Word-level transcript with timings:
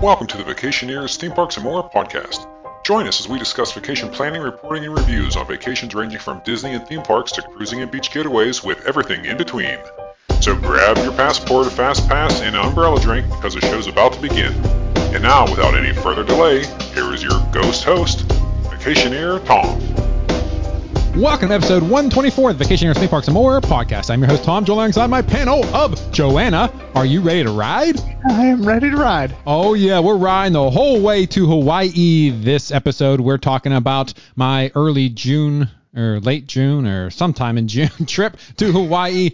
Welcome 0.00 0.28
to 0.28 0.36
the 0.36 0.44
Vacationeers 0.44 1.16
Theme 1.16 1.32
Parks 1.32 1.56
and 1.56 1.64
More 1.64 1.90
podcast. 1.90 2.46
Join 2.84 3.08
us 3.08 3.18
as 3.18 3.28
we 3.28 3.36
discuss 3.36 3.72
vacation 3.72 4.08
planning, 4.08 4.40
reporting, 4.40 4.84
and 4.84 4.96
reviews 4.96 5.34
on 5.34 5.44
vacations 5.48 5.92
ranging 5.92 6.20
from 6.20 6.40
Disney 6.44 6.70
and 6.74 6.86
theme 6.86 7.02
parks 7.02 7.32
to 7.32 7.42
cruising 7.42 7.82
and 7.82 7.90
beach 7.90 8.12
getaways 8.12 8.64
with 8.64 8.86
everything 8.86 9.24
in 9.24 9.36
between. 9.36 9.76
So 10.40 10.54
grab 10.54 10.98
your 10.98 11.10
passport, 11.14 11.66
a 11.66 11.70
fast 11.70 12.08
pass, 12.08 12.40
and 12.40 12.54
an 12.54 12.64
umbrella 12.64 13.00
drink 13.00 13.28
because 13.28 13.54
the 13.54 13.60
show's 13.60 13.88
about 13.88 14.12
to 14.12 14.20
begin. 14.20 14.52
And 15.12 15.24
now, 15.24 15.50
without 15.50 15.74
any 15.74 15.92
further 15.92 16.22
delay, 16.22 16.64
here 16.94 17.12
is 17.12 17.20
your 17.20 17.44
ghost 17.50 17.82
host, 17.82 18.20
Vacationeer 18.68 19.44
Tom. 19.46 19.97
Welcome 21.18 21.48
to 21.48 21.56
episode 21.56 21.82
124 21.82 22.50
of 22.50 22.58
the 22.60 22.64
Vacationeers 22.64 22.96
Theme 22.96 23.08
Parks 23.08 23.26
and 23.26 23.34
More 23.34 23.60
podcast. 23.60 24.08
I'm 24.08 24.20
your 24.20 24.30
host 24.30 24.44
Tom, 24.44 24.64
joined 24.64 24.78
alongside 24.78 25.08
my 25.08 25.20
panel 25.20 25.64
of 25.74 26.12
Joanna. 26.12 26.72
Are 26.94 27.04
you 27.04 27.20
ready 27.22 27.42
to 27.42 27.50
ride? 27.50 27.98
I 28.30 28.46
am 28.46 28.62
ready 28.62 28.88
to 28.88 28.96
ride. 28.96 29.34
Oh 29.44 29.74
yeah, 29.74 29.98
we're 29.98 30.16
riding 30.16 30.52
the 30.52 30.70
whole 30.70 31.02
way 31.02 31.26
to 31.26 31.44
Hawaii. 31.48 32.30
This 32.30 32.70
episode, 32.70 33.20
we're 33.20 33.36
talking 33.36 33.72
about 33.72 34.14
my 34.36 34.70
early 34.76 35.08
June 35.08 35.68
or 35.96 36.20
late 36.20 36.46
June 36.46 36.86
or 36.86 37.10
sometime 37.10 37.58
in 37.58 37.66
June 37.66 37.90
trip 38.06 38.36
to 38.58 38.70
Hawaii. 38.70 39.32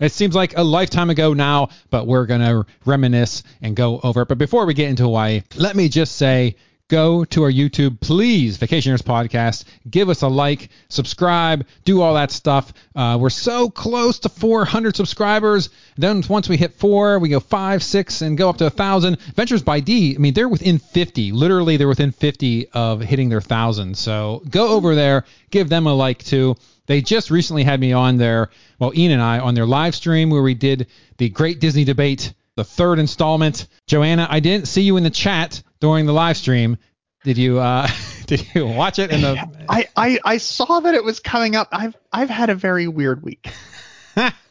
It 0.00 0.12
seems 0.12 0.34
like 0.34 0.58
a 0.58 0.62
lifetime 0.62 1.08
ago 1.08 1.32
now, 1.32 1.70
but 1.88 2.06
we're 2.06 2.26
gonna 2.26 2.66
reminisce 2.84 3.42
and 3.62 3.74
go 3.74 4.00
over 4.02 4.20
it. 4.20 4.28
But 4.28 4.36
before 4.36 4.66
we 4.66 4.74
get 4.74 4.90
into 4.90 5.04
Hawaii, 5.04 5.44
let 5.56 5.76
me 5.76 5.88
just 5.88 6.16
say 6.16 6.56
go 6.92 7.24
to 7.24 7.42
our 7.42 7.50
YouTube, 7.50 7.98
please, 8.00 8.58
Vacationeers 8.58 9.00
Podcast. 9.00 9.64
Give 9.90 10.10
us 10.10 10.20
a 10.20 10.28
like, 10.28 10.68
subscribe, 10.90 11.66
do 11.86 12.02
all 12.02 12.12
that 12.14 12.30
stuff. 12.30 12.70
Uh, 12.94 13.16
we're 13.18 13.30
so 13.30 13.70
close 13.70 14.18
to 14.18 14.28
400 14.28 14.94
subscribers. 14.94 15.70
Then 15.96 16.22
once 16.28 16.50
we 16.50 16.58
hit 16.58 16.74
four, 16.74 17.18
we 17.18 17.30
go 17.30 17.40
five, 17.40 17.82
six, 17.82 18.20
and 18.20 18.36
go 18.36 18.50
up 18.50 18.58
to 18.58 18.66
a 18.66 18.70
thousand. 18.70 19.18
Ventures 19.34 19.62
by 19.62 19.80
D, 19.80 20.14
I 20.14 20.18
mean, 20.18 20.34
they're 20.34 20.50
within 20.50 20.78
50. 20.78 21.32
Literally, 21.32 21.78
they're 21.78 21.88
within 21.88 22.12
50 22.12 22.68
of 22.74 23.00
hitting 23.00 23.30
their 23.30 23.40
thousand. 23.40 23.96
So 23.96 24.42
go 24.50 24.68
over 24.68 24.94
there, 24.94 25.24
give 25.50 25.70
them 25.70 25.86
a 25.86 25.94
like 25.94 26.22
too. 26.22 26.56
They 26.84 27.00
just 27.00 27.30
recently 27.30 27.64
had 27.64 27.80
me 27.80 27.94
on 27.94 28.18
there, 28.18 28.50
well, 28.78 28.92
Ian 28.94 29.12
and 29.12 29.22
I, 29.22 29.38
on 29.38 29.54
their 29.54 29.64
live 29.64 29.94
stream 29.94 30.28
where 30.28 30.42
we 30.42 30.52
did 30.52 30.88
the 31.16 31.30
Great 31.30 31.58
Disney 31.58 31.84
Debate, 31.84 32.34
the 32.56 32.64
third 32.64 32.98
installment. 32.98 33.66
Joanna, 33.86 34.26
I 34.30 34.40
didn't 34.40 34.68
see 34.68 34.82
you 34.82 34.96
in 34.96 35.02
the 35.02 35.10
chat 35.10 35.62
during 35.80 36.06
the 36.06 36.12
live 36.12 36.36
stream. 36.36 36.76
Did 37.24 37.38
you 37.38 37.58
uh, 37.60 37.88
did 38.26 38.46
you 38.54 38.66
watch 38.66 38.98
it? 38.98 39.10
In 39.10 39.20
the 39.20 39.36
I, 39.68 39.88
I 39.96 40.18
I 40.24 40.36
saw 40.38 40.80
that 40.80 40.94
it 40.94 41.04
was 41.04 41.20
coming 41.20 41.56
up. 41.56 41.68
I've 41.72 41.96
I've 42.12 42.30
had 42.30 42.50
a 42.50 42.54
very 42.54 42.88
weird 42.88 43.22
week. 43.22 43.48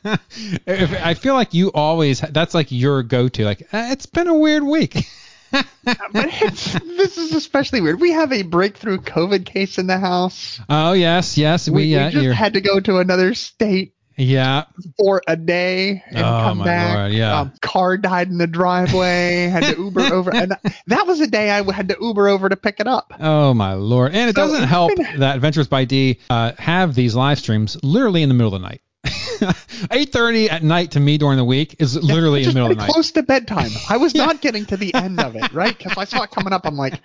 I 0.06 1.14
feel 1.14 1.36
like 1.36 1.54
you 1.54 1.72
always 1.72 2.22
that's 2.22 2.54
like 2.54 2.72
your 2.72 3.04
go-to. 3.04 3.46
Like 3.46 3.62
eh, 3.72 3.92
it's 3.92 4.08
been 4.08 4.28
a 4.28 4.38
weird 4.38 4.64
week. 4.64 5.06
but 5.52 5.66
it's, 6.16 6.74
this 6.80 7.18
is 7.18 7.34
especially 7.34 7.82
weird. 7.82 8.00
We 8.00 8.12
have 8.12 8.32
a 8.32 8.42
breakthrough 8.44 9.00
COVID 9.00 9.46
case 9.46 9.78
in 9.78 9.86
the 9.88 10.00
house. 10.00 10.60
Oh 10.70 10.94
yes, 10.94 11.38
yes. 11.38 11.70
We, 11.70 11.76
We, 11.76 11.82
we 11.90 11.96
uh, 11.98 12.10
just 12.10 12.24
you're- 12.24 12.36
had 12.36 12.54
to 12.54 12.62
go 12.62 12.80
to 12.80 12.98
another 13.00 13.34
state 13.34 13.94
yeah. 14.18 14.66
for 14.98 15.22
a 15.28 15.36
day 15.36 16.04
and 16.08 16.20
Oh, 16.20 16.22
come 16.44 16.58
my 16.60 16.66
back. 16.66 16.96
Lord, 16.98 17.12
yeah. 17.14 17.40
Um, 17.40 17.54
car 17.62 17.98
died 17.98 18.28
in 18.30 18.38
the 18.38 18.48
driveway. 18.48 19.48
had 19.48 19.64
to 19.76 19.82
Uber 19.82 20.02
over, 20.14 20.34
and 20.36 20.56
that 20.88 21.08
was 21.08 21.20
a 21.22 21.28
day 21.28 21.50
I 21.52 21.64
had 21.72 21.90
to 21.90 21.98
Uber 22.02 22.28
over 22.28 22.50
to 22.50 22.56
pick 22.56 22.80
it 22.80 22.88
up. 22.88 23.14
Oh 23.20 23.54
my 23.54 23.74
lord! 23.74 24.14
And 24.14 24.30
it 24.30 24.36
So 24.36 24.42
doesn't 24.48 24.64
help 24.68 24.96
been- 24.96 25.20
that 25.20 25.36
Adventures 25.36 25.68
by 25.68 25.86
D 25.86 26.20
uh, 26.30 26.52
have 26.58 26.94
these 26.96 27.16
live 27.16 27.40
streams 27.40 27.78
literally 27.84 28.22
in 28.24 28.30
the 28.30 28.36
middle 28.36 28.54
of 28.54 28.62
the 28.62 28.68
night. 28.68 28.82
8:30 29.42 30.52
at 30.52 30.64
night 30.64 30.92
to 30.92 31.00
me 31.00 31.18
during 31.18 31.38
the 31.38 31.44
week 31.46 31.76
is 31.80 31.96
literally 31.96 32.42
in 32.44 32.50
the 32.50 32.54
middle 32.54 32.72
of 32.72 32.78
the 32.78 32.84
night. 32.84 32.92
close 32.92 33.12
to 33.14 33.24
bedtime. 33.24 33.72
I 33.90 33.98
was 33.98 34.14
not 34.16 34.42
getting 34.42 34.66
to 34.68 34.78
the 34.78 34.94
end 34.94 35.20
of 35.20 35.36
it, 35.36 35.52
right? 35.54 35.76
Because 35.78 35.98
I 35.98 36.06
saw 36.06 36.24
it 36.24 36.32
coming 36.32 36.54
up. 36.54 36.66
I'm 36.66 36.78
like, 36.78 37.00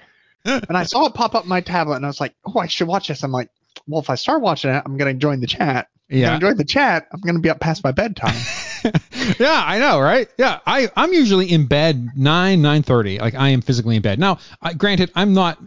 and 0.45 0.77
I 0.77 0.85
saw 0.85 1.07
it 1.07 1.15
pop 1.15 1.35
up 1.35 1.45
on 1.45 1.49
my 1.49 1.61
tablet, 1.61 1.97
and 1.97 2.05
I 2.05 2.09
was 2.09 2.21
like, 2.21 2.35
oh, 2.47 2.59
I 2.61 2.67
should 2.67 2.87
watch 2.89 3.09
this. 3.09 3.23
I'm 3.23 3.33
like, 3.33 3.49
well, 3.87 4.01
if 4.01 4.11
I 4.11 4.15
start 4.15 4.43
watching 4.43 4.71
it, 4.71 4.83
I'm 4.85 4.97
gonna 4.97 5.15
join 5.15 5.41
the 5.41 5.47
chat. 5.47 5.89
Yeah. 6.09 6.39
join 6.39 6.57
the 6.57 6.65
chat. 6.65 7.09
I'm 7.13 7.21
gonna 7.21 7.41
be 7.41 7.51
up 7.51 7.59
past 7.61 7.83
my 7.83 7.91
bedtime. 7.93 8.37
yeah, 9.39 9.63
I 9.67 9.79
know, 9.81 10.01
right? 10.01 10.29
Yeah, 10.39 10.61
I 10.67 10.89
I'm 10.97 11.13
usually 11.13 11.51
in 11.51 11.67
bed 11.67 12.11
nine 12.17 12.63
nine 12.63 12.83
thirty. 12.83 13.19
Like 13.19 13.35
I 13.35 13.49
am 13.49 13.61
physically 13.61 13.97
in 13.97 14.03
bed. 14.03 14.19
Now, 14.21 14.39
I, 14.63 14.73
granted, 14.75 15.11
I'm 15.17 15.35
not 15.35 15.59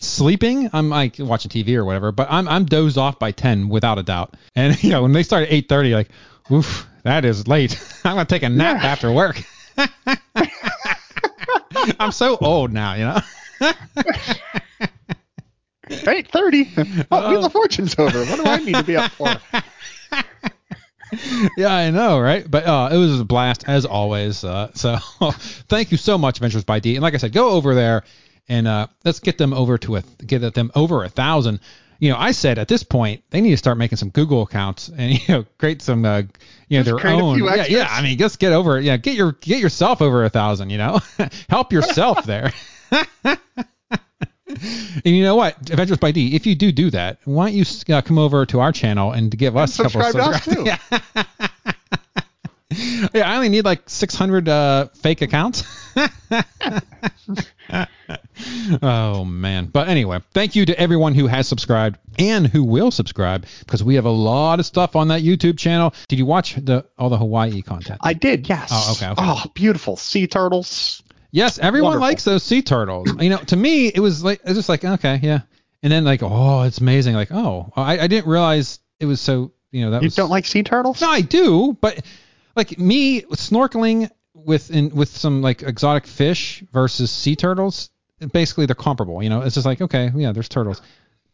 sleeping. 0.00 0.68
I'm 0.72 0.88
like 0.90 1.16
watching 1.20 1.50
TV 1.50 1.76
or 1.76 1.84
whatever, 1.84 2.10
but 2.10 2.26
I'm 2.30 2.48
I'm 2.48 2.64
dozed 2.64 2.98
off 2.98 3.18
by 3.20 3.30
ten 3.30 3.68
without 3.68 3.98
a 3.98 4.02
doubt. 4.02 4.34
And 4.56 4.82
you 4.82 4.90
know, 4.90 5.02
when 5.02 5.12
they 5.12 5.22
start 5.22 5.44
at 5.44 5.52
eight 5.52 5.68
thirty, 5.68 5.94
like, 5.94 6.08
oof, 6.50 6.86
that 7.04 7.24
is 7.24 7.46
late. 7.46 7.80
I'm 8.04 8.16
gonna 8.16 8.24
take 8.24 8.42
a 8.42 8.48
nap 8.48 8.82
Yeah. 8.82 8.88
after 8.88 9.12
work. 9.12 9.40
I'm 12.00 12.12
so 12.12 12.36
old 12.40 12.72
now, 12.72 12.94
you 12.94 13.04
know. 13.04 13.20
Eight 15.90 16.28
thirty. 16.28 16.70
Oh, 17.10 17.30
Wheel 17.30 17.44
of 17.46 17.52
Fortune's 17.52 17.94
over. 17.98 18.24
What 18.24 18.36
do 18.36 18.44
I 18.44 18.58
need 18.58 18.74
to 18.74 18.82
be 18.82 18.96
up 18.96 19.10
for? 19.12 19.28
yeah, 21.56 21.72
I 21.72 21.90
know, 21.90 22.18
right? 22.18 22.48
But 22.48 22.66
uh, 22.66 22.88
it 22.92 22.96
was 22.96 23.20
a 23.20 23.24
blast 23.24 23.64
as 23.66 23.84
always. 23.84 24.44
Uh, 24.44 24.70
so 24.74 24.96
thank 25.68 25.90
you 25.92 25.96
so 25.96 26.18
much, 26.18 26.38
Ventures 26.38 26.64
by 26.64 26.80
D. 26.80 26.96
And 26.96 27.02
like 27.02 27.14
I 27.14 27.18
said, 27.18 27.32
go 27.32 27.50
over 27.50 27.74
there 27.74 28.04
and 28.48 28.66
uh, 28.66 28.86
let's 29.04 29.20
get 29.20 29.38
them 29.38 29.52
over 29.52 29.78
to 29.78 29.96
a 29.96 30.02
get 30.26 30.54
them 30.54 30.70
over 30.74 31.04
a 31.04 31.08
thousand. 31.08 31.60
You 31.98 32.10
know, 32.10 32.18
I 32.18 32.32
said 32.32 32.58
at 32.58 32.68
this 32.68 32.82
point 32.82 33.22
they 33.30 33.40
need 33.40 33.50
to 33.50 33.56
start 33.56 33.78
making 33.78 33.96
some 33.96 34.10
Google 34.10 34.42
accounts 34.42 34.88
and 34.88 35.12
you 35.12 35.34
know 35.34 35.46
create 35.58 35.82
some 35.82 36.04
uh, 36.04 36.22
you 36.68 36.78
know 36.78 36.84
Just 36.84 37.02
their 37.02 37.12
own. 37.12 37.42
Yeah, 37.42 37.66
yeah. 37.68 37.88
I 37.90 38.02
mean, 38.02 38.18
just 38.18 38.38
get 38.38 38.52
over. 38.52 38.80
Yeah, 38.80 38.96
get 38.96 39.14
your 39.14 39.32
get 39.32 39.60
yourself 39.60 40.02
over 40.02 40.24
a 40.24 40.30
thousand. 40.30 40.70
You 40.70 40.78
know, 40.78 41.00
help 41.48 41.72
yourself 41.72 42.24
there. 42.24 42.52
And 45.04 45.16
you 45.16 45.22
know 45.22 45.36
what, 45.36 45.58
Adventures 45.70 45.98
by 45.98 46.12
D, 46.12 46.34
if 46.34 46.46
you 46.46 46.54
do 46.54 46.72
do 46.72 46.90
that, 46.90 47.18
why 47.24 47.50
don't 47.50 47.54
you 47.54 47.94
uh, 47.94 48.02
come 48.02 48.18
over 48.18 48.46
to 48.46 48.60
our 48.60 48.72
channel 48.72 49.12
and 49.12 49.36
give 49.36 49.56
us 49.56 49.78
a 49.78 49.84
couple 49.84 50.00
of 50.00 50.06
subscribe 50.06 50.24
to 50.24 50.36
us, 50.36 50.44
subscribers? 50.44 50.78
Yeah. 52.74 53.08
yeah, 53.14 53.30
I 53.30 53.36
only 53.36 53.48
need 53.50 53.64
like 53.64 53.88
600 53.88 54.48
uh, 54.48 54.88
fake 54.94 55.22
accounts. 55.22 55.62
oh 58.82 59.24
man, 59.24 59.66
but 59.66 59.88
anyway, 59.88 60.20
thank 60.32 60.56
you 60.56 60.66
to 60.66 60.78
everyone 60.78 61.14
who 61.14 61.26
has 61.26 61.46
subscribed 61.46 61.98
and 62.18 62.46
who 62.46 62.64
will 62.64 62.90
subscribe 62.90 63.46
because 63.60 63.84
we 63.84 63.94
have 63.96 64.06
a 64.06 64.10
lot 64.10 64.60
of 64.60 64.66
stuff 64.66 64.96
on 64.96 65.08
that 65.08 65.22
YouTube 65.22 65.58
channel. 65.58 65.94
Did 66.08 66.18
you 66.18 66.26
watch 66.26 66.54
the 66.56 66.86
all 66.98 67.10
the 67.10 67.18
Hawaii 67.18 67.62
content? 67.62 68.00
I 68.02 68.14
did. 68.14 68.48
Yes. 68.48 68.70
Oh, 68.72 68.92
okay, 68.96 69.10
okay. 69.10 69.22
Oh, 69.24 69.44
beautiful 69.54 69.96
sea 69.96 70.26
turtles. 70.26 71.02
Yes, 71.34 71.58
everyone 71.58 71.94
Wonderful. 71.94 72.08
likes 72.08 72.24
those 72.24 72.44
sea 72.44 72.62
turtles. 72.62 73.12
you 73.20 73.28
know, 73.28 73.38
to 73.38 73.56
me, 73.56 73.88
it 73.88 73.98
was 73.98 74.22
like 74.22 74.40
it's 74.44 74.54
just 74.54 74.68
like 74.68 74.84
okay, 74.84 75.18
yeah, 75.20 75.40
and 75.82 75.92
then 75.92 76.04
like 76.04 76.22
oh, 76.22 76.62
it's 76.62 76.78
amazing. 76.78 77.16
Like 77.16 77.32
oh, 77.32 77.72
I, 77.74 77.98
I 77.98 78.06
didn't 78.06 78.30
realize 78.30 78.78
it 79.00 79.06
was 79.06 79.20
so. 79.20 79.50
You 79.72 79.84
know 79.84 79.90
that 79.90 80.02
You 80.02 80.06
was, 80.06 80.14
don't 80.14 80.30
like 80.30 80.46
sea 80.46 80.62
turtles? 80.62 81.00
No, 81.00 81.08
I 81.08 81.22
do, 81.22 81.76
but 81.80 82.06
like 82.54 82.78
me 82.78 83.22
snorkeling 83.22 84.08
with 84.32 84.70
in, 84.70 84.90
with 84.90 85.08
some 85.08 85.42
like 85.42 85.64
exotic 85.64 86.06
fish 86.06 86.62
versus 86.72 87.10
sea 87.10 87.34
turtles, 87.34 87.90
basically 88.32 88.66
they're 88.66 88.76
comparable. 88.76 89.20
You 89.20 89.30
know, 89.30 89.40
it's 89.40 89.56
just 89.56 89.66
like 89.66 89.80
okay, 89.80 90.12
yeah, 90.14 90.30
there's 90.30 90.48
turtles, 90.48 90.82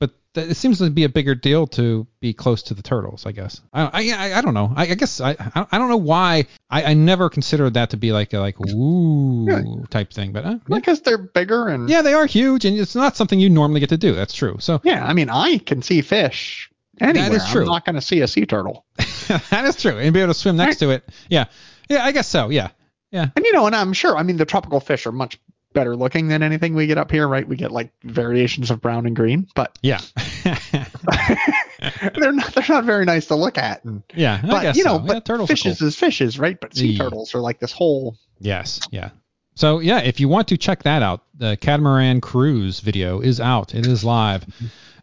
but 0.01 0.11
th- 0.35 0.51
it 0.51 0.55
seems 0.57 0.79
to 0.79 0.91
be 0.91 1.05
a 1.05 1.09
bigger 1.09 1.35
deal 1.37 1.67
to 1.69 2.07
be 2.21 2.33
close 2.33 2.63
to 2.65 2.75
the 2.75 2.83
turtles. 2.83 3.27
I 3.27 3.33
guess. 3.33 3.61
I 3.73 3.83
I, 3.83 4.11
I, 4.33 4.39
I 4.39 4.41
don't 4.41 4.55
know. 4.55 4.73
I, 4.75 4.89
I 4.89 4.95
guess 4.95 5.21
I 5.21 5.37
I 5.55 5.67
I 5.71 5.79
don't 5.79 5.89
know 5.89 5.97
why 5.99 6.47
I, 6.69 6.83
I 6.85 6.95
never 6.95 7.31
considered 7.31 7.75
that 7.75 7.91
to 7.91 7.97
be 7.97 8.11
like 8.11 8.33
a 8.33 8.41
like 8.41 8.59
ooh 8.61 9.85
type 9.91 10.13
thing, 10.13 10.33
but 10.33 10.45
uh, 10.45 10.59
yeah. 10.69 10.77
Because 10.77 11.03
they're 11.03 11.19
bigger 11.19 11.69
and 11.69 11.89
yeah, 11.89 12.03
they 12.03 12.15
are 12.15 12.27
huge, 12.27 12.65
and 12.65 12.79
it's 12.79 12.95
not 12.97 13.17
something 13.17 13.39
you 13.39 13.51
normally 13.51 13.81
get 13.81 13.91
to 13.91 13.99
do. 13.99 14.15
That's 14.15 14.35
true. 14.35 14.57
So 14.59 14.81
Yeah, 14.83 15.05
I 15.05 15.13
mean, 15.13 15.31
I 15.31 15.59
can 15.59 15.83
see 15.83 16.01
fish 16.01 16.71
anywhere. 17.01 17.37
is 17.37 17.49
true. 17.49 17.63
I'm 17.63 17.69
not 17.69 17.85
going 17.85 17.95
to 17.97 18.01
see 18.01 18.21
a 18.21 18.29
sea 18.29 18.47
turtle. 18.47 18.85
that 19.51 19.65
is 19.65 19.77
true, 19.77 19.99
and 19.99 20.13
be 20.13 20.21
able 20.21 20.33
to 20.33 20.39
swim 20.39 20.57
next 20.57 20.79
to 20.79 20.91
it. 20.91 21.09
Yeah, 21.29 21.47
yeah, 21.89 22.05
I 22.05 22.13
guess 22.13 22.29
so. 22.29 22.49
Yeah, 22.49 22.71
yeah. 23.11 23.29
And 23.37 23.45
you 23.45 23.53
know, 23.53 23.67
and 23.67 23.77
I'm 23.77 23.93
sure, 23.93 24.17
I 24.17 24.23
mean, 24.23 24.37
the 24.37 24.47
tropical 24.47 24.81
fish 24.81 25.07
are 25.07 25.13
much 25.13 25.39
better 25.73 25.95
looking 25.97 26.29
than 26.29 26.43
anything 26.43 26.75
we 26.75 26.87
get 26.87 26.99
up 26.99 27.11
here, 27.11 27.27
right? 27.29 27.47
We 27.47 27.57
get 27.57 27.71
like 27.71 27.93
variations 28.03 28.71
of 28.71 28.81
brown 28.81 29.07
and 29.07 29.15
green, 29.15 29.47
but 29.55 29.79
Yeah. 29.83 30.01
they're 32.15 32.33
not 32.33 32.53
they're 32.55 32.65
not 32.69 32.85
very 32.85 33.05
nice 33.05 33.27
to 33.27 33.35
look 33.37 33.59
at. 33.59 33.85
And, 33.85 34.03
yeah. 34.15 34.41
I 34.43 34.47
but 34.47 34.63
guess 34.63 34.77
you 34.77 34.85
know, 34.85 34.99
so. 34.99 35.03
Yeah, 35.03 35.07
but 35.15 35.25
turtles 35.25 35.51
are 35.51 35.53
fishes 35.57 35.79
cool. 35.79 35.89
is 35.89 35.97
fishes, 35.97 36.39
right? 36.39 36.59
But 36.61 36.75
sea 36.75 36.89
Yeah. 36.93 37.05
turtles 37.05 37.35
are 37.35 37.41
like 37.41 37.59
this 37.61 37.73
whole. 37.73 38.17
Yes. 38.39 38.81
Yeah. 38.91 39.11
So 39.55 39.79
yeah, 39.81 40.01
if 40.01 40.21
you 40.21 40.29
want 40.29 40.49
to 40.49 40.57
check 40.57 40.83
that 40.85 41.03
out, 41.03 41.23
the 41.35 41.57
catamaran 41.61 42.21
cruise 42.21 42.81
video 42.81 43.21
is 43.21 43.41
out. 43.41 43.75
It 43.75 43.87
is 43.87 44.05
live. 44.05 44.47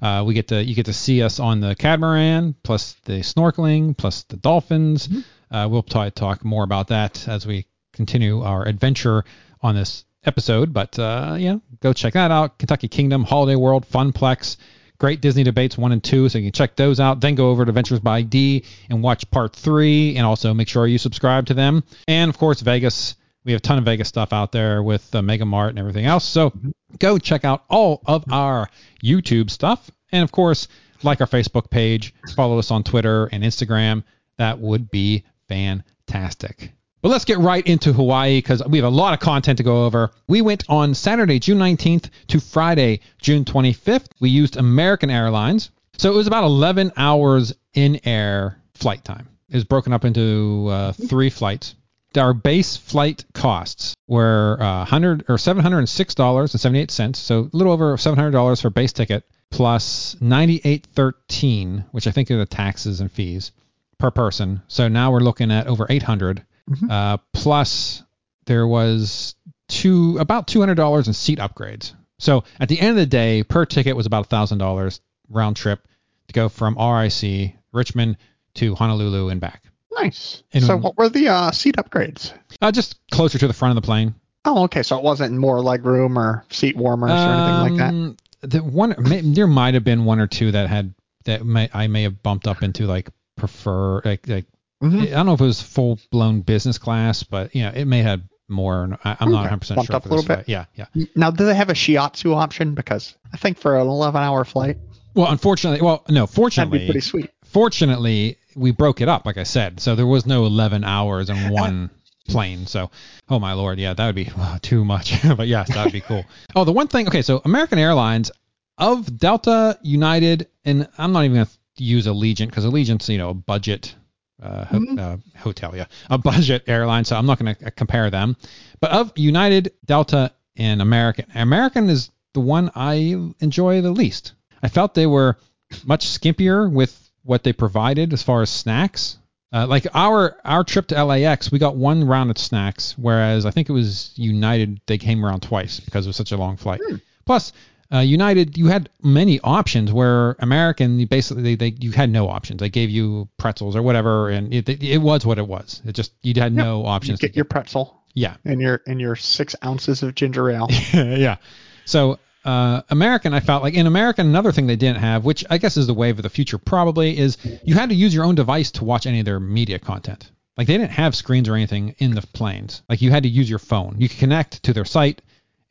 Uh, 0.02 0.24
we 0.26 0.34
get 0.34 0.48
to 0.50 0.64
you 0.64 0.76
get 0.76 0.86
to 0.88 0.94
see 0.94 1.22
us 1.24 1.40
on 1.40 1.60
the 1.60 1.76
catamaran, 1.76 2.56
plus 2.64 2.96
the 3.06 3.20
snorkeling, 3.20 3.96
plus 3.98 4.24
the 4.24 4.38
dolphins. 4.38 5.10
Uh, 5.52 5.68
we'll 5.70 5.84
probably 5.84 6.12
talk 6.12 6.44
more 6.44 6.64
about 6.64 6.88
that 6.90 7.28
as 7.28 7.46
we 7.48 7.66
continue 7.94 8.42
our 8.42 8.68
adventure 8.68 9.24
on 9.62 9.76
this 9.76 10.06
episode. 10.26 10.74
But 10.74 10.98
uh, 11.00 11.36
yeah, 11.40 11.58
go 11.82 11.94
check 11.94 12.14
that 12.14 12.32
out. 12.32 12.58
Kentucky 12.58 12.88
Kingdom, 12.88 13.24
Holiday 13.24 13.56
World, 13.56 13.86
Funplex. 13.90 14.58
Great 15.00 15.22
Disney 15.22 15.44
debates 15.44 15.78
one 15.78 15.92
and 15.92 16.04
two, 16.04 16.28
so 16.28 16.40
you 16.40 16.46
can 16.46 16.52
check 16.54 16.76
those 16.76 17.00
out. 17.00 17.22
Then 17.22 17.36
go 17.36 17.52
over 17.52 17.64
to 17.64 17.70
Adventures 17.70 18.00
by 18.00 18.24
D 18.24 18.66
and 18.90 19.04
watch 19.04 19.30
part 19.30 19.56
three, 19.56 20.16
and 20.18 20.26
also 20.26 20.56
make 20.56 20.68
sure 20.68 20.88
you 20.88 20.98
subscribe 20.98 21.46
to 21.46 21.54
them. 21.54 21.84
And 22.08 22.30
of 22.30 22.38
course, 22.40 22.62
Vegas 22.62 23.16
We 23.48 23.54
have 23.54 23.60
a 23.60 23.62
ton 23.62 23.78
of 23.78 23.86
Vegas 23.86 24.10
stuff 24.10 24.34
out 24.34 24.52
there 24.52 24.84
with 24.84 25.16
uh, 25.16 25.22
Mega 25.22 25.46
Mart 25.46 25.70
and 25.70 25.80
everything 25.80 26.06
else. 26.06 26.26
So 26.26 26.52
go 27.00 27.18
check 27.18 27.46
out 27.46 27.64
all 27.70 28.02
of 28.06 28.26
our 28.30 28.70
YouTube 29.02 29.50
stuff. 29.50 29.90
And 30.12 30.22
of 30.22 30.34
course, 30.34 30.68
like 31.02 31.22
our 31.22 31.28
Facebook 31.28 31.70
page, 31.70 32.14
follow 32.36 32.60
us 32.60 32.72
on 32.72 32.84
Twitter 32.84 33.28
and 33.28 33.46
Instagram. 33.46 34.04
That 34.38 34.60
would 34.60 34.92
be 34.92 35.24
fantastic. 35.48 36.74
But 37.02 37.10
let's 37.10 37.26
get 37.26 37.38
right 37.38 37.66
into 37.66 37.94
Hawaii 37.94 38.40
because 38.40 38.64
we 38.68 38.80
have 38.80 38.86
a 38.86 38.96
lot 38.96 39.14
of 39.14 39.20
content 39.20 39.58
to 39.58 39.64
go 39.64 39.86
over. 39.86 40.12
We 40.28 40.42
went 40.42 40.64
on 40.68 40.94
Saturday, 40.96 41.40
June 41.40 41.60
19th 41.60 42.10
to 42.30 42.40
Friday, 42.40 43.02
June 43.20 43.46
25th. 43.46 44.08
We 44.20 44.30
used 44.30 44.58
American 44.58 45.12
Airlines. 45.12 45.70
So 45.98 46.12
it 46.12 46.16
was 46.16 46.28
about 46.28 46.44
11 46.44 46.92
hours 46.98 47.54
in 47.74 48.00
air 48.06 48.60
flight 48.74 49.04
time. 49.04 49.28
It 49.50 49.56
was 49.56 49.64
broken 49.64 49.94
up 49.94 50.06
into 50.06 50.68
uh, 50.70 50.92
three 50.92 51.30
flights. 51.30 51.76
Our 52.16 52.34
base 52.34 52.78
flight 52.78 53.26
costs 53.34 53.96
were 54.08 54.58
uh, 54.60 54.80
100 54.80 55.26
or 55.30 55.38
706 55.38 56.16
dollars 56.16 56.54
and 56.54 56.62
78 56.62 56.90
cents, 56.90 57.20
so 57.20 57.42
a 57.42 57.56
little 57.56 57.74
over 57.74 57.96
700 57.96 58.32
dollars 58.32 58.62
for 58.62 58.70
base 58.70 58.92
ticket, 58.92 59.24
plus 59.52 60.16
98.13, 60.22 61.86
which 61.92 62.08
I 62.08 62.12
think 62.12 62.32
are 62.32 62.38
the 62.38 62.46
taxes 62.46 63.02
and 63.02 63.12
fees 63.12 63.52
per 64.00 64.10
person. 64.10 64.62
So 64.68 64.88
now 64.88 65.12
we're 65.12 65.20
looking 65.20 65.52
at 65.52 65.68
over 65.68 65.86
800. 65.90 66.44
Mhm. 66.70 66.92
Uh, 66.92 67.18
plus 67.34 68.04
there 68.46 68.68
was 68.68 69.36
two 69.68 70.18
about 70.20 70.48
$200 70.48 71.08
in 71.08 71.14
seat 71.14 71.40
upgrades. 71.40 71.94
So 72.20 72.44
at 72.60 72.70
the 72.70 72.80
end 72.80 72.92
of 72.92 72.96
the 72.98 73.06
day, 73.06 73.44
per 73.44 73.66
ticket 73.66 73.96
was 73.96 74.06
about 74.06 74.30
$1,000 74.30 75.00
round 75.30 75.56
trip 75.56 75.88
to 76.28 76.34
go 76.34 76.50
from 76.50 76.76
RIC 76.78 77.54
Richmond 77.74 78.18
to 78.56 78.76
Honolulu 78.76 79.30
and 79.30 79.40
back. 79.40 79.64
Nice. 79.92 80.44
And- 80.54 80.64
so 80.64 80.78
what 80.78 80.98
were 80.98 81.10
the 81.10 81.28
uh, 81.30 81.52
seat 81.52 81.76
upgrades? 81.78 82.34
Uh, 82.62 82.72
just 82.72 82.98
closer 83.12 83.38
to 83.38 83.48
the 83.48 83.54
front 83.54 83.76
of 83.78 83.82
the 83.82 83.86
plane. 83.86 84.16
Oh, 84.46 84.64
okay. 84.64 84.84
So 84.84 84.98
it 84.98 85.04
wasn't 85.04 85.34
more 85.38 85.62
leg 85.62 85.86
room 85.86 86.18
or 86.18 86.46
seat 86.50 86.76
warmers 86.78 87.12
or 87.12 87.14
anything 87.16 87.78
like 87.78 87.78
that. 87.80 87.90
Um, 87.94 88.18
The 88.42 88.60
one 88.60 88.96
there 89.34 89.48
might 89.48 89.74
have 89.74 89.84
been 89.84 90.06
one 90.06 90.20
or 90.20 90.28
two 90.28 90.52
that 90.52 90.70
had 90.70 90.94
that 91.26 91.46
may 91.46 91.70
I 91.74 91.88
may 91.88 92.04
have 92.04 92.22
bumped 92.24 92.48
up 92.48 92.64
into 92.64 92.86
like 92.86 93.10
prefer 93.36 94.02
like 94.06 94.28
like 94.28 94.46
Mhm. 94.82 95.02
I 95.02 95.06
don't 95.12 95.26
know 95.26 95.34
if 95.34 95.42
it 95.42 95.46
was 95.46 95.62
full 95.62 96.00
blown 96.12 96.42
business 96.42 96.78
class, 96.78 97.24
but 97.24 97.56
you 97.56 97.64
know 97.64 97.72
it 97.74 97.86
may 97.86 98.02
have 98.04 98.22
more. 98.48 98.98
I, 99.04 99.18
I'm 99.20 99.32
not 99.32 99.42
100 99.42 99.58
percent 99.60 99.86
sure 99.86 99.96
up 99.96 100.06
a 100.06 100.10
little 100.10 100.24
bit. 100.24 100.46
flight. 100.46 100.50
Yeah, 100.50 100.66
yeah. 100.76 101.06
Now, 101.16 101.32
do 101.32 101.46
they 101.46 101.56
have 101.56 101.70
a 101.70 101.74
shiatsu 101.74 102.36
option? 102.36 102.76
Because 102.76 103.16
I 103.34 103.38
think 103.38 103.58
for 103.58 103.76
an 103.78 103.88
11 103.88 104.22
hour 104.22 104.46
flight, 104.46 104.78
Well, 105.16 105.32
unfortunately, 105.32 105.82
well, 105.82 106.04
no, 106.10 106.28
fortunately, 106.28 106.78
that'd 106.80 106.88
be 106.88 106.92
pretty 106.94 107.06
sweet. 107.06 107.30
fortunately, 107.46 108.38
we 108.56 108.72
broke 108.72 109.02
it 109.02 109.10
up, 109.10 109.26
like 109.26 109.38
I 109.38 109.44
said. 109.44 109.80
So 109.80 109.96
there 109.96 110.08
was 110.08 110.26
no 110.26 110.46
11 110.46 110.84
hours 110.84 111.30
in 111.30 111.38
one 111.52 111.90
plane. 112.30 112.68
So, 112.68 112.92
oh 113.30 113.40
my 113.40 113.54
lord, 113.54 113.80
yeah, 113.80 113.94
that 113.94 114.06
would 114.06 114.16
be 114.16 114.32
uh, 114.38 114.60
too 114.62 114.86
much. 114.86 115.14
but 115.38 115.48
yes, 115.48 115.68
that 115.74 115.84
would 115.86 115.94
be 115.94 116.02
cool. 116.02 116.24
Oh, 116.56 116.64
the 116.64 116.72
one 116.72 116.88
thing, 116.88 117.08
okay, 117.08 117.22
so 117.24 117.42
American 117.44 117.80
Airlines 117.80 118.32
of 118.78 119.18
Delta, 119.18 119.78
United, 119.82 120.48
and 120.64 120.88
I'm 120.98 121.12
not 121.12 121.26
even 121.26 121.36
going 121.36 121.48
to 121.48 121.84
use 121.84 122.06
Allegiant 122.06 122.48
because 122.50 122.64
Allegiant's, 122.66 123.10
you 123.10 123.18
know, 123.18 123.30
a 123.32 123.34
budget 123.34 123.94
uh, 124.42 124.66
ho- 124.66 124.80
Mhm. 124.80 125.00
uh, 125.00 125.18
hotel, 125.40 125.76
yeah, 125.76 125.86
a 126.10 126.18
budget 126.18 126.64
airline. 126.68 127.06
So 127.06 127.16
I'm 127.16 127.26
not 127.26 127.40
going 127.40 127.56
to 127.56 127.72
compare 127.72 128.10
them. 128.10 128.36
But 128.80 128.92
of 128.92 129.12
United, 129.16 129.72
Delta, 129.86 130.32
and 130.56 130.82
American, 130.82 131.26
American 131.36 131.90
is 131.90 132.10
the 132.34 132.40
one 132.40 132.72
I 132.76 133.16
enjoy 133.40 133.82
the 133.82 133.92
least. 133.92 134.34
I 134.62 134.70
felt 134.70 134.94
they 134.94 135.08
were 135.08 135.38
much 135.86 136.06
skimpier 136.08 136.72
with 136.72 137.10
what 137.24 137.44
they 137.44 137.54
provided 137.54 138.14
as 138.14 138.24
far 138.24 138.42
as 138.42 138.50
snacks. 138.50 139.18
Uh, 139.54 139.66
like 139.66 139.88
our 139.94 140.36
our 140.44 140.64
trip 140.64 140.88
to 140.88 141.04
LAX, 141.04 141.52
we 141.52 141.58
got 141.60 141.76
one 141.76 142.04
round 142.04 142.30
of 142.30 142.38
snacks, 142.38 142.96
whereas 142.98 143.46
I 143.46 143.52
think 143.52 143.70
it 143.70 143.74
was 143.74 144.12
United 144.16 144.82
they 144.88 144.98
came 144.98 145.26
around 145.26 145.42
twice 145.42 145.80
because 145.80 146.06
it 146.06 146.10
was 146.10 146.16
such 146.18 146.32
a 146.34 146.38
long 146.38 146.58
flight. 146.58 146.82
Plus, 147.26 147.54
uh, 147.94 148.00
United 148.00 148.58
you 148.58 148.68
had 148.68 148.90
many 149.02 149.40
options, 149.42 149.92
where 149.92 150.36
American 150.40 151.06
basically 151.06 151.44
they, 151.44 151.56
they 151.56 151.76
you 151.80 151.92
had 151.92 152.10
no 152.10 152.28
options. 152.30 152.60
They 152.60 152.70
gave 152.70 152.90
you 152.90 153.30
pretzels 153.38 153.76
or 153.76 153.82
whatever, 153.82 154.30
and 154.30 154.54
it, 154.54 154.68
it, 154.70 154.84
it 154.84 154.98
was 154.98 155.26
what 155.26 155.38
it 155.38 155.48
was. 155.48 155.82
It 155.86 155.94
just 155.94 156.14
you 156.22 156.34
had 156.40 156.54
no 156.54 156.82
You 156.82 156.88
options. 156.88 157.20
to 157.20 157.28
get 157.28 157.36
your 157.36 157.46
pretzel 157.46 158.02
yeah, 158.14 158.38
and 158.46 158.60
your 158.60 158.82
and 158.88 159.00
your 159.00 159.16
six 159.16 159.56
ounces 159.64 160.04
of 160.04 160.16
ginger 160.16 160.50
ale. 160.50 160.68
yeah. 160.94 161.38
So 161.86 162.20
uh, 162.44 162.82
American, 162.90 163.34
I 163.34 163.42
felt 163.42 163.62
like 163.62 163.74
in 163.74 163.88
American, 163.88 164.26
another 164.28 164.52
thing 164.52 164.68
they 164.68 164.76
didn't 164.76 165.00
have, 165.00 165.26
which 165.26 165.46
I 165.50 165.58
guess 165.58 165.78
is 165.78 165.86
the 165.86 165.94
wave 165.94 166.18
of 166.18 166.24
the 166.24 166.30
future, 166.30 166.58
probably 166.58 167.18
is 167.18 167.38
you 167.64 167.76
had 167.76 167.90
to 167.90 167.96
use 167.96 168.14
your 168.16 168.24
own 168.26 168.36
device 168.36 168.72
to 168.72 168.86
watch 168.86 169.06
any 169.06 169.20
of 169.20 169.26
their 169.26 169.40
media 169.40 169.80
content. 169.80 170.32
Like 170.58 170.68
they 170.68 170.78
didn't 170.78 170.92
have 170.92 171.14
screens 171.14 171.48
or 171.50 171.56
anything 171.56 171.94
in 172.00 172.16
the 172.16 172.22
planes. 172.22 172.82
Like 172.90 173.02
you 173.02 173.12
had 173.12 173.24
to 173.24 173.30
use 173.30 173.50
your 173.50 173.60
phone. 173.60 173.98
You 174.00 174.10
could 174.10 174.18
connect 174.18 174.64
to 174.64 174.74
their 174.74 174.86
site 174.86 175.22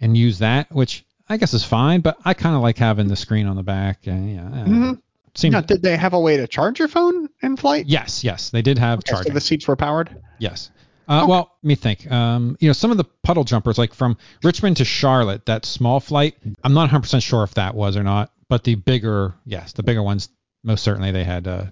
and 0.01 0.17
use 0.17 0.39
that, 0.41 0.71
which 0.71 1.06
I 1.29 1.37
guess 1.37 1.55
is 1.55 1.65
fine. 1.65 2.01
But 2.01 2.17
I 2.25 2.35
kind 2.35 2.55
of 2.57 2.63
like 2.63 2.79
having 2.79 3.09
the 3.09 3.17
screen 3.17 3.47
on 3.47 3.57
the 3.57 3.63
back. 3.63 4.07
And 4.07 4.31
yeah, 4.33 4.47
I 4.47 4.65
don't 4.65 4.81
know. 4.81 4.93
Mhm. 4.95 5.01
Seemed- 5.35 5.53
Now, 5.53 5.61
did 5.61 5.83
they 5.83 5.97
have 5.97 6.15
a 6.15 6.21
way 6.21 6.39
to 6.39 6.47
charge 6.47 6.79
your 6.79 6.89
phone 6.89 7.29
in 7.43 7.57
flight? 7.57 7.87
yes, 7.87 8.25
yes, 8.25 8.49
they 8.51 8.63
did 8.63 8.79
have 8.79 9.01
Okay, 9.01 9.11
so 9.11 9.15
charging. 9.17 9.35
the 9.35 9.41
seats 9.41 9.69
were 9.69 9.77
powered. 9.77 10.17
Yes. 10.39 10.71
Uh, 11.09 11.27
Well, 11.29 11.53
let 11.63 11.69
me 11.69 11.75
think. 11.75 12.11
Um, 12.11 12.57
you 12.59 12.69
know, 12.69 12.73
some 12.73 12.91
of 12.91 12.97
the 12.97 13.05
puddle 13.23 13.45
jumpers, 13.45 13.77
like 13.79 13.93
from 13.95 14.17
Richmond 14.43 14.79
to 14.79 14.85
Charlotte, 14.85 15.45
that 15.47 15.65
small 15.67 16.01
flight, 16.01 16.37
I'm 16.65 16.73
not 16.75 16.89
100% 16.89 17.23
sure 17.23 17.45
if 17.45 17.55
that 17.55 17.75
was 17.75 17.97
or 17.97 18.03
not, 18.03 18.33
but 18.49 18.65
the 18.65 18.75
bigger, 18.77 19.35
yes, 19.45 19.73
the 19.73 19.83
bigger 19.83 20.03
ones, 20.03 20.31
most 20.65 20.83
certainly 20.83 21.13
they 21.13 21.23
had 21.23 21.47
uh, 21.47 21.67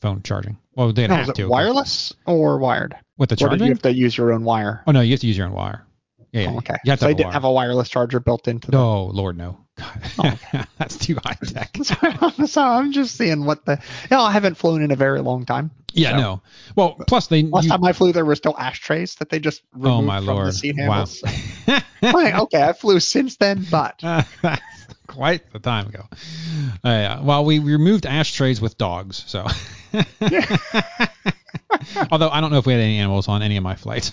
phone 0.00 0.22
charging. 0.22 0.58
Well, 0.74 0.88
they 0.88 0.92
didn't 1.02 1.10
Now, 1.12 1.16
have 1.16 1.26
was 1.28 1.36
to. 1.36 1.42
it 1.44 1.48
wireless 1.48 2.12
or 2.26 2.58
wired? 2.58 2.94
With 3.16 3.30
the 3.30 3.36
charging? 3.36 3.54
Or 3.54 3.58
did 3.60 3.64
you 3.64 3.70
have 3.70 3.82
to 3.82 3.94
use 3.94 4.16
your 4.18 4.32
own 4.32 4.44
wire? 4.44 4.82
oh, 4.86 4.92
no, 4.92 5.00
you 5.00 5.12
have 5.12 5.20
to 5.20 5.26
use 5.26 5.38
your 5.38 5.46
own 5.46 5.54
wire. 5.54 5.85
Yeah, 6.36 6.42
yeah. 6.42 6.50
Oh, 6.52 6.58
okay. 6.58 6.76
You 6.84 6.96
so 6.96 7.06
they 7.06 7.14
didn't 7.14 7.32
have 7.32 7.44
a 7.44 7.50
wireless 7.50 7.88
charger 7.88 8.20
built 8.20 8.46
into. 8.46 8.70
No, 8.70 9.06
Lord, 9.06 9.38
no. 9.38 9.58
That's 10.78 10.96
too 10.98 11.16
high 11.22 11.36
tech. 11.46 11.76
so 12.46 12.62
I'm 12.62 12.92
just 12.92 13.16
seeing 13.16 13.44
what 13.44 13.64
the. 13.64 13.80
You 14.10 14.16
know, 14.16 14.22
I 14.22 14.32
haven't 14.32 14.56
flown 14.56 14.82
in 14.82 14.90
a 14.90 14.96
very 14.96 15.20
long 15.20 15.46
time. 15.46 15.70
Yeah, 15.92 16.10
So, 16.10 16.16
no. 16.16 16.42
Well, 16.74 16.96
plus 17.06 17.28
they. 17.28 17.42
Last 17.42 17.64
you- 17.64 17.70
time 17.70 17.84
I 17.84 17.92
flew, 17.94 18.12
there 18.12 18.24
were 18.24 18.34
still 18.36 18.54
ashtrays 18.58 19.14
that 19.16 19.30
they 19.30 19.38
just 19.38 19.62
removed 19.72 19.90
oh, 19.90 20.02
my 20.02 20.18
from 20.18 20.26
Lord. 20.26 20.48
the 20.48 20.52
seat 20.52 20.76
Wow. 20.78 21.06
handles. 21.06 21.22
Like, 22.02 22.34
okay, 22.42 22.62
I 22.62 22.72
flew 22.74 23.00
since 23.00 23.36
then, 23.36 23.66
but 23.70 23.98
That's 24.02 24.60
quite 25.06 25.50
the 25.52 25.58
time 25.58 25.86
ago. 25.88 26.04
Uh, 26.84 26.88
yeah. 26.88 27.20
Well, 27.22 27.44
we 27.46 27.60
removed 27.60 28.04
ashtrays 28.04 28.60
with 28.60 28.76
dogs, 28.76 29.24
so. 29.26 29.46
Although 32.10 32.28
I 32.30 32.40
don't 32.40 32.50
know 32.50 32.58
if 32.58 32.66
we 32.66 32.72
had 32.72 32.82
any 32.82 32.98
animals 32.98 33.28
on 33.28 33.42
any 33.42 33.56
of 33.56 33.62
my 33.62 33.76
flights. 33.76 34.12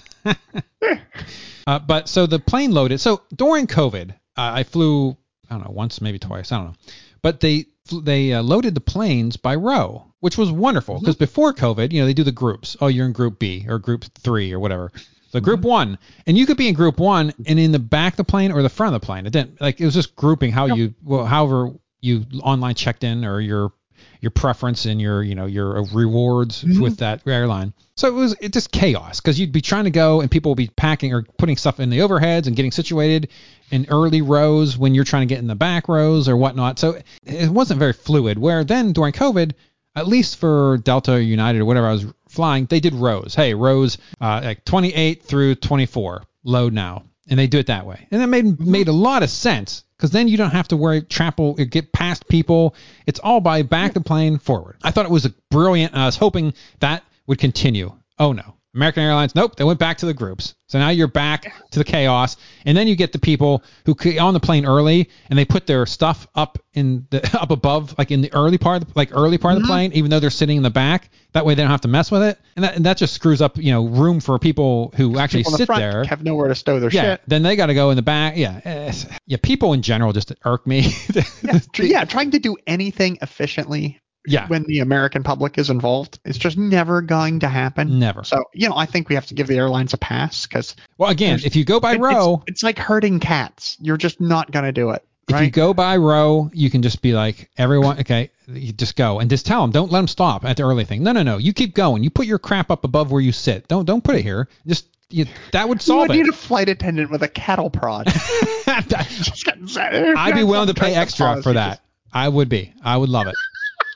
Uh, 1.67 1.79
but 1.79 2.09
so 2.09 2.25
the 2.25 2.39
plane 2.39 2.71
loaded. 2.71 2.99
So 2.99 3.21
during 3.35 3.67
COVID, 3.67 4.11
uh, 4.11 4.15
I 4.35 4.63
flew 4.63 5.17
I 5.49 5.55
don't 5.55 5.65
know 5.65 5.71
once 5.71 6.01
maybe 6.01 6.19
twice 6.19 6.51
I 6.51 6.57
don't 6.57 6.67
know, 6.67 6.75
but 7.21 7.39
they 7.39 7.65
they 7.91 8.33
uh, 8.33 8.41
loaded 8.41 8.75
the 8.75 8.81
planes 8.81 9.37
by 9.37 9.55
row, 9.55 10.05
which 10.19 10.37
was 10.37 10.51
wonderful 10.51 10.99
because 10.99 11.15
before 11.15 11.53
COVID, 11.53 11.91
you 11.91 12.01
know 12.01 12.05
they 12.05 12.13
do 12.13 12.23
the 12.23 12.31
groups. 12.31 12.77
Oh, 12.81 12.87
you're 12.87 13.05
in 13.05 13.13
Group 13.13 13.39
B 13.39 13.65
or 13.67 13.79
Group 13.79 14.05
Three 14.19 14.53
or 14.53 14.59
whatever. 14.59 14.91
So 15.29 15.39
Group 15.39 15.61
One, 15.61 15.97
and 16.27 16.37
you 16.37 16.45
could 16.45 16.57
be 16.57 16.67
in 16.67 16.75
Group 16.75 16.99
One 16.99 17.33
and 17.47 17.59
in 17.59 17.71
the 17.71 17.79
back 17.79 18.13
of 18.13 18.17
the 18.17 18.23
plane 18.23 18.51
or 18.51 18.61
the 18.61 18.69
front 18.69 18.93
of 18.93 19.01
the 19.01 19.05
plane. 19.05 19.25
It 19.25 19.33
didn't 19.33 19.59
like 19.59 19.81
it 19.81 19.85
was 19.85 19.95
just 19.95 20.15
grouping 20.15 20.51
how 20.51 20.67
you 20.67 20.93
well 21.03 21.25
however 21.25 21.71
you 22.01 22.25
online 22.41 22.75
checked 22.75 23.03
in 23.03 23.25
or 23.25 23.39
your 23.39 23.73
your 24.21 24.31
preference 24.31 24.85
and 24.85 25.01
your 25.01 25.21
you 25.23 25.35
know 25.35 25.45
your 25.45 25.83
rewards 25.85 26.63
with 26.63 26.97
that 26.97 27.25
airline. 27.27 27.73
So 27.95 28.07
it 28.07 28.13
was 28.13 28.35
it 28.41 28.53
just 28.53 28.71
chaos 28.71 29.19
because 29.19 29.39
you'd 29.39 29.51
be 29.51 29.61
trying 29.61 29.83
to 29.83 29.91
go 29.91 30.21
and 30.21 30.31
people 30.31 30.51
would 30.51 30.57
be 30.57 30.69
packing 30.75 31.13
or 31.13 31.23
putting 31.37 31.57
stuff 31.57 31.79
in 31.79 31.89
the 31.89 31.99
overheads 31.99 32.47
and 32.47 32.55
getting 32.55 32.71
situated 32.71 33.29
in 33.69 33.87
early 33.89 34.21
rows 34.21 34.77
when 34.77 34.95
you're 34.95 35.03
trying 35.03 35.27
to 35.27 35.33
get 35.33 35.39
in 35.39 35.47
the 35.47 35.55
back 35.55 35.87
rows 35.87 36.27
or 36.27 36.37
whatnot. 36.37 36.79
So 36.79 36.99
it 37.25 37.49
wasn't 37.49 37.79
very 37.79 37.93
fluid. 37.93 38.37
Where 38.39 38.63
then 38.63 38.93
during 38.93 39.13
COVID, 39.13 39.53
at 39.95 40.07
least 40.07 40.37
for 40.37 40.77
Delta 40.77 41.13
or 41.13 41.19
United 41.19 41.61
or 41.61 41.65
whatever 41.65 41.87
I 41.87 41.93
was 41.93 42.05
flying, 42.29 42.65
they 42.65 42.79
did 42.79 42.93
rows. 42.93 43.35
Hey, 43.35 43.53
rows 43.53 43.97
uh, 44.19 44.41
like 44.43 44.65
28 44.65 45.23
through 45.23 45.55
24, 45.55 46.23
load 46.43 46.73
now, 46.73 47.03
and 47.29 47.39
they 47.39 47.47
do 47.47 47.59
it 47.59 47.67
that 47.67 47.85
way, 47.85 48.07
and 48.11 48.21
that 48.21 48.27
made 48.27 48.59
made 48.59 48.87
a 48.87 48.93
lot 48.93 49.23
of 49.23 49.29
sense 49.29 49.83
because 50.03 50.11
then 50.11 50.27
you 50.27 50.35
don't 50.35 50.51
have 50.51 50.67
to 50.67 50.75
worry 50.75 51.01
trample 51.01 51.55
or 51.57 51.63
get 51.63 51.93
past 51.93 52.27
people. 52.27 52.75
It's 53.07 53.21
all 53.21 53.39
by 53.39 53.61
back 53.61 53.93
the 53.93 54.01
plane 54.01 54.37
forward. 54.37 54.75
I 54.83 54.91
thought 54.91 55.05
it 55.05 55.11
was 55.11 55.23
a 55.23 55.33
brilliant. 55.49 55.95
I 55.95 56.07
was 56.07 56.17
hoping 56.17 56.53
that 56.81 57.03
would 57.25 57.39
continue. 57.39 57.93
Oh 58.19 58.33
no. 58.33 58.55
American 58.75 59.03
Airlines, 59.03 59.35
nope, 59.35 59.55
they 59.55 59.63
went 59.63 59.77
back 59.79 59.97
to 59.99 60.05
the 60.07 60.13
groups. 60.13 60.55
So 60.67 60.79
now 60.79 60.89
you're 60.89 61.07
back 61.07 61.53
to 61.71 61.79
the 61.79 61.85
chaos, 61.85 62.37
and 62.65 62.75
then 62.75 62.87
you 62.87 62.95
get 62.95 63.11
the 63.11 63.19
people 63.19 63.63
who 63.85 63.95
on 64.19 64.33
the 64.33 64.39
plane 64.39 64.65
early, 64.65 65.09
and 65.29 65.37
they 65.37 65.45
put 65.45 65.67
their 65.67 65.85
stuff 65.85 66.27
up 66.33 66.57
in 66.73 67.05
the 67.11 67.37
up 67.41 67.51
above, 67.51 67.93
like 67.97 68.09
in 68.09 68.21
the 68.21 68.33
early 68.33 68.57
part, 68.57 68.81
of 68.81 68.87
the, 68.87 68.93
like 68.95 69.09
early 69.13 69.37
part 69.37 69.55
of 69.55 69.61
the 69.61 69.67
plane, 69.67 69.91
even 69.93 70.09
though 70.09 70.19
they're 70.19 70.31
sitting 70.31 70.57
in 70.57 70.63
the 70.63 70.71
back. 70.71 71.09
That 71.33 71.45
way 71.45 71.53
they 71.55 71.61
don't 71.63 71.71
have 71.71 71.81
to 71.81 71.87
mess 71.87 72.09
with 72.11 72.23
it, 72.23 72.39
and 72.55 72.63
that 72.65 72.75
and 72.75 72.85
that 72.85 72.97
just 72.97 73.13
screws 73.13 73.41
up, 73.41 73.57
you 73.57 73.71
know, 73.71 73.85
room 73.87 74.19
for 74.19 74.37
people 74.39 74.91
who 74.95 75.19
actually 75.19 75.41
people 75.41 75.51
the 75.53 75.57
sit 75.59 75.65
front 75.67 75.81
there. 75.81 76.03
have 76.05 76.23
nowhere 76.23 76.47
to 76.47 76.55
stow 76.55 76.79
their 76.79 76.91
Yeah, 76.91 77.01
shit. 77.01 77.21
then 77.27 77.43
they 77.43 77.55
got 77.55 77.67
to 77.67 77.73
go 77.75 77.89
in 77.91 77.95
the 77.95 78.01
back. 78.01 78.37
Yeah, 78.37 78.59
eh, 78.65 78.93
yeah. 79.27 79.37
People 79.41 79.73
in 79.73 79.81
general 79.83 80.13
just 80.13 80.33
irk 80.45 80.65
me. 80.65 80.91
Yeah, 81.43 81.59
yeah, 81.79 82.05
trying 82.05 82.31
to 82.31 82.39
do 82.39 82.55
anything 82.65 83.17
efficiently 83.21 83.99
Yeah. 84.25 84.47
when 84.47 84.63
the 84.63 84.79
American 84.79 85.23
public 85.23 85.57
is 85.57 85.69
involved. 85.69 86.19
It's 86.25 86.37
just 86.37 86.57
never 86.57 87.01
going 87.01 87.39
to 87.41 87.49
happen. 87.49 87.99
Never. 87.99 88.23
So, 88.23 88.45
you 88.53 88.69
know, 88.69 88.75
I 88.77 88.85
think 88.85 89.09
we 89.09 89.15
have 89.15 89.25
to 89.27 89.33
give 89.33 89.47
the 89.47 89.57
airlines 89.57 89.93
a 89.93 89.97
pass 89.97 90.45
because 90.47 90.75
Well, 90.97 91.09
again, 91.09 91.39
if 91.43 91.55
you 91.55 91.65
go 91.65 91.79
by 91.79 91.95
row, 91.95 92.35
it's, 92.47 92.55
it's 92.57 92.63
like 92.63 92.77
herding 92.79 93.19
cats. 93.19 93.77
You're 93.81 93.97
just 93.97 94.21
not 94.21 94.51
going 94.51 94.65
to 94.65 94.71
do 94.71 94.91
it. 94.91 95.05
if 95.27 95.33
Right? 95.33 95.43
you 95.45 95.51
go 95.51 95.73
by 95.73 95.97
row, 95.97 96.49
you 96.53 96.69
can 96.69 96.81
just 96.81 97.01
be 97.01 97.13
like, 97.13 97.49
everyone, 97.57 97.99
okay, 97.99 98.29
you 98.47 98.71
just 98.73 98.95
go 98.95 99.19
and 99.19 99.29
just 99.29 99.45
tell 99.45 99.61
them, 99.61 99.71
don't 99.71 99.91
let 99.91 99.99
them 99.99 100.07
stop 100.07 100.45
at 100.45 100.57
the 100.57 100.63
early 100.63 100.85
thing. 100.85 101.03
No, 101.03 101.11
no, 101.11 101.23
no, 101.23 101.37
you 101.37 101.51
keep 101.53 101.73
going. 101.75 102.03
You 102.03 102.09
put 102.09 102.25
your 102.25 102.39
crap 102.39 102.71
up 102.71 102.83
above 102.85 103.11
where 103.11 103.21
you 103.21 103.31
sit. 103.31 103.67
Don't 103.67 103.85
don't 103.85 104.03
put 104.03 104.15
it 104.15 104.21
here. 104.21 104.47
Just 104.67 104.87
you, 105.09 105.25
that 105.51 105.67
would 105.69 105.77
you 105.81 105.85
solve 105.85 106.07
would 106.09 106.15
need 106.17 106.27
it. 106.27 106.29
a 106.29 106.33
flight 106.33 106.69
attendant 106.69 107.09
with 107.11 107.23
a 107.23 107.27
cattle 107.29 107.69
prod. 107.69 108.07
Just 108.07 109.45
getting 109.45 109.67
set- 109.67 109.93
I'd 110.17 110.33
be 110.35 110.43
willing 110.43 110.67
to 110.67 110.73
pay 110.73 110.95
extra 110.95 111.41
for 111.41 111.53
that. 111.53 111.81
I 112.11 112.27
would 112.29 112.49
be. 112.49 112.73
I 112.83 112.95
would 112.97 113.09
love 113.09 113.27
it. 113.27 113.35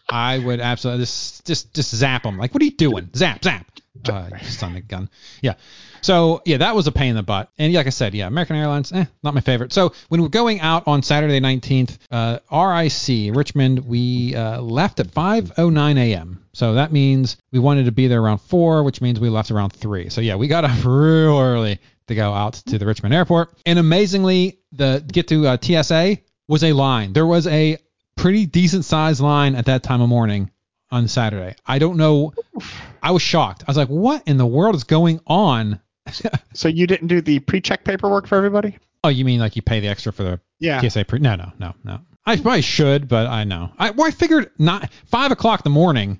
I 0.09 0.39
would 0.39 0.59
absolutely 0.59 1.03
just 1.03 1.45
just 1.45 1.73
just 1.73 1.95
zap 1.95 2.23
them. 2.23 2.37
Like, 2.37 2.53
what 2.53 2.61
are 2.61 2.65
you 2.65 2.71
doing? 2.71 3.09
Zap, 3.15 3.43
zap. 3.43 3.65
Uh, 4.07 4.29
you 4.41 4.47
son 4.47 4.81
gun. 4.87 5.09
Yeah. 5.41 5.55
So 6.01 6.41
yeah, 6.45 6.57
that 6.57 6.75
was 6.75 6.87
a 6.87 6.91
pain 6.91 7.09
in 7.09 7.15
the 7.15 7.23
butt. 7.23 7.49
And 7.57 7.73
like 7.73 7.87
I 7.87 7.89
said, 7.89 8.13
yeah, 8.13 8.27
American 8.27 8.55
Airlines, 8.55 8.91
eh, 8.91 9.05
not 9.23 9.33
my 9.33 9.41
favorite. 9.41 9.73
So 9.73 9.93
when 10.09 10.21
we're 10.21 10.29
going 10.29 10.61
out 10.61 10.83
on 10.87 11.01
Saturday 11.01 11.39
19th, 11.39 11.97
uh, 12.11 12.39
RIC 12.51 13.35
Richmond, 13.35 13.85
we 13.85 14.35
uh, 14.35 14.61
left 14.61 14.99
at 14.99 15.07
5:09 15.07 15.97
a.m. 15.97 16.43
So 16.53 16.75
that 16.75 16.91
means 16.91 17.37
we 17.51 17.59
wanted 17.59 17.85
to 17.85 17.91
be 17.91 18.07
there 18.07 18.21
around 18.21 18.39
four, 18.39 18.83
which 18.83 19.01
means 19.01 19.19
we 19.19 19.29
left 19.29 19.51
around 19.51 19.71
three. 19.71 20.09
So 20.09 20.21
yeah, 20.21 20.35
we 20.35 20.47
got 20.47 20.63
up 20.63 20.77
real 20.85 21.39
early 21.39 21.79
to 22.07 22.15
go 22.15 22.33
out 22.33 22.53
to 22.53 22.77
the 22.77 22.85
Richmond 22.85 23.13
airport. 23.13 23.53
And 23.65 23.77
amazingly, 23.77 24.59
the 24.71 25.03
get 25.05 25.27
to 25.29 25.47
uh, 25.47 25.57
TSA 25.61 26.17
was 26.47 26.63
a 26.63 26.73
line. 26.73 27.13
There 27.13 27.25
was 27.25 27.47
a 27.47 27.77
pretty 28.17 28.45
decent 28.45 28.83
sized 28.86 29.21
line 29.21 29.55
at 29.55 29.65
that 29.67 29.83
time 29.83 30.01
of 30.01 30.09
morning 30.09 30.51
on 30.91 31.07
Saturday. 31.07 31.55
I 31.65 31.79
don't 31.79 31.97
know. 31.97 32.33
I 33.01 33.12
was 33.12 33.21
shocked. 33.21 33.63
I 33.67 33.71
was 33.71 33.77
like, 33.77 33.88
what 33.89 34.24
in 34.27 34.38
the 34.38 34.45
world 34.45 34.75
is 34.75 34.83
going 34.83 35.19
on? 35.27 35.79
So 36.53 36.69
you 36.69 36.88
didn't 36.88 37.07
do 37.07 37.21
the 37.21 37.39
pre-check 37.39 37.83
paperwork 37.83 38.27
for 38.27 38.36
everybody? 38.36 38.77
Oh, 39.03 39.09
you 39.09 39.24
mean 39.25 39.39
like 39.41 39.55
you 39.55 39.62
pay 39.62 39.79
the 39.81 39.89
extra 39.89 40.12
for 40.12 40.24
the 40.24 40.39
Yeah. 40.59 40.81
TSA 40.81 41.05
pre? 41.05 41.19
No, 41.19 41.36
no, 41.36 41.51
no, 41.59 41.74
no. 41.83 42.00
I 42.25 42.36
probably 42.38 42.62
should, 42.62 43.07
but 43.07 43.27
I 43.27 43.43
know. 43.43 43.71
I 43.77 43.91
well, 43.91 44.07
I 44.07 44.12
figured 44.12 44.50
not 44.57 44.89
five 45.05 45.31
o'clock 45.31 45.59
in 45.59 45.63
the 45.65 45.74
morning. 45.75 46.19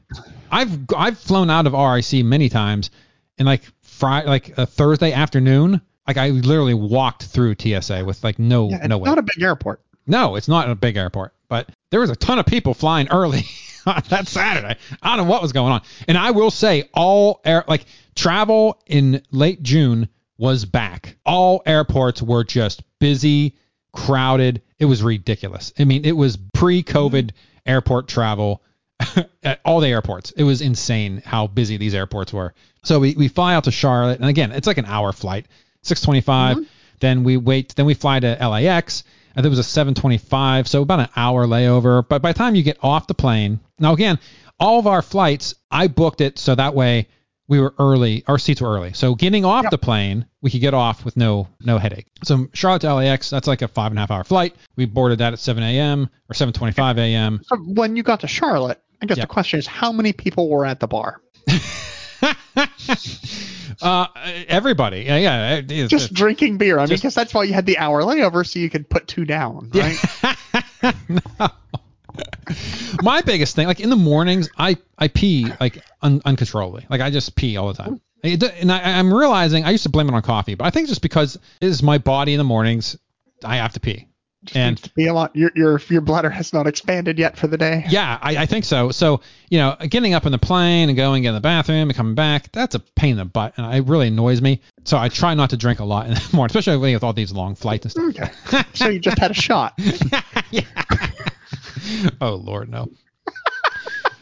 I've 0.52 0.78
I've 0.96 1.18
flown 1.18 1.50
out 1.50 1.66
of 1.68 1.74
RIC 1.74 2.24
many 2.24 2.50
times, 2.50 2.92
and 3.38 3.46
like 3.46 3.64
Friday, 3.82 4.28
like 4.28 4.58
a 4.58 4.66
Thursday 4.66 5.12
afternoon, 5.14 5.82
like 6.08 6.18
I 6.18 6.30
literally 6.30 6.74
walked 6.76 7.24
through 7.24 7.56
TSA 7.60 8.06
with 8.06 8.24
like 8.24 8.38
no 8.40 8.70
Yeah, 8.70 8.78
it's 8.78 8.88
no 8.88 8.98
way. 9.00 9.10
not 9.10 9.18
a 9.18 9.24
big 9.24 9.42
airport. 9.42 9.82
No, 10.06 10.36
it's 10.36 10.48
not 10.48 10.70
a 10.70 10.76
big 10.76 10.98
airport, 10.98 11.34
but 11.50 11.70
there 11.92 12.00
was 12.00 12.10
a 12.10 12.16
ton 12.16 12.40
of 12.40 12.46
people 12.46 12.74
flying 12.74 13.08
early 13.10 13.44
on 13.86 14.02
that 14.10 14.28
Saturday. 14.28 14.78
I 15.02 15.16
don't 15.16 15.26
know 15.26 15.32
what 15.32 15.42
was 15.42 15.54
going 15.54 15.74
on. 15.74 15.82
And 16.08 16.18
I 16.18 16.32
will 16.32 16.52
say 16.52 16.90
all 16.94 17.42
air 17.46 17.64
like 17.68 17.86
travel 18.16 18.82
in 18.86 19.22
late 19.32 19.64
June 19.64 20.10
was 20.38 20.66
back. 20.66 21.18
All 21.26 21.64
airports 21.66 22.22
were 22.22 22.44
just 22.44 22.84
busy, 23.00 23.56
crowded. 23.92 24.62
It 24.80 24.86
was 24.86 25.02
ridiculous. 25.02 25.74
I 25.80 25.86
mean, 25.86 26.06
it 26.06 26.12
was 26.12 26.38
pre-COVID 26.54 27.32
airport 27.66 28.08
travel 28.08 28.62
at 29.44 29.60
all 29.66 29.80
the 29.80 29.88
airports. 29.88 30.32
It 30.32 30.44
was 30.44 30.62
insane 30.62 31.22
how 31.26 31.48
busy 31.48 31.78
these 31.78 31.96
airports 31.96 32.32
were. 32.32 32.54
So 32.84 33.00
we, 33.00 33.16
we 33.16 33.28
fly 33.28 33.56
out 33.56 33.66
to 33.66 33.72
Charlotte, 33.72 34.20
and 34.20 34.30
again, 34.30 34.52
it's 34.52 34.68
like 34.68 34.78
an 34.78 34.86
hour 34.86 35.12
flight, 35.12 35.48
625. 35.82 36.58
Mm-hmm. 36.58 36.64
Then 37.00 37.24
we 37.24 37.38
wait. 37.38 37.76
Then 37.76 37.86
we 37.86 37.94
fly 37.94 38.20
to 38.20 38.38
LAX. 38.40 39.04
And 39.38 39.44
there 39.44 39.52
was 39.52 39.60
a 39.60 39.64
725, 39.64 40.68
so 40.68 40.82
about 40.82 41.00
an 41.00 41.10
hour 41.16 41.46
layover. 41.46 42.06
But 42.08 42.24
by 42.24 42.32
the 42.34 42.38
time 42.38 42.56
you 42.56 42.64
get 42.64 42.80
off 42.82 43.06
the 43.06 43.14
plane, 43.14 43.60
now 43.80 43.94
again, 43.94 44.18
all 44.60 44.80
of 44.80 44.88
our 44.88 45.04
flights, 45.04 45.54
I 45.70 45.88
booked 45.88 46.22
it 46.22 46.40
so 46.40 46.56
that 46.56 46.74
way 46.74 47.08
we 47.48 47.60
were 47.60 47.74
early. 47.78 48.24
Our 48.28 48.40
seats 48.40 48.62
were 48.62 48.70
early, 48.76 48.94
so 48.94 49.14
getting 49.14 49.46
off 49.46 49.64
Yep. 49.66 49.72
the 49.72 49.78
plane, 49.78 50.26
we 50.42 50.50
could 50.50 50.60
get 50.62 50.74
off 50.74 51.06
with 51.06 51.16
no 51.16 51.48
no 51.64 51.78
headache. 51.78 52.08
So 52.24 52.48
Charlotte 52.54 52.82
to 52.82 52.94
LAX, 52.96 53.30
that's 53.30 53.48
like 53.48 53.62
a 53.62 53.68
five 53.68 53.92
and 53.92 54.00
a 54.00 54.02
half 54.02 54.10
hour 54.12 54.24
flight. 54.24 54.56
We 54.76 54.86
boarded 54.86 55.20
that 55.20 55.34
at 55.34 55.40
7 55.40 55.62
a.m. 55.62 56.10
or 56.30 56.34
7:25 56.34 56.98
a.m. 56.98 57.40
So 57.46 57.58
when 57.58 57.96
you 57.96 58.02
got 58.02 58.22
to 58.22 58.28
Charlotte, 58.28 58.82
I 59.04 59.06
guess 59.06 59.18
Yeah. 59.18 59.26
the 59.26 59.28
question 59.28 59.60
is 59.60 59.68
how 59.68 59.92
many 59.92 60.14
people 60.14 60.50
were 60.50 60.66
at 60.66 60.80
the 60.80 60.88
bar? 60.88 61.22
uh, 63.82 64.08
everybody, 64.48 65.02
yeah, 65.02 65.18
yeah. 65.18 65.56
it's- 65.58 65.90
Just 65.90 66.14
drinking 66.14 66.58
beer. 66.58 66.78
I 66.80 66.86
mean, 66.86 66.96
because 66.96 67.16
that's 67.16 67.34
why 67.34 67.44
you 67.44 67.54
had 67.54 67.66
the 67.66 67.78
hour 67.78 68.02
layover, 68.04 68.46
so 68.48 68.60
you 68.60 68.70
could 68.70 68.90
put 68.90 69.08
two 69.08 69.26
down, 69.26 69.72
right? 69.74 70.96
no. 71.10 71.22
My 73.02 73.22
biggest 73.22 73.56
thing, 73.56 73.68
like 73.68 73.80
in 73.80 73.90
the 73.90 73.96
mornings, 73.96 74.50
I 74.58 74.78
I 74.98 75.08
pee 75.10 75.52
like 75.60 75.84
un, 76.02 76.22
uncontrollably. 76.26 76.86
Like 76.90 77.02
I 77.02 77.10
just 77.12 77.36
pee 77.36 77.58
all 77.58 77.68
the 77.68 77.74
time. 77.76 78.02
It, 78.24 78.42
and 78.42 78.72
I, 78.72 78.98
I'm 78.98 79.14
realizing 79.14 79.64
I 79.66 79.70
used 79.70 79.84
to 79.84 79.90
blame 79.90 80.08
it 80.10 80.14
on 80.16 80.22
coffee, 80.24 80.56
but 80.56 80.66
I 80.66 80.72
think 80.72 80.88
just 80.88 81.02
because 81.04 81.36
it 81.36 81.68
is 81.68 81.84
my 81.84 82.00
body 82.00 82.34
in 82.34 82.40
the 82.40 82.44
mornings, 82.44 82.98
I 83.44 83.58
have 83.58 83.74
to 83.74 83.80
pee. 83.80 84.08
And 84.54 84.76
Needs 84.76 84.82
to 84.84 84.94
be 84.94 85.08
a 85.08 85.14
lot. 85.14 85.36
Your 85.36 85.52
your 85.56 85.82
your 85.90 86.02
bladder 86.02 86.30
has 86.30 86.54
not 86.54 86.68
expanded 86.68 87.18
yet 87.20 87.38
for 87.38 87.48
the 87.48 87.58
day. 87.58 87.86
yeah, 87.90 88.18
I, 88.22 88.38
I 88.38 88.46
think 88.46 88.66
so. 88.66 88.92
So 88.92 89.22
you 89.50 89.58
know, 89.58 89.76
getting 89.90 90.14
up 90.14 90.26
in 90.26 90.32
the 90.32 90.38
plane 90.38 90.90
and 90.90 90.96
going 90.98 91.24
in 91.24 91.34
the 91.34 91.40
bathroom 91.42 91.90
and 91.90 91.96
coming 91.96 92.16
back, 92.16 92.52
that's 92.52 92.76
a 92.76 92.80
pain 92.80 93.12
in 93.12 93.18
the 93.18 93.26
butt, 93.26 93.54
and 93.58 93.74
it 93.76 93.86
really 93.90 94.08
annoys 94.08 94.42
me. 94.42 94.62
So 94.86 94.98
I 94.98 95.10
try 95.10 95.34
not 95.34 95.50
to 95.52 95.58
drink 95.58 95.80
a 95.80 95.86
lot 95.86 96.08
in 96.08 96.14
the 96.14 96.30
morning, 96.34 96.56
especially 96.56 96.94
with 96.94 97.04
all 97.04 97.14
these 97.14 97.32
long 97.32 97.56
flights 97.56 97.86
and 97.86 97.92
stuff. 97.92 98.54
Okay. 98.54 98.64
so 98.74 98.90
you 98.90 99.00
just 99.00 99.18
had 99.18 99.32
a 99.32 99.36
shot. 99.36 99.74
yeah. 100.52 100.62
oh 102.22 102.36
Lord, 102.36 102.70
no. 102.70 102.90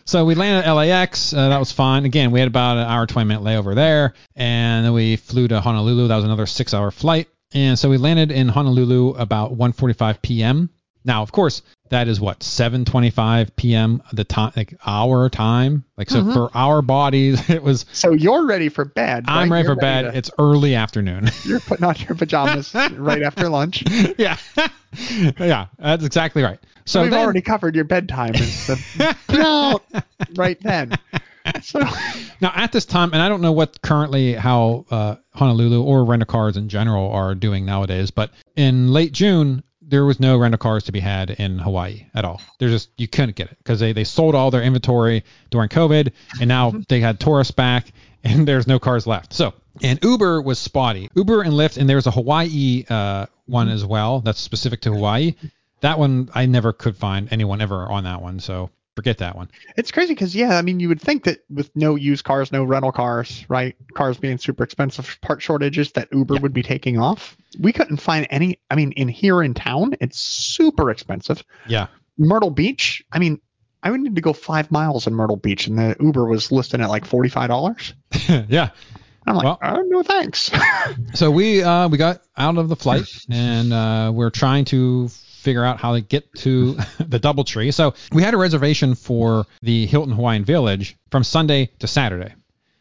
so 0.06 0.26
we 0.26 0.36
landed 0.36 0.68
at 0.68 0.72
LAX. 0.72 1.34
Uh, 1.34 1.50
that 1.50 1.60
was 1.60 1.72
fine. 1.72 2.06
Again, 2.06 2.32
we 2.32 2.40
had 2.40 2.48
about 2.48 2.78
an 2.78 2.88
hour, 2.88 3.06
20 3.06 3.28
minute 3.28 3.44
layover 3.44 3.76
there, 3.76 4.14
and 4.36 4.86
then 4.86 4.94
we 4.94 5.18
flew 5.18 5.48
to 5.48 5.60
Honolulu. 5.62 6.08
That 6.08 6.16
was 6.16 6.26
another 6.26 6.46
six-hour 6.46 6.92
flight, 6.92 7.28
and 7.54 7.78
so 7.78 7.90
we 7.90 7.98
landed 7.98 8.32
in 8.32 8.48
Honolulu 8.48 9.16
about 9.16 9.58
1:45 9.58 10.22
p.m. 10.22 10.70
Now, 11.04 11.22
of 11.22 11.32
course, 11.32 11.62
that 11.90 12.08
is 12.08 12.20
what 12.20 12.40
7:25 12.40 13.56
p.m. 13.56 14.02
the 14.12 14.24
time, 14.24 14.52
like 14.56 14.74
our 14.86 15.30
time. 15.30 15.86
Like 15.98 16.10
so 16.10 16.22
mm-hmm. 16.22 16.34
for 16.34 16.50
our 16.56 16.82
bodies, 16.82 17.48
it 17.50 17.62
was. 17.62 17.86
So 17.94 18.12
you're 18.12 18.46
ready 18.46 18.70
for 18.70 18.86
bed. 18.86 19.26
I'm 19.28 19.52
ready 19.52 19.68
You're 19.68 19.76
for 19.76 19.82
bed. 19.82 20.02
to- 20.04 20.18
It's 20.18 20.32
early 20.40 20.76
afternoon. 20.76 21.30
you're 21.44 21.60
putting 21.60 21.86
on 21.86 21.96
your 21.98 22.16
pajamas 22.16 22.74
right 22.94 23.22
after 23.22 23.50
lunch. 23.50 23.84
yeah, 24.18 24.38
yeah, 25.38 25.68
that's 25.78 26.04
exactly 26.04 26.42
right. 26.42 26.60
So 26.88 27.02
We've 27.02 27.12
then, 27.12 27.24
already 27.24 27.42
covered 27.42 27.76
your 27.76 27.86
bedtime. 27.86 28.36
Is 28.36 28.68
the, 28.68 29.16
no, 29.30 29.82
right 30.36 30.58
then. 30.62 30.94
So 31.62 31.80
Now 32.42 32.52
at 32.56 32.72
this 32.72 32.86
time, 32.86 33.14
and 33.14 33.22
I 33.22 33.30
don't 33.30 33.42
know 33.42 33.52
what 33.52 33.82
currently 33.82 34.34
how 34.34 34.86
uh, 34.92 35.16
Honolulu 35.34 35.84
or 35.84 36.06
rental 36.06 36.28
cars 36.28 36.58
in 36.58 36.70
general 36.70 37.12
are 37.12 37.34
doing 37.36 37.66
nowadays, 37.66 38.12
but 38.12 38.32
in 38.56 38.92
late 38.92 39.12
June 39.12 39.64
there 39.88 40.06
was 40.06 40.20
no 40.20 40.38
rental 40.38 40.58
cars 40.58 40.84
to 40.86 40.92
be 40.92 41.00
had 41.00 41.30
in 41.30 41.60
Hawaii 41.60 42.08
at 42.14 42.26
all. 42.26 42.42
There's 42.60 42.72
just 42.72 42.90
you 42.98 43.08
couldn't 43.08 43.36
get 43.36 43.52
it 43.52 43.58
because 43.60 43.80
they 43.80 43.94
they 43.94 44.04
sold 44.04 44.36
all 44.36 44.52
their 44.52 44.64
inventory 44.64 45.24
during 45.50 45.70
COVID, 45.70 46.12
and 46.40 46.48
now 46.48 46.74
they 46.90 47.00
had 47.00 47.20
tourists 47.20 47.52
back, 47.52 47.92
and 48.24 48.48
there's 48.48 48.68
no 48.68 48.80
cars 48.80 49.08
left. 49.08 49.34
So 49.34 49.54
and 49.82 50.00
Uber 50.04 50.42
was 50.42 50.60
spotty. 50.60 51.10
Uber 51.16 51.42
and 51.42 51.54
Lyft, 51.54 51.78
and 51.78 51.90
there's 51.90 52.08
a 52.08 52.12
Hawaii 52.12 52.86
uh, 52.90 53.28
one 53.46 53.70
as 53.70 53.86
well 53.86 54.22
that's 54.22 54.40
specific 54.40 54.82
to 54.82 54.94
Hawaii. 54.94 55.36
That 55.82 56.00
one 56.00 56.30
I 56.34 56.46
never 56.46 56.74
could 56.74 56.98
find 56.98 57.28
anyone 57.32 57.62
ever 57.62 57.86
on 57.86 58.06
that 58.06 58.22
one, 58.22 58.40
so 58.40 58.72
forget 58.96 59.18
that 59.20 59.36
one. 59.36 59.50
it's 59.78 59.92
crazy 59.92 60.14
because 60.14 60.36
yeah, 60.36 60.58
I 60.58 60.62
mean, 60.62 60.80
you 60.80 60.88
would 60.90 61.02
think 61.02 61.26
that 61.26 61.40
with 61.50 61.70
no 61.76 61.96
used 61.96 62.24
cars, 62.24 62.52
no 62.52 62.64
rental 62.64 62.92
cars, 62.92 63.46
right? 63.50 63.76
Cars 63.94 64.18
being 64.18 64.38
super 64.38 64.64
expensive, 64.64 65.18
part 65.22 65.42
shortages, 65.42 65.92
that 65.94 66.08
Uber 66.12 66.38
would 66.38 66.54
be 66.54 66.64
taking 66.64 66.98
off. 67.00 67.36
We 67.60 67.74
couldn't 67.74 67.98
find 67.98 68.26
any. 68.30 68.60
I 68.70 68.76
mean, 68.76 68.92
in 68.94 69.08
here 69.08 69.42
in 69.44 69.54
town, 69.54 69.96
it's 70.02 70.20
super 70.20 70.90
expensive. 70.92 71.44
Yeah. 71.68 71.88
Myrtle 72.18 72.50
Beach. 72.52 73.04
I 73.12 73.20
mean, 73.20 73.42
I 73.84 73.92
would 73.92 74.00
need 74.02 74.16
to 74.16 74.22
go 74.22 74.34
five 74.34 74.72
miles 74.72 75.06
in 75.08 75.14
Myrtle 75.14 75.36
Beach, 75.38 75.68
and 75.68 75.78
the 75.78 75.96
Uber 76.00 76.26
was 76.26 76.52
listed 76.52 76.82
at 76.82 76.90
like 76.90 77.06
forty 77.06 77.30
five 77.30 77.50
dollars. 77.50 77.94
yeah. 78.48 78.70
I'm 79.28 79.36
like, 79.36 79.44
Well- 79.44 79.60
oh, 79.62 79.82
no 79.88 80.04
thanks. 80.04 80.52
So 81.16 81.32
we 81.32 81.64
uh, 81.64 81.88
we 81.90 81.98
got 81.98 82.22
out 82.38 82.58
of 82.58 82.70
the 82.70 82.76
flight 82.76 83.08
and 83.30 83.72
uh, 83.74 84.12
we're 84.14 84.30
trying 84.30 84.66
to 84.66 85.10
figure 85.46 85.64
out 85.64 85.80
how 85.80 85.94
to 85.94 86.02
get 86.02 86.34
to 86.40 86.74
the 87.00 87.20
DoubleTree. 87.20 87.74
So 87.74 87.94
we 88.12 88.24
had 88.24 88.34
a 88.34 88.38
reservation 88.38 88.96
for 88.96 89.46
the 89.62 89.86
Hilton 89.86 90.14
Hawaiian 90.14 90.44
Village 90.44 90.98
from 91.12 91.24
Sunday 91.24 91.70
to 91.80 91.88
Saturday. 91.88 92.34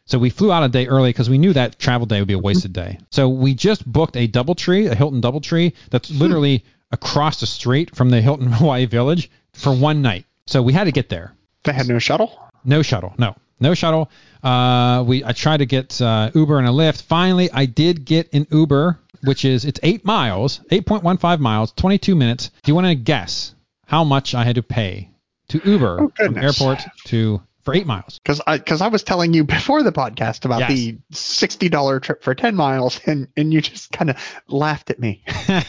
So 0.07 0.19
we 0.19 0.29
flew 0.29 0.51
out 0.51 0.63
a 0.63 0.69
day 0.69 0.87
early 0.87 1.09
because 1.09 1.29
we 1.29 1.37
knew 1.37 1.53
that 1.53 1.79
travel 1.79 2.05
day 2.05 2.19
would 2.19 2.27
be 2.27 2.33
a 2.33 2.39
wasted 2.39 2.73
day. 2.73 2.99
So 3.11 3.29
we 3.29 3.53
just 3.53 3.89
booked 3.91 4.15
a 4.17 4.27
DoubleTree, 4.27 4.91
a 4.91 4.95
Hilton 4.95 5.21
DoubleTree 5.21 5.73
that's 5.89 6.11
literally 6.11 6.63
across 6.91 7.39
the 7.39 7.47
street 7.47 7.95
from 7.95 8.09
the 8.09 8.21
Hilton 8.21 8.51
Hawaii 8.51 8.85
Village 8.85 9.31
for 9.53 9.73
one 9.73 10.01
night. 10.01 10.25
So 10.47 10.61
we 10.61 10.73
had 10.73 10.83
to 10.83 10.91
get 10.91 11.09
there. 11.09 11.33
they 11.63 11.73
had 11.73 11.87
no 11.87 11.99
shuttle. 11.99 12.37
No 12.63 12.81
shuttle. 12.81 13.13
No. 13.17 13.35
No 13.59 13.73
shuttle. 13.73 14.11
Uh, 14.43 15.03
we 15.07 15.23
I 15.23 15.31
tried 15.31 15.57
to 15.57 15.65
get 15.65 15.99
uh, 16.01 16.29
Uber 16.35 16.59
and 16.59 16.67
a 16.67 16.71
Lyft. 16.71 17.01
Finally, 17.03 17.49
I 17.51 17.65
did 17.65 18.05
get 18.05 18.33
an 18.33 18.45
Uber, 18.51 18.99
which 19.25 19.45
is 19.45 19.65
it's 19.65 19.79
eight 19.83 20.05
miles, 20.05 20.61
eight 20.71 20.85
point 20.85 21.03
one 21.03 21.17
five 21.17 21.39
miles, 21.39 21.71
twenty 21.73 21.97
two 21.97 22.15
minutes. 22.15 22.49
Do 22.63 22.71
you 22.71 22.75
want 22.75 22.87
to 22.87 22.95
guess 22.95 23.53
how 23.87 24.03
much 24.03 24.33
I 24.35 24.43
had 24.43 24.55
to 24.55 24.63
pay 24.63 25.11
to 25.49 25.61
Uber 25.63 26.01
Oh, 26.01 26.11
from 26.15 26.37
airport 26.37 26.81
to 27.05 27.41
for 27.63 27.73
eight 27.73 27.87
miles. 27.87 28.19
Because 28.19 28.41
I 28.45 28.57
because 28.59 28.81
I 28.81 28.87
was 28.87 29.01
telling 29.03 29.33
you 29.33 29.43
before 29.57 29.81
the 29.83 29.91
podcast 29.91 30.45
about 30.45 30.59
Yes. 30.61 30.69
the 30.69 30.97
sixty 31.11 31.67
dollar 31.69 31.99
trip 31.99 32.23
for 32.23 32.33
ten 32.35 32.55
miles, 32.55 32.99
and 33.07 33.27
and 33.35 33.51
you 33.53 33.59
just 33.61 33.91
kind 33.91 34.09
of 34.11 34.17
laughed 34.47 34.89
at 34.89 34.99
me. 34.99 35.23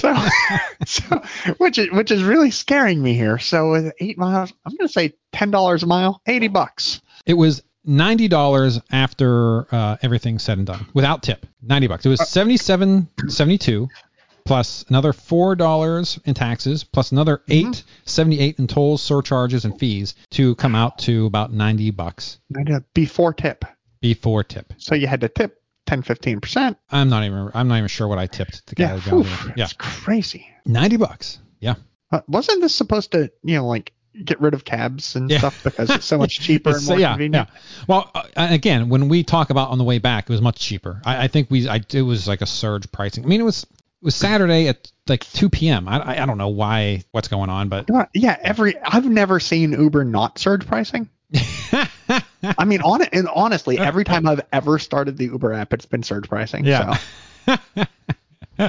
So, 0.00 0.16
so 0.84 1.22
which 1.58 1.78
is 1.78 1.90
which 1.92 2.10
is 2.10 2.24
really 2.24 2.50
scaring 2.50 3.00
me 3.00 3.14
here. 3.14 3.38
So 3.38 3.70
with 3.70 3.92
eight 4.00 4.18
miles, 4.18 4.52
I'm 4.64 4.74
gonna 4.76 4.88
say 4.88 5.12
ten 5.32 5.52
dollars 5.52 5.84
a 5.84 5.86
mile, 5.86 6.20
eighty 6.26 6.48
bucks. 6.48 7.00
It 7.24 7.34
was 7.34 7.62
ninety 7.86 8.28
dollars 8.28 8.80
after 8.90 9.72
uh, 9.74 9.96
everything 10.02 10.38
said 10.38 10.58
and 10.58 10.66
done, 10.66 10.86
without 10.94 11.22
tip. 11.22 11.46
Ninety 11.62 11.86
bucks. 11.86 12.04
It 12.04 12.08
was 12.10 12.28
seventy-seven 12.28 13.08
seventy-two, 13.28 13.88
plus 14.44 14.84
another 14.88 15.12
four 15.12 15.54
dollars 15.56 16.18
in 16.24 16.34
taxes, 16.34 16.84
plus 16.84 17.12
another 17.12 17.42
eight 17.48 17.82
seventy-eight 18.04 18.58
in 18.58 18.66
tolls, 18.66 19.02
surcharges, 19.02 19.64
and 19.64 19.78
fees 19.78 20.14
to 20.30 20.54
come 20.56 20.74
out 20.74 20.98
to 20.98 21.26
about 21.26 21.52
ninety 21.52 21.90
bucks 21.90 22.38
Before 22.94 23.32
tip, 23.32 23.64
before 24.00 24.44
tip. 24.44 24.72
so 24.78 24.94
you 24.94 25.06
had 25.06 25.20
to 25.22 25.28
tip 25.28 25.62
10 25.86 26.02
15 26.02 26.40
percent. 26.40 26.76
I'm 26.90 27.08
not 27.08 27.24
even. 27.24 27.50
I'm 27.54 27.68
not 27.68 27.76
even 27.76 27.88
sure 27.88 28.08
what 28.08 28.18
I 28.18 28.26
tipped 28.26 28.66
to 28.66 28.74
get 28.74 29.06
Yeah. 29.06 29.22
Yeah, 29.56 29.64
it's 29.64 29.72
crazy. 29.74 30.48
ninety 30.64 30.96
bucks. 30.96 31.38
Yeah. 31.60 31.74
Uh, 32.12 32.20
wasn't 32.28 32.60
this 32.60 32.74
supposed 32.74 33.12
to 33.12 33.30
you 33.42 33.54
know 33.56 33.66
like 33.66 33.92
get 34.24 34.40
rid 34.40 34.54
of 34.54 34.64
cabs 34.64 35.16
and 35.16 35.30
Yeah. 35.30 35.38
stuff 35.38 35.62
because 35.62 35.90
it's 35.90 36.04
so 36.04 36.18
much 36.18 36.40
cheaper 36.40 36.76
and 36.76 36.86
more 36.86 36.98
yeah, 36.98 37.10
convenient? 37.10 37.48
yeah. 37.52 37.60
Well, 37.86 38.10
uh, 38.14 38.22
again, 38.36 38.88
when 38.88 39.08
we 39.08 39.22
talk 39.22 39.50
about 39.50 39.70
on 39.70 39.78
the 39.78 39.84
way 39.84 39.98
back, 39.98 40.24
it 40.28 40.32
was 40.32 40.40
much 40.40 40.58
cheaper. 40.58 41.00
I, 41.04 41.24
I 41.24 41.28
think 41.28 41.50
we, 41.50 41.68
I, 41.68 41.80
it 41.92 42.02
was 42.02 42.26
like 42.26 42.40
a 42.40 42.46
surge 42.46 42.90
pricing. 42.92 43.24
I 43.24 43.26
mean, 43.26 43.40
it 43.40 43.44
was, 43.44 43.64
it 43.64 44.04
was 44.04 44.14
Saturday 44.14 44.68
at 44.68 44.90
like 45.06 45.24
2 45.32 45.48
p.m. 45.50 45.88
I, 45.88 46.22
I, 46.22 46.26
don't 46.26 46.38
know 46.38 46.48
why, 46.48 47.04
what's 47.12 47.28
going 47.28 47.50
on, 47.50 47.68
but 47.68 47.88
Yeah, 48.14 48.36
every 48.42 48.76
I've 48.82 49.06
never 49.08 49.38
seen 49.40 49.72
Uber 49.72 50.04
not 50.04 50.38
surge 50.38 50.66
pricing. 50.66 51.08
I 52.58 52.64
mean, 52.64 52.82
on 52.82 53.02
and 53.02 53.28
honestly, 53.28 53.78
every 53.78 54.04
time 54.12 54.26
I've 54.26 54.42
ever 54.52 54.78
started 54.78 55.16
the 55.16 55.24
Uber 55.24 55.52
app, 55.52 55.72
it's 55.72 55.86
been 55.86 56.02
surge 56.02 56.28
pricing. 56.28 56.64
Yeah. 56.64 56.98
So. 57.46 58.66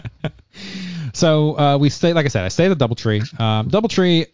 so 1.14 1.58
uh, 1.60 1.78
we 1.78 1.90
stayed, 1.90 2.14
like 2.14 2.26
I 2.26 2.30
said, 2.30 2.44
I 2.46 2.48
stayed 2.50 2.72
at 2.72 2.78
DoubleTree. 2.78 3.40
Um, 3.40 3.70
DoubleTree, 3.70 4.28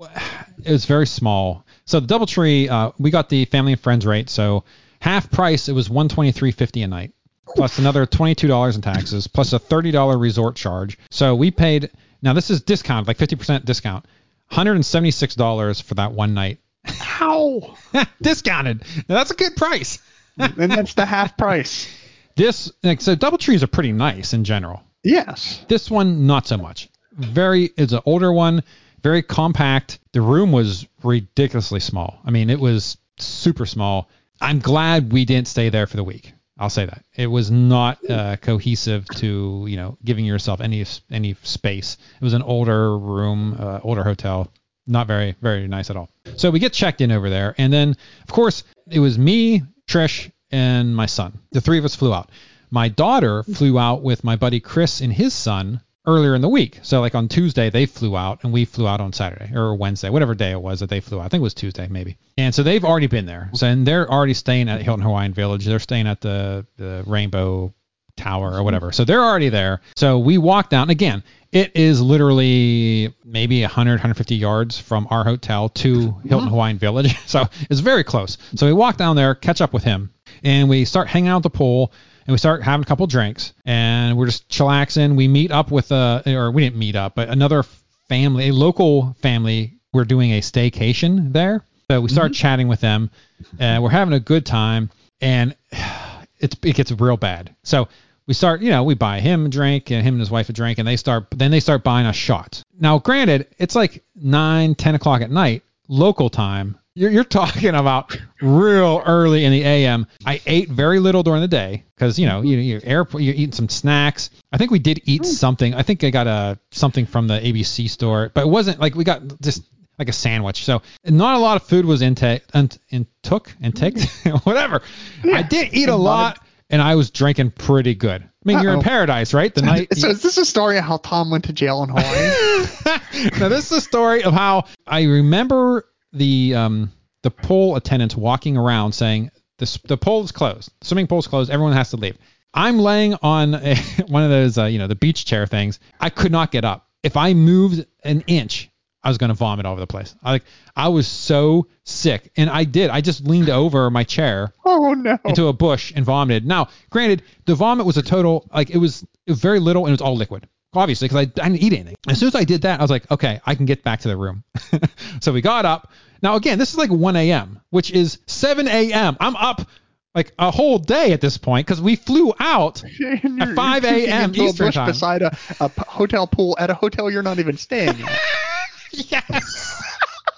it 0.00 0.72
was 0.72 0.84
very 0.84 1.06
small. 1.06 1.64
So 1.84 2.00
the 2.00 2.06
DoubleTree, 2.06 2.68
uh, 2.68 2.92
we 2.98 3.10
got 3.10 3.28
the 3.28 3.44
family 3.46 3.72
and 3.72 3.80
friends 3.80 4.06
rate. 4.06 4.28
So 4.28 4.64
half 5.00 5.30
price, 5.30 5.68
it 5.68 5.72
was 5.72 5.88
123.50 5.88 6.84
a 6.84 6.86
night, 6.88 7.12
plus 7.54 7.78
another 7.78 8.06
$22 8.06 8.74
in 8.74 8.82
taxes, 8.82 9.26
plus 9.26 9.52
a 9.52 9.58
$30 9.58 10.20
resort 10.20 10.56
charge. 10.56 10.98
So 11.10 11.34
we 11.34 11.50
paid. 11.50 11.90
Now 12.22 12.32
this 12.32 12.50
is 12.50 12.62
discounted, 12.62 13.08
like 13.08 13.18
50% 13.18 13.64
discount, 13.64 14.06
$176 14.50 15.82
for 15.82 15.94
that 15.94 16.12
one 16.12 16.34
night. 16.34 16.58
How? 16.84 17.76
discounted. 18.22 18.82
Now 19.08 19.16
that's 19.16 19.30
a 19.30 19.36
good 19.36 19.56
price. 19.56 19.98
and 20.38 20.70
that's 20.70 20.94
the 20.94 21.06
half 21.06 21.36
price. 21.36 21.88
This, 22.36 22.70
like, 22.82 23.00
so 23.00 23.16
DoubleTrees 23.16 23.62
are 23.62 23.68
pretty 23.68 23.92
nice 23.92 24.34
in 24.34 24.44
general. 24.44 24.82
Yes. 25.02 25.64
This 25.68 25.90
one, 25.90 26.26
not 26.26 26.46
so 26.46 26.58
much. 26.58 26.90
Very, 27.12 27.70
it's 27.78 27.94
an 27.94 28.00
older 28.04 28.30
one, 28.30 28.62
very 29.06 29.22
compact. 29.22 30.00
The 30.14 30.20
room 30.20 30.50
was 30.50 30.84
ridiculously 31.04 31.78
small. 31.78 32.18
I 32.24 32.32
mean, 32.32 32.50
it 32.50 32.58
was 32.58 32.98
super 33.18 33.64
small. 33.64 34.10
I'm 34.40 34.58
glad 34.58 35.12
we 35.12 35.24
didn't 35.24 35.46
stay 35.46 35.68
there 35.68 35.86
for 35.86 35.96
the 35.96 36.02
week. 36.02 36.32
I'll 36.58 36.70
say 36.70 36.86
that 36.86 37.04
it 37.14 37.28
was 37.28 37.48
not 37.48 37.98
uh, 38.10 38.36
cohesive 38.38 39.06
to 39.16 39.64
you 39.68 39.76
know 39.76 39.96
giving 40.04 40.24
yourself 40.24 40.60
any 40.60 40.84
any 41.08 41.36
space. 41.44 41.98
It 42.20 42.24
was 42.24 42.32
an 42.32 42.42
older 42.42 42.98
room, 42.98 43.56
uh, 43.60 43.78
older 43.84 44.02
hotel, 44.02 44.50
not 44.88 45.06
very 45.06 45.36
very 45.40 45.68
nice 45.68 45.88
at 45.88 45.96
all. 45.96 46.08
So 46.36 46.50
we 46.50 46.58
get 46.58 46.72
checked 46.72 47.00
in 47.00 47.12
over 47.12 47.30
there, 47.30 47.54
and 47.58 47.72
then 47.72 47.90
of 48.22 48.28
course 48.28 48.64
it 48.90 48.98
was 48.98 49.18
me, 49.18 49.62
Trish, 49.86 50.32
and 50.50 50.96
my 50.96 51.06
son. 51.06 51.38
The 51.52 51.60
three 51.60 51.78
of 51.78 51.84
us 51.84 51.94
flew 51.94 52.12
out. 52.12 52.30
My 52.72 52.88
daughter 52.88 53.44
flew 53.44 53.78
out 53.78 54.02
with 54.02 54.24
my 54.24 54.34
buddy 54.34 54.58
Chris 54.58 55.00
and 55.00 55.12
his 55.12 55.32
son 55.32 55.80
earlier 56.06 56.34
in 56.34 56.40
the 56.40 56.48
week. 56.48 56.78
So 56.82 57.00
like 57.00 57.14
on 57.14 57.28
Tuesday 57.28 57.70
they 57.70 57.86
flew 57.86 58.16
out 58.16 58.44
and 58.44 58.52
we 58.52 58.64
flew 58.64 58.86
out 58.86 59.00
on 59.00 59.12
Saturday 59.12 59.52
or 59.54 59.74
Wednesday, 59.74 60.10
whatever 60.10 60.34
day 60.34 60.52
it 60.52 60.60
was 60.60 60.80
that 60.80 60.90
they 60.90 61.00
flew 61.00 61.20
out. 61.20 61.26
I 61.26 61.28
think 61.28 61.40
it 61.40 61.44
was 61.44 61.54
Tuesday 61.54 61.88
maybe. 61.88 62.16
And 62.38 62.54
so 62.54 62.62
they've 62.62 62.84
already 62.84 63.06
been 63.06 63.26
there. 63.26 63.50
So 63.54 63.66
and 63.66 63.86
they're 63.86 64.10
already 64.10 64.34
staying 64.34 64.68
at 64.68 64.82
Hilton 64.82 65.04
Hawaiian 65.04 65.34
Village. 65.34 65.64
They're 65.64 65.78
staying 65.78 66.06
at 66.06 66.20
the 66.20 66.66
the 66.76 67.02
Rainbow 67.06 67.74
Tower 68.16 68.54
or 68.54 68.62
whatever. 68.62 68.92
So 68.92 69.04
they're 69.04 69.22
already 69.22 69.50
there. 69.50 69.80
So 69.94 70.18
we 70.18 70.38
walk 70.38 70.70
down 70.70 70.90
again. 70.90 71.22
It 71.52 71.76
is 71.76 72.00
literally 72.00 73.14
maybe 73.24 73.62
100, 73.62 73.92
150 73.92 74.34
yards 74.34 74.78
from 74.78 75.06
our 75.10 75.24
hotel 75.24 75.68
to 75.70 75.94
mm-hmm. 75.94 76.28
Hilton 76.28 76.48
Hawaiian 76.48 76.78
Village. 76.78 77.14
So 77.26 77.44
it's 77.68 77.80
very 77.80 78.04
close. 78.04 78.38
So 78.54 78.66
we 78.66 78.72
walk 78.72 78.96
down 78.96 79.16
there, 79.16 79.34
catch 79.34 79.60
up 79.60 79.72
with 79.72 79.82
him, 79.82 80.10
and 80.44 80.68
we 80.68 80.84
start 80.84 81.08
hanging 81.08 81.28
out 81.28 81.38
at 81.38 81.42
the 81.42 81.50
pool 81.50 81.92
and 82.26 82.32
we 82.32 82.38
start 82.38 82.62
having 82.62 82.82
a 82.82 82.86
couple 82.86 83.06
drinks 83.06 83.52
and 83.64 84.16
we're 84.16 84.26
just 84.26 84.48
chillaxing. 84.48 85.16
We 85.16 85.28
meet 85.28 85.52
up 85.52 85.70
with 85.70 85.92
a, 85.92 86.22
or 86.26 86.50
we 86.50 86.62
didn't 86.62 86.78
meet 86.78 86.96
up, 86.96 87.14
but 87.14 87.28
another 87.28 87.64
family, 88.08 88.48
a 88.48 88.52
local 88.52 89.14
family. 89.22 89.74
We're 89.92 90.04
doing 90.04 90.32
a 90.32 90.40
staycation 90.40 91.32
there. 91.32 91.64
So 91.90 92.00
we 92.00 92.08
start 92.08 92.32
mm-hmm. 92.32 92.40
chatting 92.40 92.68
with 92.68 92.80
them 92.80 93.10
and 93.58 93.82
we're 93.82 93.90
having 93.90 94.14
a 94.14 94.20
good 94.20 94.44
time 94.44 94.90
and 95.20 95.54
it's, 96.38 96.56
it 96.62 96.74
gets 96.74 96.90
real 96.92 97.16
bad. 97.16 97.54
So 97.62 97.88
we 98.26 98.34
start, 98.34 98.60
you 98.60 98.70
know, 98.70 98.82
we 98.82 98.94
buy 98.94 99.20
him 99.20 99.46
a 99.46 99.48
drink 99.48 99.92
and 99.92 100.04
him 100.04 100.14
and 100.14 100.20
his 100.20 100.30
wife 100.30 100.48
a 100.48 100.52
drink 100.52 100.78
and 100.78 100.86
they 100.86 100.96
start, 100.96 101.28
then 101.30 101.52
they 101.52 101.60
start 101.60 101.84
buying 101.84 102.06
us 102.06 102.16
shots. 102.16 102.64
Now, 102.78 102.98
granted, 102.98 103.46
it's 103.58 103.76
like 103.76 104.02
nine, 104.16 104.74
10 104.74 104.96
o'clock 104.96 105.22
at 105.22 105.30
night, 105.30 105.62
local 105.86 106.28
time. 106.28 106.76
You're, 106.96 107.10
you're 107.10 107.24
talking 107.24 107.74
about 107.74 108.18
real 108.40 109.02
early 109.04 109.44
in 109.44 109.52
the 109.52 109.62
AM. 109.62 110.06
I 110.24 110.40
ate 110.46 110.70
very 110.70 110.98
little 110.98 111.22
during 111.22 111.42
the 111.42 111.48
day 111.48 111.84
because 111.94 112.18
you 112.18 112.26
know 112.26 112.40
you 112.40 112.56
you're 112.56 112.80
airport 112.82 113.22
you're 113.22 113.34
eating 113.34 113.52
some 113.52 113.68
snacks. 113.68 114.30
I 114.50 114.56
think 114.56 114.70
we 114.70 114.78
did 114.78 115.02
eat 115.04 115.22
hmm. 115.22 115.30
something. 115.30 115.74
I 115.74 115.82
think 115.82 116.02
I 116.04 116.10
got 116.10 116.26
a 116.26 116.58
something 116.70 117.04
from 117.04 117.28
the 117.28 117.38
ABC 117.38 117.90
store, 117.90 118.30
but 118.32 118.44
it 118.44 118.48
wasn't 118.48 118.80
like 118.80 118.94
we 118.94 119.04
got 119.04 119.40
just 119.42 119.62
like 119.98 120.08
a 120.08 120.12
sandwich. 120.12 120.64
So 120.64 120.80
not 121.04 121.36
a 121.36 121.38
lot 121.38 121.56
of 121.56 121.68
food 121.68 121.84
was 121.84 122.00
intake 122.00 122.42
and 122.54 122.76
in 122.88 123.06
took 123.22 123.54
intake 123.62 124.00
whatever. 124.44 124.80
I 125.22 125.42
did 125.42 125.74
eat 125.74 125.90
a 125.90 125.96
lot 125.96 126.42
and 126.70 126.80
I 126.80 126.94
was 126.94 127.10
drinking 127.10 127.50
pretty 127.52 127.94
good. 127.94 128.22
I 128.22 128.28
mean, 128.44 128.62
you're 128.62 128.72
in 128.72 128.80
paradise, 128.80 129.34
right? 129.34 129.54
The 129.54 129.62
night. 129.62 129.88
So 129.96 130.08
is 130.08 130.22
this 130.22 130.38
a 130.38 130.44
story 130.44 130.78
of 130.78 130.84
how 130.84 130.98
Tom 130.98 131.30
went 131.30 131.44
to 131.44 131.52
jail 131.52 131.82
in 131.82 131.90
Hawaii? 131.90 133.30
now 133.38 133.48
this 133.48 133.70
is 133.70 133.78
a 133.78 133.80
story 133.80 134.22
of 134.22 134.32
how 134.32 134.64
I 134.86 135.02
remember 135.04 135.86
the 136.16 136.54
um 136.54 136.92
the 137.22 137.30
pool 137.30 137.76
attendants 137.76 138.16
walking 138.16 138.56
around 138.56 138.92
saying 138.92 139.30
the 139.58 139.80
the 139.84 139.96
pool 139.96 140.22
is 140.22 140.32
closed, 140.32 140.70
the 140.80 140.86
swimming 140.86 141.06
pool 141.06 141.18
is 141.18 141.26
closed, 141.26 141.50
everyone 141.50 141.72
has 141.74 141.90
to 141.90 141.96
leave. 141.96 142.16
I'm 142.54 142.78
laying 142.78 143.14
on 143.22 143.54
a, 143.54 143.76
one 144.06 144.22
of 144.22 144.30
those 144.30 144.58
uh, 144.58 144.64
you 144.64 144.78
know 144.78 144.86
the 144.86 144.94
beach 144.94 145.24
chair 145.24 145.46
things. 145.46 145.78
I 146.00 146.10
could 146.10 146.32
not 146.32 146.50
get 146.50 146.64
up. 146.64 146.88
If 147.02 147.16
I 147.16 147.34
moved 147.34 147.86
an 148.02 148.22
inch, 148.26 148.70
I 149.02 149.08
was 149.08 149.18
gonna 149.18 149.34
vomit 149.34 149.66
all 149.66 149.72
over 149.72 149.80
the 149.80 149.86
place. 149.86 150.14
I 150.22 150.32
like 150.32 150.44
I 150.74 150.88
was 150.88 151.06
so 151.06 151.68
sick, 151.84 152.32
and 152.36 152.50
I 152.50 152.64
did. 152.64 152.90
I 152.90 153.00
just 153.00 153.24
leaned 153.24 153.50
over 153.50 153.90
my 153.90 154.04
chair 154.04 154.52
oh 154.64 154.94
no. 154.94 155.18
into 155.24 155.46
a 155.48 155.52
bush 155.52 155.92
and 155.94 156.04
vomited. 156.04 156.46
Now, 156.46 156.68
granted, 156.90 157.22
the 157.44 157.54
vomit 157.54 157.86
was 157.86 157.96
a 157.96 158.02
total 158.02 158.48
like 158.52 158.70
it 158.70 158.78
was, 158.78 159.02
it 159.26 159.32
was 159.32 159.40
very 159.40 159.60
little 159.60 159.84
and 159.84 159.90
it 159.90 159.94
was 159.94 160.00
all 160.00 160.16
liquid. 160.16 160.48
Obviously, 160.74 161.08
because 161.08 161.26
I, 161.26 161.42
I 161.42 161.48
didn't 161.48 161.62
eat 161.62 161.72
anything. 161.72 161.96
As 162.06 162.18
soon 162.18 162.28
as 162.28 162.34
I 162.34 162.44
did 162.44 162.62
that, 162.62 162.80
I 162.80 162.82
was 162.82 162.90
like, 162.90 163.10
okay, 163.10 163.40
I 163.46 163.54
can 163.54 163.64
get 163.64 163.82
back 163.82 164.00
to 164.00 164.08
the 164.08 164.16
room. 164.16 164.44
so 165.20 165.32
we 165.32 165.40
got 165.40 165.64
up. 165.64 165.90
Now 166.22 166.36
again, 166.36 166.58
this 166.58 166.70
is 166.70 166.78
like 166.78 166.90
1 166.90 167.16
a.m., 167.16 167.60
which 167.70 167.90
is 167.90 168.18
7 168.26 168.68
a.m. 168.68 169.16
I'm 169.20 169.36
up 169.36 169.68
like 170.14 170.32
a 170.38 170.50
whole 170.50 170.78
day 170.78 171.12
at 171.12 171.20
this 171.20 171.36
point 171.36 171.66
because 171.66 171.80
we 171.80 171.94
flew 171.94 172.32
out. 172.40 172.82
At 173.40 173.54
5 173.54 173.84
a.m. 173.84 174.34
Eastern 174.34 174.72
time. 174.72 174.86
beside 174.88 175.20
a, 175.22 175.36
a 175.60 175.68
p- 175.68 175.82
hotel 175.86 176.26
pool 176.26 176.56
at 176.58 176.70
a 176.70 176.74
hotel 176.74 177.10
you're 177.10 177.22
not 177.22 177.38
even 177.38 177.58
staying 177.58 178.00
at. 178.00 178.18
yes. 178.92 179.82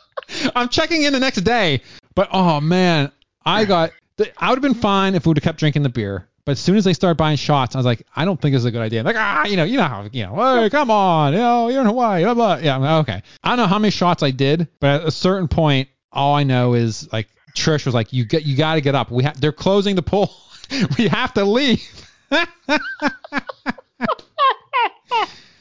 I'm 0.57 0.69
checking 0.69 1.05
in 1.05 1.12
the 1.12 1.21
next 1.21 1.43
day, 1.43 1.83
but 2.14 2.29
oh 2.33 2.61
man, 2.61 3.12
I 3.45 3.64
got. 3.64 3.93
I 4.37 4.51
would 4.51 4.57
have 4.57 4.62
been 4.62 4.75
fine 4.75 5.14
if 5.14 5.25
we 5.25 5.31
would 5.31 5.37
have 5.37 5.45
kept 5.45 5.61
drinking 5.61 5.85
the 5.85 5.88
beer. 5.88 6.28
But 6.49 6.53
as 6.53 6.61
soon 6.61 6.77
as 6.79 6.85
they 6.85 6.95
start 6.95 7.19
buying 7.19 7.37
shots, 7.37 7.75
I 7.75 7.79
was 7.79 7.85
like, 7.85 8.07
I 8.17 8.25
don't 8.25 8.41
think 8.41 8.55
this 8.55 8.61
is 8.61 8.65
a 8.65 8.71
good 8.71 8.81
idea. 8.81 9.01
I'm 9.01 9.05
Like, 9.05 9.17
ah, 9.19 9.45
you 9.45 9.59
know, 9.59 9.65
you 9.65 9.77
know 9.77 9.83
how, 9.83 10.09
you 10.11 10.25
know, 10.25 10.63
hey, 10.63 10.71
come 10.71 10.91
on, 10.91 11.35
you 11.35 11.39
know, 11.41 11.69
you're 11.69 11.83
in 11.83 11.87
Hawaii, 11.87 12.25
blah 12.25 12.33
blah. 12.33 12.57
Yeah, 12.57 12.79
like, 12.79 13.07
okay. 13.07 13.23
I 13.45 13.51
don't 13.51 13.59
know 13.59 13.67
how 13.67 13.79
many 13.79 13.91
shots 13.91 14.23
I 14.23 14.31
did, 14.31 14.67
but 14.81 15.03
at 15.03 15.07
a 15.07 15.11
certain 15.11 15.47
point, 15.47 15.91
all 16.11 16.35
I 16.35 16.45
know 16.45 16.73
is 16.73 17.07
like 17.13 17.29
Trish 17.55 17.85
was 17.85 17.95
like, 17.95 18.15
you 18.15 18.25
get, 18.25 18.47
you 18.47 18.57
got 18.57 18.77
to 18.77 18.81
get 18.81 18.95
up. 18.95 19.11
We 19.11 19.25
have, 19.25 19.39
they're 19.39 19.53
closing 19.53 19.95
the 19.95 20.01
pool. 20.01 20.35
we 20.99 21.09
have 21.09 21.35
to 21.35 21.45
leave. 21.45 21.87
I, 22.31 22.47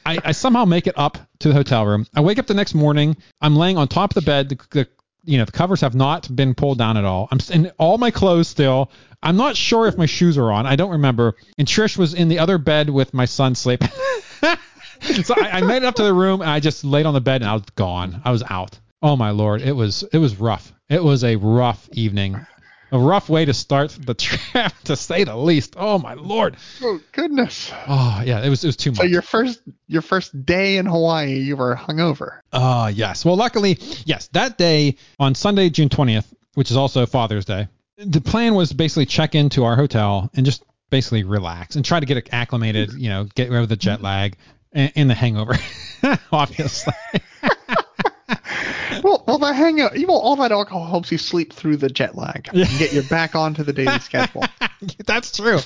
I 0.06 0.32
somehow 0.32 0.64
make 0.64 0.86
it 0.86 0.94
up 0.96 1.18
to 1.40 1.48
the 1.48 1.54
hotel 1.54 1.84
room. 1.84 2.06
I 2.16 2.22
wake 2.22 2.38
up 2.38 2.46
the 2.46 2.54
next 2.54 2.74
morning. 2.74 3.18
I'm 3.42 3.56
laying 3.56 3.76
on 3.76 3.88
top 3.88 4.12
of 4.12 4.14
the 4.14 4.22
bed. 4.22 4.48
The, 4.48 4.58
the 4.70 4.88
you 5.28 5.38
know 5.38 5.44
the 5.44 5.52
covers 5.52 5.80
have 5.82 5.94
not 5.94 6.34
been 6.34 6.54
pulled 6.54 6.78
down 6.78 6.96
at 6.96 7.04
all. 7.04 7.28
I'm 7.30 7.38
in 7.52 7.70
all 7.78 7.98
my 7.98 8.10
clothes 8.10 8.48
still. 8.48 8.90
I'm 9.22 9.36
not 9.36 9.56
sure 9.56 9.86
if 9.86 9.98
my 9.98 10.06
shoes 10.06 10.38
are 10.38 10.50
on. 10.50 10.66
I 10.66 10.76
don't 10.76 10.90
remember. 10.90 11.34
And 11.58 11.66
Trish 11.66 11.96
was 11.96 12.14
in 12.14 12.28
the 12.28 12.38
other 12.38 12.56
bed 12.58 12.88
with 12.88 13.12
my 13.12 13.24
son 13.24 13.54
sleeping. 13.54 13.88
so 15.00 15.34
I, 15.36 15.58
I 15.58 15.60
made 15.60 15.78
it 15.78 15.84
up 15.84 15.96
to 15.96 16.04
the 16.04 16.14
room 16.14 16.40
and 16.40 16.50
I 16.50 16.60
just 16.60 16.84
laid 16.84 17.04
on 17.04 17.14
the 17.14 17.20
bed 17.20 17.42
and 17.42 17.50
I 17.50 17.54
was 17.54 17.64
gone. 17.74 18.22
I 18.24 18.30
was 18.30 18.42
out. 18.48 18.78
Oh 19.02 19.16
my 19.16 19.30
lord, 19.30 19.62
it 19.62 19.72
was 19.72 20.02
it 20.12 20.18
was 20.18 20.36
rough. 20.36 20.72
It 20.88 21.02
was 21.02 21.24
a 21.24 21.36
rough 21.36 21.88
evening. 21.92 22.44
A 22.90 22.98
rough 22.98 23.28
way 23.28 23.44
to 23.44 23.52
start 23.52 23.96
the 24.00 24.14
trip, 24.14 24.72
to 24.84 24.96
say 24.96 25.24
the 25.24 25.36
least. 25.36 25.74
Oh 25.76 25.98
my 25.98 26.14
lord. 26.14 26.56
Oh 26.82 27.00
goodness. 27.12 27.70
Oh 27.86 28.22
yeah, 28.24 28.42
it 28.42 28.48
was 28.48 28.64
it 28.64 28.68
was 28.68 28.76
too 28.76 28.90
much. 28.90 28.98
So 28.98 29.04
your 29.04 29.22
first 29.22 29.60
your 29.86 30.02
first 30.02 30.46
day 30.46 30.78
in 30.78 30.86
Hawaii, 30.86 31.38
you 31.38 31.56
were 31.56 31.76
hungover. 31.76 32.40
Ah, 32.52 32.88
yes. 32.88 33.24
Well, 33.24 33.36
luckily, 33.36 33.78
yes, 34.04 34.28
that 34.28 34.56
day 34.58 34.96
on 35.18 35.34
Sunday, 35.34 35.68
June 35.70 35.88
20th, 35.88 36.26
which 36.54 36.70
is 36.70 36.76
also 36.76 37.04
Father's 37.06 37.44
Day, 37.44 37.68
the 37.98 38.20
plan 38.20 38.54
was 38.54 38.72
basically 38.72 39.06
check 39.06 39.34
into 39.34 39.64
our 39.64 39.76
hotel 39.76 40.30
and 40.34 40.46
just 40.46 40.64
basically 40.90 41.24
relax 41.24 41.76
and 41.76 41.84
try 41.84 42.00
to 42.00 42.06
get 42.06 42.32
acclimated, 42.32 42.92
you 42.94 43.08
know, 43.08 43.24
get 43.34 43.50
rid 43.50 43.60
of 43.60 43.68
the 43.68 43.76
jet 43.76 44.00
lag 44.02 44.36
and, 44.72 44.92
and 44.96 45.10
the 45.10 45.14
hangover, 45.14 45.56
obviously. 46.32 46.94
Well, 49.04 49.24
well, 49.26 49.38
the 49.38 49.52
hangout, 49.52 49.98
you 49.98 50.06
know, 50.06 50.14
all 50.14 50.36
that 50.36 50.52
alcohol 50.52 50.86
helps 50.86 51.10
you 51.12 51.18
sleep 51.18 51.52
through 51.52 51.76
the 51.76 51.88
jet 51.88 52.16
lag 52.16 52.48
and 52.52 52.68
get 52.78 52.92
you 52.92 53.02
back 53.02 53.34
onto 53.34 53.62
the 53.62 53.72
daily 53.72 53.98
schedule. 54.00 54.44
That's 55.06 55.36
true. 55.36 55.60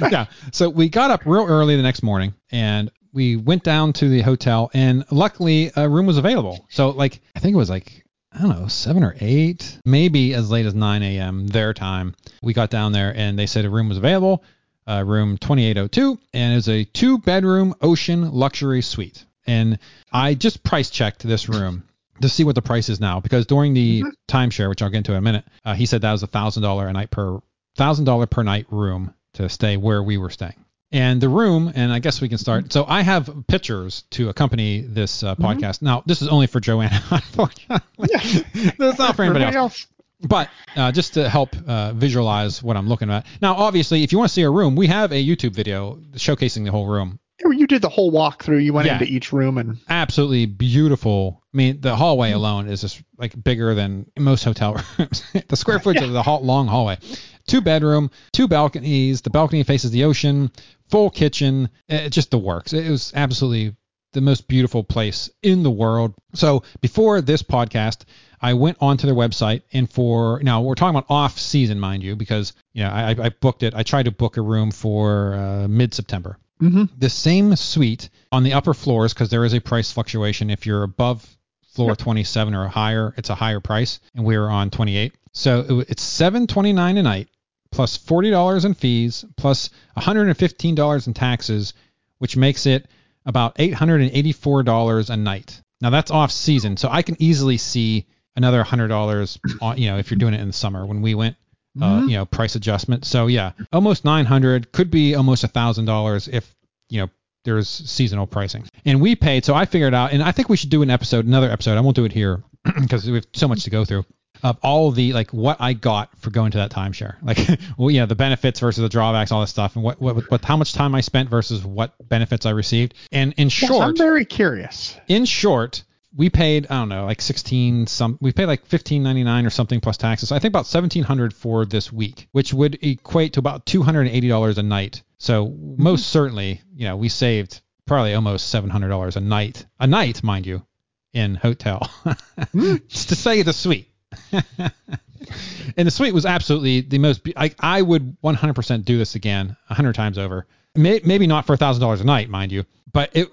yeah. 0.00 0.26
So 0.52 0.68
we 0.68 0.88
got 0.88 1.10
up 1.10 1.22
real 1.26 1.46
early 1.46 1.76
the 1.76 1.82
next 1.82 2.02
morning 2.02 2.34
and 2.50 2.90
we 3.12 3.36
went 3.36 3.64
down 3.64 3.92
to 3.94 4.08
the 4.08 4.22
hotel 4.22 4.70
and 4.74 5.04
luckily 5.10 5.72
a 5.76 5.88
room 5.88 6.06
was 6.06 6.18
available. 6.18 6.66
So 6.68 6.90
like 6.90 7.20
I 7.34 7.40
think 7.40 7.54
it 7.54 7.58
was 7.58 7.70
like 7.70 8.04
I 8.32 8.40
don't 8.42 8.60
know, 8.60 8.68
seven 8.68 9.02
or 9.02 9.16
eight, 9.20 9.78
maybe 9.84 10.34
as 10.34 10.50
late 10.50 10.66
as 10.66 10.74
9 10.74 11.02
a.m. 11.02 11.46
their 11.46 11.72
time. 11.72 12.14
We 12.42 12.52
got 12.52 12.70
down 12.70 12.92
there 12.92 13.12
and 13.16 13.38
they 13.38 13.46
said 13.46 13.64
a 13.64 13.70
room 13.70 13.88
was 13.88 13.96
available, 13.98 14.44
uh, 14.86 15.02
room 15.04 15.38
2802, 15.38 16.18
and 16.34 16.52
it 16.52 16.56
was 16.56 16.68
a 16.68 16.84
two 16.84 17.18
bedroom 17.18 17.74
ocean 17.80 18.30
luxury 18.32 18.82
suite. 18.82 19.24
And 19.46 19.78
I 20.12 20.34
just 20.34 20.62
price 20.62 20.90
checked 20.90 21.26
this 21.26 21.48
room 21.48 21.84
to 22.20 22.28
see 22.28 22.44
what 22.44 22.54
the 22.54 22.62
price 22.62 22.88
is 22.88 23.00
now 23.00 23.20
because 23.20 23.46
during 23.46 23.74
the 23.74 24.02
timeshare, 24.28 24.68
which 24.68 24.82
I'll 24.82 24.90
get 24.90 24.98
into 24.98 25.12
in 25.12 25.18
a 25.18 25.22
minute, 25.22 25.44
uh, 25.64 25.74
he 25.74 25.86
said 25.86 26.02
that 26.02 26.12
was 26.12 26.22
a 26.22 26.26
thousand 26.26 26.62
dollar 26.62 26.88
a 26.88 26.92
night 26.92 27.10
per 27.10 27.40
thousand 27.76 28.04
dollar 28.04 28.26
per 28.26 28.42
night 28.42 28.66
room 28.70 29.14
to 29.34 29.48
stay 29.48 29.76
where 29.76 30.02
we 30.02 30.18
were 30.18 30.30
staying. 30.30 30.64
And 30.90 31.20
the 31.20 31.28
room, 31.28 31.70
and 31.74 31.92
I 31.92 31.98
guess 31.98 32.22
we 32.22 32.30
can 32.30 32.38
start. 32.38 32.72
So 32.72 32.84
I 32.88 33.02
have 33.02 33.44
pictures 33.46 34.04
to 34.12 34.30
accompany 34.30 34.80
this 34.80 35.22
uh, 35.22 35.34
podcast. 35.34 35.82
Now, 35.82 36.02
this 36.06 36.22
is 36.22 36.28
only 36.28 36.46
for 36.46 36.60
Joanna, 36.60 37.02
unfortunately. 37.10 37.82
It's 37.98 38.78
not 38.98 39.14
for 39.14 39.22
anybody 39.22 39.44
Everybody 39.44 39.56
else. 39.56 39.86
But 40.20 40.48
uh, 40.74 40.90
just 40.90 41.14
to 41.14 41.28
help 41.28 41.50
uh, 41.68 41.92
visualize 41.92 42.62
what 42.62 42.76
I'm 42.76 42.88
looking 42.88 43.10
at. 43.10 43.26
Now, 43.40 43.54
obviously, 43.54 44.02
if 44.02 44.12
you 44.12 44.18
want 44.18 44.30
to 44.30 44.34
see 44.34 44.42
a 44.42 44.50
room, 44.50 44.74
we 44.74 44.86
have 44.88 45.12
a 45.12 45.24
YouTube 45.24 45.52
video 45.52 45.96
showcasing 46.14 46.64
the 46.64 46.72
whole 46.72 46.86
room. 46.86 47.20
You 47.44 47.66
did 47.66 47.82
the 47.82 47.88
whole 47.88 48.10
walkthrough. 48.12 48.62
You 48.64 48.72
went 48.72 48.86
Yeah. 48.86 48.94
into 48.94 49.04
each 49.06 49.32
room 49.32 49.58
and 49.58 49.78
Absolutely 49.88 50.46
beautiful. 50.46 51.42
I 51.54 51.56
mean, 51.56 51.80
the 51.80 51.94
hallway 51.96 52.32
alone 52.32 52.68
is 52.68 52.80
just 52.80 53.00
like 53.16 53.32
bigger 53.42 53.74
than 53.74 54.10
most 54.18 54.44
hotel 54.44 54.74
rooms. 54.98 55.22
the 55.48 55.56
square 55.56 55.78
footage 55.78 56.02
of 56.02 56.12
the 56.12 56.22
hall, 56.22 56.42
long 56.44 56.66
hallway. 56.66 56.98
Two 57.46 57.60
bedroom, 57.60 58.10
two 58.32 58.48
balconies. 58.48 59.22
The 59.22 59.30
balcony 59.30 59.62
faces 59.62 59.90
the 59.90 60.04
ocean. 60.04 60.50
Full 60.90 61.10
kitchen. 61.10 61.68
It, 61.88 62.10
just 62.10 62.30
the 62.30 62.38
works. 62.38 62.72
It 62.72 62.90
was 62.90 63.12
absolutely 63.14 63.74
the 64.12 64.20
most 64.20 64.48
beautiful 64.48 64.82
place 64.82 65.30
in 65.42 65.62
the 65.62 65.70
world. 65.70 66.14
So 66.34 66.62
before 66.80 67.20
this 67.20 67.42
podcast, 67.42 68.02
I 68.40 68.54
went 68.54 68.78
onto 68.80 69.06
their 69.06 69.14
website 69.16 69.62
and 69.72 69.90
for 69.90 70.40
now 70.42 70.62
we're 70.62 70.74
talking 70.74 70.96
about 70.96 71.06
off 71.10 71.38
season, 71.38 71.78
mind 71.78 72.02
you, 72.02 72.16
because 72.16 72.52
you 72.72 72.82
know 72.84 72.90
I, 72.90 73.10
I 73.10 73.28
booked 73.28 73.62
it. 73.62 73.74
I 73.74 73.82
tried 73.82 74.04
to 74.04 74.10
book 74.10 74.36
a 74.36 74.42
room 74.42 74.70
for 74.70 75.34
uh, 75.34 75.68
mid 75.68 75.94
September. 75.94 76.38
Mm-hmm. 76.60 76.84
The 76.98 77.10
same 77.10 77.56
suite 77.56 78.10
on 78.32 78.42
the 78.42 78.52
upper 78.52 78.74
floors 78.74 79.14
because 79.14 79.30
there 79.30 79.44
is 79.44 79.54
a 79.54 79.60
price 79.60 79.92
fluctuation. 79.92 80.50
If 80.50 80.66
you're 80.66 80.82
above 80.82 81.26
floor 81.74 81.94
27 81.94 82.54
or 82.54 82.66
higher, 82.66 83.14
it's 83.16 83.30
a 83.30 83.34
higher 83.34 83.60
price, 83.60 84.00
and 84.14 84.24
we 84.24 84.36
were 84.36 84.50
on 84.50 84.70
28. 84.70 85.14
So 85.32 85.60
it, 85.60 85.90
it's 85.90 86.02
729 86.02 86.96
a 86.96 87.02
night 87.02 87.28
plus 87.70 87.98
$40 87.98 88.64
in 88.64 88.74
fees 88.74 89.24
plus 89.36 89.70
$115 89.96 91.06
in 91.06 91.14
taxes, 91.14 91.74
which 92.18 92.36
makes 92.36 92.66
it 92.66 92.88
about 93.26 93.56
$884 93.56 95.10
a 95.10 95.16
night. 95.16 95.62
Now 95.80 95.90
that's 95.90 96.10
off 96.10 96.32
season, 96.32 96.76
so 96.76 96.88
I 96.90 97.02
can 97.02 97.16
easily 97.20 97.58
see 97.58 98.06
another 98.34 98.64
$100 98.64 99.38
on, 99.60 99.78
you 99.78 99.90
know, 99.90 99.98
if 99.98 100.10
you're 100.10 100.18
doing 100.18 100.34
it 100.34 100.40
in 100.40 100.48
the 100.48 100.52
summer 100.52 100.86
when 100.86 101.02
we 101.02 101.14
went, 101.14 101.36
uh, 101.82 102.04
you 102.06 102.16
know, 102.16 102.24
price 102.24 102.54
adjustment. 102.54 103.04
So 103.04 103.26
yeah, 103.26 103.52
almost 103.72 104.04
900 104.04 104.72
could 104.72 104.90
be 104.90 105.14
almost 105.14 105.44
a 105.44 105.48
thousand 105.48 105.84
dollars 105.84 106.28
if, 106.28 106.54
you 106.90 107.00
know, 107.00 107.10
there's 107.44 107.68
seasonal 107.68 108.26
pricing. 108.26 108.64
And 108.84 109.00
we 109.00 109.14
paid, 109.16 109.44
so 109.44 109.54
I 109.54 109.64
figured 109.64 109.94
out, 109.94 110.12
and 110.12 110.22
I 110.22 110.32
think 110.32 110.48
we 110.48 110.56
should 110.56 110.70
do 110.70 110.82
an 110.82 110.90
episode, 110.90 111.26
another 111.26 111.50
episode. 111.50 111.76
I 111.78 111.80
won't 111.80 111.96
do 111.96 112.04
it 112.04 112.12
here 112.12 112.42
because 112.80 113.06
we 113.06 113.14
have 113.14 113.26
so 113.32 113.48
much 113.48 113.64
to 113.64 113.70
go 113.70 113.84
through 113.84 114.04
of 114.42 114.56
all 114.62 114.90
the 114.92 115.12
like 115.12 115.32
what 115.32 115.56
I 115.60 115.72
got 115.72 116.16
for 116.18 116.30
going 116.30 116.52
to 116.52 116.58
that 116.58 116.70
timeshare. 116.70 117.16
Like, 117.22 117.38
well, 117.76 117.90
you 117.90 118.00
know, 118.00 118.06
the 118.06 118.14
benefits 118.14 118.60
versus 118.60 118.82
the 118.82 118.88
drawbacks, 118.88 119.32
all 119.32 119.40
this 119.40 119.50
stuff, 119.50 119.74
and 119.74 119.84
what, 119.84 120.00
what, 120.00 120.30
what, 120.30 120.44
how 120.44 120.56
much 120.56 120.72
time 120.72 120.94
I 120.94 121.00
spent 121.00 121.28
versus 121.28 121.64
what 121.64 121.94
benefits 122.08 122.46
I 122.46 122.50
received. 122.50 122.94
And 123.12 123.34
in 123.36 123.48
Yes, 123.48 123.70
I'm 123.70 123.96
very 123.96 124.24
curious. 124.24 124.96
in 125.08 125.24
short, 125.24 125.82
we 126.18 126.28
paid 126.28 126.66
I 126.68 126.80
don't 126.80 126.90
know 126.90 127.06
like 127.06 127.22
sixteen 127.22 127.86
some 127.86 128.18
we 128.20 128.32
paid 128.32 128.46
like 128.46 128.66
fifteen 128.66 129.02
ninety 129.02 129.22
nine 129.22 129.46
or 129.46 129.50
something 129.50 129.80
plus 129.80 129.96
taxes. 129.96 130.32
I 130.32 130.40
think 130.40 130.50
about 130.50 130.66
seventeen 130.66 131.04
hundred 131.04 131.32
for 131.32 131.64
this 131.64 131.90
week, 131.90 132.28
which 132.32 132.52
would 132.52 132.78
equate 132.82 133.34
to 133.34 133.40
about 133.40 133.64
two 133.64 133.82
hundred 133.82 134.08
and 134.08 134.10
eighty 134.10 134.28
dollars 134.28 134.58
a 134.58 134.62
night. 134.62 135.02
So 135.16 135.46
mm-hmm. 135.46 135.82
most 135.82 136.08
certainly, 136.08 136.60
you 136.74 136.86
know, 136.86 136.96
we 136.96 137.08
saved 137.08 137.62
probably 137.86 138.14
almost 138.14 138.48
seven 138.48 138.68
hundred 138.68 138.88
dollars 138.88 139.16
a 139.16 139.20
night, 139.20 139.64
a 139.78 139.86
night, 139.86 140.22
mind 140.22 140.44
you, 140.44 140.66
in 141.14 141.36
hotel. 141.36 141.88
Mm. 142.54 142.88
Just 142.88 143.10
to 143.10 143.16
say 143.16 143.42
the 143.42 143.52
suite. 143.52 143.90
and 144.32 145.86
the 145.86 145.90
suite 145.90 146.14
was 146.14 146.24
absolutely 146.24 146.80
the 146.80 146.98
most. 146.98 147.28
I 147.36 147.52
I 147.58 147.82
would 147.82 148.16
100% 148.22 148.84
do 148.84 148.96
this 148.96 149.16
again 149.16 149.56
100 149.66 149.94
times 149.94 150.18
over. 150.18 150.46
May, 150.74 151.00
maybe 151.04 151.26
not 151.26 151.46
for 151.46 151.56
thousand 151.56 151.80
dollars 151.80 152.00
a 152.00 152.04
night, 152.04 152.30
mind 152.30 152.52
you, 152.52 152.64
but 152.92 153.10
it 153.14 153.28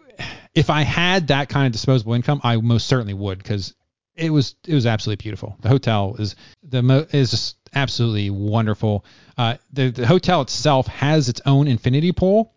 if 0.56 0.70
I 0.70 0.82
had 0.82 1.28
that 1.28 1.50
kind 1.50 1.68
of 1.68 1.74
disposable 1.74 2.14
income, 2.14 2.40
I 2.44 2.56
most 2.56 2.88
certainly 2.88 3.14
would 3.14 3.38
because 3.38 3.76
it 4.16 4.30
was 4.30 4.56
it 4.66 4.74
was 4.74 4.86
absolutely 4.86 5.22
beautiful. 5.22 5.58
The 5.62 5.70
hotel 5.70 6.16
is 6.18 6.36
the 6.64 6.82
mo- 6.82 7.06
is 7.12 7.32
just 7.32 7.58
absolutely 7.74 8.30
wonderful. 8.30 9.06
Uh, 9.38 9.58
the 9.74 9.90
the 9.90 10.08
hotel 10.08 10.42
itself 10.42 10.88
has 10.88 11.28
its 11.30 11.42
own 11.46 11.68
infinity 11.68 12.14
pool 12.14 12.54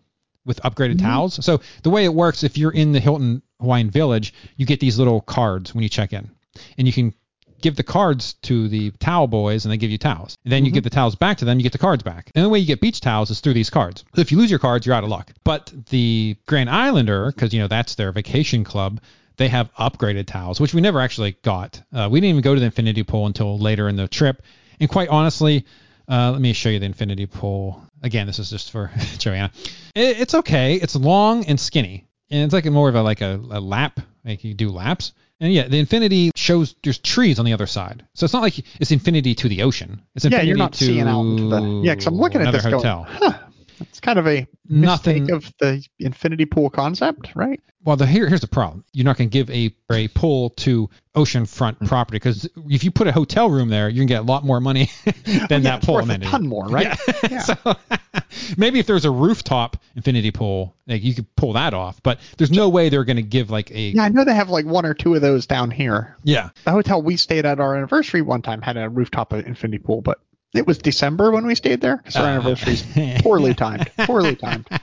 with 0.46 0.62
upgraded 0.62 1.00
towels. 1.00 1.44
So 1.44 1.60
the 1.82 1.90
way 1.90 2.04
it 2.04 2.14
works, 2.14 2.44
if 2.44 2.56
you're 2.56 2.72
in 2.72 2.92
the 2.92 3.00
Hilton 3.00 3.42
Hawaiian 3.60 3.90
Village, 3.90 4.32
you 4.56 4.64
get 4.64 4.80
these 4.80 4.98
little 4.98 5.20
cards 5.20 5.74
when 5.74 5.82
you 5.82 5.88
check 5.88 6.12
in, 6.12 6.30
and 6.78 6.86
you 6.86 6.92
can 6.92 7.12
give 7.60 7.76
the 7.76 7.82
cards 7.82 8.34
to 8.42 8.68
the 8.68 8.90
towel 8.98 9.26
boys 9.26 9.64
and 9.64 9.72
they 9.72 9.76
give 9.76 9.90
you 9.90 9.98
towels. 9.98 10.36
And 10.44 10.52
then 10.52 10.64
you 10.64 10.70
give 10.70 10.84
the 10.84 10.90
towels 10.90 11.16
back 11.16 11.38
to 11.38 11.44
them, 11.44 11.58
you 11.58 11.62
get 11.62 11.72
the 11.72 11.78
cards 11.78 12.02
back. 12.02 12.30
And 12.34 12.44
the 12.44 12.48
way 12.48 12.58
you 12.58 12.66
get 12.66 12.80
beach 12.80 13.00
towels 13.00 13.30
is 13.30 13.40
through 13.40 13.54
these 13.54 13.70
cards. 13.70 14.04
So 14.14 14.20
if 14.20 14.32
you 14.32 14.38
lose 14.38 14.50
your 14.50 14.58
cards, 14.58 14.86
you're 14.86 14.94
out 14.94 15.04
of 15.04 15.10
luck. 15.10 15.32
But 15.44 15.72
the 15.90 16.36
Grand 16.46 16.70
Islander, 16.70 17.32
because 17.32 17.52
you 17.52 17.60
know 17.60 17.68
that's 17.68 17.94
their 17.94 18.12
vacation 18.12 18.64
club, 18.64 19.00
they 19.36 19.48
have 19.48 19.72
upgraded 19.74 20.26
towels, 20.26 20.60
which 20.60 20.74
we 20.74 20.80
never 20.80 21.00
actually 21.00 21.36
got. 21.42 21.80
Uh, 21.92 22.08
we 22.10 22.20
didn't 22.20 22.30
even 22.30 22.42
go 22.42 22.54
to 22.54 22.60
the 22.60 22.66
infinity 22.66 23.04
pool 23.04 23.26
until 23.26 23.58
later 23.58 23.88
in 23.88 23.96
the 23.96 24.08
trip. 24.08 24.42
And 24.80 24.90
quite 24.90 25.08
honestly, 25.08 25.64
uh, 26.08 26.32
let 26.32 26.40
me 26.40 26.52
show 26.52 26.68
you 26.68 26.78
the 26.78 26.86
infinity 26.86 27.26
pool. 27.26 27.82
Again, 28.02 28.26
this 28.26 28.38
is 28.38 28.50
just 28.50 28.70
for 28.70 28.90
Joanna. 29.18 29.52
It, 29.94 30.20
it's 30.20 30.34
okay. 30.34 30.74
It's 30.74 30.96
long 30.96 31.44
and 31.46 31.58
skinny, 31.58 32.07
and 32.30 32.44
it's 32.44 32.52
like 32.52 32.66
more 32.66 32.88
of 32.88 32.94
a 32.94 33.02
like 33.02 33.20
a, 33.20 33.40
a 33.50 33.60
lap. 33.60 34.00
Like 34.24 34.44
you 34.44 34.54
do 34.54 34.70
laps. 34.70 35.12
And 35.40 35.52
yeah, 35.52 35.68
the 35.68 35.78
infinity 35.78 36.32
shows 36.34 36.74
there's 36.82 36.98
trees 36.98 37.38
on 37.38 37.44
the 37.44 37.52
other 37.52 37.66
side, 37.66 38.04
so 38.14 38.24
it's 38.24 38.34
not 38.34 38.42
like 38.42 38.58
it's 38.80 38.90
infinity 38.90 39.36
to 39.36 39.48
the 39.48 39.62
ocean. 39.62 40.02
It's 40.16 40.24
infinity 40.24 40.46
Yeah, 40.46 40.48
you're 40.48 40.58
not 40.58 40.72
to 40.72 40.84
seeing 40.84 41.06
out 41.06 41.20
into 41.20 41.48
the. 41.48 41.60
Yeah, 41.84 41.92
because 41.94 42.08
I'm 42.08 42.16
looking 42.16 42.42
at 42.42 42.50
this 42.50 42.64
hotel. 42.64 43.04
going, 43.04 43.32
huh. 43.32 43.38
It's 43.80 44.00
kind 44.00 44.18
of 44.18 44.26
a 44.26 44.46
Nothing- 44.68 45.24
mistake 45.24 45.34
of 45.36 45.52
the 45.58 45.84
infinity 45.98 46.44
pool 46.44 46.70
concept, 46.70 47.32
right? 47.34 47.60
Well, 47.84 47.96
the, 47.96 48.06
here, 48.06 48.28
here's 48.28 48.40
the 48.40 48.48
problem. 48.48 48.84
You're 48.92 49.04
not 49.04 49.16
going 49.16 49.30
to 49.30 49.32
give 49.32 49.48
a 49.50 49.74
a 49.90 50.08
pool 50.08 50.50
to 50.50 50.90
oceanfront 51.14 51.76
hmm. 51.78 51.86
property 51.86 52.16
because 52.16 52.46
if 52.68 52.84
you 52.84 52.90
put 52.90 53.06
a 53.06 53.12
hotel 53.12 53.48
room 53.48 53.68
there, 53.70 53.88
you 53.88 54.00
can 54.00 54.06
get 54.06 54.20
a 54.20 54.24
lot 54.24 54.44
more 54.44 54.60
money 54.60 54.90
than 55.04 55.14
oh, 55.26 55.36
Yeah, 55.36 55.58
that 55.58 55.82
pool 55.82 55.94
worth 55.94 56.04
amenity. 56.04 56.26
a 56.26 56.30
ton 56.30 56.46
more, 56.46 56.66
right? 56.66 56.98
Yeah. 57.30 57.38
so 57.42 57.56
maybe 58.58 58.78
if 58.78 58.86
there's 58.86 59.04
a 59.06 59.10
rooftop 59.10 59.78
infinity 59.96 60.30
pool, 60.30 60.74
like 60.86 61.02
you 61.02 61.14
could 61.14 61.34
pull 61.36 61.54
that 61.54 61.72
off. 61.72 62.02
But 62.02 62.20
there's 62.36 62.50
no 62.50 62.68
way 62.68 62.88
they're 62.90 63.04
going 63.04 63.16
to 63.16 63.22
give 63.22 63.48
like 63.50 63.70
a 63.70 63.90
Yeah, 63.90 64.02
I 64.02 64.08
know 64.10 64.24
they 64.24 64.34
have 64.34 64.50
like 64.50 64.66
one 64.66 64.84
or 64.84 64.92
two 64.92 65.14
of 65.14 65.22
those 65.22 65.46
down 65.46 65.70
here. 65.70 66.16
yeah. 66.24 66.50
The 66.64 66.72
hotel 66.72 67.00
we 67.00 67.16
stayed 67.16 67.46
at 67.46 67.60
our 67.60 67.74
anniversary 67.76 68.20
one 68.22 68.42
time 68.42 68.60
had 68.60 68.76
a 68.76 68.88
rooftop 68.90 69.32
infinity 69.32 69.78
pool, 69.78 70.02
but 70.02 70.18
it 70.54 70.66
was 70.66 70.78
December 70.78 71.30
when 71.30 71.46
we 71.46 71.54
stayed 71.54 71.80
there. 71.80 72.02
So 72.08 72.20
our 72.20 72.26
Uh. 72.26 72.40
anniversary's 72.40 72.82
poorly 73.22 73.54
timed. 73.54 73.90
Poorly 73.98 74.36
timed. 74.36 74.66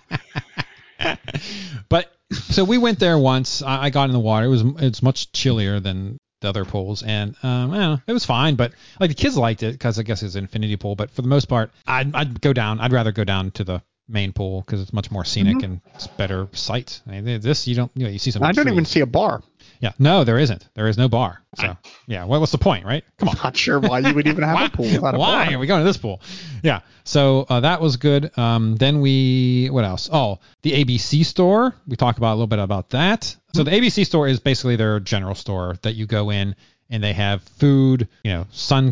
But 1.89 2.11
so 2.31 2.63
we 2.63 2.77
went 2.77 2.99
there 2.99 3.17
once. 3.17 3.61
I, 3.61 3.83
I 3.85 3.89
got 3.89 4.05
in 4.05 4.13
the 4.13 4.19
water. 4.19 4.45
It 4.47 4.49
was 4.49 4.63
it's 4.79 5.03
much 5.03 5.31
chillier 5.31 5.79
than 5.79 6.17
the 6.41 6.49
other 6.49 6.65
pools, 6.65 7.03
and 7.03 7.35
um, 7.43 7.71
I 7.71 7.77
don't 7.77 7.91
know, 7.95 8.01
it 8.07 8.13
was 8.13 8.25
fine. 8.25 8.55
But 8.55 8.71
like 8.99 9.09
the 9.09 9.15
kids 9.15 9.37
liked 9.37 9.61
it 9.63 9.73
because 9.73 9.99
I 9.99 10.03
guess 10.03 10.23
it's 10.23 10.35
an 10.35 10.45
infinity 10.45 10.75
pool. 10.77 10.95
But 10.95 11.11
for 11.11 11.21
the 11.21 11.27
most 11.27 11.45
part, 11.45 11.71
I'd, 11.85 12.15
I'd 12.15 12.41
go 12.41 12.53
down. 12.53 12.79
I'd 12.79 12.91
rather 12.93 13.11
go 13.11 13.23
down 13.23 13.51
to 13.51 13.63
the 13.63 13.81
main 14.07 14.33
pool 14.33 14.61
because 14.61 14.81
it's 14.81 14.93
much 14.93 15.11
more 15.11 15.25
scenic 15.25 15.63
and 15.63 15.81
it's 15.93 16.07
better 16.07 16.47
sights. 16.53 17.01
I 17.07 17.21
mean, 17.21 17.41
this 17.41 17.67
you 17.67 17.75
don't 17.75 17.91
you 17.95 18.05
know 18.05 18.09
you 18.09 18.19
see 18.19 18.31
some. 18.31 18.41
I 18.43 18.51
don't 18.51 18.65
trees. 18.65 18.73
even 18.73 18.85
see 18.85 19.01
a 19.01 19.05
bar. 19.05 19.43
Yeah. 19.79 19.91
No, 19.99 20.23
there 20.23 20.37
isn't. 20.37 20.67
There 20.73 20.87
is 20.87 20.97
no 20.97 21.07
bar. 21.09 21.41
So 21.55 21.77
yeah. 22.07 22.23
What, 22.25 22.39
what's 22.39 22.51
the 22.51 22.57
point, 22.57 22.85
right? 22.85 23.03
Come 23.17 23.29
on. 23.29 23.35
Not 23.43 23.57
sure 23.57 23.79
why 23.79 23.99
you 23.99 24.13
would 24.13 24.27
even 24.27 24.43
have 24.43 24.73
a 24.73 24.75
pool 24.75 24.85
without 24.85 25.15
a 25.15 25.17
why 25.17 25.45
bar. 25.45 25.55
are 25.55 25.59
we 25.59 25.67
going 25.67 25.81
to 25.81 25.85
this 25.85 25.97
pool? 25.97 26.21
Yeah. 26.63 26.81
So 27.03 27.45
uh, 27.49 27.59
that 27.61 27.81
was 27.81 27.97
good. 27.97 28.35
Um, 28.37 28.75
then 28.77 29.01
we 29.01 29.67
what 29.71 29.85
else? 29.85 30.09
Oh, 30.11 30.39
the 30.63 30.71
ABC 30.83 31.25
store. 31.25 31.75
We 31.87 31.95
talked 31.95 32.17
about 32.17 32.31
a 32.31 32.35
little 32.35 32.47
bit 32.47 32.59
about 32.59 32.89
that. 32.91 33.35
So 33.53 33.63
the 33.63 33.71
ABC 33.71 34.05
store 34.05 34.27
is 34.27 34.39
basically 34.39 34.75
their 34.75 34.99
general 34.99 35.35
store 35.35 35.77
that 35.83 35.93
you 35.95 36.05
go 36.05 36.29
in 36.31 36.55
and 36.89 37.03
they 37.03 37.13
have 37.13 37.41
food, 37.43 38.07
you 38.23 38.31
know, 38.33 38.47
sun 38.51 38.91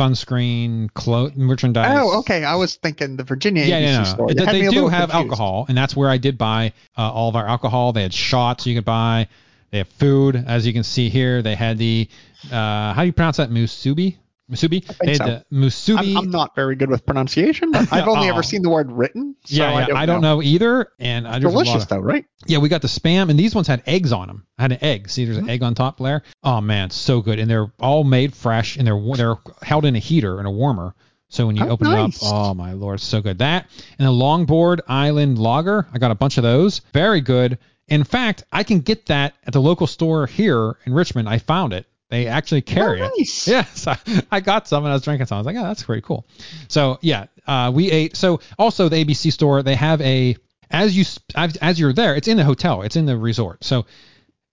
sunscreen, 0.00 0.92
clo- 0.94 1.30
merchandise. 1.36 1.98
Oh, 2.00 2.18
okay. 2.20 2.44
I 2.44 2.54
was 2.56 2.76
thinking 2.76 3.16
the 3.16 3.24
Virginia 3.24 3.64
Yeah, 3.64 3.80
ABC 3.80 3.82
yeah, 3.82 3.98
no. 3.98 4.04
store. 4.04 4.28
They, 4.28 4.40
You 4.40 4.46
had 4.46 4.54
me 4.54 4.62
they 4.62 4.68
do 4.70 4.88
have 4.88 5.10
confused. 5.10 5.14
alcohol, 5.30 5.66
and 5.68 5.76
that's 5.76 5.96
where 5.96 6.10
I 6.10 6.18
did 6.18 6.38
buy 6.38 6.72
uh, 6.96 7.10
all 7.12 7.28
of 7.28 7.36
our 7.36 7.46
alcohol. 7.46 7.92
They 7.92 8.02
had 8.02 8.12
shots 8.14 8.66
you 8.66 8.74
could 8.74 8.84
buy. 8.84 9.28
They 9.76 9.80
have 9.80 9.88
food, 9.88 10.42
as 10.46 10.66
you 10.66 10.72
can 10.72 10.84
see 10.84 11.10
here. 11.10 11.42
They 11.42 11.54
had 11.54 11.76
the 11.76 12.08
uh, 12.50 12.94
how 12.94 13.02
do 13.02 13.04
you 13.06 13.12
pronounce 13.12 13.36
that? 13.36 13.50
Musubi. 13.50 14.16
Musubi. 14.50 14.86
they 15.04 15.08
had 15.10 15.16
so. 15.18 15.24
the 15.26 15.44
musubi. 15.52 16.12
I'm, 16.12 16.16
I'm 16.16 16.30
not 16.30 16.54
very 16.54 16.76
good 16.76 16.88
with 16.88 17.04
pronunciation, 17.04 17.72
but 17.72 17.92
I've 17.92 18.08
only 18.08 18.28
Oh. 18.28 18.32
ever 18.32 18.42
seen 18.42 18.62
the 18.62 18.70
word 18.70 18.90
written. 18.90 19.36
So 19.44 19.56
yeah, 19.56 19.88
yeah, 19.88 19.94
I 19.94 20.06
don't, 20.06 20.22
know. 20.22 20.40
either. 20.42 20.88
And 20.98 21.28
I 21.28 21.40
just 21.40 21.52
Delicious 21.52 21.84
though, 21.84 21.98
right? 21.98 22.24
Yeah, 22.46 22.56
we 22.56 22.70
got 22.70 22.80
the 22.80 22.88
spam, 22.88 23.28
and 23.28 23.38
these 23.38 23.54
ones 23.54 23.66
had 23.66 23.82
eggs 23.86 24.12
on 24.12 24.28
them. 24.28 24.46
I 24.56 24.62
had 24.62 24.72
an 24.72 24.78
egg. 24.82 25.10
See, 25.10 25.26
there's 25.26 25.36
an 25.36 25.50
egg 25.50 25.62
on 25.62 25.74
top 25.74 25.98
there. 25.98 26.22
Oh 26.42 26.62
man, 26.62 26.88
so 26.88 27.20
good, 27.20 27.38
and 27.38 27.50
they're 27.50 27.70
all 27.78 28.02
made 28.02 28.34
fresh, 28.34 28.78
and 28.78 28.86
they're 28.86 28.98
they're 29.14 29.36
held 29.60 29.84
in 29.84 29.94
a 29.94 29.98
heater 29.98 30.38
and 30.38 30.46
a 30.48 30.50
warmer. 30.50 30.94
So 31.28 31.46
when 31.48 31.56
you 31.56 31.66
Oh, 31.66 31.70
open 31.70 31.88
nice. 31.90 32.22
it 32.22 32.26
up, 32.26 32.32
oh 32.32 32.54
my 32.54 32.72
lord, 32.72 32.98
so 33.00 33.20
good. 33.20 33.40
That 33.40 33.66
and 33.98 34.08
the 34.08 34.12
longboard 34.12 34.80
island 34.88 35.38
lager, 35.38 35.86
I 35.92 35.98
got 35.98 36.12
a 36.12 36.14
bunch 36.14 36.38
of 36.38 36.44
those. 36.44 36.80
Very 36.94 37.20
good. 37.20 37.58
In 37.88 38.04
fact, 38.04 38.44
I 38.52 38.62
can 38.64 38.80
get 38.80 39.06
that 39.06 39.34
at 39.46 39.52
the 39.52 39.60
local 39.60 39.86
store 39.86 40.26
here 40.26 40.76
in 40.84 40.92
Richmond. 40.92 41.28
I 41.28 41.38
found 41.38 41.72
it. 41.72 41.86
They 42.08 42.26
actually 42.26 42.62
carry 42.62 43.00
Oh, 43.02 43.10
it. 43.16 43.28
Yes, 43.46 43.86
I, 43.86 43.98
I 44.30 44.40
got 44.40 44.68
some 44.68 44.84
and 44.84 44.90
I 44.92 44.94
was 44.94 45.02
drinking 45.02 45.26
some. 45.26 45.36
I 45.36 45.40
was 45.40 45.46
like, 45.46 45.56
oh, 45.56 45.62
that's 45.64 45.82
pretty 45.82 46.02
cool. 46.02 46.24
So 46.68 46.98
yeah, 47.00 47.26
uh, 47.46 47.72
we 47.74 47.90
ate. 47.90 48.16
So 48.16 48.40
also 48.58 48.88
the 48.88 49.04
ABC 49.04 49.32
store, 49.32 49.62
they 49.62 49.74
have 49.74 50.00
a 50.00 50.36
as 50.70 50.96
you 50.96 51.04
as 51.34 51.78
you're 51.78 51.92
there, 51.92 52.14
it's 52.16 52.28
in 52.28 52.36
the 52.36 52.44
hotel, 52.44 52.82
it's 52.82 52.96
in 52.96 53.06
the 53.06 53.16
resort. 53.16 53.64
So 53.64 53.86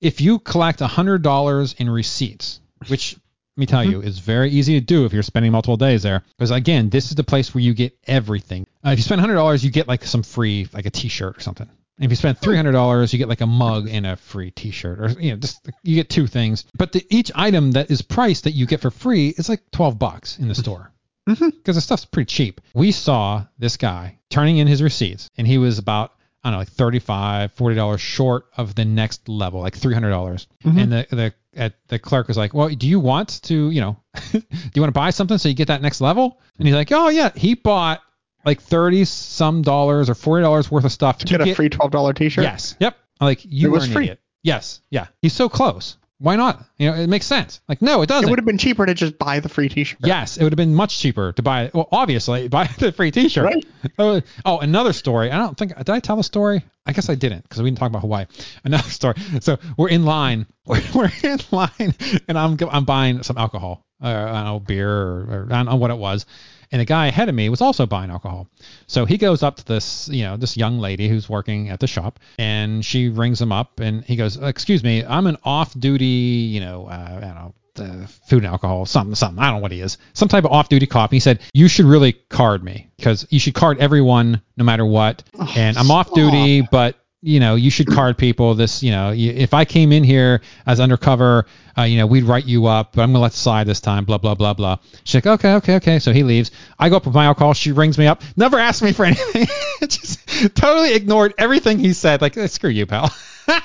if 0.02 0.20
you 0.22 0.40
collect 0.40 0.82
a 0.82 0.88
hundred 0.88 1.22
dollars 1.22 1.74
in 1.78 1.90
receipts, 1.90 2.60
which 2.88 3.14
let 3.56 3.62
me 3.62 3.66
tell 3.68 3.84
you 3.84 4.02
is 4.02 4.18
very 4.20 4.50
easy 4.50 4.80
to 4.80 4.86
do 4.86 5.06
if 5.06 5.14
you're 5.14 5.22
spending 5.24 5.52
multiple 5.52 5.78
days 5.78 6.02
there, 6.04 6.24
because 6.38 6.50
again, 6.52 6.90
this 6.90 7.10
is 7.10 7.16
the 7.16 7.24
place 7.24 7.54
where 7.54 7.62
you 7.64 7.74
get 7.76 7.96
everything. 8.08 8.66
Uh, 8.86 8.90
if 8.92 9.00
you 9.00 9.04
spend 9.04 9.22
hundred 9.22 9.36
dollars, 9.36 9.64
you 9.64 9.70
get 9.72 9.88
like 9.88 10.04
some 10.06 10.24
free, 10.24 10.68
like 10.74 10.86
a 10.88 10.90
T-shirt 10.92 11.38
or 11.38 11.40
something. 11.40 11.70
And 11.98 12.06
if 12.06 12.12
you 12.12 12.16
spend 12.16 12.38
hmm. 12.38 12.44
three 12.44 12.56
hundred 12.56 12.72
dollars, 12.72 13.14
you 13.14 13.20
get 13.20 13.30
like 13.30 13.42
a 13.42 13.48
mug 13.48 13.88
and 13.90 14.06
a 14.06 14.16
free 14.16 14.52
T-shirt, 14.52 15.00
or 15.00 15.10
you 15.22 15.32
know, 15.32 15.38
just 15.38 15.70
you 15.84 15.96
get 15.96 16.10
two 16.10 16.28
things. 16.28 16.66
But 16.76 16.92
the, 16.92 17.06
each 17.10 17.32
item 17.36 17.72
that 17.74 17.92
is 17.92 18.02
priced 18.02 18.46
that 18.46 18.52
you 18.52 18.66
get 18.66 18.82
for 18.82 18.92
free 18.92 19.30
is 19.30 19.50
like 19.50 19.62
twelve 19.72 20.00
bucks 20.00 20.40
in 20.40 20.48
the 20.48 20.56
store 20.56 20.92
mm-hmm. 21.30 21.50
because 21.50 21.76
the 21.76 21.82
stuff's 21.82 22.06
pretty 22.06 22.28
cheap. 22.28 22.62
We 22.74 22.92
saw 22.92 23.46
this 23.60 23.78
guy 23.78 24.20
turning 24.30 24.58
in 24.58 24.68
his 24.68 24.82
receipts, 24.82 25.30
and 25.38 25.46
he 25.46 25.58
was 25.58 25.78
about 25.78 26.14
I 26.44 26.50
don't 26.50 26.54
know, 26.54 26.60
like 26.60 26.70
35 26.70 27.54
40 27.54 27.76
dollars 27.76 28.02
short 28.02 28.46
of 28.58 28.76
the 28.76 28.86
next 28.86 29.30
level, 29.30 29.62
like 29.62 29.78
three 29.78 29.94
hundred 29.94 30.10
dollars. 30.10 30.48
Mm-hmm. 30.66 30.80
And 30.80 30.92
the 30.92 31.08
the 31.12 31.34
at 31.56 31.76
the 31.88 32.00
clerk 32.00 32.28
was 32.28 32.38
like, 32.38 32.54
"Well, 32.54 32.70
do 32.70 32.88
you 32.88 33.00
want 33.00 33.42
to, 33.44 33.70
you 33.70 33.82
know, 33.82 33.98
do 34.32 34.42
you 34.74 34.82
want 34.82 34.90
to 34.90 35.00
buy 35.00 35.12
something 35.12 35.38
so 35.38 35.48
you 35.48 35.56
get 35.56 35.68
that 35.68 35.82
next 35.82 36.02
level?" 36.02 36.42
And 36.58 36.68
he's 36.68 36.76
like, 36.76 36.92
"Oh 36.92 37.10
yeah." 37.10 37.32
He 37.36 37.54
bought 37.54 38.02
like 38.46 38.62
thirty 38.62 39.06
some 39.06 39.62
dollars 39.62 40.10
or 40.10 40.16
forty 40.16 40.44
dollars 40.44 40.70
worth 40.70 40.86
of 40.86 40.92
stuff 40.92 41.20
to 41.20 41.26
Get 41.26 41.48
a 41.48 41.56
free 41.56 41.70
twelve 41.70 41.92
dollar 41.92 42.14
T-shirt. 42.14 42.44
Yes. 42.44 42.76
Yep. 42.80 42.98
Like 43.22 43.42
you 43.46 43.70
It 43.70 43.72
was 43.72 43.88
free. 43.92 44.04
idiot. 44.04 44.20
Yes. 44.44 44.82
Yeah. 44.90 45.08
He's 45.22 45.34
so 45.34 45.50
close. 45.50 45.98
Why 46.20 46.38
not? 46.38 46.64
You 46.78 46.90
know, 46.90 46.96
it 46.96 47.08
makes 47.08 47.26
sense. 47.26 47.60
Like, 47.68 47.82
no, 47.82 48.02
it 48.02 48.08
doesn't. 48.08 48.30
It 48.30 48.32
would 48.32 48.40
have 48.40 48.46
been 48.46 48.58
cheaper 48.58 48.86
to 48.86 48.94
just 48.94 49.18
buy 49.20 49.42
the 49.42 49.50
free 49.50 49.68
T-shirt. 49.68 50.00
Yes, 50.04 50.38
it 50.38 50.44
would 50.44 50.54
have 50.54 50.58
been 50.58 50.74
much 50.74 50.98
cheaper 50.98 51.34
to 51.34 51.42
buy. 51.42 51.70
Well, 51.74 51.90
obviously, 51.92 52.48
buy 52.50 52.70
the 52.78 52.94
free 52.94 53.12
T-shirt. 53.12 53.44
Right. 53.44 53.66
Oh, 54.00 54.22
oh, 54.46 54.60
another 54.60 54.94
story. 54.94 55.32
I 55.32 55.38
don't 55.38 55.58
think 55.58 55.76
did 55.76 55.90
I 55.90 56.00
tell 56.00 56.16
the 56.16 56.24
story? 56.24 56.64
I 56.86 56.94
guess 56.94 57.10
I 57.10 57.16
didn't 57.16 57.44
because 57.44 57.62
we 57.62 57.70
didn't 57.70 57.80
talk 57.80 57.90
about 57.90 58.04
Hawaii. 58.04 58.26
Another 58.64 58.90
story. 58.90 59.16
So 59.42 59.58
we're 59.76 59.90
in 59.90 60.06
line. 60.06 60.46
We're, 60.66 60.82
we're 60.96 61.12
in 61.24 61.40
line, 61.52 61.94
and 62.30 62.40
I'm 62.40 62.58
I'm 62.72 62.86
buying 62.86 63.22
some 63.24 63.38
alcohol. 63.38 63.86
Uh, 64.02 64.08
I 64.08 64.34
don't 64.34 64.46
know 64.46 64.60
beer 64.62 64.90
or, 64.90 65.28
or 65.30 65.48
I 65.52 65.58
don't 65.58 65.66
know 65.66 65.76
what 65.76 65.92
it 65.92 65.98
was. 65.98 66.26
And 66.74 66.82
the 66.82 66.86
guy 66.86 67.06
ahead 67.06 67.30
of 67.30 67.36
me 67.36 67.50
was 67.50 67.62
also 67.62 67.86
buying 67.86 68.10
alcohol. 68.10 68.48
So 68.88 69.06
he 69.06 69.20
goes 69.20 69.44
up 69.44 69.58
to 69.58 69.66
this, 69.66 70.10
you 70.10 70.24
know, 70.24 70.38
this 70.38 70.58
young 70.58 70.80
lady 70.80 71.08
who's 71.08 71.30
working 71.30 71.70
at 71.70 71.80
the 71.80 71.86
shop, 71.86 72.20
and 72.40 72.84
she 72.84 73.10
rings 73.10 73.40
him 73.40 73.52
up, 73.52 73.80
and 73.80 74.04
he 74.04 74.16
goes, 74.16 74.38
"Excuse 74.38 74.84
me, 74.84 75.06
I'm 75.06 75.28
an 75.28 75.38
off-duty, 75.44 76.06
you 76.06 76.62
know, 76.62 76.88
uh, 76.88 77.18
I 77.18 77.20
don't 77.20 77.36
know, 77.36 77.54
uh, 77.78 78.08
food 78.28 78.44
and 78.44 78.48
alcohol, 78.48 78.88
something, 78.88 79.14
something. 79.14 79.38
I 79.38 79.52
don't 79.52 79.58
know 79.58 79.62
what 79.62 79.72
he 79.72 79.82
is. 79.82 80.00
Some 80.14 80.28
type 80.30 80.46
of 80.46 80.52
off-duty 80.52 80.88
cop. 80.88 81.12
And 81.12 81.16
he 81.16 81.20
said, 81.20 81.42
you 81.54 81.68
should 81.68 81.86
really 81.86 82.14
card 82.14 82.64
me 82.64 82.90
because 82.98 83.28
you 83.30 83.40
should 83.40 83.54
card 83.54 83.80
everyone 83.80 84.42
no 84.58 84.64
matter 84.64 84.86
what. 84.86 85.24
and 85.56 85.78
I'm 85.78 85.92
off-duty, 85.92 86.68
but 86.72 86.98
you 87.24 87.40
know, 87.40 87.56
you 87.56 87.72
should 87.72 87.88
card 87.88 88.18
people. 88.18 88.54
This, 88.54 88.84
you 88.84 88.92
know, 88.92 89.14
if 89.16 89.54
I 89.54 89.64
came 89.66 89.92
in 89.92 90.04
here 90.04 90.42
as 90.66 90.80
undercover, 90.80 91.46
uh, 91.78 91.84
you 91.84 91.98
know, 91.98 92.06
we'd 92.06 92.26
write 92.26 92.46
you 92.46 92.66
up, 92.66 92.94
but 92.94 93.02
I'm 93.02 93.12
gonna 93.12 93.24
let 93.24 93.34
slide 93.34 93.66
this 93.66 93.80
time. 93.80 94.04
Blah 94.04 94.18
blah 94.18 94.36
blah 94.36 94.54
blah. 94.54 94.78
She's 95.06 95.16
like, 95.16 95.28
okay, 95.40 95.54
okay, 95.56 95.76
okay. 95.78 96.00
So 96.00 96.12
he 96.12 96.24
leaves. 96.24 96.52
I 96.78 96.90
go 96.90 96.98
up 96.98 97.06
with 97.06 97.16
my 97.16 97.26
alcohol. 97.26 97.54
She 97.54 97.72
rings 97.72 97.98
me 97.98 98.08
up. 98.08 98.22
Never 98.36 98.60
asked 98.60 98.84
me 98.84 98.92
for 98.92 99.06
anything. 99.06 99.48
Just 99.82 100.56
totally 100.56 100.94
ignored 100.94 101.34
everything 101.38 101.80
he 101.80 101.94
said. 101.94 102.22
Like, 102.22 102.38
"Eh, 102.38 102.48
screw 102.48 102.70
you, 102.70 102.86
pal. 102.86 103.10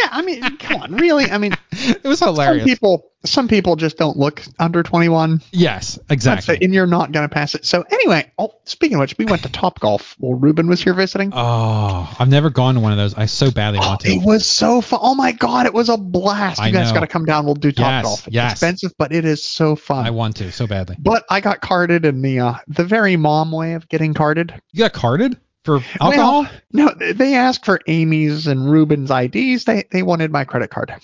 Yeah, 0.00 0.10
I 0.12 0.22
mean, 0.22 0.56
come 0.58 0.80
on, 0.80 0.94
really? 0.94 1.28
I 1.28 1.38
mean, 1.38 1.54
it 1.72 2.04
was 2.04 2.20
hilarious. 2.20 2.20
some 2.20 2.34
hilarious. 2.34 2.64
people, 2.64 3.07
some 3.28 3.48
people 3.48 3.76
just 3.76 3.96
don't 3.96 4.16
look 4.16 4.42
under 4.58 4.82
21. 4.82 5.42
yes, 5.52 5.98
exactly. 6.10 6.58
and 6.60 6.72
you're 6.74 6.86
not 6.86 7.12
going 7.12 7.28
to 7.28 7.32
pass 7.32 7.54
it. 7.54 7.64
So 7.64 7.82
anyway, 7.82 8.30
oh, 8.38 8.54
speaking 8.64 8.96
of 8.96 9.00
which, 9.00 9.16
we 9.18 9.24
went 9.24 9.42
to 9.42 9.48
Top 9.50 9.80
Golf 9.80 10.14
while 10.18 10.34
Ruben 10.38 10.66
was 10.68 10.82
here 10.82 10.94
visiting. 10.94 11.30
Oh, 11.34 12.14
I've 12.18 12.28
never 12.28 12.50
gone 12.50 12.74
to 12.74 12.80
one 12.80 12.92
of 12.92 12.98
those. 12.98 13.14
I 13.14 13.26
so 13.26 13.50
badly 13.50 13.78
want 13.80 14.00
to. 14.00 14.08
It 14.12 14.22
was 14.24 14.46
so 14.46 14.80
fun. 14.80 15.00
Oh 15.02 15.14
my 15.14 15.32
god, 15.32 15.66
it 15.66 15.74
was 15.74 15.88
a 15.88 15.96
blast. 15.96 16.60
I 16.60 16.68
You 16.68 16.72
guys 16.72 16.92
got 16.92 17.00
to 17.00 17.06
come 17.06 17.24
down. 17.24 17.44
We'll 17.44 17.54
do 17.54 17.72
Top 17.72 17.86
Yes, 17.86 18.04
Golf. 18.04 18.26
It's 18.26 18.34
yes. 18.34 18.52
expensive, 18.52 18.92
but 18.98 19.12
it 19.12 19.24
is 19.24 19.46
so 19.46 19.76
fun. 19.76 20.06
I 20.06 20.10
want 20.10 20.36
to 20.36 20.50
so 20.52 20.66
badly. 20.66 20.96
but 20.98 21.24
I 21.30 21.40
got 21.40 21.60
carded 21.60 22.04
in 22.04 22.22
the 22.22 22.40
uh, 22.40 22.54
the 22.68 22.84
very 22.84 23.16
mom 23.16 23.52
way 23.52 23.74
of 23.74 23.88
getting 23.88 24.14
carded. 24.14 24.54
You 24.72 24.80
got 24.80 24.92
carded 24.92 25.36
for 25.64 25.80
alcohol? 26.00 26.42
Well, 26.42 26.50
no, 26.72 27.12
they 27.12 27.34
asked 27.34 27.64
for 27.64 27.80
Amy's 27.86 28.46
and 28.46 28.70
Ruben's 28.70 29.10
IDs. 29.10 29.64
They 29.64 29.84
they 29.90 30.02
wanted 30.02 30.32
my 30.32 30.44
credit 30.44 30.70
card. 30.70 30.92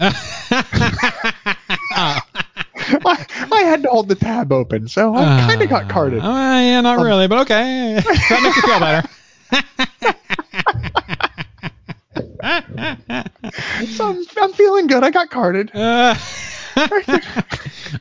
I, 0.00 2.22
I 3.52 3.60
had 3.64 3.82
to 3.82 3.88
hold 3.88 4.08
the 4.08 4.14
tab 4.14 4.52
open, 4.52 4.88
so 4.88 5.14
I 5.14 5.46
kind 5.46 5.62
of 5.62 5.68
got 5.68 5.88
carded. 5.88 6.20
Uh, 6.20 6.28
yeah, 6.28 6.80
not 6.80 6.98
really, 6.98 7.28
but 7.28 7.40
okay. 7.40 8.00
that 8.04 8.40
makes 8.42 8.56
you 8.56 8.62
feel 8.62 8.80
better. 8.80 9.08
So 13.86 14.08
I'm, 14.08 14.24
I'm 14.40 14.52
feeling 14.52 14.86
good. 14.86 15.04
I 15.04 15.10
got 15.10 15.30
carded. 15.30 15.70
Uh, 15.74 16.14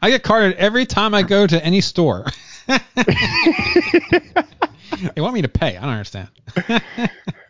I 0.02 0.10
get 0.10 0.24
carded 0.24 0.58
every 0.58 0.86
time 0.86 1.14
I 1.14 1.24
go 1.24 1.48
to 1.48 1.64
any 1.64 1.82
store. 1.82 2.26
they 5.16 5.22
want 5.22 5.34
me 5.34 5.42
to 5.42 5.48
pay. 5.48 5.78
I 5.78 5.82
don't 5.82 5.90
understand. 5.90 6.30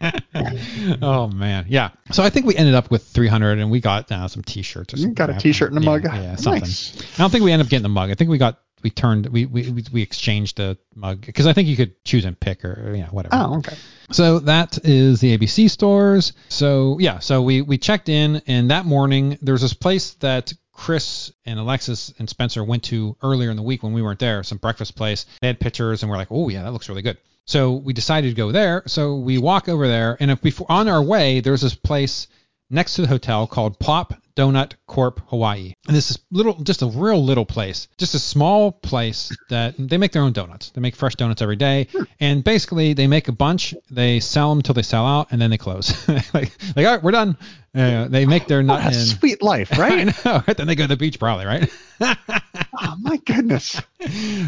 oh 1.02 1.28
man, 1.28 1.66
yeah. 1.70 1.90
So 2.12 2.24
I 2.24 2.30
think 2.30 2.46
we 2.46 2.56
ended 2.56 2.76
up 2.76 2.92
with 2.92 3.04
300, 3.08 3.60
and 3.60 3.72
we 3.72 3.80
got 3.80 4.12
uh, 4.12 4.28
some 4.28 4.44
T-shirts. 4.44 4.94
Or 4.94 4.98
You 4.98 5.04
something. 5.04 5.14
got 5.16 5.30
a 5.30 5.38
T-shirt 5.40 5.72
and 5.72 5.80
a 5.80 5.82
Yeah, 5.82 5.90
mug. 5.90 6.04
Yeah, 6.04 6.36
something. 6.36 6.62
Nice. 6.62 7.02
I 7.16 7.18
don't 7.24 7.30
think 7.32 7.44
we 7.44 7.52
ended 7.52 7.68
up 7.68 7.70
getting 7.72 7.84
the 7.84 7.90
mug. 7.90 8.10
I 8.10 8.16
think 8.16 8.30
we 8.30 8.38
got 8.38 8.60
we 8.82 8.90
turned 8.90 9.26
we 9.28 9.46
we 9.46 9.84
we- 9.92 10.02
exchanged 10.02 10.58
the 10.58 10.78
mug 10.96 11.26
because 11.26 11.46
I 11.48 11.54
think 11.54 11.68
you 11.68 11.76
could 11.76 12.04
choose 12.06 12.24
and 12.26 12.40
pick 12.40 12.64
or, 12.64 12.94
you 12.96 13.02
know 13.02 13.10
whatever. 13.12 13.36
Oh, 13.36 13.58
okay. 13.58 13.76
So 14.12 14.40
that 14.40 14.78
is 14.86 15.20
the 15.20 15.38
ABC 15.38 15.70
stores. 15.70 16.34
So 16.48 16.98
yeah, 17.00 17.20
so 17.20 17.42
we 17.42 17.62
we 17.62 17.78
checked 17.78 18.10
in, 18.10 18.42
and 18.48 18.72
that 18.72 18.86
morning 18.86 19.38
there 19.42 19.54
was 19.54 19.62
this 19.62 19.74
place 19.74 20.12
that 20.16 20.54
Chris 20.80 21.34
and 21.46 21.60
Alexis 21.60 22.14
and 22.20 22.30
Spencer 22.30 22.64
went 22.64 22.84
to 22.84 23.18
earlier 23.22 23.52
in 23.52 23.58
the 23.58 23.62
week 23.62 23.84
when 23.84 23.92
we 23.92 24.02
weren't 24.02 24.18
there. 24.18 24.44
Some 24.44 24.60
breakfast 24.60 24.96
place. 24.96 25.26
They 25.42 25.48
had 25.48 25.60
pictures, 25.60 26.02
and 26.02 26.10
we're 26.10 26.16
like, 26.16 26.30
oh 26.32 26.48
yeah, 26.48 26.64
that 26.64 26.72
looks 26.72 26.88
really 26.88 27.02
good. 27.02 27.18
So 27.44 27.74
we 27.74 27.92
decided 27.92 28.30
to 28.30 28.34
go 28.34 28.54
there. 28.54 28.84
So 28.86 29.16
we 29.16 29.40
walk 29.40 29.68
over 29.68 29.90
there, 29.90 30.16
and 30.22 30.32
if 30.32 30.42
before 30.42 30.68
on 30.70 30.88
our 30.88 31.04
way, 31.04 31.42
there's 31.42 31.60
this 31.60 31.76
place 31.76 32.28
next 32.70 32.96
to 32.96 33.02
the 33.02 33.08
hotel 33.08 33.48
called 33.48 33.80
Pop 33.80 34.14
Donut 34.36 34.74
Corp 34.88 35.20
Hawaii. 35.28 35.74
And 35.88 35.96
this 35.96 36.12
is 36.12 36.20
little, 36.32 36.54
just 36.64 36.82
a 36.82 36.86
real 36.86 37.24
little 37.24 37.46
place, 37.46 37.88
just 37.98 38.16
a 38.16 38.20
small 38.20 38.72
place 38.72 39.36
that 39.50 39.76
they 39.78 39.98
make 39.98 40.14
their 40.14 40.22
own 40.22 40.32
donuts. 40.32 40.70
They 40.70 40.82
make 40.82 40.96
fresh 40.96 41.16
donuts 41.16 41.42
every 41.42 41.58
day, 41.58 41.88
and 42.20 42.44
basically 42.44 42.94
they 42.94 43.08
make 43.08 43.28
a 43.28 43.34
bunch, 43.34 43.76
they 43.92 44.20
sell 44.22 44.50
them 44.50 44.62
till 44.62 44.74
they 44.74 44.82
sell 44.82 45.06
out, 45.06 45.28
and 45.32 45.42
then 45.42 45.50
they 45.50 45.58
close. 45.58 46.08
like, 46.08 46.34
like 46.34 46.78
all 46.78 46.84
right, 46.86 47.04
we're 47.04 47.12
done. 47.12 47.38
Uh, 47.76 48.08
they 48.08 48.26
make 48.26 48.48
their 48.48 48.64
nut. 48.64 48.84
What 48.84 48.94
a 48.94 48.98
and- 48.98 49.08
sweet 49.08 49.44
life, 49.44 49.78
right? 49.78 49.92
I 50.26 50.30
know, 50.30 50.44
right? 50.48 50.58
Then 50.58 50.68
they 50.68 50.76
go 50.76 50.84
to 50.86 50.88
the 50.88 50.98
beach 50.98 51.20
probably, 51.20 51.46
right? 51.46 51.70
Oh 52.02 52.96
my 53.02 53.18
goodness. 53.18 53.82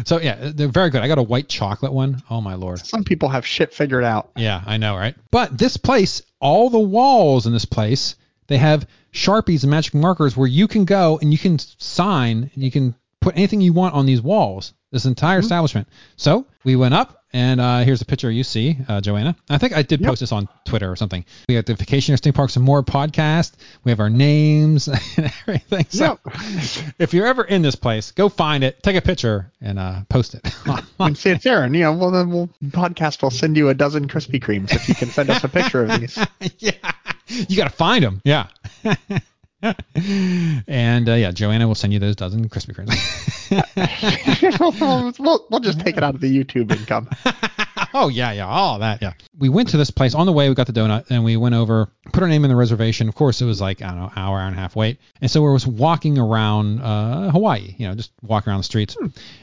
so 0.04 0.20
yeah, 0.20 0.50
they're 0.54 0.68
very 0.68 0.90
good. 0.90 1.02
I 1.02 1.08
got 1.08 1.18
a 1.18 1.22
white 1.22 1.48
chocolate 1.48 1.92
one. 1.92 2.22
Oh 2.30 2.40
my 2.40 2.54
lord. 2.54 2.78
Some 2.80 3.04
people 3.04 3.28
have 3.28 3.46
shit 3.46 3.74
figured 3.74 4.04
out. 4.04 4.30
Yeah, 4.36 4.62
I 4.64 4.76
know, 4.76 4.96
right? 4.96 5.14
But 5.30 5.56
this 5.56 5.76
place, 5.76 6.22
all 6.40 6.70
the 6.70 6.78
walls 6.78 7.46
in 7.46 7.52
this 7.52 7.64
place 7.64 8.16
they 8.52 8.58
have 8.58 8.86
sharpies 9.14 9.62
and 9.62 9.70
magic 9.70 9.94
markers 9.94 10.36
where 10.36 10.46
you 10.46 10.68
can 10.68 10.84
go 10.84 11.18
and 11.22 11.32
you 11.32 11.38
can 11.38 11.58
sign 11.58 12.50
and 12.54 12.62
you 12.62 12.70
can 12.70 12.94
put 13.22 13.36
anything 13.36 13.60
you 13.60 13.72
want 13.72 13.94
on 13.94 14.06
these 14.06 14.20
walls. 14.20 14.74
This 14.90 15.06
entire 15.06 15.38
Mm-hmm. 15.38 15.44
establishment. 15.44 15.88
So 16.16 16.44
we 16.64 16.76
went 16.76 16.92
up, 16.92 17.24
and 17.32 17.62
uh, 17.62 17.78
here's 17.80 18.02
a 18.02 18.04
picture 18.04 18.30
you 18.30 18.44
see, 18.44 18.76
uh, 18.88 19.00
Joanna. 19.00 19.34
I 19.48 19.56
think 19.56 19.74
I 19.74 19.80
did 19.80 20.00
Yep. 20.02 20.08
post 20.10 20.20
this 20.20 20.32
on 20.32 20.50
Twitter 20.66 20.92
or 20.92 20.96
something. 20.96 21.24
We 21.48 21.54
have 21.54 21.64
the 21.64 21.74
Vacation 21.74 22.14
Theme 22.18 22.34
Parks 22.34 22.56
and 22.56 22.64
More 22.64 22.82
podcast. 22.82 23.52
We 23.84 23.90
have 23.90 24.00
our 24.00 24.10
names 24.10 24.88
and 25.16 25.32
everything. 25.48 25.86
So 25.88 26.18
if 26.98 27.14
you're 27.14 27.26
ever 27.26 27.42
in 27.44 27.62
this 27.62 27.74
place, 27.74 28.10
go 28.12 28.28
find 28.28 28.62
it, 28.62 28.82
take 28.82 28.96
a 28.96 29.00
picture, 29.00 29.50
and 29.62 29.78
uh, 29.78 30.00
post 30.10 30.34
it. 30.34 30.54
and 31.00 31.16
see 31.16 31.30
it's 31.30 31.46
and 31.46 31.74
you 31.74 31.80
know, 31.84 31.94
well 31.94 32.10
then 32.10 32.28
we'll 32.30 32.50
podcast 32.66 33.22
will 33.22 33.30
send 33.30 33.56
you 33.56 33.70
a 33.70 33.74
dozen 33.74 34.08
Krispy 34.08 34.42
Kremes 34.42 34.74
if 34.74 34.86
you 34.90 34.94
can 34.94 35.08
send 35.08 35.30
us 35.30 35.42
a 35.42 35.48
picture 35.48 35.84
of 35.86 36.00
these. 36.00 36.18
yeah, 36.58 36.72
you 37.28 37.56
got 37.56 37.64
to 37.70 37.74
find 37.74 38.04
them. 38.04 38.20
Yeah. 38.26 38.48
and 40.66 41.08
uh, 41.08 41.14
yeah, 41.14 41.30
Joanna 41.30 41.68
will 41.68 41.76
send 41.76 41.92
you 41.92 41.98
those 42.00 42.16
dozen 42.16 42.48
Krispy 42.48 42.74
Kremes. 42.74 42.98
we'll, 45.20 45.46
we'll 45.50 45.60
just 45.60 45.80
take 45.80 45.96
it 45.96 46.02
out 46.02 46.14
of 46.16 46.20
the 46.20 46.44
YouTube 46.44 46.72
income. 46.76 47.08
oh 47.94 48.08
yeah, 48.08 48.32
yeah, 48.32 48.46
all 48.46 48.80
that. 48.80 49.00
Yeah. 49.00 49.12
We 49.38 49.48
went 49.48 49.68
to 49.70 49.76
this 49.76 49.90
place 49.90 50.14
on 50.14 50.26
the 50.26 50.32
way. 50.32 50.48
We 50.48 50.56
got 50.56 50.66
the 50.66 50.72
donut, 50.72 51.10
and 51.10 51.22
we 51.22 51.36
went 51.36 51.54
over, 51.54 51.88
put 52.12 52.24
our 52.24 52.28
name 52.28 52.44
in 52.44 52.50
the 52.50 52.56
reservation. 52.56 53.08
Of 53.08 53.14
course, 53.14 53.40
it 53.40 53.44
was 53.44 53.60
like 53.60 53.82
I 53.82 53.88
don't 53.88 53.98
know, 53.98 54.12
hour, 54.16 54.40
hour 54.40 54.46
and 54.46 54.56
a 54.56 54.58
half 54.58 54.74
wait. 54.74 54.98
And 55.20 55.30
so 55.30 55.42
we 55.42 55.50
was 55.52 55.66
walking 55.66 56.18
around 56.18 56.80
uh, 56.80 57.30
Hawaii, 57.30 57.76
you 57.78 57.86
know, 57.86 57.94
just 57.94 58.10
walking 58.22 58.50
around 58.50 58.60
the 58.60 58.64
streets, 58.64 58.96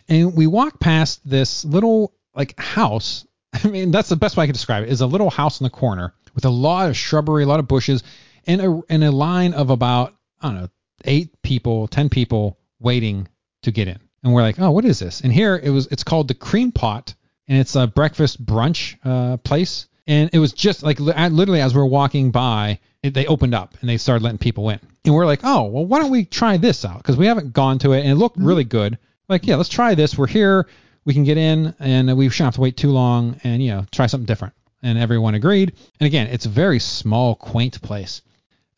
and 0.10 0.36
we 0.36 0.48
walked 0.48 0.82
past 0.82 1.22
this 1.28 1.64
little 1.64 2.14
like 2.36 2.60
house. 2.60 3.26
I 3.54 3.68
mean, 3.70 3.92
that's 3.92 4.10
the 4.10 4.18
best 4.18 4.36
way 4.36 4.44
I 4.44 4.48
can 4.48 4.54
describe 4.54 4.84
it. 4.84 4.90
Is 4.90 5.00
a 5.00 5.08
little 5.08 5.30
house 5.30 5.62
in 5.62 5.64
the 5.64 5.70
corner 5.70 6.14
with 6.36 6.46
a 6.46 6.50
lot 6.50 6.90
of 6.90 6.98
shrubbery, 6.98 7.44
a 7.44 7.48
lot 7.48 7.60
of 7.60 7.68
bushes, 7.68 8.04
and 8.50 8.62
a 8.62 8.82
and 8.90 9.04
a 9.04 9.12
line 9.12 9.54
of 9.54 9.70
about 9.70 10.16
I 10.42 10.48
don't 10.48 10.62
know 10.62 10.70
eight 11.06 11.42
people, 11.44 11.88
ten 11.88 12.10
people 12.10 12.58
waiting 12.80 13.28
to 13.62 13.72
get 13.72 13.88
in. 13.88 14.00
And 14.24 14.34
we're 14.34 14.42
like, 14.42 14.60
oh, 14.60 14.72
what 14.72 14.84
is 14.84 15.00
this? 15.00 15.22
And 15.22 15.32
here 15.32 15.56
it 15.56 15.70
was. 15.70 15.88
It's 15.88 16.04
called 16.04 16.28
the 16.28 16.34
Cream 16.34 16.72
Pot, 16.72 17.14
and 17.48 17.58
it's 17.58 17.76
a 17.76 17.88
breakfast 17.88 18.44
brunch 18.44 18.98
uh, 19.06 19.38
place. 19.38 19.88
And 20.08 20.32
it 20.34 20.40
was 20.40 20.54
just 20.54 20.82
like 20.82 21.00
literally 21.00 21.62
as 21.62 21.74
we 21.76 21.80
were 21.80 21.86
walking 21.86 22.32
by, 22.32 22.80
it, 23.04 23.14
they 23.14 23.28
opened 23.28 23.54
up 23.54 23.76
and 23.80 23.90
they 23.90 23.98
started 23.98 24.24
letting 24.24 24.40
people 24.40 24.70
in. 24.70 24.80
And 25.06 25.14
we're 25.14 25.28
like, 25.28 25.42
oh, 25.44 25.66
well, 25.66 25.86
why 25.86 26.00
don't 26.00 26.10
we 26.10 26.26
try 26.26 26.58
this 26.58 26.84
out? 26.84 26.98
Because 26.98 27.16
we 27.16 27.28
haven't 27.28 27.54
gone 27.54 27.78
to 27.80 27.94
it 27.94 28.02
and 28.02 28.10
it 28.10 28.16
looked 28.16 28.38
really 28.38 28.64
good. 28.64 28.98
Like, 29.30 29.46
yeah, 29.46 29.56
let's 29.56 29.70
try 29.70 29.94
this. 29.94 30.18
We're 30.18 30.28
here. 30.28 30.68
We 31.06 31.14
can 31.14 31.24
get 31.24 31.38
in 31.38 31.76
and 31.80 32.18
we 32.18 32.28
shouldn't 32.30 32.48
have 32.48 32.56
to 32.56 32.62
wait 32.62 32.76
too 32.76 32.90
long 32.90 33.40
and, 33.44 33.64
you 33.64 33.70
know, 33.70 33.86
try 33.92 34.08
something 34.08 34.26
different. 34.26 34.56
And 34.82 34.98
everyone 34.98 35.36
agreed. 35.36 35.74
And 36.00 36.08
again, 36.08 36.28
it's 36.28 36.48
a 36.48 36.50
very 36.50 36.80
small, 36.80 37.36
quaint 37.36 37.80
place. 37.82 38.24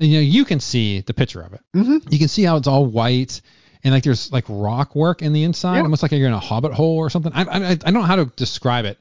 You 0.02 0.16
know, 0.16 0.22
you 0.22 0.46
can 0.46 0.60
see 0.60 1.02
the 1.02 1.14
picture 1.14 1.42
of 1.42 1.54
it. 1.54 1.62
Mhm. 1.76 2.12
You 2.12 2.20
can 2.20 2.28
see 2.28 2.44
how 2.44 2.58
it's 2.58 2.68
all 2.68 2.86
white 2.86 3.42
and 3.84 3.94
like 3.94 4.04
there's 4.04 4.32
like 4.32 4.46
rock 4.48 4.96
work 4.96 5.22
in 5.22 5.34
the 5.34 5.44
inside, 5.44 5.78
Yeah. 5.78 5.84
almost 5.84 6.02
like 6.04 6.12
you're 6.12 6.28
in 6.28 6.34
a 6.34 6.40
hobbit 6.40 6.74
hole 6.74 6.98
or 6.98 7.10
something. 7.10 7.32
I, 7.34 7.44
I, 7.44 7.70
I 7.72 7.76
don't 7.76 7.94
know 7.94 8.02
how 8.02 8.16
to 8.18 8.26
describe 8.36 8.86
it, 8.86 8.98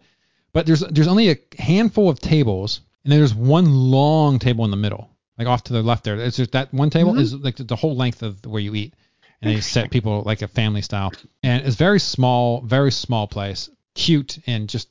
but 0.53 0.67
there's 0.67 0.81
there's 0.81 1.09
only 1.09 1.31
a 1.31 1.37
handful 1.59 2.09
of 2.09 2.19
tables, 2.21 2.81
and 3.05 3.13
there's 3.13 3.35
one 3.35 3.67
long 3.75 4.39
table 4.39 4.65
in 4.65 4.71
the 4.71 4.77
middle, 4.77 5.11
like 5.39 5.49
off 5.49 5.65
to 5.65 5.73
the 5.73 5.83
left 5.83 6.05
there. 6.05 6.17
It's 6.17 6.37
just 6.37 6.53
that 6.53 6.73
one 6.73 6.91
table 6.91 7.19
is 7.19 7.35
like 7.35 7.57
the 7.57 7.77
whole 7.77 7.95
length 7.97 8.23
of 8.23 8.45
where 8.47 8.61
you 8.63 8.75
eat, 8.75 8.95
and 9.43 9.55
they 9.55 9.61
set 9.61 9.91
people 9.91 10.23
like 10.25 10.43
a 10.43 10.49
family 10.49 10.83
style, 10.83 11.13
and 11.43 11.65
it's 11.67 11.77
very 11.77 12.01
small, 12.01 12.61
very 12.63 12.93
small 12.93 13.27
place, 13.27 13.69
cute 13.95 14.39
and 14.47 14.69
just 14.69 14.89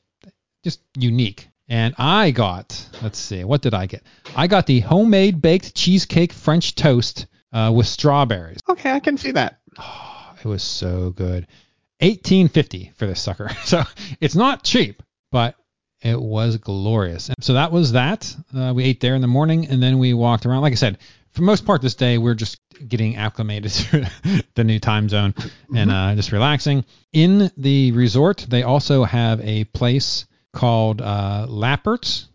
just 0.64 0.82
unique. 0.98 1.49
And 1.70 1.94
I 1.98 2.32
got, 2.32 2.88
let's 3.04 3.20
see, 3.20 3.44
what 3.44 3.62
did 3.62 3.74
I 3.76 3.86
get? 3.86 4.04
I 4.36 4.48
got 4.48 4.66
the 4.66 4.80
homemade 4.80 5.42
baked 5.42 5.76
cheesecake 5.76 6.34
French 6.34 6.74
toast 6.74 7.28
uh, 7.54 7.72
with 7.74 7.86
strawberries. 7.88 8.60
Okay, 8.68 8.92
I 8.92 9.00
can 9.00 9.18
see 9.18 9.32
that. 9.32 9.60
Oh, 9.78 10.16
It 10.44 10.48
was 10.48 10.64
so 10.64 11.10
good. 11.10 11.48
1850 12.00 12.94
for 12.96 13.06
this 13.06 13.22
sucker. 13.22 13.50
So 13.66 13.84
it's 14.22 14.36
not 14.36 14.64
cheap, 14.64 15.04
but 15.32 15.56
it 16.02 16.20
was 16.20 16.58
glorious. 16.58 17.28
And 17.28 17.44
so 17.44 17.54
that 17.54 17.72
was 17.74 17.92
that. 17.92 18.34
Uh, 18.56 18.72
we 18.74 18.86
ate 18.86 19.02
there 19.02 19.16
in 19.16 19.22
the 19.22 19.28
morning 19.28 19.68
and 19.68 19.84
then 19.84 20.00
we 20.00 20.14
walked 20.14 20.46
around. 20.46 20.62
Like 20.62 20.72
I 20.72 20.78
said, 20.78 20.98
for 21.32 21.42
most 21.42 21.66
part 21.66 21.82
this 21.82 21.96
day 21.96 22.18
we're 22.18 22.36
just 22.36 22.60
getting 22.88 23.18
acclimated 23.18 23.72
to 23.92 24.10
the 24.56 24.64
new 24.64 24.80
time 24.80 25.10
zone 25.10 25.36
and 25.76 25.92
uh, 25.92 26.16
just 26.16 26.32
relaxing. 26.32 26.86
In 27.12 27.52
the 27.58 27.92
resort, 27.92 28.46
they 28.48 28.64
also 28.64 29.04
have 29.04 29.42
a 29.42 29.66
place 29.66 30.26
called 30.54 31.02
uh, 31.02 31.46
Lappert's. 31.50 32.28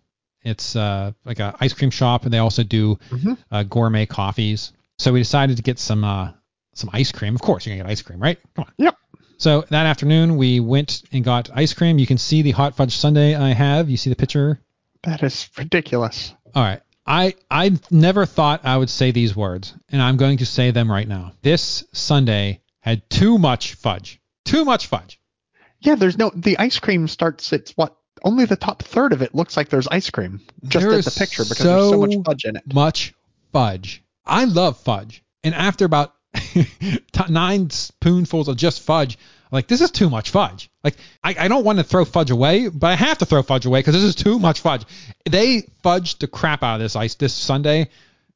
It's 0.42 0.76
uh, 0.76 1.12
like 1.24 1.40
an 1.40 1.54
ice 1.60 1.72
cream 1.72 1.90
shop, 1.90 2.24
and 2.24 2.32
they 2.32 2.38
also 2.38 2.62
do 2.62 2.98
Mhm. 3.10 3.38
uh, 3.50 3.62
gourmet 3.62 4.06
coffees. 4.06 4.72
So 4.98 5.12
we 5.12 5.20
decided 5.20 5.56
to 5.56 5.62
get 5.62 5.78
some 5.78 6.04
uh, 6.04 6.32
some 6.74 6.90
ice 6.92 7.12
cream. 7.12 7.34
Of 7.34 7.40
course, 7.40 7.66
you're 7.66 7.74
gonna 7.76 7.84
get 7.88 7.90
ice 7.92 8.02
cream, 8.02 8.20
right? 8.20 8.38
Come 8.54 8.66
on. 8.66 8.72
Yep. 8.78 8.96
So 9.38 9.62
that 9.70 9.86
afternoon, 9.86 10.36
we 10.36 10.60
went 10.60 11.02
and 11.12 11.24
got 11.24 11.50
ice 11.54 11.72
cream. 11.74 11.98
You 11.98 12.06
can 12.06 12.18
see 12.18 12.42
the 12.42 12.52
hot 12.52 12.76
fudge 12.76 12.96
sundae 12.96 13.34
I 13.34 13.50
have. 13.52 13.88
You 13.90 13.96
see 13.96 14.10
the 14.10 14.16
picture. 14.16 14.60
That 15.02 15.22
is 15.22 15.48
ridiculous. 15.58 16.34
All 16.54 16.62
right. 16.62 16.80
I 17.06 17.34
I 17.50 17.72
never 17.90 18.24
thought 18.26 18.60
I 18.64 18.76
would 18.76 18.88
say 18.90 19.10
these 19.10 19.34
words, 19.34 19.74
and 19.90 20.00
I'm 20.00 20.16
going 20.16 20.38
to 20.38 20.46
say 20.46 20.70
them 20.70 20.90
right 20.90 21.08
now. 21.08 21.32
This 21.42 21.84
sundae 21.92 22.60
had 22.80 23.08
too 23.10 23.38
much 23.38 23.74
fudge. 23.74 24.20
Too 24.44 24.64
much 24.64 24.86
fudge. 24.86 25.18
Yeah, 25.80 25.96
there's 25.96 26.16
no 26.18 26.30
the 26.34 26.58
ice 26.58 26.78
cream 26.78 27.08
starts 27.08 27.52
it's 27.52 27.72
what 27.72 27.96
only 28.24 28.46
the 28.46 28.56
top 28.56 28.82
third 28.82 29.12
of 29.12 29.22
it 29.22 29.34
looks 29.34 29.56
like 29.56 29.68
there's 29.68 29.86
ice 29.86 30.10
cream 30.10 30.40
just 30.66 30.84
There 30.84 30.98
at 30.98 31.04
the 31.04 31.10
picture 31.10 31.44
because 31.44 31.58
there's 31.58 31.90
so 31.90 32.00
much 32.00 32.16
fudge 32.24 32.44
in 32.44 32.56
it. 32.56 32.74
Much 32.74 33.14
fudge. 33.52 34.02
I 34.26 34.44
love 34.44 34.78
fudge, 34.80 35.22
and 35.44 35.54
after 35.54 35.84
about 35.84 36.14
nine 37.28 37.70
spoonfuls 37.70 38.48
of 38.48 38.56
just 38.56 38.82
fudge, 38.82 39.18
I'm 39.44 39.56
like 39.56 39.68
this 39.68 39.82
is 39.82 39.90
too 39.90 40.08
much 40.08 40.30
fudge. 40.30 40.70
Like 40.82 40.96
I, 41.22 41.36
I 41.38 41.48
don't 41.48 41.64
want 41.64 41.78
to 41.78 41.84
throw 41.84 42.04
fudge 42.04 42.30
away, 42.30 42.68
but 42.68 42.86
I 42.90 42.94
have 42.94 43.18
to 43.18 43.26
throw 43.26 43.42
fudge 43.42 43.66
away 43.66 43.80
because 43.80 43.94
this 43.94 44.02
is 44.02 44.14
too 44.14 44.38
much 44.38 44.60
fudge. 44.60 44.84
They 45.28 45.62
fudged 45.84 46.18
the 46.18 46.26
crap 46.26 46.62
out 46.62 46.76
of 46.76 46.80
this 46.80 46.96
ice 46.96 47.14
this 47.14 47.34
sundae. 47.34 47.88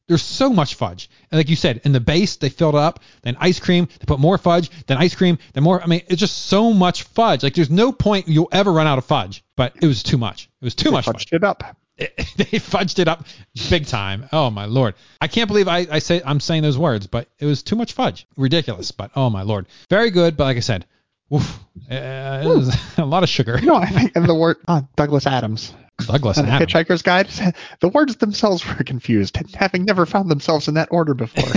There's 0.08 0.22
so 0.22 0.50
much 0.50 0.74
fudge. 0.74 1.08
And 1.30 1.38
like 1.38 1.48
you 1.48 1.56
said, 1.56 1.82
in 1.84 1.92
the 1.92 2.00
base, 2.00 2.36
they 2.36 2.48
filled 2.48 2.74
it 2.74 2.78
up, 2.78 3.00
then 3.22 3.36
ice 3.38 3.60
cream, 3.60 3.86
they 3.86 4.04
put 4.06 4.18
more 4.18 4.38
fudge, 4.38 4.70
then 4.86 4.96
ice 4.96 5.14
cream, 5.14 5.38
then 5.52 5.62
more. 5.62 5.82
I 5.82 5.86
mean, 5.86 6.02
it's 6.08 6.18
just 6.20 6.46
so 6.46 6.72
much 6.72 7.02
fudge. 7.04 7.42
Like 7.42 7.54
there's 7.54 7.70
no 7.70 7.92
point 7.92 8.26
you'll 8.26 8.48
ever 8.50 8.72
run 8.72 8.86
out 8.86 8.98
of 8.98 9.04
fudge, 9.04 9.44
but 9.54 9.74
it 9.80 9.86
was 9.86 10.02
too 10.02 10.18
much. 10.18 10.48
It 10.60 10.64
was 10.64 10.74
too 10.74 10.90
much 10.90 11.04
fudge. 11.04 11.26
Fudged 11.26 11.36
it 11.36 11.44
up. 11.44 11.76
It- 11.98 12.16
they 12.36 12.58
fudged 12.58 12.98
it 13.00 13.08
up 13.08 13.26
big 13.68 13.86
time. 13.86 14.28
Oh 14.32 14.50
my 14.50 14.64
lord. 14.64 14.94
I 15.20 15.28
can't 15.28 15.48
believe 15.48 15.68
I, 15.68 15.86
I 15.90 15.98
say 15.98 16.22
I'm 16.24 16.40
saying 16.40 16.62
those 16.62 16.78
words, 16.78 17.06
but 17.06 17.28
it 17.38 17.44
was 17.44 17.62
too 17.62 17.76
much 17.76 17.92
fudge. 17.92 18.26
Ridiculous, 18.36 18.92
but 18.92 19.10
oh 19.14 19.28
my 19.30 19.42
lord. 19.42 19.66
Very 19.90 20.10
good, 20.10 20.36
but 20.36 20.44
like 20.44 20.56
I 20.56 20.60
said, 20.60 20.86
woof, 21.30 21.58
uh, 21.90 22.42
it 22.44 22.48
was 22.48 22.76
a 22.98 23.04
lot 23.04 23.22
of 23.22 23.28
sugar. 23.28 23.60
No, 23.60 23.76
I 23.76 23.86
think 23.86 24.12
the 24.14 24.34
word 24.34 24.56
uh, 24.66 24.82
Douglas 24.96 25.26
Adams 25.26 25.74
Douglas 26.06 26.38
and 26.38 26.48
the 26.48 26.52
Adams. 26.52 26.72
Hitchhiker's 26.72 27.02
Guide. 27.02 27.28
The 27.80 27.88
words 27.88 28.16
themselves 28.16 28.66
were 28.66 28.84
confused, 28.84 29.36
having 29.54 29.84
never 29.84 30.06
found 30.06 30.30
themselves 30.30 30.68
in 30.68 30.74
that 30.74 30.88
order 30.90 31.14
before. 31.14 31.48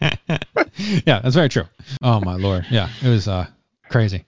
yeah, 1.06 1.20
that's 1.20 1.34
very 1.34 1.48
true. 1.48 1.64
Oh 2.02 2.20
my 2.20 2.34
lord. 2.36 2.66
Yeah, 2.70 2.88
it 3.02 3.08
was 3.08 3.28
uh 3.28 3.46
crazy. 3.88 4.24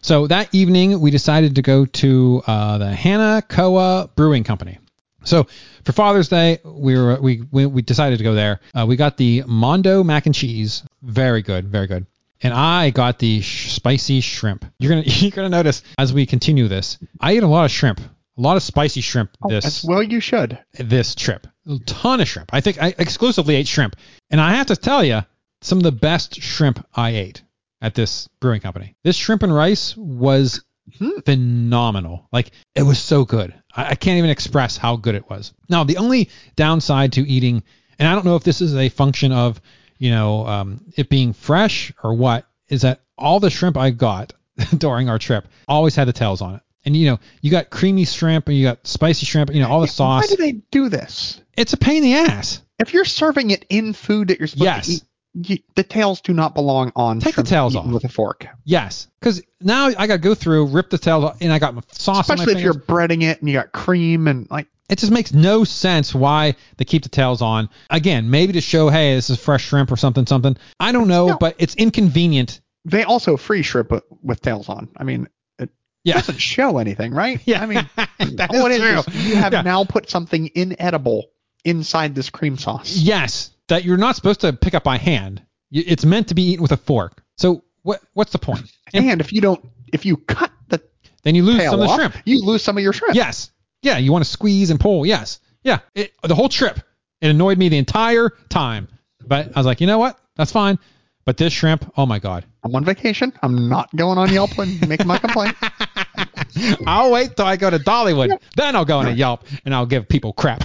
So 0.00 0.26
that 0.28 0.54
evening 0.54 1.00
we 1.00 1.10
decided 1.10 1.56
to 1.56 1.62
go 1.62 1.84
to 1.84 2.42
uh, 2.46 2.78
the 2.78 2.94
Hana 2.94 3.42
Koa 3.46 4.08
Brewing 4.14 4.44
Company. 4.44 4.78
So 5.24 5.46
for 5.84 5.92
Father's 5.92 6.28
Day, 6.28 6.58
we 6.64 6.96
were 6.96 7.20
we 7.20 7.42
we, 7.50 7.66
we 7.66 7.82
decided 7.82 8.18
to 8.18 8.24
go 8.24 8.34
there. 8.34 8.60
Uh, 8.74 8.86
we 8.88 8.96
got 8.96 9.16
the 9.16 9.44
Mondo 9.46 10.02
mac 10.04 10.26
and 10.26 10.34
cheese, 10.34 10.82
very 11.02 11.42
good, 11.42 11.68
very 11.68 11.86
good. 11.86 12.06
And 12.42 12.54
I 12.54 12.90
got 12.90 13.18
the 13.18 13.40
sh- 13.40 13.72
spicy 13.72 14.20
shrimp. 14.20 14.64
You're 14.78 14.90
gonna 14.90 15.02
you're 15.06 15.30
gonna 15.32 15.48
notice 15.48 15.82
as 15.98 16.12
we 16.12 16.26
continue 16.26 16.68
this, 16.68 16.98
I 17.20 17.32
ate 17.32 17.42
a 17.42 17.48
lot 17.48 17.64
of 17.64 17.70
shrimp, 17.70 18.00
a 18.00 18.40
lot 18.40 18.56
of 18.56 18.62
spicy 18.62 19.00
shrimp 19.00 19.30
this 19.48 19.64
As 19.64 19.84
well, 19.84 20.02
you 20.02 20.20
should. 20.20 20.58
this 20.78 21.14
trip. 21.14 21.46
A 21.66 21.78
ton 21.86 22.20
of 22.20 22.28
shrimp. 22.28 22.50
I 22.52 22.60
think 22.60 22.80
I 22.82 22.94
exclusively 22.98 23.56
ate 23.56 23.66
shrimp. 23.68 23.96
And 24.30 24.40
I 24.40 24.52
have 24.54 24.66
to 24.68 24.76
tell 24.76 25.04
you, 25.04 25.20
some 25.62 25.78
of 25.78 25.84
the 25.84 25.92
best 25.92 26.40
shrimp 26.40 26.86
I 26.94 27.10
ate 27.10 27.42
at 27.82 27.94
this 27.94 28.28
brewing 28.40 28.60
company. 28.60 28.94
This 29.04 29.16
shrimp 29.16 29.42
and 29.42 29.54
rice 29.54 29.96
was 29.96 30.62
Hmm. 30.98 31.20
phenomenal. 31.26 32.26
Like 32.32 32.52
it 32.74 32.82
was 32.82 32.98
so 32.98 33.24
good. 33.24 33.52
I, 33.74 33.90
I 33.90 33.94
can't 33.94 34.16
even 34.18 34.30
express 34.30 34.76
how 34.78 34.96
good 34.96 35.14
it 35.14 35.28
was. 35.28 35.52
Now, 35.68 35.84
the 35.84 35.98
only 35.98 36.30
downside 36.56 37.12
to 37.12 37.28
eating, 37.28 37.62
and 37.98 38.08
I 38.08 38.14
don't 38.14 38.24
know 38.24 38.36
if 38.36 38.44
this 38.44 38.60
is 38.62 38.74
a 38.74 38.88
function 38.88 39.30
of, 39.32 39.60
you 39.98 40.10
know, 40.10 40.46
um, 40.46 40.84
it 40.96 41.08
being 41.08 41.32
fresh 41.32 41.92
or 42.02 42.14
what, 42.14 42.46
is 42.68 42.82
that 42.82 43.00
all 43.16 43.40
the 43.40 43.50
shrimp 43.50 43.76
I 43.76 43.90
got 43.90 44.32
during 44.78 45.08
our 45.08 45.18
trip 45.18 45.46
always 45.66 45.94
had 45.94 46.08
the 46.08 46.12
tails 46.12 46.40
on 46.42 46.56
it. 46.56 46.62
And 46.84 46.96
you 46.96 47.06
know, 47.10 47.18
you 47.42 47.50
got 47.50 47.70
creamy 47.70 48.04
shrimp 48.04 48.48
and 48.48 48.56
you 48.56 48.64
got 48.64 48.86
spicy 48.86 49.26
shrimp, 49.26 49.52
you 49.52 49.60
know, 49.60 49.68
all 49.68 49.80
the 49.80 49.84
Why 49.84 49.86
sauce. 49.86 50.22
Why 50.30 50.36
do 50.36 50.36
they 50.42 50.52
do 50.70 50.88
this? 50.88 51.40
It's 51.56 51.72
a 51.72 51.76
pain 51.76 51.96
in 51.98 52.02
the 52.04 52.14
ass. 52.14 52.62
If 52.78 52.94
you're 52.94 53.04
serving 53.04 53.50
it 53.50 53.64
in 53.68 53.92
food 53.92 54.28
that 54.28 54.38
you're 54.38 54.46
supposed 54.46 54.64
Yes. 54.64 54.86
to 54.86 54.92
eat, 54.92 55.02
you, 55.34 55.58
the 55.74 55.82
tails 55.82 56.20
do 56.20 56.32
not 56.32 56.54
belong 56.54 56.92
on 56.96 57.20
Take 57.20 57.34
the 57.34 57.42
tails 57.42 57.76
off. 57.76 57.86
with 57.86 58.04
a 58.04 58.08
fork. 58.08 58.46
Yes, 58.64 59.08
because 59.20 59.42
now 59.60 59.86
I 59.86 60.06
got 60.06 60.14
to 60.14 60.18
go 60.18 60.34
through, 60.34 60.66
rip 60.66 60.88
the 60.88 60.98
tails 60.98 61.24
off, 61.24 61.36
and 61.40 61.52
I 61.52 61.58
got 61.58 61.74
my 61.74 61.82
sauce 61.90 62.20
Especially 62.28 62.52
if 62.52 62.58
my 62.58 62.62
you're 62.64 62.74
breading 62.74 63.22
it 63.22 63.40
and 63.40 63.48
you 63.48 63.54
got 63.56 63.72
cream 63.72 64.26
and 64.28 64.48
like 64.50 64.66
it 64.88 64.98
just 64.98 65.12
makes 65.12 65.32
no 65.32 65.64
sense 65.64 66.14
why 66.14 66.54
they 66.76 66.84
keep 66.84 67.02
the 67.02 67.08
tails 67.08 67.42
on. 67.42 67.68
Again, 67.90 68.30
maybe 68.30 68.52
to 68.54 68.60
show, 68.60 68.88
hey, 68.88 69.14
this 69.14 69.30
is 69.30 69.38
fresh 69.38 69.64
shrimp 69.64 69.90
or 69.92 69.96
something, 69.96 70.26
something. 70.26 70.56
I 70.80 70.92
don't 70.92 71.08
know, 71.08 71.28
Yeah. 71.28 71.36
but 71.40 71.56
it's 71.58 71.74
inconvenient. 71.74 72.60
They 72.84 73.04
also 73.04 73.36
free 73.36 73.62
shrimp 73.62 73.92
with, 74.22 74.40
tails 74.40 74.68
on. 74.68 74.88
I 74.96 75.04
mean, 75.04 75.28
it 75.58 75.68
Yeah. 76.04 76.14
doesn't 76.14 76.38
show 76.38 76.78
anything, 76.78 77.12
right? 77.12 77.40
Yeah. 77.44 77.62
I 77.62 77.66
mean, 77.66 77.88
That 78.36 78.50
all 78.50 78.66
is 78.66 78.76
it 78.78 78.82
is 78.82 79.04
true. 79.04 79.12
is 79.14 79.26
you 79.28 79.36
have 79.36 79.52
Yeah. 79.52 79.62
now 79.62 79.84
put 79.84 80.08
something 80.08 80.50
inedible 80.54 81.26
inside 81.64 82.14
this 82.14 82.30
cream 82.30 82.56
sauce. 82.56 82.96
Yes, 82.96 83.50
that 83.68 83.84
you're 83.84 83.96
not 83.98 84.16
supposed 84.16 84.40
to 84.40 84.52
pick 84.52 84.74
up 84.74 84.84
by 84.84 84.96
hand. 84.96 85.42
It's 85.70 86.04
meant 86.06 86.28
to 86.28 86.34
be 86.34 86.42
eaten 86.52 86.62
with 86.62 86.72
a 86.72 86.76
fork. 86.78 87.22
So 87.36 87.62
what 87.82 88.00
what's 88.14 88.32
the 88.32 88.38
point? 88.38 88.72
And 88.94 89.04
And 89.10 89.20
if 89.20 89.32
you 89.34 89.42
don't, 89.42 89.62
if 89.92 90.06
you 90.06 90.16
cut 90.16 90.50
the 90.68 90.80
then 91.24 91.34
you 91.34 91.42
lose 91.42 91.62
some 91.62 91.80
of 91.80 91.88
the 91.88 91.94
shrimp. 91.94 92.14
you 92.24 92.42
lose 92.42 92.62
some 92.62 92.78
of 92.78 92.82
your 92.82 92.94
shrimp. 92.94 93.14
Yes. 93.14 93.50
Yeah, 93.82 93.98
you 93.98 94.12
want 94.12 94.24
to 94.24 94.30
squeeze 94.30 94.70
and 94.70 94.80
pull. 94.80 95.06
Yes. 95.06 95.40
Yeah. 95.62 95.80
It, 95.94 96.12
the 96.22 96.34
whole 96.34 96.48
trip. 96.48 96.80
It 97.20 97.28
annoyed 97.28 97.58
me 97.58 97.68
the 97.68 97.78
entire 97.78 98.30
time. 98.48 98.88
But 99.26 99.56
I 99.56 99.58
was 99.58 99.66
like, 99.66 99.80
you 99.80 99.86
know 99.86 99.98
what? 99.98 100.18
That's 100.36 100.52
fine. 100.52 100.78
But 101.24 101.36
this 101.36 101.52
shrimp, 101.52 101.92
oh 101.96 102.06
my 102.06 102.18
god. 102.18 102.46
I'm 102.64 102.74
on 102.74 102.84
vacation. 102.84 103.32
I'm 103.42 103.68
not 103.68 103.94
going 103.94 104.16
on 104.16 104.32
Yelp 104.32 104.56
and 104.58 104.88
making 104.88 105.06
my 105.06 105.18
complaint. 105.18 105.56
I'll 106.86 107.10
wait 107.12 107.36
till 107.36 107.44
I 107.44 107.56
go 107.56 107.68
to 107.68 107.78
Dollywood. 107.78 108.38
Then 108.56 108.74
I'll 108.74 108.84
go 108.84 108.98
on 108.98 109.08
a 109.08 109.10
Yelp 109.10 109.44
and 109.64 109.74
I'll 109.74 109.86
give 109.86 110.08
people 110.08 110.32
crap. 110.32 110.64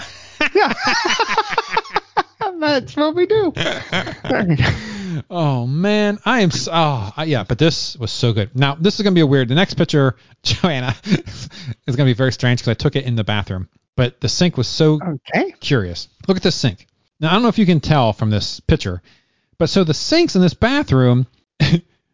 yeah. 0.55 0.73
That's 2.59 2.95
what 2.95 3.15
we 3.15 3.25
do. 3.25 3.51
There 5.29 5.37
you 5.37 5.43
go. 5.43 5.49
Oh 5.61 5.67
man, 5.67 6.19
I 6.25 6.41
am. 6.41 6.51
So, 6.51 6.71
oh 6.73 7.13
yeah, 7.25 7.43
but 7.43 7.57
this 7.59 7.95
was 7.97 8.11
so 8.11 8.33
good. 8.33 8.55
Now 8.55 8.75
this 8.75 8.95
is 8.99 9.01
gonna 9.03 9.13
be 9.13 9.21
a 9.21 9.27
weird. 9.27 9.47
The 9.49 9.55
next 9.55 9.73
picture, 9.75 10.15
Joanna, 10.43 10.95
is 11.05 11.95
gonna 11.95 12.09
be 12.09 12.13
very 12.13 12.31
strange 12.31 12.59
because 12.61 12.69
I 12.71 12.73
took 12.75 12.95
it 12.95 13.05
in 13.05 13.15
the 13.15 13.23
bathroom. 13.23 13.69
But 13.95 14.19
the 14.21 14.29
sink 14.29 14.57
was 14.57 14.67
so 14.67 14.99
Okay. 15.01 15.51
curious. 15.59 16.07
Look 16.27 16.37
at 16.37 16.43
this 16.43 16.55
sink. 16.55 16.87
Now 17.19 17.29
I 17.29 17.33
don't 17.33 17.43
know 17.43 17.47
if 17.49 17.57
you 17.59 17.65
can 17.65 17.79
tell 17.79 18.11
from 18.13 18.29
this 18.29 18.59
picture, 18.59 19.01
but 19.57 19.69
so 19.69 19.83
the 19.83 19.93
sinks 19.93 20.35
in 20.35 20.41
this 20.41 20.53
bathroom, 20.55 21.27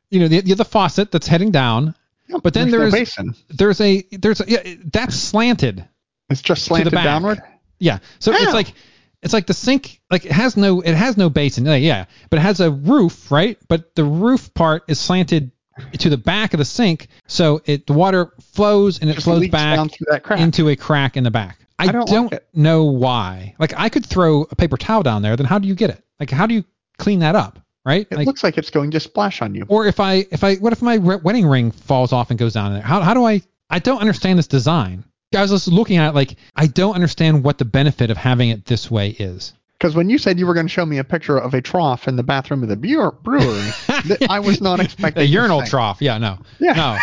you 0.10 0.20
know, 0.20 0.28
the, 0.28 0.41
the 0.41 0.66
faucet 0.66 1.12
that's 1.12 1.28
heading 1.28 1.51
down. 1.51 1.95
Yep, 2.28 2.41
But 2.43 2.53
then 2.53 2.70
there's 2.70 2.91
no 2.93 2.97
there's- 2.97 3.16
basin. 3.16 3.36
There's 3.49 3.82
a 3.82 4.01
there's 4.12 4.41
a, 4.41 4.49
yeah, 4.49 4.76
that's 4.91 5.16
slanted. 5.16 5.88
It's 6.30 6.41
just 6.41 6.66
slanted 6.66 6.93
downward. 6.93 7.41
Yeah. 7.80 7.99
So 8.20 8.32
it's 8.34 8.53
like 8.53 8.74
it's 9.22 9.34
like 9.34 9.48
the 9.48 9.54
sink 9.54 10.02
like 10.10 10.26
it 10.26 10.32
has 10.32 10.56
no 10.56 10.82
it 10.82 10.96
has 10.96 11.18
no 11.18 11.30
basin. 11.30 11.66
Like, 11.66 11.84
yeah, 11.84 12.06
but 12.30 12.40
it 12.40 12.42
has 12.42 12.60
a 12.60 12.72
roof, 12.72 13.32
right? 13.32 13.58
But 13.68 13.96
the 13.96 14.04
roof 14.04 14.54
part 14.54 14.84
is 14.88 15.00
slanted 15.00 15.52
to 16.00 16.10
the 16.10 16.18
back 16.18 16.54
of 16.54 16.58
the 16.58 16.66
sink, 16.66 17.08
so 17.28 17.62
it 17.66 17.88
the 17.88 17.94
water 17.94 18.34
flows 18.54 19.00
and 19.00 19.10
it 19.10 19.14
Just 19.14 19.26
flows 19.26 19.48
back 19.50 19.76
down 19.76 19.90
through 19.90 20.08
that 20.12 20.24
crack. 20.24 20.40
into 20.40 20.70
a 20.70 20.76
crack 20.76 21.18
in 21.18 21.24
the 21.24 21.32
back. 21.32 21.60
I, 21.78 21.86
I 21.86 21.92
don't 21.92 22.32
like 22.32 22.46
know 22.54 22.86
why. 22.86 23.56
Like 23.60 23.74
I 23.78 23.90
could 23.90 24.06
throw 24.06 24.44
a 24.52 24.56
paper 24.56 24.78
towel 24.78 25.04
down 25.04 25.22
there, 25.22 25.36
then 25.38 25.46
how 25.46 25.60
do 25.60 25.68
you 25.68 25.76
get 25.76 25.90
it? 25.90 26.04
Like 26.20 26.30
how 26.30 26.48
do 26.48 26.54
you 26.54 26.66
clean 26.98 27.20
that 27.20 27.36
up, 27.36 27.60
right? 27.86 28.06
it 28.10 28.18
like 28.18 28.28
looks 28.28 28.44
like 28.44 28.58
it's 28.58 28.70
going 28.70 28.92
to 28.92 29.00
splash 29.00 29.42
on 29.42 29.56
you. 29.56 29.66
or 29.70 29.86
if 29.86 30.00
I 30.00 30.26
if 30.32 30.44
I 30.44 30.56
what 30.56 30.74
if 30.74 30.82
my 30.82 30.98
wedding 30.98 31.48
ring 31.48 31.72
falls 31.72 32.12
off 32.12 32.30
and 32.30 32.40
goes 32.40 32.54
down 32.54 32.74
there? 32.74 32.82
How 32.82 33.02
how 33.02 33.14
do 33.14 33.26
I 33.26 33.42
I 33.70 33.80
don't 33.80 34.00
understand 34.00 34.40
this 34.40 34.48
design. 34.48 35.04
I 35.36 35.42
was 35.42 35.52
just 35.52 35.68
looking 35.68 35.98
at 35.98 36.10
it 36.10 36.16
like 36.16 36.36
I 36.56 36.68
don't 36.68 36.96
understand 36.96 37.44
what 37.44 37.58
the 37.58 37.66
benefit 37.66 38.10
of 38.10 38.18
having 38.18 38.50
it 38.50 38.66
this 38.66 38.90
way 38.90 39.10
is. 39.10 39.54
Because 39.80 39.96
when 39.96 40.10
you 40.10 40.18
said 40.18 40.38
you 40.40 40.46
were 40.46 40.54
going 40.54 40.66
to 40.66 40.72
show 40.72 40.86
me 40.86 40.98
a 40.98 41.04
picture 41.06 41.38
of 41.38 41.54
a 41.54 41.62
trough 41.62 42.08
in 42.08 42.18
the 42.18 42.24
bathroom 42.24 42.64
of 42.64 42.70
the 42.70 42.76
brewer, 42.76 43.12
brewery, 43.12 43.70
I 44.30 44.42
was 44.42 44.60
not 44.60 44.82
expecting. 44.82 45.24
A 45.24 45.26
urinal 45.26 45.62
trough. 45.64 46.02
Yeah, 46.02 46.18
no. 46.18 46.40
Yeah. 46.60 46.74
No. 46.74 46.98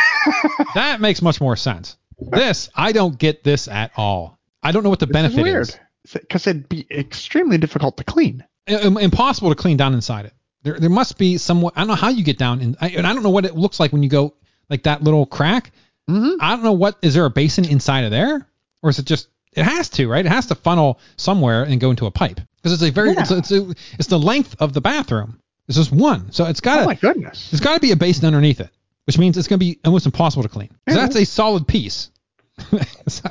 that 0.75 1.01
makes 1.01 1.23
much 1.23 1.41
more 1.41 1.57
sense. 1.57 1.97
This, 2.19 2.69
I 2.75 2.93
don't 2.93 3.19
get 3.19 3.45
this 3.45 3.69
at 3.69 3.93
all. 3.97 4.39
I 4.63 4.73
don't 4.73 4.83
know 4.83 4.91
what 4.91 4.99
the 4.99 5.07
This 5.07 5.13
benefit 5.13 5.39
is 5.39 5.43
weird. 5.43 5.81
Because 6.13 6.47
it'd 6.47 6.69
be 6.69 6.87
extremely 6.91 7.57
difficult 7.57 7.97
to 7.97 8.05
clean. 8.05 8.45
Im- 8.67 8.97
um, 8.97 8.99
impossible 8.99 9.49
to 9.51 9.55
clean 9.55 9.77
down 9.77 9.95
inside 9.95 10.27
it. 10.27 10.35
There, 10.63 10.79
there 10.79 10.91
must 10.91 11.17
be 11.17 11.39
some. 11.39 11.65
I 11.65 11.71
don't 11.77 11.89
know 11.89 11.95
how 11.95 12.09
you 12.09 12.25
get 12.25 12.39
down, 12.39 12.61
in, 12.61 12.77
I, 12.81 12.89
and 12.91 13.07
I 13.07 13.15
don't 13.15 13.23
know 13.23 13.31
what 13.31 13.45
it 13.47 13.57
looks 13.57 13.81
like 13.81 13.93
when 13.93 14.03
you 14.03 14.11
go 14.11 14.35
like 14.69 14.83
that 14.83 15.03
little 15.03 15.25
crack. 15.25 15.73
Mhm. 16.09 16.37
I 16.41 16.51
don't 16.55 16.65
know 16.65 16.73
what 16.73 16.97
is 17.03 17.15
there 17.15 17.25
a 17.25 17.31
basin 17.31 17.65
inside 17.65 18.05
of 18.05 18.11
there, 18.11 18.47
or 18.83 18.91
is 18.91 18.99
it 18.99 19.07
just? 19.07 19.29
It 19.53 19.65
has 19.65 19.89
to, 19.91 20.07
right? 20.09 20.25
It 20.25 20.29
has 20.31 20.47
to 20.47 20.55
funnel 20.55 21.01
somewhere 21.17 21.65
and 21.65 21.81
go 21.81 21.91
into 21.91 22.07
a 22.07 22.11
pipe 22.11 22.41
because 22.57 22.73
it's 22.75 22.83
a 22.83 22.91
very. 22.91 23.11
It's, 23.11 23.31
Yeah. 23.31 23.39
it's, 23.39 23.51
a, 23.53 23.75
it's 23.99 24.09
the 24.09 24.19
length 24.19 24.57
of 24.61 24.73
the 24.73 24.81
bathroom. 24.81 25.41
It's 25.69 25.77
just 25.79 25.91
one, 25.91 26.31
so 26.31 26.45
it's 26.45 26.61
got 26.61 26.81
Oh 26.81 26.85
my 26.87 26.95
goodness. 26.95 27.51
There's 27.51 27.61
got 27.61 27.75
to 27.75 27.81
be 27.81 27.91
a 27.91 27.97
basin 27.97 28.25
underneath 28.27 28.61
it, 28.61 28.71
which 29.07 29.19
means 29.19 29.37
it's 29.37 29.49
going 29.49 29.59
to 29.59 29.65
be 29.67 29.81
almost 29.85 30.07
impossible 30.07 30.45
to 30.45 30.49
clean. 30.49 30.71
Yeah. 30.87 30.95
that's 30.95 31.17
a 31.17 31.27
solid 31.27 31.67
piece. 31.67 32.11
so, 33.09 33.29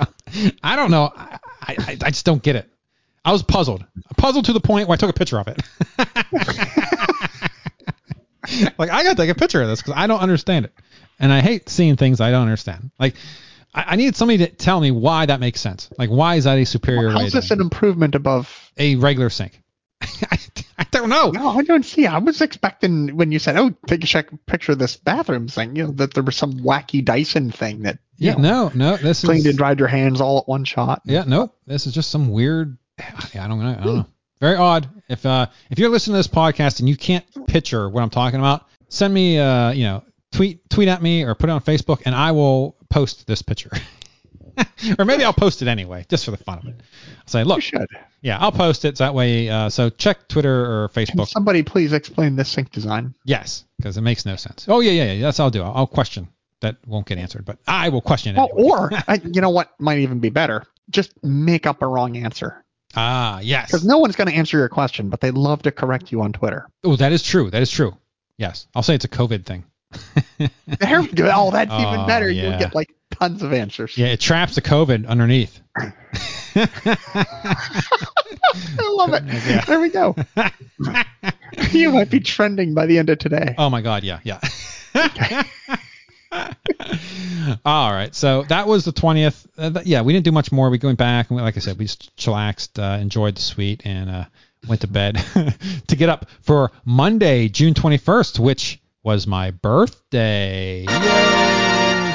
I 0.61 0.75
don't 0.75 0.91
know. 0.91 1.13
I, 1.15 1.39
I, 1.61 1.97
I 2.03 2.09
just 2.09 2.25
don't 2.25 2.43
get 2.43 2.57
it. 2.57 2.69
I 3.23 3.31
was 3.31 3.41
puzzled. 3.41 3.85
Puzzled 4.17 4.45
to 4.45 4.53
the 4.53 4.59
point 4.59 4.89
where 4.89 4.95
I 4.95 4.97
took 4.97 5.09
a 5.09 5.13
picture 5.13 5.39
of 5.39 5.47
it. 5.47 5.61
like 8.77 8.89
I 8.91 9.03
gotta 9.03 9.15
take 9.15 9.29
a 9.29 9.35
picture 9.35 9.61
of 9.61 9.67
this 9.67 9.81
because 9.81 9.93
I 9.95 10.07
don't 10.07 10.19
understand 10.19 10.65
it, 10.65 10.73
and 11.19 11.31
I 11.31 11.41
hate 11.41 11.69
seeing 11.69 11.95
things 11.95 12.21
I 12.21 12.31
don't 12.31 12.43
understand. 12.43 12.91
Like 12.99 13.15
I, 13.73 13.83
I 13.89 13.95
need 13.95 14.15
somebody 14.15 14.39
to 14.39 14.47
tell 14.47 14.79
me 14.79 14.91
why 14.91 15.25
that 15.25 15.39
makes 15.39 15.61
sense. 15.61 15.89
Like 15.97 16.09
why 16.09 16.35
is 16.35 16.45
that 16.45 16.57
a 16.57 16.65
superior 16.65 17.07
way? 17.07 17.13
How's 17.13 17.27
of 17.27 17.31
this 17.33 17.51
an 17.51 17.61
improvement 17.61 18.15
above? 18.15 18.71
a 18.77 18.95
regular 18.95 19.29
sink? 19.29 19.61
I, 20.01 20.37
I 20.77 20.85
don't 20.91 21.09
know. 21.09 21.31
No, 21.31 21.49
I 21.49 21.63
don't 21.63 21.85
see. 21.85 22.05
I 22.05 22.17
was 22.17 22.41
expecting 22.41 23.15
when 23.15 23.31
you 23.31 23.39
said, 23.39 23.55
"Oh, 23.57 23.73
take 23.87 24.03
a 24.03 24.07
check 24.07 24.27
picture 24.45 24.73
of 24.73 24.79
this 24.79 24.97
bathroom 24.97 25.47
thing," 25.47 25.75
you 25.75 25.85
know, 25.85 25.91
that 25.93 26.13
there 26.13 26.23
was 26.23 26.35
some 26.35 26.59
wacky 26.59 27.03
Dyson 27.03 27.51
thing 27.51 27.83
that 27.83 27.99
Yeah, 28.17 28.33
know, 28.33 28.71
no, 28.75 28.91
no. 28.91 28.97
This 28.97 29.21
cleaned 29.21 29.41
is 29.41 29.45
and 29.47 29.57
dried 29.57 29.79
your 29.79 29.87
hands 29.87 30.19
all 30.19 30.39
at 30.39 30.47
one 30.47 30.65
shot. 30.65 31.01
Yeah, 31.05 31.23
No. 31.25 31.53
This 31.65 31.87
is 31.87 31.93
just 31.93 32.11
some 32.11 32.29
weird. 32.29 32.77
I 32.99 33.47
don't 33.47 33.59
know. 33.59 33.77
I 33.79 33.83
don't 33.83 33.95
know. 33.97 34.05
Very 34.41 34.55
odd. 34.55 34.89
If 35.07 35.25
uh 35.25 35.47
if 35.69 35.79
you're 35.79 35.89
listening 35.89 36.13
to 36.13 36.17
this 36.19 36.27
podcast 36.27 36.79
and 36.79 36.89
you 36.89 36.97
can't 36.97 37.25
picture 37.47 37.89
what 37.89 38.03
I'm 38.03 38.09
talking 38.09 38.39
about, 38.39 38.67
send 38.89 39.13
me 39.13 39.39
uh 39.39 39.71
you 39.71 39.85
know 39.85 40.03
tweet 40.35 40.69
tweet 40.69 40.87
at 40.87 41.01
me 41.01 41.23
or 41.23 41.35
put 41.35 41.49
it 41.49 41.53
on 41.53 41.61
Facebook 41.61 42.03
and 42.05 42.13
I 42.13 42.31
will 42.31 42.75
post 42.89 43.27
this 43.27 43.41
picture. 43.41 43.71
or 44.99 45.05
maybe 45.05 45.23
I'll 45.23 45.33
post 45.33 45.61
it 45.61 45.67
anyway, 45.67 46.05
just 46.09 46.25
for 46.25 46.31
the 46.31 46.37
fun 46.37 46.59
of 46.59 46.65
it. 46.67 46.75
I'll 46.79 47.27
say, 47.27 47.39
You 47.39 47.45
look, 47.45 47.61
should. 47.61 47.87
yeah, 48.21 48.37
I'll 48.39 48.51
post 48.51 48.85
it 48.85 48.97
so 48.97 49.03
that 49.05 49.13
way. 49.13 49.49
Uh, 49.49 49.69
so 49.69 49.89
check 49.89 50.27
Twitter 50.27 50.83
or 50.83 50.87
Can 50.89 51.05
Facebook. 51.05 51.27
somebody 51.27 51.63
please 51.63 51.93
explain 51.93 52.35
this 52.35 52.49
sink 52.49 52.71
design? 52.71 53.15
Yes, 53.25 53.65
because 53.77 53.97
it 53.97 54.01
makes 54.01 54.25
no 54.25 54.35
sense. 54.35 54.65
Oh 54.69 54.79
yeah, 54.79 54.91
yeah, 54.91 55.11
yeah. 55.13 55.21
That's 55.23 55.39
what 55.39 55.45
I'll 55.45 55.51
do. 55.51 55.63
I'll, 55.63 55.73
I'll 55.75 55.87
question. 55.87 56.27
That 56.61 56.77
won't 56.87 57.05
get 57.05 57.17
answered, 57.17 57.43
but 57.45 57.59
I 57.67 57.89
will 57.89 58.01
question 58.01 58.35
it. 58.35 58.39
Well, 58.39 58.49
anyway. 58.53 58.69
or 58.69 58.89
I, 59.07 59.21
you 59.23 59.41
know 59.41 59.49
what 59.49 59.69
might 59.79 59.99
even 59.99 60.19
be 60.19 60.29
better? 60.29 60.65
Just 60.89 61.11
make 61.23 61.65
up 61.65 61.81
a 61.81 61.87
wrong 61.87 62.15
answer 62.15 62.63
ah, 62.95 63.39
yes. 63.41 63.67
because 63.67 63.85
no 63.85 63.97
one's 63.97 64.15
going 64.15 64.29
to 64.29 64.33
answer 64.35 64.57
your 64.57 64.69
question, 64.69 65.09
but 65.09 65.19
they 65.19 65.31
love 65.31 65.63
to 65.63 65.71
correct 65.71 66.11
you 66.11 66.21
on 66.21 66.31
Twitter. 66.31 66.67
Oh, 66.83 66.95
that 66.95 67.11
is 67.11 67.23
true. 67.23 67.49
That 67.49 67.61
is 67.61 67.71
true. 67.71 67.95
Yes, 68.37 68.67
I'll 68.75 68.83
say 68.83 68.95
it's 68.95 69.05
a 69.05 69.09
COVID 69.09 69.45
thing. 69.45 69.63
There 70.67 71.01
we 71.01 71.07
go. 71.09 71.31
Oh, 71.33 71.51
that's 71.51 71.71
Oh, 71.73 71.93
even 71.93 72.05
better. 72.07 72.29
yeah. 72.29 72.49
You'll 72.49 72.59
get 72.59 72.75
like 72.75 72.93
tons 73.11 73.41
of 73.43 73.53
answers. 73.53 73.97
Yeah, 73.97 74.07
it 74.07 74.19
traps 74.19 74.55
the 74.55 74.61
COVID 74.61 75.07
underneath. 75.07 75.59
I 76.55 76.65
love 78.93 79.13
it. 79.13 79.23
Yeah. 79.25 79.61
There 79.65 79.79
we 79.79 79.89
go. 79.89 80.15
you 81.71 81.91
might 81.91 82.09
be 82.09 82.19
trending 82.19 82.73
by 82.73 82.85
the 82.85 82.97
end 82.97 83.09
of 83.09 83.19
today. 83.19 83.55
oh 83.57 83.69
my 83.69 83.81
God, 83.81 84.03
yeah, 84.03 84.19
yeah. 84.23 84.39
All 87.63 87.91
right, 87.91 88.13
so 88.13 88.43
that 88.43 88.67
was 88.67 88.85
the 88.85 88.91
twentieth. 88.91 89.45
Uh, 89.57 89.69
th- 89.69 89.85
yeah, 89.85 90.01
we 90.01 90.13
didn't 90.13 90.25
do 90.25 90.31
much 90.31 90.51
more. 90.51 90.69
We 90.69 90.79
went 90.81 90.97
back 90.97 91.29
and 91.29 91.37
we- 91.37 91.43
like 91.43 91.55
I 91.57 91.59
said, 91.59 91.77
we 91.77 91.85
just 91.85 92.15
chillaxed, 92.17 92.79
uh, 92.79 92.99
enjoyed 92.99 93.35
the 93.35 93.41
suite, 93.41 93.83
and 93.85 94.09
uh, 94.09 94.25
went 94.67 94.81
to 94.81 94.87
bed 94.87 95.23
to 95.87 95.95
get 95.95 96.09
up 96.09 96.27
for 96.41 96.71
Monday, 96.83 97.47
June 97.49 97.73
twenty 97.73 97.97
first, 97.97 98.39
which 98.39 98.79
was 99.05 99.27
my 99.27 99.51
birthday. 99.51 100.81
Yay! 100.81 102.05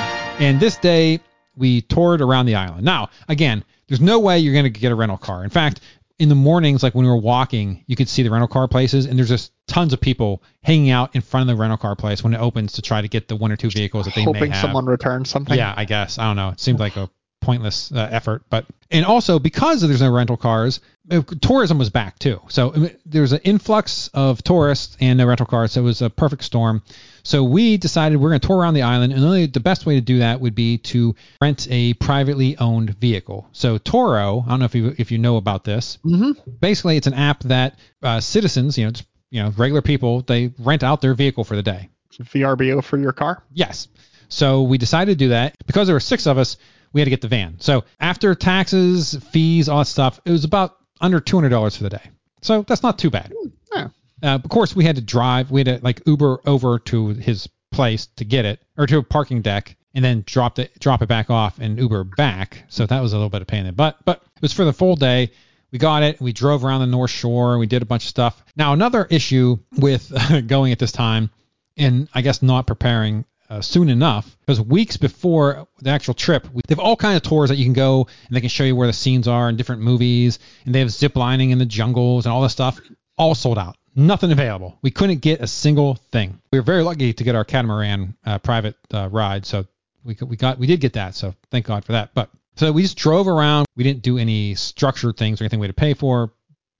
And 0.41 0.59
this 0.59 0.77
day 0.77 1.21
we 1.57 1.83
toured 1.83 2.21
around 2.21 2.47
the 2.47 2.57
island. 2.57 2.85
Now, 2.85 3.11
again, 3.29 3.65
there's 3.89 4.01
no 4.01 4.19
way 4.19 4.41
you're 4.41 4.53
going 4.53 4.71
to 4.71 4.71
get 4.71 4.91
a 4.93 4.95
rental 4.95 5.17
car. 5.19 5.45
In 5.45 5.51
fact, 5.51 5.81
in 6.19 6.29
the 6.29 6.35
mornings, 6.35 6.83
like 6.83 6.95
when 6.95 7.05
we 7.05 7.11
were 7.11 7.17
walking, 7.17 7.85
you 7.87 7.97
could 7.97 8.09
see 8.09 8.23
the 8.23 8.31
rental 8.31 8.49
car 8.49 8.69
places, 8.69 9.07
and 9.07 9.19
there's 9.19 9.29
just 9.29 9.53
tons 9.67 9.93
of 9.93 10.01
people 10.01 10.43
hanging 10.63 10.91
out 10.91 11.15
in 11.15 11.23
front 11.23 11.49
of 11.49 11.57
the 11.57 11.61
rental 11.61 11.79
car 11.79 11.97
place 11.97 12.23
when 12.23 12.35
it 12.35 12.39
opens 12.39 12.73
to 12.75 12.83
try 12.83 13.01
to 13.01 13.09
get 13.09 13.29
the 13.29 13.37
one 13.37 13.53
or 13.53 13.57
two 13.57 13.71
vehicles 13.71 14.05
that 14.05 14.15
they 14.15 14.23
may 14.23 14.33
Hoping 14.33 14.51
have. 14.51 14.61
someone 14.61 14.87
returns 14.87 15.31
something. 15.31 15.57
Yeah, 15.57 15.73
I 15.77 15.85
guess. 15.87 16.19
I 16.19 16.25
don't 16.25 16.37
know. 16.37 16.51
It 16.51 16.61
seemed 16.61 16.79
like 16.81 16.97
a 16.97 17.09
pointless 17.51 17.91
uh, 17.91 18.09
effort, 18.13 18.45
but 18.49 18.65
and 18.93 19.05
also 19.05 19.41
because 19.41 19.81
there's 19.81 20.01
no 20.01 20.13
rental 20.13 20.37
cars, 20.37 20.79
uh, 21.11 21.23
tourism 21.41 21.79
was 21.79 21.91
back 21.91 22.17
too. 22.19 22.41
So 22.49 22.91
there 23.05 23.23
was 23.23 23.33
an 23.33 23.41
influx 23.43 24.09
of 24.15 24.43
tourists 24.45 24.97
and 25.01 25.19
no 25.19 25.27
rental 25.27 25.47
cars, 25.47 25.73
so 25.73 25.81
it 25.81 25.85
was 25.85 26.01
a 26.01 26.11
perfect 26.11 26.45
storm. 26.45 26.83
So 27.25 27.43
we 27.43 27.77
decided 27.77 28.21
we're 28.21 28.31
going 28.31 28.41
to 28.41 28.47
tour 28.47 28.59
around 28.59 28.75
the 28.75 28.83
island, 28.83 29.13
and 29.13 29.25
only 29.25 29.47
the 29.47 29.59
best 29.59 29.85
way 29.85 29.97
to 29.97 30.01
do 30.01 30.21
that 30.21 30.41
would 30.41 30.55
be 30.55 30.79
to 30.79 31.17
rent 31.43 31.67
a 31.71 31.95
privately 31.95 32.57
owned 32.59 32.91
vehicle. 33.01 33.49
So 33.51 33.79
Turo, 33.79 34.47
I 34.47 34.51
don't 34.51 34.61
know 34.61 34.65
if 34.67 34.75
you 34.77 34.95
if 34.97 35.11
you 35.11 35.19
know 35.19 35.37
about 35.37 35.65
this. 35.65 35.99
Mm-hmm. 36.05 36.51
Basically, 36.61 36.97
it's 36.97 37.09
an 37.09 37.15
app 37.15 37.43
that 37.45 37.79
uh, 38.03 38.21
citizens, 38.21 38.79
you 38.79 38.85
know, 38.85 38.93
just, 38.93 39.09
you 39.31 39.43
know, 39.43 39.51
regular 39.57 39.83
people, 39.83 40.23
they 40.23 40.53
rent 40.59 40.85
out 40.85 41.01
their 41.01 41.15
vehicle 41.15 41.43
for 41.43 41.57
the 41.57 41.63
day. 41.63 41.89
VRBO 42.13 42.83
for 42.83 42.99
your 42.99 43.13
car. 43.13 43.43
Yes. 43.53 43.89
So 44.29 44.63
we 44.63 44.79
decided 44.79 45.19
to 45.19 45.25
do 45.25 45.29
that 45.31 45.57
because 45.67 45.89
there 45.89 45.97
were 45.97 46.01
six 46.01 46.27
of 46.27 46.39
us. 46.39 46.57
We 46.93 47.01
had 47.01 47.07
to 47.07 47.11
get 47.11 47.21
the 47.21 47.29
van. 47.29 47.57
So 47.61 47.85
after 47.99 48.35
taxes, 48.35 49.15
fees, 49.31 49.69
all 49.69 49.79
that 49.79 49.87
stuff, 49.87 50.21
it 50.25 50.31
was 50.31 50.45
about 50.45 50.77
under 51.01 51.21
two 51.21 51.37
hundred 51.37 51.51
dollars 51.51 51.77
for 51.77 51.85
the 51.85 51.91
day. 51.91 52.11
So 52.43 52.63
that's 52.63 52.83
not 52.83 52.99
too 52.99 53.11
bad. 53.11 53.33
Yeah. 53.75 53.89
Uh, 54.23 54.39
of 54.43 54.49
course, 54.49 54.75
we 54.75 54.85
had 54.85 54.97
to 54.97 55.03
drive. 55.03 55.51
We 55.51 55.61
had 55.61 55.79
to 55.79 55.85
like 55.85 56.03
Uber 56.07 56.41
over 56.47 56.79
to 56.79 57.09
his 57.09 57.49
place 57.71 58.07
to 58.17 58.25
get 58.25 58.45
it, 58.45 58.61
or 58.77 58.87
to 58.87 58.99
a 58.99 59.03
parking 59.03 59.43
deck, 59.43 59.77
and 59.95 60.05
then 60.05 60.25
drop 60.27 60.59
it 60.59 60.79
drop 60.79 61.03
it 61.03 61.09
back 61.09 61.31
off 61.31 61.59
and 61.59 61.79
Uber 61.79 62.05
back. 62.05 62.65
So 62.69 62.87
that 62.87 63.01
was 63.01 63.13
a 63.13 63.17
little 63.17 63.31
bit 63.31 63.43
of 63.43 63.49
pain 63.49 63.61
in 63.61 63.67
the 63.67 63.73
butt, 63.73 63.99
but 64.05 64.23
it 64.37 64.43
was 64.43 64.53
for 64.53 64.65
the 64.65 64.73
full 64.73 64.97
day. 64.97 65.31
We 65.71 65.79
got 65.79 66.03
it. 66.03 66.21
We 66.21 66.33
drove 66.33 66.65
around 66.65 66.81
the 66.81 66.87
North 66.89 67.13
Shore. 67.13 67.57
We 67.59 67.67
did 67.67 67.83
a 67.83 67.87
bunch 67.87 68.05
of 68.05 68.09
stuff. 68.09 68.45
Now 68.57 68.73
another 68.73 69.07
issue 69.09 69.59
with 69.77 70.13
going 70.47 70.73
at 70.73 70.81
this 70.81 70.93
time, 70.93 71.31
and 71.77 72.09
I 72.13 72.23
guess 72.23 72.43
not 72.43 72.67
preparing 72.67 73.25
uh, 73.51 73.61
soon 73.61 73.89
enough, 73.89 74.37
because 74.41 74.61
weeks 74.61 74.97
before 74.97 75.67
the 75.81 75.91
actual 75.91 76.15
trip, 76.15 76.47
we, 76.53 76.63
they 76.67 76.73
have 76.73 76.79
all 76.79 76.97
kinds 76.97 77.17
of 77.17 77.23
tours 77.23 77.51
that 77.51 77.57
you 77.57 77.65
can 77.65 77.73
go 77.73 78.07
and 78.29 78.37
they 78.37 78.41
can 78.41 78.49
show 78.49 78.63
you 78.63 78.77
where 78.77 78.87
the 78.87 78.93
scenes 78.93 79.27
are 79.27 79.49
in 79.49 79.57
different 79.57 79.83
movies, 79.83 80.39
and 80.65 80.75
they 80.75 80.79
have 80.79 80.91
zip 80.91 81.17
lining 81.17 81.51
in 81.51 81.59
the 81.59 81.67
jungles 81.67 82.25
and 82.25 82.33
all 82.33 82.43
this 82.43 82.53
stuff. 82.53 82.81
All 83.19 83.35
sold 83.35 83.59
out. 83.59 83.77
Nothing 83.97 84.31
available. 84.31 84.79
We 84.83 84.93
couldn't 84.93 85.19
get 85.19 85.41
a 85.41 85.49
single 85.49 85.97
thing. 86.13 86.41
We 86.53 86.61
were 86.61 86.65
very 86.65 86.85
lucky 86.85 87.13
to 87.13 87.25
get 87.25 87.35
our 87.35 87.45
catamaran 87.45 88.17
uh, 88.25 88.39
private 88.39 88.77
uh, 88.95 89.09
ride, 89.11 89.45
so 89.45 89.67
we 90.05 90.17
we 90.27 90.37
got 90.37 90.59
we 90.59 90.69
did 90.69 90.81
get 90.81 90.93
that. 90.93 91.17
So 91.17 91.35
thank 91.51 91.67
God 91.67 91.85
for 91.85 91.93
that. 91.93 92.15
But 92.15 92.31
so 92.55 92.71
we 92.71 92.83
just 92.83 92.97
drove 92.97 93.27
around. 93.27 93.67
We 93.77 93.83
didn't 93.83 94.03
do 94.03 94.17
any 94.17 94.55
structured 94.55 95.17
things 95.17 95.41
or 95.41 95.45
anything 95.45 95.59
we 95.59 95.67
had 95.67 95.77
to 95.77 95.81
pay 95.81 95.95
for 95.95 96.33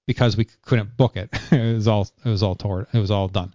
because 0.07 0.37
we 0.37 0.47
couldn't 0.63 0.97
book 0.97 1.17
it. 1.17 1.31
it 1.51 1.75
was 1.75 1.89
all 1.89 2.09
it 2.25 2.29
was 2.29 2.45
all 2.45 2.55
toward 2.55 2.87
it 2.93 2.99
was 2.99 3.11
all 3.11 3.27
done. 3.27 3.53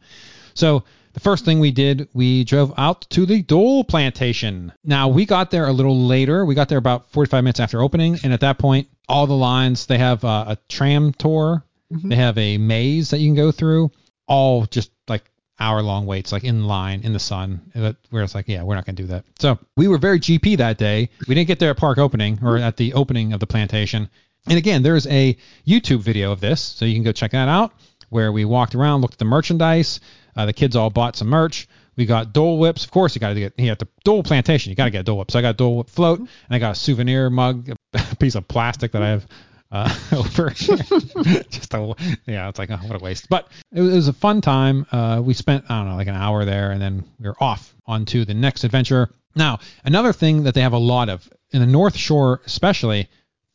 So 0.53 0.83
the 1.15 1.19
first 1.21 1.45
thing 1.45 1.59
we 1.59 1.71
did, 1.71 2.07
we 2.13 2.43
drove 2.43 2.73
out 2.77 3.09
to 3.11 3.25
the 3.25 3.41
Dole 3.41 3.83
Plantation. 3.83 4.71
Now 4.83 5.07
we 5.07 5.25
got 5.25 5.49
there 5.49 5.65
a 5.65 5.71
little 5.73 6.05
later. 6.05 6.45
We 6.45 6.53
got 6.55 6.69
there 6.69 6.77
about 6.77 7.09
45 7.11 7.43
minutes 7.43 7.59
after 7.59 7.81
opening, 7.81 8.19
and 8.23 8.31
at 8.33 8.41
that 8.41 8.57
point, 8.59 8.87
all 9.09 9.25
the 9.25 9.33
lines 9.33 9.85
they 9.87 9.97
have 9.97 10.23
uh, 10.23 10.45
a 10.49 10.57
tram 10.69 11.13
tour, 11.13 11.63
Mhm. 11.93 12.09
they 12.09 12.15
have 12.15 12.37
a 12.37 12.57
maze 12.57 13.09
that 13.11 13.19
you 13.19 13.27
can 13.29 13.35
go 13.35 13.51
through, 13.51 13.91
all 14.27 14.65
just 14.65 14.91
like 15.07 15.23
hour 15.59 15.81
long 15.81 16.05
waits, 16.05 16.31
like 16.31 16.43
in 16.43 16.65
line 16.65 17.01
in 17.03 17.13
the 17.13 17.19
sun. 17.19 17.61
But 17.73 17.95
Where 18.09 18.23
it's 18.23 18.35
like, 18.35 18.47
yeah, 18.49 18.63
we're 18.63 18.75
not 18.75 18.85
gonna 18.85 18.95
do 18.97 19.05
that. 19.07 19.23
So 19.39 19.57
we 19.77 19.87
were 19.87 19.97
very 19.99 20.19
GP 20.19 20.57
that 20.57 20.77
day. 20.77 21.09
We 21.27 21.35
didn't 21.35 21.47
get 21.47 21.59
there 21.59 21.69
at 21.69 21.77
park 21.77 21.97
opening 21.97 22.39
or 22.43 22.57
at 22.57 22.75
the 22.77 22.93
opening 22.93 23.31
of 23.33 23.39
the 23.39 23.47
plantation. 23.47 24.09
And 24.47 24.57
again, 24.57 24.83
there's 24.83 25.07
a 25.07 25.37
YouTube 25.65 25.99
video 26.01 26.31
of 26.31 26.39
this, 26.41 26.59
so 26.59 26.83
you 26.85 26.93
can 26.95 27.03
go 27.03 27.11
check 27.13 27.31
that 27.31 27.47
out, 27.47 27.71
where 28.09 28.31
we 28.31 28.43
walked 28.45 28.75
around, 28.75 29.01
looked 29.01 29.13
at 29.15 29.19
the 29.19 29.25
merchandise. 29.25 29.99
Uh, 30.35 30.45
the 30.45 30.53
kids 30.53 30.75
all 30.75 30.89
bought 30.89 31.15
some 31.15 31.27
merch. 31.27 31.67
We 31.95 32.05
got 32.05 32.33
Dole 32.33 32.59
whips. 32.59 32.83
Of 32.83 32.91
course, 32.91 33.15
you 33.15 33.21
got 33.21 33.29
to 33.29 33.39
get 33.39 33.53
here 33.57 33.71
at 33.71 33.79
the 33.79 33.87
Dole 34.03 34.23
Plantation. 34.23 34.69
You 34.69 34.75
got 34.75 34.85
to 34.85 34.91
get 34.91 35.05
Dole 35.05 35.17
whip. 35.17 35.31
So 35.31 35.39
I 35.39 35.41
got 35.41 35.57
Dole 35.57 35.77
whip 35.77 35.89
float, 35.89 36.19
and 36.19 36.29
I 36.49 36.59
got 36.59 36.71
a 36.71 36.75
souvenir 36.75 37.29
mug, 37.29 37.69
a 37.93 38.15
piece 38.19 38.35
of 38.35 38.47
plastic 38.47 38.91
that 38.91 39.01
I 39.01 39.09
have 39.09 39.27
uh, 39.71 39.95
over. 40.13 40.49
Just 40.49 41.73
a 41.73 41.95
yeah, 42.25 42.49
it's 42.49 42.59
like 42.59 42.69
oh, 42.71 42.77
what 42.77 42.99
a 42.99 43.03
waste. 43.03 43.29
But 43.29 43.47
it 43.71 43.81
was, 43.81 43.93
it 43.93 43.95
was 43.95 44.07
a 44.09 44.13
fun 44.13 44.41
time. 44.41 44.85
Uh, 44.91 45.21
we 45.23 45.33
spent 45.33 45.65
I 45.69 45.79
don't 45.79 45.89
know 45.89 45.95
like 45.95 46.07
an 46.07 46.15
hour 46.15 46.45
there, 46.45 46.71
and 46.71 46.81
then 46.81 47.05
we 47.19 47.27
were 47.27 47.41
off 47.41 47.73
onto 47.85 48.25
the 48.25 48.33
next 48.33 48.63
adventure. 48.63 49.09
Now 49.35 49.59
another 49.83 50.13
thing 50.13 50.43
that 50.43 50.53
they 50.53 50.61
have 50.61 50.73
a 50.73 50.77
lot 50.77 51.09
of 51.09 51.27
in 51.51 51.61
the 51.61 51.67
North 51.67 51.95
Shore, 51.95 52.41
especially 52.45 53.09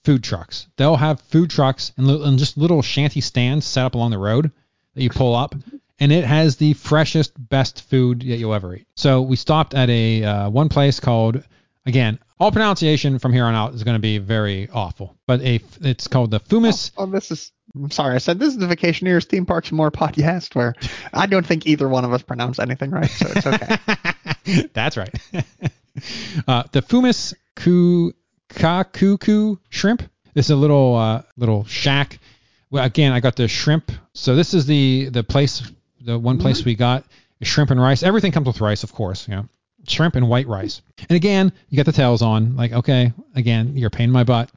food 0.04 0.24
trucks. 0.24 0.66
They'll 0.76 0.96
have 0.96 1.20
food 1.20 1.50
trucks 1.50 1.92
and, 1.96 2.06
li- 2.06 2.26
and 2.26 2.38
just 2.38 2.56
little 2.56 2.82
shanty 2.82 3.20
stands 3.20 3.66
set 3.66 3.84
up 3.84 3.94
along 3.94 4.10
the 4.12 4.18
road 4.18 4.50
that 4.94 5.02
you 5.02 5.10
pull 5.10 5.34
up, 5.34 5.54
and 6.00 6.10
it 6.10 6.24
has 6.24 6.56
the 6.56 6.72
freshest, 6.72 7.32
best 7.36 7.82
food 7.82 8.20
that 8.20 8.36
you'll 8.36 8.54
ever 8.54 8.74
eat. 8.74 8.86
So 8.96 9.20
we 9.20 9.36
stopped 9.36 9.74
at 9.74 9.90
a 9.90 10.24
uh, 10.24 10.50
one 10.50 10.68
place 10.68 10.98
called 10.98 11.42
again. 11.86 12.18
All 12.38 12.50
pronunciation 12.50 13.18
from 13.18 13.34
here 13.34 13.44
on 13.44 13.54
out 13.54 13.74
is 13.74 13.84
going 13.84 13.96
to 13.96 14.00
be 14.00 14.16
very 14.16 14.68
awful, 14.72 15.14
but 15.26 15.42
a 15.42 15.60
it's 15.82 16.08
called 16.08 16.30
the 16.30 16.40
Fumi's. 16.40 16.90
Oh, 16.96 17.06
this 17.06 17.30
is. 17.30 17.52
I'm 17.74 17.90
sorry, 17.90 18.16
I 18.16 18.18
said 18.18 18.38
this 18.38 18.48
is 18.48 18.56
the 18.56 18.66
Vacationeers 18.66 19.26
Theme 19.26 19.46
Parks 19.46 19.68
and 19.68 19.76
More 19.76 19.92
podcast 19.92 20.56
where 20.56 20.74
I 21.12 21.26
don't 21.26 21.46
think 21.46 21.66
either 21.66 21.88
one 21.88 22.04
of 22.04 22.12
us 22.12 22.22
pronounce 22.22 22.58
anything 22.58 22.90
right, 22.90 23.10
so 23.10 23.26
it's 23.30 23.46
okay. 23.46 24.68
That's 24.72 24.96
right. 24.96 25.14
uh, 26.48 26.64
the 26.72 26.82
Fumi's 26.82 27.34
ku 27.54 28.12
kakuku 28.48 29.58
shrimp. 29.68 30.02
This 30.34 30.46
is 30.46 30.50
a 30.50 30.56
little 30.56 30.96
uh, 30.96 31.22
little 31.36 31.64
shack. 31.64 32.18
Well, 32.70 32.84
again, 32.84 33.12
I 33.12 33.20
got 33.20 33.36
the 33.36 33.48
shrimp. 33.48 33.92
So 34.14 34.34
this 34.34 34.54
is 34.54 34.66
the 34.66 35.08
the 35.10 35.22
place, 35.22 35.62
the 36.00 36.18
one 36.18 36.38
place 36.38 36.64
we 36.64 36.74
got 36.74 37.04
is 37.40 37.48
shrimp 37.48 37.70
and 37.70 37.80
rice. 37.80 38.02
Everything 38.02 38.32
comes 38.32 38.46
with 38.46 38.60
rice, 38.60 38.82
of 38.84 38.92
course. 38.92 39.28
You 39.28 39.36
know, 39.36 39.48
shrimp 39.86 40.16
and 40.16 40.28
white 40.28 40.46
rice. 40.46 40.82
And 41.08 41.12
again, 41.16 41.52
you 41.68 41.76
got 41.76 41.86
the 41.86 41.92
tails 41.92 42.22
on. 42.22 42.56
Like, 42.56 42.72
okay, 42.72 43.12
again, 43.34 43.76
you're 43.76 43.90
paying 43.90 44.10
my 44.10 44.24
butt. 44.24 44.50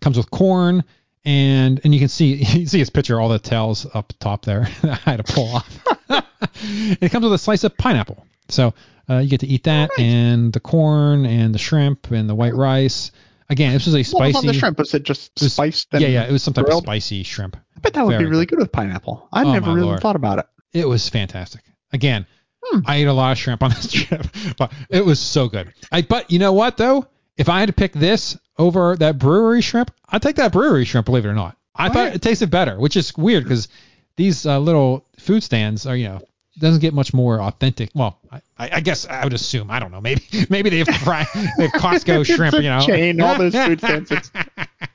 Comes 0.00 0.16
with 0.16 0.30
corn. 0.30 0.84
And 1.24 1.80
and 1.82 1.92
you 1.92 1.98
can 1.98 2.08
see 2.08 2.34
you 2.58 2.66
see 2.66 2.78
his 2.78 2.90
picture, 2.90 3.20
all 3.20 3.28
the 3.28 3.38
tails 3.38 3.86
up 3.94 4.12
top 4.20 4.44
there. 4.44 4.68
I 4.82 4.94
had 4.94 5.24
to 5.24 5.32
pull 5.32 5.56
off. 5.56 5.84
it 6.62 7.10
comes 7.10 7.24
with 7.24 7.32
a 7.32 7.38
slice 7.38 7.64
of 7.64 7.76
pineapple. 7.76 8.24
So 8.48 8.74
uh, 9.10 9.18
you 9.18 9.28
get 9.28 9.40
to 9.40 9.46
eat 9.46 9.64
that 9.64 9.90
and 9.98 10.52
the 10.52 10.60
corn 10.60 11.26
and 11.26 11.54
the 11.54 11.58
shrimp 11.58 12.10
and 12.12 12.28
the 12.28 12.34
white 12.34 12.54
rice. 12.54 13.10
Again, 13.48 13.72
this 13.74 13.86
was 13.86 13.94
a 13.94 13.98
What 13.98 14.24
was 14.26 14.30
spicy. 14.34 14.38
on 14.38 14.46
the 14.46 14.52
shrimp? 14.54 14.78
Was 14.78 14.94
it 14.94 15.02
just 15.04 15.32
it 15.36 15.42
was- 15.42 15.52
spiced? 15.54 15.88
Yeah, 15.92 16.06
yeah, 16.08 16.24
it 16.24 16.32
was 16.32 16.42
some 16.42 16.54
type 16.54 16.64
grilled? 16.66 16.82
of 16.84 16.86
spicy 16.86 17.22
shrimp. 17.22 17.56
I 17.76 17.80
bet 17.80 17.94
that 17.94 18.06
would 18.06 18.18
be 18.18 18.24
really 18.24 18.46
good 18.46 18.58
with 18.58 18.72
pineapple. 18.72 19.28
I 19.32 19.44
Oh, 19.44 19.52
never 19.52 19.72
really 19.72 19.86
Lord. 19.86 20.00
thought 20.00 20.16
about 20.16 20.38
it. 20.40 20.46
It 20.76 20.88
was 20.88 21.08
fantastic. 21.08 21.62
Again, 21.92 22.26
Hmm. 22.64 22.80
I 22.84 22.96
ate 22.96 23.06
a 23.06 23.12
lot 23.12 23.30
of 23.32 23.38
shrimp 23.38 23.62
on 23.62 23.70
this 23.70 23.92
trip, 23.92 24.26
but 24.58 24.72
it 24.90 25.04
was 25.04 25.20
so 25.20 25.48
good. 25.48 25.72
I 25.92 26.02
but 26.02 26.30
you 26.32 26.38
know 26.40 26.52
what 26.52 26.76
though? 26.76 27.06
If 27.36 27.48
I 27.48 27.60
had 27.60 27.66
to 27.68 27.72
pick 27.72 27.92
this 27.92 28.36
over 28.58 28.96
that 28.96 29.18
brewery 29.18 29.60
shrimp, 29.60 29.92
I'd 30.08 30.22
take 30.22 30.36
that 30.36 30.52
brewery 30.52 30.84
shrimp. 30.84 31.06
Believe 31.06 31.24
it 31.24 31.28
or 31.28 31.34
not, 31.34 31.56
I 31.76 31.90
thought 31.90 32.14
it 32.14 32.22
tasted 32.22 32.50
better, 32.50 32.78
which 32.80 32.96
is 32.96 33.16
weird 33.16 33.44
because 33.44 33.68
these 34.16 34.46
uh, 34.46 34.58
little 34.58 35.04
food 35.18 35.42
stands 35.44 35.86
are 35.86 35.94
you 35.96 36.08
know 36.08 36.22
doesn't 36.58 36.80
get 36.80 36.92
much 36.94 37.12
more 37.14 37.40
authentic. 37.40 37.90
Well, 37.94 38.18
I, 38.32 38.40
I 38.58 38.80
guess 38.80 39.06
I 39.06 39.22
would 39.22 39.34
assume. 39.34 39.70
I 39.70 39.78
don't 39.78 39.92
know. 39.92 40.00
Maybe 40.00 40.22
maybe 40.50 40.70
they 40.70 40.78
have 40.78 40.88
fry, 40.88 41.24
they 41.58 41.68
have 41.68 41.72
Costco 41.80 42.24
shrimp. 42.26 42.54
You 42.56 42.62
know, 42.62 42.80
chain, 42.80 43.20
all 43.20 43.38
those 43.38 43.54
food 43.54 43.78
stands. 43.78 44.32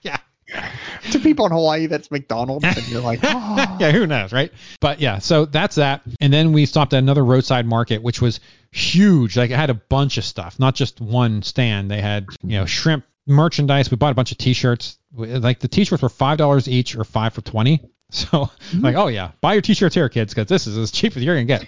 Yeah. 0.01 0.17
To 1.11 1.19
people 1.19 1.45
in 1.45 1.51
Hawaii, 1.51 1.87
that's 1.87 2.11
McDonald's, 2.11 2.65
and 2.65 2.87
you're 2.87 3.01
like, 3.01 3.19
oh. 3.23 3.77
yeah, 3.79 3.91
who 3.91 4.05
knows, 4.05 4.31
right? 4.31 4.51
But 4.79 4.99
yeah, 4.99 5.19
so 5.19 5.45
that's 5.45 5.75
that. 5.75 6.01
And 6.19 6.31
then 6.31 6.51
we 6.53 6.65
stopped 6.65 6.93
at 6.93 6.99
another 6.99 7.25
roadside 7.25 7.65
market, 7.65 8.03
which 8.03 8.21
was 8.21 8.39
huge. 8.71 9.37
Like 9.37 9.51
it 9.51 9.55
had 9.55 9.69
a 9.69 9.75
bunch 9.75 10.17
of 10.17 10.25
stuff, 10.25 10.59
not 10.59 10.75
just 10.75 11.01
one 11.01 11.41
stand. 11.41 11.89
They 11.89 12.01
had, 12.01 12.27
you 12.43 12.57
know, 12.57 12.65
shrimp 12.65 13.05
merchandise. 13.25 13.89
We 13.89 13.97
bought 13.97 14.11
a 14.11 14.15
bunch 14.15 14.31
of 14.31 14.37
t-shirts. 14.37 14.99
Like 15.15 15.59
the 15.59 15.67
t-shirts 15.67 16.01
were 16.01 16.09
five 16.09 16.37
dollars 16.37 16.67
each 16.67 16.95
or 16.95 17.03
five 17.03 17.33
for 17.33 17.41
twenty. 17.41 17.81
So 18.13 18.27
mm-hmm. 18.27 18.81
like, 18.81 18.97
oh 18.97 19.07
yeah, 19.07 19.31
buy 19.39 19.53
your 19.53 19.61
t-shirts 19.61 19.95
here, 19.95 20.09
kids, 20.09 20.33
because 20.33 20.49
this 20.49 20.67
is 20.67 20.77
as 20.77 20.91
cheap 20.91 21.15
as 21.15 21.23
you're 21.23 21.33
gonna 21.33 21.45
get. 21.45 21.65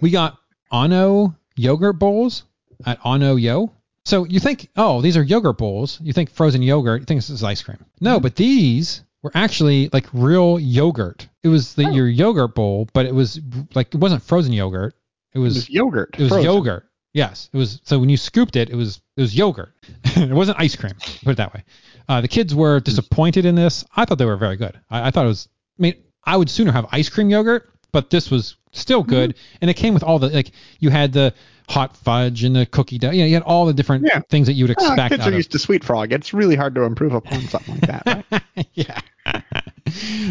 We 0.00 0.10
got 0.10 0.38
Ano 0.72 1.36
yogurt 1.56 1.98
bowls 1.98 2.44
at 2.86 2.98
Ano 3.04 3.36
Yo. 3.36 3.70
So 4.10 4.24
you 4.24 4.40
think, 4.40 4.68
oh, 4.76 5.00
these 5.00 5.16
are 5.16 5.22
yogurt 5.22 5.58
bowls. 5.58 6.00
You 6.02 6.12
think 6.12 6.30
frozen 6.30 6.62
yogurt. 6.62 7.02
You 7.02 7.06
think 7.06 7.18
this 7.18 7.30
is 7.30 7.44
ice 7.44 7.62
cream. 7.62 7.78
No, 8.00 8.16
mm-hmm. 8.16 8.24
but 8.24 8.34
these 8.34 9.04
were 9.22 9.30
actually 9.34 9.88
like 9.92 10.08
real 10.12 10.58
yogurt. 10.58 11.28
It 11.44 11.48
was 11.48 11.74
the, 11.74 11.86
oh. 11.86 11.90
your 11.90 12.08
yogurt 12.08 12.56
bowl, 12.56 12.88
but 12.92 13.06
it 13.06 13.14
was 13.14 13.40
like 13.72 13.94
it 13.94 13.98
wasn't 13.98 14.24
frozen 14.24 14.52
yogurt. 14.52 14.96
It 15.32 15.38
It 15.38 15.38
was 15.38 15.54
was 15.54 15.70
yogurt. 15.70 16.16
it 16.18 16.22
was 16.22 16.30
frozen. 16.30 16.44
yogurt. 16.44 16.86
Yes, 17.12 17.50
it 17.52 17.56
was. 17.56 17.80
So 17.84 18.00
when 18.00 18.08
you 18.08 18.16
scooped 18.16 18.56
it, 18.56 18.68
it 18.68 18.74
was 18.74 19.00
it 19.16 19.20
was 19.20 19.32
yogurt. 19.32 19.72
it 20.04 20.32
wasn't 20.32 20.58
ice 20.58 20.74
cream. 20.74 20.94
Put 21.22 21.30
it 21.30 21.36
that 21.36 21.54
way. 21.54 21.62
Uh, 22.08 22.20
the 22.20 22.26
kids 22.26 22.52
were 22.52 22.78
mm-hmm. 22.78 22.84
disappointed 22.84 23.44
in 23.44 23.54
this. 23.54 23.84
I 23.94 24.06
thought 24.06 24.18
they 24.18 24.24
were 24.24 24.36
very 24.36 24.56
good. 24.56 24.76
I, 24.90 25.06
I 25.06 25.10
thought 25.12 25.24
it 25.24 25.28
was. 25.28 25.48
I 25.78 25.82
mean, 25.82 25.94
I 26.24 26.36
would 26.36 26.50
sooner 26.50 26.72
have 26.72 26.88
ice 26.90 27.08
cream 27.08 27.30
yogurt, 27.30 27.70
but 27.92 28.10
this 28.10 28.28
was 28.28 28.56
still 28.72 29.02
mm-hmm. 29.02 29.10
good, 29.10 29.34
and 29.60 29.70
it 29.70 29.74
came 29.74 29.94
with 29.94 30.02
all 30.02 30.18
the 30.18 30.30
like. 30.30 30.50
You 30.80 30.90
had 30.90 31.12
the 31.12 31.32
hot 31.70 31.96
fudge 31.96 32.42
and 32.42 32.56
the 32.56 32.66
cookie 32.66 32.98
dough. 32.98 33.10
You 33.10 33.20
know, 33.20 33.26
you 33.26 33.34
had 33.34 33.44
all 33.44 33.64
the 33.64 33.72
different 33.72 34.04
Yeah. 34.06 34.20
things 34.28 34.48
that 34.48 34.54
you 34.54 34.64
would 34.64 34.76
Ah, 34.78 34.82
expect 34.92 35.10
kids 35.12 35.20
out 35.22 35.28
are 35.28 35.30
of 35.30 35.36
used 35.36 35.52
to 35.52 35.58
Sweet 35.58 35.84
Frog. 35.84 36.12
It's 36.12 36.34
really 36.34 36.56
hard 36.56 36.74
to 36.74 36.82
improve 36.82 37.14
upon 37.14 37.40
something 37.42 37.78
like 37.80 38.04
that. 38.04 38.24
Right? 38.32 38.66
yeah. 38.74 39.00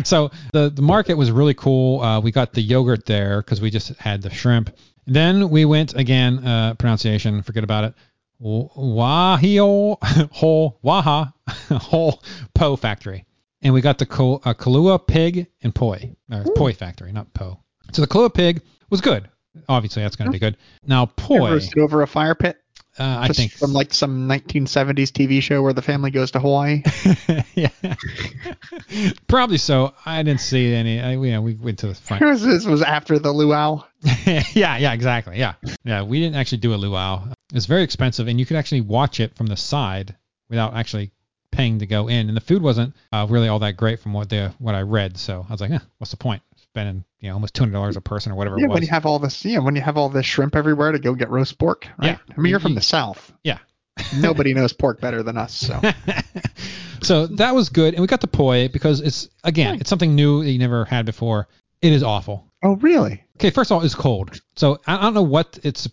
so 0.03 0.31
the 0.53 0.69
the 0.69 0.81
market 0.81 1.15
was 1.15 1.31
really 1.31 1.53
cool. 1.53 2.01
Uh, 2.01 2.19
we 2.19 2.31
got 2.31 2.53
the 2.53 2.61
yogurt 2.61 3.05
there 3.05 3.41
because 3.41 3.61
we 3.61 3.69
just 3.69 3.89
had 3.97 4.21
the 4.21 4.29
shrimp. 4.29 4.75
Then 5.07 5.49
we 5.49 5.65
went 5.65 5.95
again. 5.95 6.45
Uh, 6.45 6.73
pronunciation, 6.75 7.41
forget 7.41 7.63
about 7.63 7.85
it. 7.85 7.93
Wahio 8.41 9.97
Whole 10.31 10.79
Waha 10.81 11.33
Whole 11.69 12.21
Po 12.53 12.75
Factory, 12.75 13.25
and 13.61 13.73
we 13.73 13.81
got 13.81 13.97
the 13.97 14.05
uh, 14.05 14.53
Kalua 14.53 15.05
Pig 15.05 15.47
and 15.61 15.73
Poi 15.73 16.15
or 16.31 16.43
Poi 16.55 16.73
Factory, 16.73 17.11
not 17.11 17.33
Po. 17.33 17.59
So 17.93 18.01
the 18.01 18.07
Kalua 18.07 18.33
Pig 18.33 18.61
was 18.89 19.01
good. 19.01 19.29
Obviously, 19.67 20.03
that's 20.03 20.15
going 20.15 20.27
to 20.27 20.31
be 20.31 20.39
good. 20.39 20.57
Now 20.85 21.05
Poi, 21.05 21.51
Roasted 21.51 21.79
over 21.79 22.01
a 22.01 22.07
fire 22.07 22.35
pit. 22.35 22.57
uh, 22.99 23.17
I 23.21 23.27
think 23.29 23.51
from 23.51 23.73
like 23.73 23.93
some 23.93 24.27
1970s 24.27 25.11
TV 25.11 25.41
show 25.41 25.61
where 25.61 25.73
the 25.73 25.81
family 25.81 26.11
goes 26.11 26.31
to 26.31 26.39
Hawaii. 26.39 26.83
yeah, 27.55 27.69
probably 29.27 29.57
so. 29.57 29.93
I 30.05 30.21
didn't 30.23 30.41
see 30.41 30.73
any. 30.73 30.99
I, 30.99 31.13
you 31.13 31.31
know, 31.31 31.41
we 31.41 31.55
went 31.55 31.79
to 31.79 31.87
the 31.87 31.95
front. 31.95 32.21
this 32.41 32.65
was 32.65 32.81
after 32.81 33.19
the 33.19 33.31
luau. 33.31 33.83
yeah, 34.25 34.77
yeah, 34.77 34.93
exactly. 34.93 35.37
Yeah, 35.37 35.55
yeah. 35.83 36.03
We 36.03 36.19
didn't 36.19 36.35
actually 36.35 36.59
do 36.59 36.73
a 36.73 36.77
luau. 36.77 37.27
It's 37.53 37.65
very 37.65 37.83
expensive, 37.83 38.27
and 38.27 38.39
you 38.39 38.45
could 38.45 38.57
actually 38.57 38.81
watch 38.81 39.19
it 39.19 39.35
from 39.35 39.47
the 39.47 39.57
side 39.57 40.15
without 40.49 40.75
actually 40.75 41.11
paying 41.51 41.79
to 41.79 41.85
go 41.85 42.07
in. 42.07 42.27
And 42.27 42.37
the 42.37 42.41
food 42.41 42.61
wasn't 42.61 42.95
uh, 43.11 43.25
really 43.29 43.47
all 43.47 43.59
that 43.59 43.77
great 43.77 43.99
from 43.99 44.13
what 44.13 44.29
the 44.29 44.53
what 44.59 44.75
I 44.75 44.81
read. 44.81 45.17
So 45.17 45.45
I 45.47 45.51
was 45.51 45.61
like, 45.61 45.71
eh, 45.71 45.79
what's 45.97 46.11
the 46.11 46.17
point? 46.17 46.41
Spending 46.73 47.03
you 47.19 47.29
know 47.29 47.33
almost 47.33 47.55
two 47.55 47.63
hundred 47.63 47.73
dollars 47.73 47.97
a 47.97 48.01
person 48.01 48.31
or 48.31 48.35
whatever 48.35 48.57
Yeah, 48.57 48.65
it 48.65 48.67
was. 48.69 48.75
when 48.75 48.83
you 48.83 48.89
have 48.89 49.05
all 49.05 49.19
this, 49.19 49.43
yeah, 49.43 49.59
when 49.59 49.75
you 49.75 49.81
have 49.81 49.97
all 49.97 50.09
this 50.09 50.25
shrimp 50.25 50.55
everywhere 50.55 50.91
to 50.91 50.99
go 50.99 51.15
get 51.15 51.29
roast 51.29 51.57
pork, 51.57 51.87
right? 51.97 52.19
Yeah. 52.27 52.35
I 52.35 52.39
mean, 52.39 52.51
you're 52.51 52.59
from 52.59 52.71
mm-hmm. 52.71 52.75
the 52.75 52.81
south. 52.81 53.33
yeah. 53.43 53.57
Nobody 54.17 54.53
knows 54.53 54.71
pork 54.71 55.01
better 55.01 55.23
than 55.23 55.37
us. 55.37 55.53
So 55.53 55.81
so 57.01 57.27
that 57.27 57.55
was 57.55 57.69
good, 57.69 57.93
and 57.93 58.01
we 58.01 58.07
got 58.07 58.21
the 58.21 58.27
poi 58.27 58.67
because 58.67 59.01
it's 59.01 59.29
again, 59.43 59.79
it's 59.79 59.89
something 59.89 60.15
new 60.15 60.43
that 60.43 60.51
you 60.51 60.59
never 60.59 60.85
had 60.85 61.05
before. 61.05 61.47
It 61.81 61.93
is 61.93 62.03
awful. 62.03 62.45
oh, 62.63 62.75
really? 62.77 63.23
Okay, 63.37 63.51
first 63.51 63.71
of 63.71 63.75
all, 63.75 63.83
it's 63.83 63.95
cold. 63.95 64.39
So 64.55 64.79
I 64.85 64.97
I 64.97 65.01
don't 65.01 65.13
know 65.13 65.23
what 65.23 65.59
it's. 65.63 65.89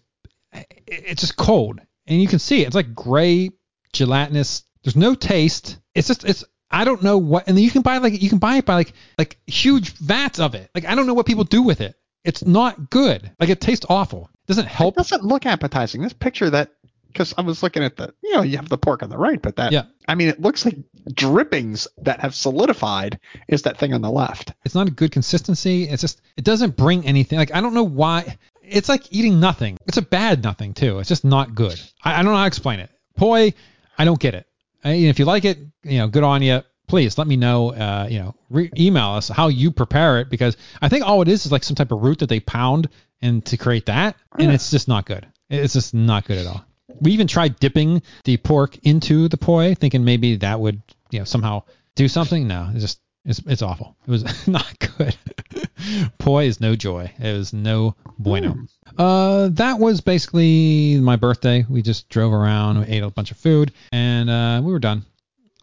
It's 0.87 1.21
just 1.21 1.37
cold, 1.37 1.81
and 2.07 2.21
you 2.21 2.29
can 2.29 2.39
see 2.39 2.63
it. 2.63 2.67
It's 2.67 2.77
like 2.77 2.95
gray, 2.95 3.51
gelatinous. 3.93 4.63
There's 4.83 4.97
no 4.97 5.15
taste. 5.15 5.79
It's 5.95 6.09
just 6.09 6.25
it's. 6.25 6.45
I 6.71 6.85
don't 6.85 7.03
know 7.03 7.19
what. 7.19 7.49
And 7.49 7.59
you 7.59 7.71
can 7.71 7.83
buy 7.83 7.99
like 7.99 8.21
you 8.21 8.29
can 8.29 8.39
buy 8.39 8.57
it 8.57 8.67
by 8.67 8.75
like 8.75 8.93
like 9.19 9.39
huge 9.47 9.95
vats 9.99 10.39
of 10.41 10.55
it. 10.55 10.71
Like 10.75 10.85
I 10.85 10.95
don't 10.95 11.07
know 11.07 11.15
what 11.15 11.27
people 11.27 11.45
do 11.45 11.63
with 11.63 11.81
it. 11.81 11.95
It's 12.25 12.45
not 12.45 12.91
good. 12.91 13.31
Like 13.39 13.49
it 13.51 13.61
tastes 13.61 13.87
awful. 13.89 14.29
doesn't 14.47 14.65
It 14.67 14.71
help. 14.71 14.97
doesn't 14.97 15.23
look 15.25 15.47
appetizing. 15.47 16.03
This 16.03 16.13
picture 16.13 16.51
that, 16.51 16.73
because 17.07 17.33
I 17.39 17.43
was 17.43 17.63
looking 17.63 17.85
at 17.85 17.97
the, 17.97 18.13
you 18.23 18.35
know, 18.35 18.43
you 18.43 18.57
have 18.57 18.69
the 18.69 18.77
pork 18.79 19.03
on 19.05 19.11
the 19.11 19.17
right, 19.17 19.41
but 19.41 19.57
that, 19.57 19.71
Yeah. 19.73 19.85
I 20.09 20.17
mean, 20.17 20.29
it 20.29 20.41
looks 20.41 20.65
like 20.65 20.77
drippings 21.15 21.87
that 22.03 22.21
have 22.21 22.35
solidified 22.35 23.21
is 23.49 23.63
that 23.63 23.79
thing 23.79 23.95
on 23.95 24.03
the 24.03 24.11
left. 24.11 24.53
It's 24.65 24.75
not 24.75 24.89
a 24.89 24.91
good 24.91 25.13
consistency. 25.13 25.85
It's 25.85 26.03
just 26.03 26.21
it 26.37 26.45
doesn't 26.45 26.77
bring 26.77 27.07
anything. 27.07 27.39
Like 27.39 27.55
I 27.55 27.61
don't 27.61 27.75
know 27.75 27.85
why. 27.85 28.39
It's 28.63 28.89
like 28.89 29.13
eating 29.13 29.39
nothing. 29.41 29.79
It's 29.87 29.97
a 29.97 30.03
bad 30.03 30.43
nothing 30.43 30.75
too. 30.75 30.99
It's 30.99 31.09
just 31.09 31.25
not 31.25 31.55
good. 31.55 31.81
I, 32.03 32.15
I 32.15 32.17
don't 32.23 32.33
know 32.33 32.37
how 32.39 32.43
to 32.43 32.49
explain 32.49 32.81
it. 32.81 32.91
Poi, 33.17 33.55
I 33.97 34.05
don't 34.05 34.19
get 34.19 34.35
it. 34.35 34.47
If 34.85 35.19
you 35.19 35.25
like 35.25 35.45
it, 35.45 35.59
you 35.83 35.99
know, 35.99 36.09
good 36.09 36.23
on 36.23 36.43
you. 36.43 36.63
Please 36.89 37.19
let 37.19 37.27
me 37.27 37.37
know. 37.37 37.73
Uh, 37.73 38.07
you 38.09 38.21
know, 38.21 38.35
re- 38.49 38.71
email 38.79 39.09
us 39.09 39.29
how 39.29 39.49
you 39.49 39.73
prepare 39.73 40.21
it 40.21 40.31
because 40.31 40.57
I 40.81 40.89
think 40.89 41.05
all 41.05 41.21
it 41.23 41.29
is 41.29 41.45
is 41.45 41.53
like 41.53 41.65
some 41.65 41.75
type 41.75 41.91
of 41.91 42.01
root 42.01 42.21
that 42.21 42.29
they 42.29 42.39
pound 42.41 42.89
and 43.21 43.45
to 43.47 43.57
create 43.57 43.87
that, 43.87 44.17
and 44.39 44.53
it's 44.53 44.71
just 44.71 44.87
not 44.87 45.07
good. 45.07 45.27
It's 45.51 45.73
just 45.73 45.95
not 45.95 46.27
good 46.27 46.39
at 46.39 46.47
all. 46.47 46.65
We 47.01 47.13
even 47.13 47.27
tried 47.27 47.59
dipping 47.59 48.03
the 48.25 48.37
pork 48.37 48.79
into 48.85 49.29
the 49.29 49.37
poi, 49.37 49.75
thinking 49.75 50.05
maybe 50.05 50.37
that 50.37 50.61
would 50.61 50.81
you 51.11 51.19
know 51.19 51.25
somehow 51.25 51.63
do 51.97 52.07
something. 52.09 52.47
No, 52.47 52.71
it's 52.73 52.83
just 52.83 53.01
it's 53.25 53.41
it's 53.47 53.63
awful. 53.63 53.97
It 54.07 54.11
was 54.11 54.47
not 54.49 54.79
good. 54.79 55.17
poi 56.19 56.47
is 56.47 56.61
no 56.61 56.77
joy. 56.77 57.13
It 57.19 57.33
was 57.33 57.53
no 57.53 57.95
bueno. 58.19 58.57
Uh, 58.97 59.49
that 59.53 59.79
was 59.79 60.01
basically 60.01 60.99
my 61.01 61.17
birthday. 61.17 61.65
We 61.69 61.83
just 61.83 62.09
drove 62.09 62.33
around, 62.33 62.81
we 62.81 62.87
ate 62.87 63.03
a 63.03 63.11
bunch 63.11 63.31
of 63.31 63.37
food, 63.37 63.73
and 63.93 64.31
uh, 64.31 64.61
we 64.65 64.73
were 64.73 64.79
done. 64.79 65.05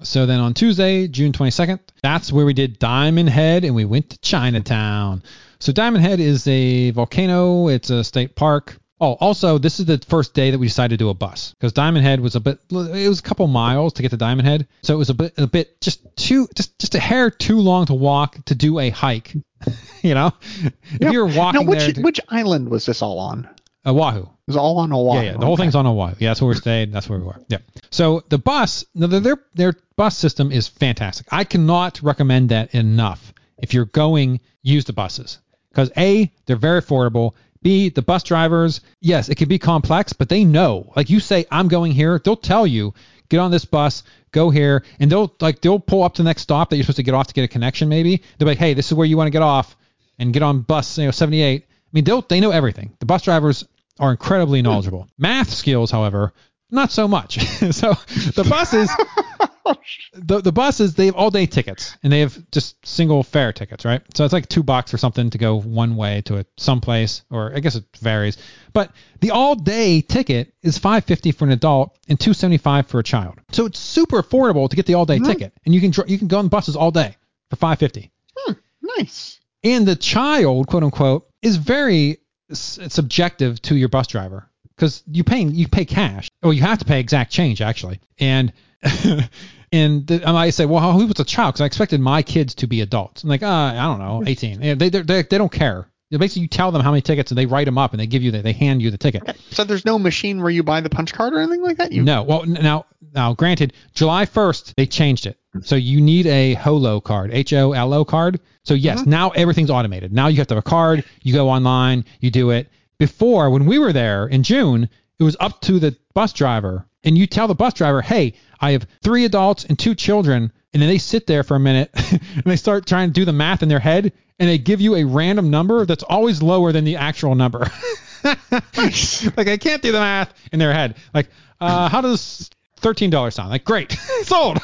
So 0.01 0.25
then 0.25 0.39
on 0.39 0.53
Tuesday, 0.53 1.07
June 1.07 1.31
22nd, 1.31 1.79
that's 2.01 2.31
where 2.31 2.45
we 2.45 2.53
did 2.53 2.77
Diamond 2.77 3.29
Head 3.29 3.63
and 3.63 3.73
we 3.73 3.85
went 3.85 4.09
to 4.09 4.17
Chinatown. 4.19 5.23
So 5.59 5.71
Diamond 5.71 6.03
Head 6.03 6.19
is 6.19 6.45
a 6.47 6.91
volcano, 6.91 7.69
it's 7.69 7.89
a 7.89 8.03
state 8.03 8.35
park. 8.35 8.77
Oh, 9.03 9.17
also, 9.19 9.57
this 9.57 9.81
is 9.81 9.85
the 9.85 9.97
first 9.97 10.33
day 10.33 10.51
that 10.51 10.57
we 10.57 10.67
decided 10.67 10.97
to 10.97 11.03
do 11.03 11.09
a 11.09 11.13
bus 11.13 11.53
because 11.59 11.73
Diamond 11.73 12.05
Head 12.05 12.21
was 12.21 12.35
a 12.35 12.39
bit, 12.39 12.59
it 12.71 13.09
was 13.09 13.19
a 13.19 13.23
couple 13.23 13.45
miles 13.47 13.91
to 13.93 14.01
get 14.01 14.11
to 14.11 14.17
Diamond 14.17 14.47
Head. 14.47 14.65
So 14.81 14.93
it 14.93 14.97
was 14.97 15.09
a 15.09 15.13
bit, 15.13 15.33
a 15.37 15.45
bit 15.45 15.81
just 15.81 15.99
too, 16.15 16.47
just, 16.55 16.79
just 16.79 16.95
a 16.95 16.99
hair 16.99 17.29
too 17.29 17.59
long 17.59 17.85
to 17.87 17.93
walk 17.93 18.45
to 18.45 18.55
do 18.55 18.79
a 18.79 18.89
hike. 18.91 19.33
you 20.01 20.13
know, 20.13 20.31
if 20.61 21.01
Yep. 21.01 21.11
you're 21.11 21.25
walking 21.25 21.65
Now, 21.65 21.69
which 21.69 21.79
there, 21.79 21.91
to, 21.91 22.01
which 22.01 22.21
island 22.29 22.69
was 22.69 22.85
this 22.85 23.01
all 23.01 23.19
on? 23.19 23.49
Oahu. 23.85 24.21
It 24.21 24.27
was 24.47 24.55
all 24.55 24.77
on 24.77 24.93
Oahu. 24.93 25.17
Yeah, 25.17 25.31
yeah. 25.31 25.37
The 25.37 25.45
whole 25.45 25.57
thing's 25.57 25.75
on 25.75 25.85
Oahu. 25.85 26.15
Yeah, 26.19 26.29
that's 26.29 26.41
where 26.41 26.49
we 26.49 26.55
stayed. 26.55 26.93
That's 26.93 27.09
where 27.09 27.19
we 27.19 27.25
were. 27.25 27.41
Yeah. 27.49 27.57
So 27.91 28.23
the 28.29 28.37
bus, 28.37 28.85
their 28.95 29.37
their 29.53 29.73
bus 29.97 30.17
system 30.17 30.51
is 30.51 30.69
fantastic. 30.69 31.27
I 31.29 31.43
cannot 31.43 32.01
recommend 32.01 32.49
that 32.49 32.73
enough. 32.73 33.33
If 33.57 33.73
you're 33.73 33.85
going, 33.85 34.39
use 34.61 34.85
the 34.85 34.93
buses 34.93 35.39
because 35.69 35.91
a 35.97 36.31
they're 36.45 36.55
very 36.55 36.81
affordable. 36.81 37.33
B 37.63 37.89
the 37.89 38.01
bus 38.01 38.23
drivers, 38.23 38.81
yes, 39.01 39.29
it 39.29 39.35
can 39.35 39.47
be 39.49 39.57
complex, 39.57 40.13
but 40.13 40.29
they 40.29 40.43
know. 40.43 40.91
Like 40.95 41.09
you 41.09 41.19
say, 41.19 41.45
I'm 41.49 41.67
going 41.67 41.91
here. 41.91 42.21
They'll 42.23 42.35
tell 42.35 42.67
you, 42.67 42.93
get 43.29 43.39
on 43.39 43.51
this 43.51 43.65
bus, 43.65 44.03
go 44.31 44.49
here, 44.49 44.83
and 44.99 45.11
they'll 45.11 45.33
like 45.39 45.61
they'll 45.61 45.79
pull 45.79 46.03
up 46.03 46.13
to 46.15 46.23
the 46.23 46.27
next 46.27 46.43
stop 46.43 46.69
that 46.69 46.75
you're 46.75 46.83
supposed 46.83 46.97
to 46.97 47.03
get 47.03 47.13
off 47.13 47.27
to 47.27 47.33
get 47.33 47.43
a 47.43 47.47
connection. 47.47 47.89
Maybe 47.89 48.21
they're 48.37 48.47
like, 48.47 48.57
hey, 48.57 48.73
this 48.73 48.87
is 48.87 48.93
where 48.93 49.07
you 49.07 49.17
want 49.17 49.27
to 49.27 49.31
get 49.31 49.41
off, 49.41 49.75
and 50.19 50.33
get 50.33 50.43
on 50.43 50.61
bus 50.61 50.97
you 50.97 51.05
know 51.05 51.11
78. 51.11 51.63
I 51.63 51.67
mean, 51.91 52.03
they'll 52.03 52.21
they 52.21 52.39
know 52.39 52.51
everything. 52.51 52.95
The 52.99 53.05
bus 53.05 53.23
drivers 53.23 53.65
are 53.99 54.11
incredibly 54.11 54.61
knowledgeable. 54.61 55.07
Math 55.17 55.51
skills, 55.51 55.91
however, 55.91 56.33
not 56.73 56.91
so 56.91 57.07
much. 57.07 57.39
so 57.71 57.93
the 58.35 58.45
buses, 58.49 58.89
oh, 59.65 59.75
the, 60.13 60.41
the 60.41 60.51
buses, 60.51 60.95
they 60.95 61.05
have 61.05 61.15
all 61.15 61.29
day 61.29 61.45
tickets 61.45 61.95
and 62.03 62.11
they 62.11 62.21
have 62.21 62.37
just 62.51 62.85
single 62.85 63.23
fare 63.23 63.53
tickets, 63.53 63.85
right? 63.85 64.01
So 64.15 64.25
it's 64.25 64.33
like 64.33 64.49
two 64.49 64.63
bucks 64.63 64.93
or 64.93 64.97
something 64.97 65.29
to 65.29 65.37
go 65.37 65.59
one 65.59 65.95
way 65.95 66.21
to 66.23 66.39
a 66.39 66.45
someplace, 66.57 67.23
or 67.29 67.53
I 67.55 67.59
guess 67.59 67.75
it 67.75 67.85
varies. 67.99 68.37
But 68.73 68.91
the 69.21 69.31
all 69.31 69.55
day 69.55 70.01
ticket 70.01 70.53
is 70.61 70.77
five 70.77 71.05
fifty 71.05 71.31
for 71.31 71.45
an 71.45 71.51
adult 71.51 71.97
and 72.09 72.19
two 72.19 72.33
seventy 72.33 72.57
five 72.57 72.87
for 72.87 72.99
a 72.99 73.03
child. 73.03 73.39
So 73.51 73.65
it's 73.65 73.79
super 73.79 74.21
affordable 74.21 74.69
to 74.69 74.75
get 74.75 74.85
the 74.85 74.95
all 74.95 75.05
day 75.05 75.17
mm-hmm. 75.17 75.31
ticket, 75.31 75.53
and 75.65 75.73
you 75.73 75.79
can 75.79 75.93
you 76.07 76.17
can 76.17 76.27
go 76.27 76.39
on 76.39 76.47
buses 76.47 76.75
all 76.75 76.91
day 76.91 77.15
for 77.49 77.55
five 77.55 77.79
fifty 77.79 78.11
hmm, 78.35 78.53
Nice. 78.97 79.39
and 79.63 79.87
the 79.87 79.95
child, 79.95 80.67
quote 80.67 80.83
unquote, 80.83 81.29
is 81.41 81.55
very 81.57 82.17
s- 82.49 82.79
subjective 82.89 83.61
to 83.63 83.75
your 83.75 83.89
bus 83.89 84.07
driver 84.07 84.49
because 84.75 85.03
you 85.09 85.23
pay 85.23 85.43
you 85.43 85.67
pay 85.67 85.85
cash. 85.85 86.29
Oh, 86.41 86.51
you 86.51 86.61
have 86.61 86.79
to 86.79 86.85
pay 86.85 86.99
exact 86.99 87.31
change 87.31 87.61
actually, 87.61 87.99
and 88.19 88.51
and 89.71 90.07
the, 90.07 90.21
I 90.25 90.49
say, 90.49 90.65
well, 90.65 90.91
who 90.91 91.07
was 91.07 91.19
a 91.19 91.23
child? 91.23 91.53
Because 91.53 91.61
I 91.61 91.65
expected 91.65 91.99
my 91.99 92.21
kids 92.21 92.55
to 92.55 92.67
be 92.67 92.81
adults. 92.81 93.23
I'm 93.23 93.29
like, 93.29 93.43
uh, 93.43 93.47
I 93.47 93.83
don't 93.85 93.99
know, 93.99 94.19
hmm. 94.19 94.27
18. 94.27 94.61
Yeah, 94.61 94.75
They 94.75 94.89
they 94.89 95.01
they, 95.01 95.21
they 95.23 95.37
don't 95.37 95.51
care. 95.51 95.87
Basically, 96.11 96.43
you 96.43 96.47
tell 96.47 96.71
them 96.71 96.83
how 96.83 96.91
many 96.91 97.01
tickets 97.01 97.31
and 97.31 97.37
they 97.39 97.47
write 97.47 97.65
them 97.65 97.79
up 97.79 97.91
and 97.91 97.99
they 97.99 98.05
give 98.05 98.21
you 98.21 98.29
the, 98.29 98.43
they 98.43 98.53
hand 98.53 98.83
you 98.83 98.91
the 98.91 98.99
ticket. 98.99 99.35
So 99.49 99.63
there's 99.63 99.83
no 99.83 99.97
machine 99.97 100.41
where 100.41 100.51
you 100.51 100.61
buy 100.61 100.81
the 100.81 100.89
punch 100.89 101.11
card 101.11 101.33
or 101.33 101.39
anything 101.39 101.63
like 101.63 101.77
that. 101.77 101.91
You 101.91 102.03
No. 102.03 102.21
Well, 102.21 102.45
now, 102.45 102.85
now, 103.15 103.33
granted, 103.33 103.73
July 103.95 104.27
1st 104.27 104.75
they 104.75 104.85
changed 104.85 105.25
it, 105.25 105.39
hmm. 105.53 105.61
so 105.61 105.75
you 105.75 106.01
need 106.01 106.27
a 106.27 106.53
Holo 106.53 106.99
card, 107.01 107.31
H 107.33 107.53
O 107.53 107.71
L 107.71 107.93
O 107.93 108.05
card. 108.05 108.39
So 108.63 108.75
yes, 108.75 109.01
mm-hmm. 109.01 109.09
now 109.09 109.29
everything's 109.31 109.71
automated. 109.71 110.13
Now 110.13 110.27
you 110.27 110.37
have 110.37 110.47
to 110.47 110.55
have 110.55 110.63
a 110.63 110.69
card. 110.69 111.03
You 111.23 111.33
go 111.33 111.49
online, 111.49 112.05
you 112.19 112.29
do 112.29 112.51
it. 112.51 112.69
Before, 113.03 113.49
when 113.49 113.65
we 113.65 113.79
were 113.79 113.91
there 113.91 114.27
in 114.27 114.43
June, 114.43 114.87
it 115.19 115.23
was 115.25 115.35
up 115.41 115.59
to 115.63 115.77
the 115.77 115.93
bus 116.13 116.31
driver, 116.31 116.85
and 117.03 117.17
you 117.17 117.27
tell 117.27 117.49
the 117.49 117.53
bus 117.53 117.73
driver, 117.73 118.01
"Hey, 118.01 118.35
I 118.61 118.71
have 118.71 118.87
three 119.03 119.25
adults 119.25 119.65
and 119.65 119.77
two 119.77 119.93
children," 119.93 120.53
and 120.71 120.81
then 120.81 120.87
they 120.87 120.99
sit 120.99 121.27
there 121.27 121.43
for 121.43 121.57
a 121.57 121.59
minute 121.59 121.89
and 122.11 122.43
they 122.45 122.55
start 122.55 122.85
trying 122.85 123.09
to 123.09 123.13
do 123.13 123.25
the 123.25 123.33
math 123.33 123.61
in 123.61 123.67
their 123.67 123.79
head, 123.79 124.13
and 124.39 124.49
they 124.49 124.57
give 124.57 124.79
you 124.79 124.95
a 124.95 125.03
random 125.03 125.49
number 125.49 125.85
that's 125.85 126.03
always 126.03 126.41
lower 126.41 126.71
than 126.71 126.85
the 126.85 126.95
actual 126.95 127.35
number. 127.35 127.69
like 128.23 129.49
I 129.49 129.57
can't 129.57 129.81
do 129.81 129.91
the 129.91 129.99
math 129.99 130.33
in 130.53 130.59
their 130.59 130.71
head. 130.71 130.95
Like, 131.13 131.27
uh, 131.59 131.89
how 131.89 131.99
does 131.99 132.49
thirteen 132.77 133.09
dollars 133.09 133.35
sound? 133.35 133.49
Like, 133.49 133.65
great, 133.65 133.91
sold. 134.23 134.59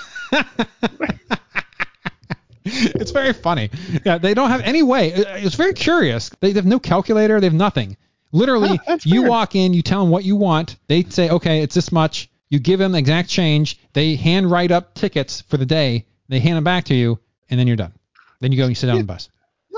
it's 2.64 3.12
very 3.12 3.34
funny. 3.34 3.70
Yeah, 4.06 4.18
they 4.18 4.34
don't 4.34 4.50
have 4.50 4.62
any 4.62 4.82
way. 4.82 5.12
It's 5.12 5.56
very 5.56 5.74
curious. 5.74 6.30
They 6.40 6.54
have 6.54 6.66
no 6.66 6.80
calculator. 6.80 7.42
They 7.42 7.48
have 7.48 7.54
nothing. 7.54 7.98
Literally, 8.32 8.80
Oh, 8.88 8.98
you 9.04 9.22
weird. 9.22 9.30
walk 9.30 9.56
in, 9.56 9.74
you 9.74 9.82
tell 9.82 10.02
them 10.02 10.10
what 10.12 10.24
you 10.24 10.36
want. 10.36 10.78
They 10.88 11.04
say, 11.04 11.30
okay, 11.30 11.62
it's 11.62 11.76
this 11.76 11.92
much. 11.92 12.30
You 12.50 12.60
give 12.60 12.80
them 12.80 12.92
the 12.94 12.98
exact 13.00 13.30
change. 13.30 13.80
They 13.94 14.16
hand 14.16 14.50
write 14.50 14.72
up 14.72 14.94
tickets 14.96 15.42
for 15.42 15.58
the 15.58 15.66
day. 15.66 16.06
They 16.30 16.40
hand 16.40 16.58
them 16.58 16.64
back 16.64 16.86
to 16.86 16.96
you, 16.96 17.20
and 17.50 17.60
then 17.60 17.68
you're 17.68 17.76
done. 17.76 17.94
Then 18.40 18.52
you 18.52 18.58
go 18.58 18.64
and 18.64 18.72
you 18.72 18.76
sit 18.76 18.88
down 18.88 18.96
on 18.98 19.02
the 19.02 19.06
bus. 19.08 19.30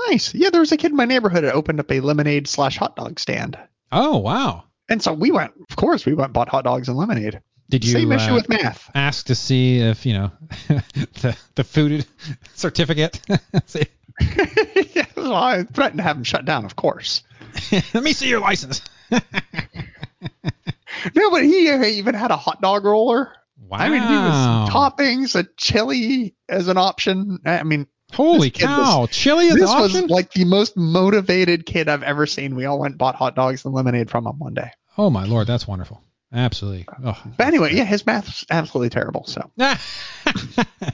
nice. 0.08 0.34
Yeah, 0.34 0.50
there 0.50 0.60
was 0.60 0.72
a 0.72 0.76
kid 0.76 0.90
in 0.90 0.96
my 0.96 1.04
neighborhood 1.04 1.44
that 1.44 1.54
opened 1.54 1.80
up 1.80 1.90
a 1.90 2.00
lemonade 2.00 2.46
slash 2.46 2.76
hot 2.76 2.94
dog 2.96 3.18
stand, 3.18 3.58
Oh 3.90 4.18
wow! 4.18 4.64
and 4.88 5.02
so 5.02 5.12
we 5.12 5.30
went. 5.30 5.52
Of 5.70 5.76
course, 5.76 6.04
we 6.06 6.14
went 6.14 6.28
and 6.28 6.34
bought 6.34 6.48
hot 6.48 6.64
dogs 6.64 6.88
and 6.88 6.96
lemonade. 6.96 7.40
Did 7.68 7.84
you 7.84 7.92
Same 7.92 8.12
issue 8.12 8.32
uh, 8.32 8.34
with 8.34 8.48
math. 8.48 8.90
ask 8.94 9.26
to 9.26 9.34
see 9.34 9.78
if 9.78 10.04
you 10.04 10.12
know 10.14 10.30
the 10.68 11.36
the 11.54 11.64
food 11.64 12.06
certificate? 12.54 13.20
Yeah, 14.94 15.06
well, 15.16 15.34
I 15.34 15.62
threatened 15.64 15.98
to 15.98 16.02
have 16.02 16.16
him 16.18 16.22
shut 16.24 16.44
down, 16.44 16.66
of 16.66 16.76
course. 16.76 17.22
Let 17.94 18.02
me 18.02 18.12
see 18.12 18.28
your 18.28 18.40
license. 18.40 18.82
No, 21.14 21.30
but 21.30 21.42
he 21.44 21.70
uh, 21.70 21.82
even 21.82 22.14
had 22.14 22.30
a 22.30 22.36
hot 22.36 22.60
dog 22.60 22.84
roller. 22.84 23.32
Wow! 23.68 23.78
I 23.78 23.88
mean, 23.88 24.02
he 24.02 24.14
was 24.14 24.68
toppings, 24.70 25.34
a 25.34 25.48
chili 25.56 26.34
as 26.48 26.68
an 26.68 26.76
option. 26.76 27.38
I 27.46 27.62
mean, 27.62 27.86
Holy 28.12 28.50
kid 28.50 28.66
was- 28.66 28.76
cow! 28.88 29.06
Chili 29.10 29.46
is 29.46 29.54
this 29.54 29.70
option. 29.70 30.02
was 30.02 30.10
like 30.10 30.32
the 30.32 30.44
most 30.44 30.76
motivated 30.76 31.64
kid 31.64 31.88
I've 31.88 32.02
ever 32.02 32.26
seen. 32.26 32.54
We 32.54 32.66
all 32.66 32.78
went 32.78 32.92
and 32.92 32.98
bought 32.98 33.14
hot 33.14 33.34
dogs 33.34 33.64
and 33.64 33.72
lemonade 33.74 34.10
from 34.10 34.26
him 34.26 34.38
one 34.38 34.52
day. 34.54 34.70
oh 34.98 35.08
my 35.10 35.24
lord, 35.24 35.46
that's 35.46 35.66
wonderful. 35.66 36.02
Absolutely. 36.32 36.86
Oh. 37.04 37.20
But 37.36 37.46
anyway, 37.46 37.74
yeah, 37.74 37.84
his 37.84 38.06
math's 38.06 38.46
absolutely 38.50 38.88
terrible. 38.90 39.26
So 39.26 39.50
yeah, 39.56 39.76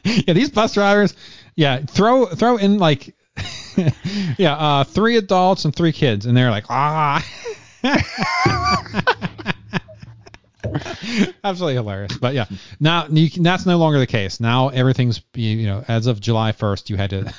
these 0.05 0.51
bus 0.51 0.75
drivers. 0.75 1.15
Yeah, 1.55 1.81
throw 1.81 2.27
throw 2.27 2.57
in 2.57 2.79
like, 2.79 3.15
yeah, 4.37 4.55
uh, 4.57 4.85
three 4.85 5.17
adults 5.17 5.65
and 5.65 5.75
three 5.75 5.93
kids, 5.93 6.27
and 6.27 6.37
they're 6.37 6.51
like, 6.51 6.65
ah. 6.69 7.25
Absolutely 11.45 11.75
hilarious. 11.75 12.19
But 12.19 12.35
yeah, 12.35 12.47
now 12.81 13.07
you 13.09 13.31
can, 13.31 13.43
that's 13.43 13.65
no 13.65 13.79
longer 13.79 13.99
the 13.99 14.07
case. 14.07 14.41
Now 14.41 14.69
everything's 14.69 15.23
you 15.35 15.67
know 15.67 15.85
as 15.87 16.07
of 16.07 16.21
July 16.21 16.53
1st, 16.53 16.91
you 16.91 16.97
had 16.97 17.11
to 17.11 17.35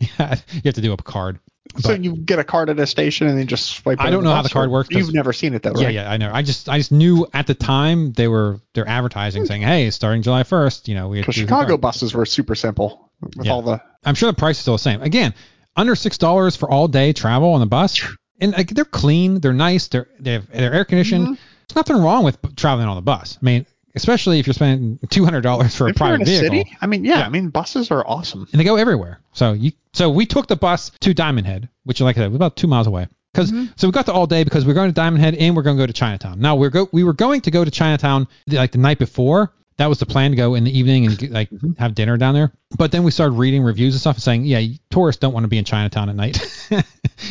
you, 0.00 0.08
had, 0.16 0.42
you 0.52 0.62
have 0.64 0.74
to 0.74 0.80
do 0.80 0.92
a 0.92 0.96
card. 0.96 1.38
So 1.78 1.90
But- 1.90 2.02
you 2.04 2.16
get 2.16 2.38
a 2.38 2.44
card 2.44 2.70
at 2.70 2.78
a 2.80 2.86
station 2.86 3.26
and 3.28 3.38
then 3.38 3.46
just 3.46 3.66
swipe. 3.66 4.00
it 4.00 4.04
I 4.04 4.10
don't 4.10 4.24
know 4.24 4.34
how 4.34 4.42
the 4.42 4.48
card 4.48 4.70
works. 4.70 4.88
You've 4.90 5.12
never 5.12 5.32
seen 5.32 5.54
it 5.54 5.62
though, 5.62 5.72
Yeah, 5.76 5.84
right? 5.86 5.94
yeah, 5.94 6.10
I 6.10 6.16
know. 6.16 6.30
I 6.32 6.42
just 6.42 6.68
I 6.68 6.78
just 6.78 6.92
knew 6.92 7.26
at 7.34 7.46
the 7.46 7.54
time 7.54 8.12
they 8.12 8.26
were 8.28 8.60
they're 8.74 8.88
advertising 8.88 9.46
saying, 9.46 9.62
hey, 9.62 9.90
starting 9.90 10.22
July 10.22 10.42
1st, 10.42 10.88
you 10.88 10.94
know, 10.94 11.08
we 11.08 11.20
Because 11.20 11.34
to 11.36 11.40
do 11.42 11.46
the 11.46 11.50
Chicago 11.52 11.76
buses 11.76 12.14
were 12.14 12.26
super 12.26 12.54
simple 12.54 13.10
with 13.36 13.46
Yeah. 13.46 13.52
all 13.52 13.62
the. 13.62 13.80
I'm 14.04 14.14
sure 14.14 14.30
the 14.30 14.36
price 14.36 14.56
is 14.56 14.62
still 14.62 14.74
the 14.74 14.78
same. 14.78 15.02
Again, 15.02 15.34
under 15.76 15.94
six 15.94 16.18
dollars 16.18 16.56
for 16.56 16.70
all 16.70 16.88
day 16.88 17.12
travel 17.12 17.52
on 17.52 17.60
the 17.60 17.66
bus, 17.66 18.00
and 18.40 18.52
like, 18.52 18.70
they're 18.70 18.84
clean, 18.84 19.40
they're 19.40 19.52
nice, 19.52 19.88
they're 19.88 20.08
they 20.18 20.32
have, 20.32 20.50
they're 20.50 20.72
air 20.72 20.84
conditioned. 20.84 21.24
Mm-hmm. 21.24 21.34
There's 21.68 21.76
nothing 21.76 21.96
wrong 22.02 22.24
with 22.24 22.38
traveling 22.56 22.88
on 22.88 22.96
the 22.96 23.02
bus. 23.02 23.36
I 23.40 23.44
mean, 23.44 23.66
especially 23.94 24.38
if 24.38 24.46
you're 24.46 24.54
spending 24.54 24.98
two 25.10 25.24
hundred 25.24 25.42
dollars 25.42 25.74
for 25.74 25.86
a 25.86 25.90
If 25.90 25.94
in 25.96 25.98
private 25.98 26.22
a 26.22 26.24
vehicle, 26.24 26.48
city, 26.48 26.76
I 26.80 26.86
mean, 26.86 27.04
yeah, 27.04 27.20
Yeah. 27.20 27.26
I 27.26 27.28
mean, 27.28 27.48
buses 27.48 27.90
are 27.90 28.06
awesome. 28.06 28.46
and 28.52 28.60
they 28.60 28.64
go 28.64 28.76
everywhere. 28.76 29.20
So 29.32 29.52
you 29.52 29.72
so 29.92 30.10
we 30.10 30.26
took 30.26 30.46
the 30.46 30.56
bus 30.56 30.90
to 31.00 31.14
Diamond 31.14 31.46
Head, 31.46 31.68
which 31.84 32.00
like 32.00 32.16
I 32.16 32.20
said 32.22 32.30
was 32.30 32.36
about 32.36 32.56
two 32.56 32.66
miles 32.66 32.86
away. 32.86 33.08
Because 33.32 33.52
Mm-hmm. 33.52 33.72
so 33.76 33.86
we 33.88 33.92
got 33.92 34.06
the 34.06 34.12
all 34.12 34.26
day 34.26 34.42
because 34.42 34.64
we're 34.66 34.74
going 34.74 34.88
to 34.88 34.94
Diamond 34.94 35.22
Head 35.22 35.34
and 35.34 35.54
we're 35.54 35.62
going 35.62 35.76
to 35.76 35.82
go 35.82 35.86
to 35.86 35.92
Chinatown. 35.92 36.40
Now 36.40 36.56
we're 36.56 36.70
go 36.70 36.88
we 36.92 37.04
were 37.04 37.12
going 37.12 37.40
to 37.42 37.50
go 37.50 37.64
to 37.64 37.70
Chinatown 37.70 38.26
like 38.46 38.72
the 38.72 38.78
night 38.78 38.98
before. 38.98 39.52
That 39.78 39.88
was 39.88 39.98
the 39.98 40.06
plan 40.06 40.32
to 40.32 40.36
go 40.36 40.54
in 40.54 40.64
the 40.64 40.76
evening 40.76 41.06
and 41.06 41.30
like 41.30 41.50
Mm-hmm. 41.50 41.72
have 41.78 41.94
dinner 41.94 42.16
down 42.16 42.34
there. 42.34 42.52
But 42.76 42.92
then 42.92 43.04
we 43.04 43.10
started 43.10 43.32
reading 43.36 43.62
reviews 43.62 43.94
and 43.94 44.00
stuff 44.00 44.16
and 44.16 44.22
saying, 44.22 44.44
yeah, 44.44 44.60
tourists 44.90 45.20
don't 45.20 45.32
want 45.32 45.44
to 45.44 45.48
be 45.48 45.56
in 45.58 45.64
Chinatown 45.64 46.08
at 46.10 46.16
night. 46.16 46.36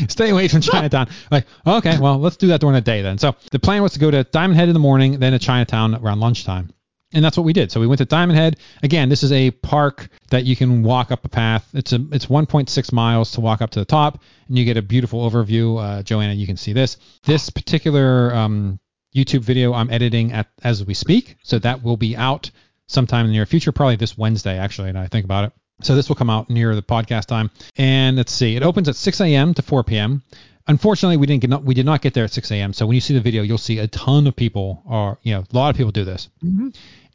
Stay 0.08 0.30
away 0.30 0.48
from 0.48 0.62
Chinatown. 0.62 1.08
Like, 1.32 1.46
okay, 1.66 1.98
well, 2.00 2.18
let's 2.18 2.38
do 2.38 2.48
that 2.48 2.62
during 2.62 2.74
the 2.74 2.82
day 2.82 3.02
then. 3.02 3.18
So 3.18 3.36
the 3.52 3.60
plan 3.60 3.84
was 3.84 3.94
to 3.94 4.00
go 4.00 4.10
to 4.10 4.24
Diamond 4.24 4.58
Head 4.58 4.70
in 4.70 4.74
the 4.74 4.80
morning, 4.80 5.20
then 5.20 5.34
to 5.34 5.40
Chinatown 5.40 5.96
around 5.96 6.20
lunchtime. 6.20 6.72
And 7.14 7.24
that's 7.24 7.38
what 7.38 7.44
we 7.44 7.54
did. 7.54 7.72
So 7.72 7.80
we 7.80 7.88
went 7.88 8.00
to 8.00 8.06
Diamond 8.06 8.38
Head. 8.38 8.58
Again, 8.84 9.08
this 9.10 9.24
is 9.24 9.32
a 9.32 9.52
park 9.52 10.10
that 10.30 10.44
you 10.46 10.56
can 10.56 10.84
walk 10.84 11.12
up 11.12 11.24
a 11.26 11.30
path. 11.30 11.68
It's 11.74 11.94
a 11.94 12.06
it's 12.12 12.26
1.6 12.26 12.92
miles 12.94 13.32
to 13.34 13.42
walk 13.42 13.62
up 13.62 13.70
to 13.72 13.80
the 13.80 13.86
top, 13.86 14.22
and 14.48 14.58
you 14.58 14.66
get 14.66 14.76
a 14.78 14.82
beautiful 14.82 15.30
overview. 15.30 15.82
Uh, 15.82 16.04
Joanna, 16.04 16.34
you 16.34 16.46
can 16.46 16.58
see 16.58 16.74
this. 16.74 16.98
This 17.24 17.50
particular 17.50 18.34
um, 18.36 18.80
YouTube 19.16 19.42
video 19.42 19.74
I'm 19.74 19.90
editing 19.90 20.32
at 20.34 20.48
as 20.64 20.86
we 20.86 20.94
speak, 20.94 21.38
so 21.44 21.60
that 21.60 21.84
will 21.84 21.98
be 21.98 22.16
out 22.16 22.52
sometime 22.88 23.26
in 23.26 23.32
the 23.32 23.38
near 23.38 23.46
future, 23.46 23.72
probably 23.72 23.96
this 23.96 24.18
Wednesday 24.18 24.58
actually. 24.58 24.90
And 24.90 24.98
I 24.98 25.08
think 25.08 25.26
about 25.26 25.46
it. 25.46 25.54
So 25.82 25.96
this 25.96 26.10
will 26.10 26.16
come 26.16 26.30
out 26.30 26.50
near 26.50 26.74
the 26.76 26.82
podcast 26.82 27.26
time. 27.26 27.52
And 27.78 28.18
let's 28.18 28.32
see, 28.32 28.56
it 28.56 28.64
opens 28.64 28.90
at 28.90 28.96
6 28.96 29.22
a.m. 29.22 29.54
to 29.54 29.62
4 29.62 29.84
p.m. 29.84 30.24
Unfortunately, 30.68 31.18
we 31.18 31.28
didn't 31.28 31.50
get 31.50 31.64
we 31.64 31.74
did 31.74 31.86
not 31.86 32.02
get 32.02 32.14
there 32.14 32.26
at 32.26 32.32
6 32.32 32.52
a.m. 32.52 32.74
So 32.74 32.86
when 32.86 32.96
you 32.96 33.02
see 33.02 33.14
the 33.14 33.22
video, 33.22 33.44
you'll 33.44 33.58
see 33.58 33.80
a 33.80 33.88
ton 33.88 34.28
of 34.28 34.36
people 34.36 34.84
are 34.88 35.18
you 35.22 35.34
know 35.34 35.42
a 35.42 35.56
lot 35.56 35.70
of 35.70 35.78
people 35.78 35.92
do 35.92 36.04
this 36.04 36.30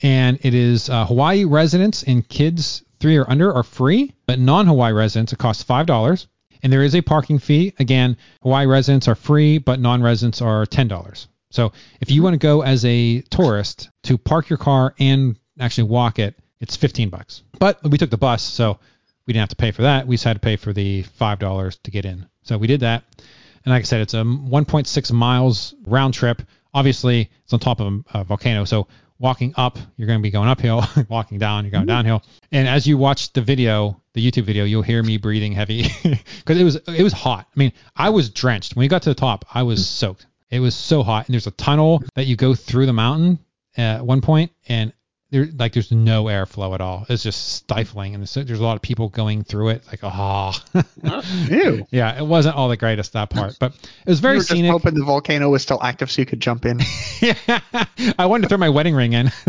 and 0.02 0.38
it 0.42 0.54
is 0.54 0.90
uh, 0.90 1.06
Hawaii 1.06 1.44
residents 1.44 2.02
and 2.02 2.28
kids 2.28 2.82
three 3.00 3.16
or 3.16 3.28
under 3.30 3.52
are 3.52 3.62
free, 3.62 4.12
but 4.26 4.38
non-Hawaii 4.38 4.92
residents 4.92 5.32
it 5.32 5.38
costs 5.38 5.62
five 5.62 5.86
dollars, 5.86 6.26
and 6.62 6.72
there 6.72 6.82
is 6.82 6.94
a 6.94 7.02
parking 7.02 7.38
fee. 7.38 7.74
Again, 7.78 8.16
Hawaii 8.42 8.66
residents 8.66 9.08
are 9.08 9.14
free, 9.14 9.58
but 9.58 9.80
non-residents 9.80 10.40
are 10.42 10.66
ten 10.66 10.88
dollars. 10.88 11.28
So 11.52 11.72
if 12.00 12.10
you 12.10 12.16
mm-hmm. 12.16 12.24
want 12.24 12.34
to 12.34 12.38
go 12.38 12.62
as 12.62 12.84
a 12.84 13.20
tourist 13.22 13.90
to 14.04 14.18
park 14.18 14.48
your 14.48 14.58
car 14.58 14.94
and 14.98 15.38
actually 15.60 15.84
walk 15.84 16.18
it, 16.18 16.38
it's 16.60 16.76
fifteen 16.76 17.08
bucks. 17.08 17.42
But 17.58 17.82
we 17.82 17.98
took 17.98 18.10
the 18.10 18.18
bus, 18.18 18.42
so 18.42 18.78
we 19.26 19.32
didn't 19.32 19.42
have 19.42 19.48
to 19.50 19.56
pay 19.56 19.70
for 19.70 19.82
that. 19.82 20.06
We 20.06 20.14
just 20.14 20.24
had 20.24 20.34
to 20.34 20.40
pay 20.40 20.56
for 20.56 20.72
the 20.72 21.02
five 21.02 21.38
dollars 21.38 21.78
to 21.84 21.90
get 21.90 22.04
in. 22.04 22.26
So 22.42 22.58
we 22.58 22.66
did 22.66 22.80
that. 22.80 23.04
And 23.64 23.72
like 23.72 23.82
I 23.82 23.84
said, 23.84 24.00
it's 24.00 24.14
a 24.14 24.24
1.6 24.24 25.12
miles 25.12 25.74
round 25.86 26.14
trip. 26.14 26.42
Obviously, 26.74 27.30
it's 27.44 27.52
on 27.52 27.60
top 27.60 27.80
of 27.80 27.86
a, 27.92 28.18
a 28.18 28.24
volcano, 28.24 28.64
so 28.64 28.88
walking 29.22 29.54
up, 29.56 29.78
you're 29.96 30.08
going 30.08 30.18
to 30.18 30.22
be 30.22 30.30
going 30.30 30.48
uphill. 30.48 30.84
walking 31.08 31.38
down, 31.38 31.64
you're 31.64 31.70
going 31.70 31.82
mm-hmm. 31.82 31.88
downhill. 31.88 32.22
And 32.50 32.66
as 32.66 32.86
you 32.86 32.98
watch 32.98 33.32
the 33.32 33.40
video, 33.40 34.02
the 34.14 34.30
YouTube 34.30 34.44
video, 34.44 34.64
you'll 34.64 34.82
hear 34.82 35.02
me 35.02 35.16
breathing 35.16 35.52
heavy 35.52 35.84
because 36.02 36.58
it 36.58 36.64
was 36.64 36.76
it 36.76 37.02
was 37.02 37.12
hot. 37.12 37.46
I 37.54 37.58
mean, 37.58 37.72
I 37.96 38.10
was 38.10 38.30
drenched 38.30 38.74
when 38.74 38.80
we 38.82 38.88
got 38.88 39.02
to 39.02 39.10
the 39.10 39.14
top. 39.14 39.44
I 39.54 39.62
was 39.62 39.80
mm-hmm. 39.80 40.06
soaked. 40.06 40.26
It 40.52 40.60
was 40.60 40.74
so 40.76 41.02
hot, 41.02 41.26
and 41.26 41.32
there's 41.32 41.46
a 41.48 41.50
tunnel 41.52 42.02
that 42.14 42.26
you 42.26 42.36
go 42.36 42.54
through 42.54 42.86
the 42.86 42.92
mountain 42.92 43.38
at 43.76 44.04
one 44.06 44.20
point, 44.20 44.52
and 44.68 44.92
there 45.30 45.48
like 45.58 45.72
there's 45.72 45.90
no 45.90 46.24
airflow 46.24 46.74
at 46.74 46.82
all. 46.82 47.06
It's 47.08 47.22
just 47.22 47.54
stifling, 47.54 48.14
and 48.14 48.20
there's, 48.22 48.34
there's 48.46 48.60
a 48.60 48.62
lot 48.62 48.76
of 48.76 48.82
people 48.82 49.08
going 49.08 49.44
through 49.44 49.70
it. 49.70 49.82
Like, 49.86 50.00
ah, 50.04 50.62
Ew. 51.48 51.86
yeah, 51.90 52.18
it 52.18 52.26
wasn't 52.26 52.54
all 52.54 52.68
the 52.68 52.76
greatest 52.76 53.14
that 53.14 53.30
part, 53.30 53.56
but 53.58 53.72
it 53.74 54.08
was 54.10 54.18
You 54.18 54.22
very 54.22 54.34
were 54.36 54.40
just 54.40 54.50
scenic. 54.50 54.70
hoping 54.70 54.92
the 54.92 55.04
volcano 55.06 55.48
was 55.48 55.62
still 55.62 55.82
active 55.82 56.10
so 56.10 56.20
you 56.20 56.26
could 56.26 56.40
jump 56.40 56.66
in. 56.66 56.80
yeah, 57.22 57.60
I 58.18 58.26
wanted 58.26 58.42
to 58.42 58.48
throw 58.50 58.58
my 58.58 58.68
wedding 58.68 58.94
ring 58.94 59.14
in. 59.14 59.32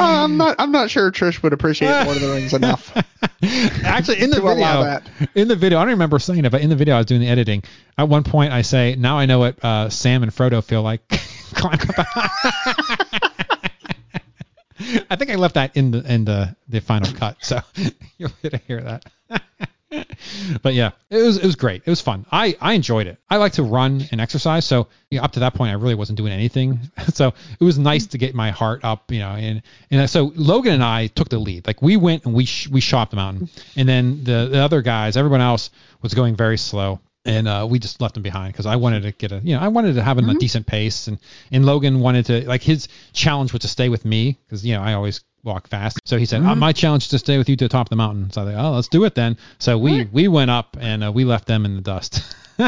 Uh, 0.00 0.24
I'm 0.24 0.36
not. 0.36 0.56
I'm 0.58 0.72
not 0.72 0.90
sure 0.90 1.10
Trish 1.10 1.42
would 1.42 1.52
appreciate 1.52 2.04
Lord 2.04 2.16
of 2.16 2.22
the 2.22 2.30
Rings 2.30 2.52
enough. 2.54 2.92
Actually, 3.84 4.20
in 4.22 4.30
the 4.30 4.36
To 4.36 4.42
allow 4.42 4.82
video, 4.82 4.84
that. 4.84 5.30
in 5.34 5.48
the 5.48 5.56
video, 5.56 5.78
I 5.78 5.82
don't 5.82 5.90
remember 5.92 6.18
saying 6.18 6.44
it, 6.44 6.50
but 6.52 6.60
in 6.62 6.70
the 6.70 6.76
video, 6.76 6.94
I 6.94 6.98
was 6.98 7.06
doing 7.06 7.20
the 7.20 7.28
editing. 7.28 7.62
At 7.98 8.08
one 8.08 8.24
point, 8.24 8.52
I 8.52 8.62
say, 8.62 8.96
"Now 8.96 9.18
I 9.18 9.26
know 9.26 9.38
what 9.40 9.62
uh, 9.64 9.90
Sam 9.90 10.22
and 10.22 10.32
Frodo 10.32 10.62
feel 10.64 10.82
like. 10.82 11.02
I 15.10 15.16
think 15.16 15.30
I 15.30 15.36
left 15.36 15.54
that 15.54 15.76
in 15.76 15.90
the 15.92 16.12
in 16.12 16.24
the 16.24 16.56
the 16.68 16.80
final 16.80 17.12
cut, 17.12 17.36
so 17.44 17.60
you'll 18.18 18.32
get 18.42 18.50
to 18.50 18.58
hear 18.58 18.80
that. 18.80 19.04
but 20.62 20.74
yeah, 20.74 20.92
it 21.10 21.22
was 21.22 21.38
it 21.38 21.44
was 21.44 21.56
great. 21.56 21.82
It 21.84 21.90
was 21.90 22.00
fun. 22.00 22.26
I 22.30 22.56
I 22.60 22.74
enjoyed 22.74 23.06
it. 23.06 23.18
I 23.28 23.36
like 23.36 23.52
to 23.54 23.62
run 23.62 24.04
and 24.10 24.20
exercise, 24.20 24.64
so 24.64 24.88
you 25.10 25.18
know, 25.18 25.24
up 25.24 25.32
to 25.32 25.40
that 25.40 25.54
point, 25.54 25.70
I 25.70 25.74
really 25.74 25.94
wasn't 25.94 26.18
doing 26.18 26.32
anything. 26.32 26.80
so 27.14 27.34
it 27.58 27.64
was 27.64 27.78
nice 27.78 28.06
to 28.08 28.18
get 28.18 28.34
my 28.34 28.50
heart 28.50 28.84
up, 28.84 29.10
you 29.10 29.20
know. 29.20 29.30
And 29.30 29.62
and 29.90 30.08
so 30.08 30.32
Logan 30.34 30.74
and 30.74 30.84
I 30.84 31.08
took 31.08 31.28
the 31.28 31.38
lead. 31.38 31.66
Like 31.66 31.82
we 31.82 31.96
went 31.96 32.24
and 32.24 32.34
we 32.34 32.44
sh- 32.44 32.68
we 32.68 32.80
shopped 32.80 33.10
the 33.10 33.16
mountain, 33.16 33.48
and 33.76 33.88
then 33.88 34.24
the 34.24 34.48
the 34.50 34.58
other 34.58 34.82
guys, 34.82 35.16
everyone 35.16 35.40
else 35.40 35.70
was 36.02 36.14
going 36.14 36.36
very 36.36 36.58
slow. 36.58 37.00
And 37.26 37.48
uh, 37.48 37.66
we 37.70 37.78
just 37.78 38.02
left 38.02 38.12
them 38.12 38.22
behind 38.22 38.52
because 38.52 38.66
I 38.66 38.76
wanted 38.76 39.04
to 39.04 39.12
get 39.12 39.32
a, 39.32 39.38
you 39.38 39.56
know, 39.56 39.62
I 39.62 39.68
wanted 39.68 39.94
to 39.94 40.02
have 40.02 40.18
a 40.18 40.34
decent 40.34 40.66
pace, 40.66 41.08
and 41.08 41.18
and 41.50 41.64
Logan 41.64 42.00
wanted 42.00 42.26
to, 42.26 42.46
like, 42.46 42.62
his 42.62 42.86
challenge 43.14 43.50
was 43.54 43.62
to 43.62 43.68
stay 43.68 43.88
with 43.88 44.04
me 44.04 44.38
because 44.44 44.62
you 44.66 44.74
know 44.74 44.82
I 44.82 44.92
always 44.92 45.24
walk 45.44 45.68
fast. 45.68 46.00
So 46.04 46.16
he 46.16 46.26
said, 46.26 46.42
uh, 46.42 46.54
my 46.54 46.72
challenge 46.72 47.04
is 47.04 47.08
to 47.10 47.18
stay 47.18 47.38
with 47.38 47.48
you 47.48 47.56
to 47.56 47.64
the 47.66 47.68
top 47.68 47.86
of 47.86 47.90
the 47.90 47.96
mountain. 47.96 48.30
So 48.30 48.40
I 48.40 48.44
like, 48.44 48.56
oh, 48.56 48.72
let's 48.72 48.88
do 48.88 49.04
it 49.04 49.14
then. 49.14 49.36
So 49.58 49.78
we 49.78 50.04
we 50.06 50.28
went 50.28 50.50
up 50.50 50.76
and 50.80 51.04
uh, 51.04 51.12
we 51.12 51.24
left 51.24 51.46
them 51.46 51.64
in 51.64 51.76
the 51.76 51.82
dust. 51.82 52.34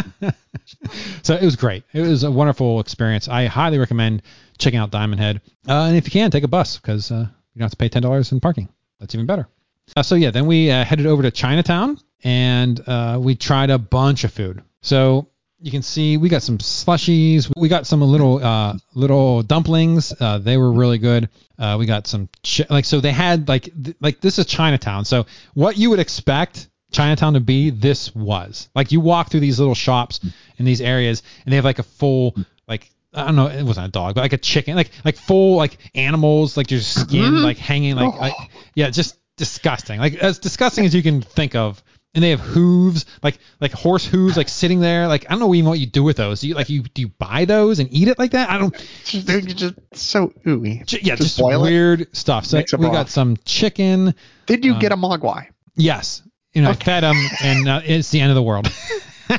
so 1.23 1.35
it 1.35 1.43
was 1.43 1.57
great. 1.57 1.85
It 1.93 2.03
was 2.03 2.23
a 2.25 2.31
wonderful 2.31 2.81
experience. 2.81 3.29
I 3.29 3.47
highly 3.47 3.79
recommend 3.79 4.23
checking 4.59 4.79
out 4.79 4.91
Diamond 4.91 5.21
Head. 5.21 5.41
Uh, 5.69 5.87
and 5.89 5.97
if 5.97 6.05
you 6.07 6.11
can, 6.11 6.31
take 6.31 6.45
a 6.45 6.49
bus 6.49 6.79
because 6.79 7.11
uh, 7.11 7.27
you 7.55 7.59
don't 7.59 7.65
have 7.65 7.71
to 7.71 7.77
pay 7.77 7.89
ten 7.89 8.03
dollars 8.03 8.33
in 8.33 8.41
parking. 8.41 8.69
That's 9.01 9.15
even 9.15 9.27
better. 9.27 9.49
Uh, 9.97 10.03
so 10.03 10.15
yeah, 10.15 10.31
then 10.31 10.47
we 10.47 10.71
uh, 10.71 10.85
headed 10.85 11.07
over 11.07 11.23
to 11.23 11.31
Chinatown 11.31 11.99
and 12.25 12.81
uh, 12.89 13.19
we 13.21 13.37
tried 13.37 13.71
a 13.71 13.79
bunch 13.79 14.25
of 14.25 14.33
food. 14.33 14.63
So 14.83 15.29
you 15.61 15.71
can 15.71 15.83
see 15.83 16.17
we 16.17 16.29
got 16.29 16.43
some 16.43 16.59
slushies. 16.59 17.51
We 17.57 17.69
got 17.69 17.87
some 17.87 18.01
little 18.03 18.45
uh, 18.45 18.75
little 18.95 19.43
dumplings. 19.43 20.13
Uh, 20.19 20.39
they 20.39 20.57
were 20.57 20.71
really 20.71 20.99
good. 20.99 21.29
Uh, 21.59 21.77
we 21.79 21.87
got 21.87 22.07
some 22.07 22.29
chi- 22.43 22.67
like 22.69 22.85
so 22.85 23.01
they 23.01 23.13
had 23.13 23.49
like 23.49 23.65
th- 23.65 23.97
like 24.01 24.21
this 24.21 24.39
is 24.39 24.47
Chinatown. 24.47 25.05
So 25.05 25.27
what 25.55 25.79
you 25.79 25.91
would 25.91 25.99
expect 26.01 26.69
Chinatown 26.93 27.35
to 27.35 27.41
be, 27.41 27.71
this 27.71 28.15
was 28.15 28.69
like 28.75 28.93
you 28.93 29.01
walk 29.01 29.31
through 29.31 29.41
these 29.41 29.59
little 29.59 29.75
shops 29.75 30.21
in 30.59 30.65
these 30.65 30.81
areas 30.81 31.23
and 31.45 31.53
they 31.53 31.57
have 31.57 31.65
like 31.65 31.79
a 31.79 31.85
full 31.85 32.37
like 32.69 32.91
I 33.15 33.25
don't 33.25 33.37
know, 33.37 33.47
it 33.47 33.63
wasn't 33.63 33.89
a 33.89 33.91
dog, 33.91 34.15
but 34.15 34.21
like 34.21 34.35
a 34.35 34.39
chicken, 34.39 34.77
like 34.77 34.91
like 35.05 35.17
full 35.17 35.57
like 35.57 35.79
animals, 35.95 36.57
like 36.57 36.67
just 36.67 37.01
skin 37.01 37.43
like 37.43 37.57
hanging 37.57 37.97
like, 37.97 38.15
like 38.21 38.35
yeah, 38.75 38.91
just 38.91 39.17
disgusting. 39.37 39.99
Like 39.99 40.17
as 40.17 40.39
disgusting 40.39 40.85
as 40.85 40.95
you 40.95 41.03
can 41.03 41.23
think 41.23 41.55
of. 41.55 41.83
And 42.17 42.25
they 42.25 42.31
have 42.31 42.41
hooves, 42.41 43.07
like 43.23 43.39
like 43.61 43.73
horse 43.73 44.05
hooves, 44.05 44.37
like 44.37 44.49
sitting 44.49 44.81
there. 44.81 45.07
Like 45.07 45.27
I 45.27 45.31
don't 45.31 45.41
know 45.41 45.55
even 45.55 45.69
what 45.69 45.79
you 45.79 45.87
do 45.87 46.03
with 46.03 46.17
those. 46.17 46.41
Do 46.41 46.49
you 46.49 46.55
like 46.55 46.69
you 46.71 46.83
do 46.83 47.03
you 47.03 47.09
buy 47.09 47.45
those 47.45 47.79
and 47.79 47.93
eat 47.93 48.09
it 48.09 48.19
like 48.19 48.31
that? 48.33 48.51
I 48.51 48.57
don't. 48.57 48.75
Just, 49.05 49.27
they're 49.27 49.41
just 49.43 49.75
so 49.93 50.33
ooey. 50.47 50.85
J- 50.87 51.01
Yeah, 51.03 51.15
just, 51.15 51.39
it. 51.39 51.45
weird 51.45 52.17
stuff. 52.17 52.47
So 52.47 52.63
we 52.79 52.89
got 52.89 53.11
some 53.11 53.37
chicken. 53.45 54.15
Did 54.47 54.65
you 54.65 54.79
get 54.79 54.93
a 54.93 54.97
mogwai? 54.97 55.49
Yes, 55.77 56.23
you 56.55 56.63
know, 56.63 56.71
I 56.71 56.73
fed 56.73 57.05
him, 57.05 57.17
and 57.43 57.69
uh, 57.69 57.81
it's 57.85 58.09
the 58.11 58.21
end 58.21 58.31
of 58.31 58.35
the 58.35 58.43
world. 58.43 58.67
yeah, 59.29 59.39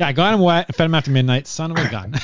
I 0.00 0.12
got 0.12 0.34
him 0.34 0.40
wet, 0.40 0.72
fed 0.74 0.84
him 0.84 0.94
after 0.94 1.10
midnight. 1.10 1.48
Son 1.48 1.72
of 1.72 1.78
a 1.78 1.90
gun. 1.90 2.14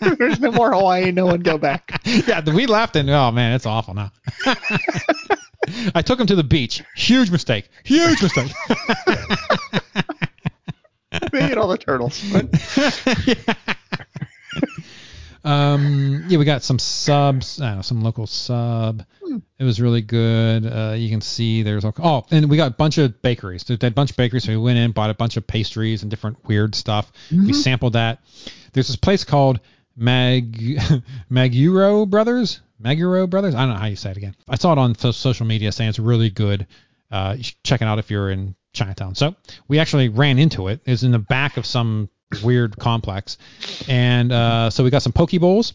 There's 0.18 0.38
no 0.38 0.52
more 0.52 0.72
Hawaii. 0.72 1.10
No 1.10 1.26
one 1.26 1.40
go 1.40 1.58
back. 1.58 2.00
yeah, 2.04 2.42
we 2.48 2.66
left, 2.66 2.94
and 2.94 3.10
oh 3.10 3.32
man, 3.32 3.54
it's 3.54 3.66
awful 3.66 3.94
now. 3.94 4.12
I 5.94 6.02
took 6.02 6.20
him 6.20 6.26
to 6.26 6.36
the 6.36 6.44
beach. 6.44 6.82
Huge 6.96 7.30
mistake. 7.30 7.68
Huge 7.84 8.22
mistake. 8.22 8.52
They 11.32 11.42
ate 11.42 11.58
all 11.58 11.68
the 11.68 11.78
turtles. 11.78 12.22
Um, 15.44 16.24
yeah, 16.28 16.36
we 16.36 16.44
got 16.44 16.62
some 16.62 16.78
subs, 16.78 17.60
I 17.60 17.68
don't 17.68 17.76
know, 17.76 17.82
some 17.82 18.02
local 18.02 18.26
sub. 18.26 19.04
It 19.58 19.64
was 19.64 19.80
really 19.80 20.02
good. 20.02 20.66
Uh, 20.66 20.94
you 20.94 21.08
can 21.08 21.22
see 21.22 21.62
there's 21.62 21.86
all, 21.86 21.94
oh, 22.02 22.26
and 22.30 22.50
we 22.50 22.58
got 22.58 22.72
a 22.72 22.74
bunch 22.74 22.98
of 22.98 23.22
bakeries. 23.22 23.64
There's 23.64 23.82
a 23.82 23.90
bunch 23.90 24.10
of 24.10 24.16
bakeries. 24.16 24.44
So 24.44 24.50
we 24.50 24.58
went 24.58 24.78
in, 24.78 24.92
bought 24.92 25.08
a 25.08 25.14
bunch 25.14 25.38
of 25.38 25.46
pastries 25.46 26.02
and 26.02 26.10
different 26.10 26.44
weird 26.46 26.74
stuff. 26.74 27.10
We 27.30 27.52
sampled 27.54 27.94
that. 27.94 28.20
There's 28.72 28.88
this 28.88 28.96
place 28.96 29.24
called 29.24 29.60
Mag 29.98 30.52
Maguro 31.30 32.08
Brothers. 32.08 32.60
Maguro 32.82 33.28
Brothers. 33.28 33.54
I 33.54 33.60
don't 33.66 33.74
know 33.74 33.80
how 33.80 33.86
you 33.86 33.96
say 33.96 34.10
it 34.12 34.16
again. 34.16 34.34
I 34.48 34.56
saw 34.56 34.72
it 34.72 34.78
on 34.78 34.94
so- 34.96 35.10
social 35.10 35.46
media 35.46 35.72
saying 35.72 35.90
it's 35.90 35.98
really 35.98 36.30
good. 36.30 36.66
Uh, 37.10 37.36
check 37.64 37.80
it 37.82 37.84
out 37.86 37.98
if 37.98 38.10
you're 38.10 38.30
in 38.30 38.54
Chinatown. 38.72 39.14
So 39.14 39.34
we 39.66 39.78
actually 39.78 40.08
ran 40.08 40.38
into 40.38 40.68
it. 40.68 40.80
It's 40.84 41.02
in 41.02 41.10
the 41.10 41.18
back 41.18 41.56
of 41.56 41.66
some 41.66 42.08
weird 42.44 42.76
complex, 42.78 43.38
and 43.88 44.30
uh, 44.30 44.68
so 44.70 44.84
we 44.84 44.90
got 44.90 45.02
some 45.02 45.12
poke 45.12 45.30
bowls, 45.40 45.72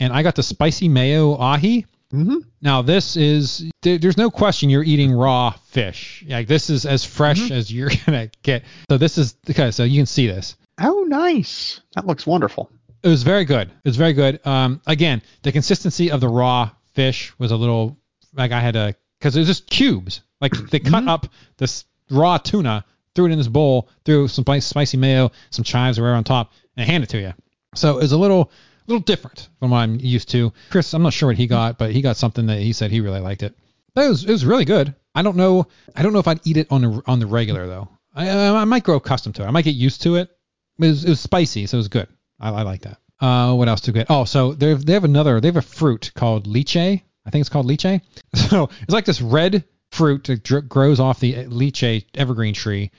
and 0.00 0.12
I 0.12 0.22
got 0.24 0.34
the 0.34 0.42
spicy 0.42 0.88
mayo 0.88 1.36
ahi. 1.38 1.86
hmm 2.10 2.38
Now 2.60 2.82
this 2.82 3.16
is 3.16 3.64
there, 3.82 3.98
there's 3.98 4.16
no 4.16 4.30
question 4.30 4.68
you're 4.68 4.82
eating 4.82 5.12
raw 5.12 5.50
fish. 5.68 6.24
Like 6.28 6.48
this 6.48 6.68
is 6.70 6.84
as 6.84 7.04
fresh 7.04 7.50
as 7.52 7.72
you're 7.72 7.90
gonna 8.06 8.30
get. 8.42 8.64
So 8.90 8.98
this 8.98 9.16
is 9.16 9.36
okay. 9.48 9.70
So 9.70 9.84
you 9.84 10.00
can 10.00 10.06
see 10.06 10.26
this. 10.26 10.56
Oh, 10.80 11.04
nice. 11.06 11.80
That 11.94 12.04
looks 12.04 12.26
wonderful. 12.26 12.68
It 13.04 13.08
was 13.08 13.22
very 13.22 13.44
good. 13.44 13.68
It 13.68 13.88
was 13.88 13.98
very 13.98 14.14
good. 14.14 14.44
Um, 14.46 14.80
again, 14.86 15.20
the 15.42 15.52
consistency 15.52 16.10
of 16.10 16.22
the 16.22 16.28
raw 16.28 16.70
fish 16.94 17.38
was 17.38 17.50
a 17.50 17.56
little 17.56 17.98
like 18.32 18.50
I 18.50 18.60
had 18.60 18.72
to 18.74 18.96
because 19.18 19.36
it 19.36 19.40
was 19.40 19.48
just 19.48 19.68
cubes. 19.68 20.22
Like 20.40 20.52
they 20.70 20.80
cut 20.80 21.06
up 21.06 21.26
this 21.58 21.84
raw 22.10 22.38
tuna, 22.38 22.82
threw 23.14 23.26
it 23.26 23.32
in 23.32 23.38
this 23.38 23.46
bowl, 23.46 23.90
threw 24.06 24.26
some 24.26 24.42
spicy, 24.42 24.66
spicy 24.66 24.96
mayo, 24.96 25.32
some 25.50 25.64
chives 25.64 25.98
or 25.98 26.02
whatever 26.02 26.16
on 26.16 26.24
top, 26.24 26.52
and 26.78 26.88
handed 26.88 27.10
it 27.10 27.12
to 27.12 27.20
you. 27.20 27.34
So 27.74 27.98
it 27.98 28.02
was 28.02 28.12
a 28.12 28.18
little 28.18 28.50
little 28.86 29.02
different 29.02 29.50
from 29.58 29.70
what 29.70 29.78
I'm 29.78 30.00
used 30.00 30.30
to. 30.30 30.54
Chris, 30.70 30.94
I'm 30.94 31.02
not 31.02 31.12
sure 31.12 31.28
what 31.28 31.36
he 31.36 31.46
got, 31.46 31.76
but 31.76 31.92
he 31.92 32.00
got 32.00 32.16
something 32.16 32.46
that 32.46 32.60
he 32.60 32.72
said 32.72 32.90
he 32.90 33.00
really 33.00 33.20
liked 33.20 33.42
it. 33.42 33.54
But 33.92 34.06
it 34.06 34.08
was 34.08 34.24
it 34.24 34.30
was 34.30 34.46
really 34.46 34.64
good. 34.64 34.94
I 35.14 35.20
don't 35.20 35.36
know 35.36 35.66
I 35.94 36.02
don't 36.02 36.14
know 36.14 36.20
if 36.20 36.28
I'd 36.28 36.40
eat 36.46 36.56
it 36.56 36.68
on 36.70 36.80
the 36.80 37.02
on 37.06 37.18
the 37.18 37.26
regular 37.26 37.66
though. 37.66 37.88
I 38.14 38.30
I 38.30 38.64
might 38.64 38.84
grow 38.84 38.96
accustomed 38.96 39.34
to 39.34 39.42
it. 39.42 39.46
I 39.46 39.50
might 39.50 39.66
get 39.66 39.74
used 39.74 40.00
to 40.02 40.16
it. 40.16 40.30
It 40.78 40.86
was, 40.86 41.04
it 41.04 41.10
was 41.10 41.20
spicy, 41.20 41.66
so 41.66 41.76
it 41.76 41.80
was 41.80 41.88
good. 41.88 42.08
I, 42.40 42.50
I 42.50 42.62
like 42.62 42.82
that. 42.82 42.98
Uh, 43.20 43.54
what 43.54 43.68
else 43.68 43.82
to 43.82 43.92
get? 43.92 44.06
Oh, 44.10 44.24
so 44.24 44.52
they 44.54 44.74
they 44.74 44.92
have 44.92 45.04
another. 45.04 45.40
They 45.40 45.48
have 45.48 45.56
a 45.56 45.62
fruit 45.62 46.12
called 46.14 46.46
lychee. 46.46 47.02
I 47.26 47.30
think 47.30 47.40
it's 47.40 47.48
called 47.48 47.66
lychee. 47.66 48.00
So 48.34 48.68
it's 48.82 48.92
like 48.92 49.04
this 49.04 49.22
red 49.22 49.64
fruit 49.90 50.24
that 50.24 50.42
dr- 50.42 50.68
grows 50.68 51.00
off 51.00 51.20
the 51.20 51.32
lychee 51.46 52.04
evergreen 52.14 52.54
tree. 52.54 52.90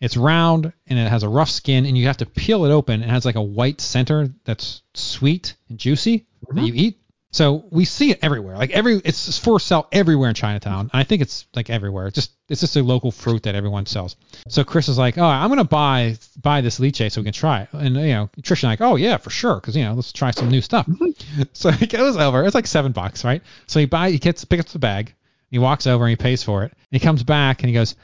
It's 0.00 0.16
round 0.16 0.72
and 0.86 0.98
it 0.98 1.08
has 1.08 1.22
a 1.22 1.28
rough 1.28 1.50
skin, 1.50 1.86
and 1.86 1.96
you 1.96 2.06
have 2.06 2.18
to 2.18 2.26
peel 2.26 2.64
it 2.64 2.70
open. 2.70 3.02
It 3.02 3.08
has 3.08 3.24
like 3.24 3.36
a 3.36 3.42
white 3.42 3.80
center 3.80 4.28
that's 4.44 4.82
sweet 4.94 5.54
and 5.68 5.78
juicy 5.78 6.26
that 6.50 6.62
you 6.62 6.72
eat. 6.74 6.98
So 7.34 7.64
we 7.72 7.84
see 7.84 8.12
it 8.12 8.20
everywhere. 8.22 8.56
Like 8.56 8.70
every, 8.70 9.02
it's 9.04 9.38
for 9.40 9.58
sale 9.58 9.88
everywhere 9.90 10.28
in 10.28 10.36
Chinatown. 10.36 10.88
And 10.92 11.00
I 11.00 11.02
think 11.02 11.20
it's 11.20 11.48
like 11.52 11.68
everywhere. 11.68 12.06
It's 12.06 12.14
just 12.14 12.30
it's 12.48 12.60
just 12.60 12.76
a 12.76 12.82
local 12.84 13.10
fruit 13.10 13.42
that 13.42 13.56
everyone 13.56 13.86
sells. 13.86 14.14
So 14.46 14.62
Chris 14.62 14.88
is 14.88 14.98
like, 14.98 15.18
oh, 15.18 15.24
I'm 15.24 15.48
gonna 15.48 15.64
buy 15.64 16.16
buy 16.40 16.60
this 16.60 16.78
lychee 16.78 17.10
so 17.10 17.20
we 17.20 17.24
can 17.24 17.32
try 17.32 17.62
it. 17.62 17.70
And 17.72 17.96
you 17.96 18.06
know, 18.06 18.30
Trish 18.40 18.62
and 18.62 18.68
I, 18.68 18.72
like, 18.74 18.82
oh 18.82 18.94
yeah, 18.94 19.16
for 19.16 19.30
sure, 19.30 19.56
because 19.56 19.76
you 19.76 19.82
know, 19.82 19.94
let's 19.94 20.12
try 20.12 20.30
some 20.30 20.48
new 20.48 20.60
stuff. 20.60 20.86
Mm-hmm. 20.86 21.42
so 21.52 21.72
he 21.72 21.88
goes 21.88 22.16
over. 22.16 22.44
It's 22.44 22.54
like 22.54 22.68
seven 22.68 22.92
bucks, 22.92 23.24
right? 23.24 23.42
So 23.66 23.80
he 23.80 23.86
buy 23.86 24.12
he 24.12 24.18
gets 24.18 24.44
picks 24.44 24.66
up 24.66 24.68
the 24.68 24.78
bag. 24.78 25.12
He 25.50 25.58
walks 25.58 25.88
over 25.88 26.04
and 26.04 26.10
he 26.10 26.16
pays 26.16 26.44
for 26.44 26.62
it. 26.62 26.70
And 26.70 27.00
he 27.00 27.00
comes 27.00 27.24
back 27.24 27.64
and 27.64 27.68
he 27.68 27.74
goes, 27.74 27.96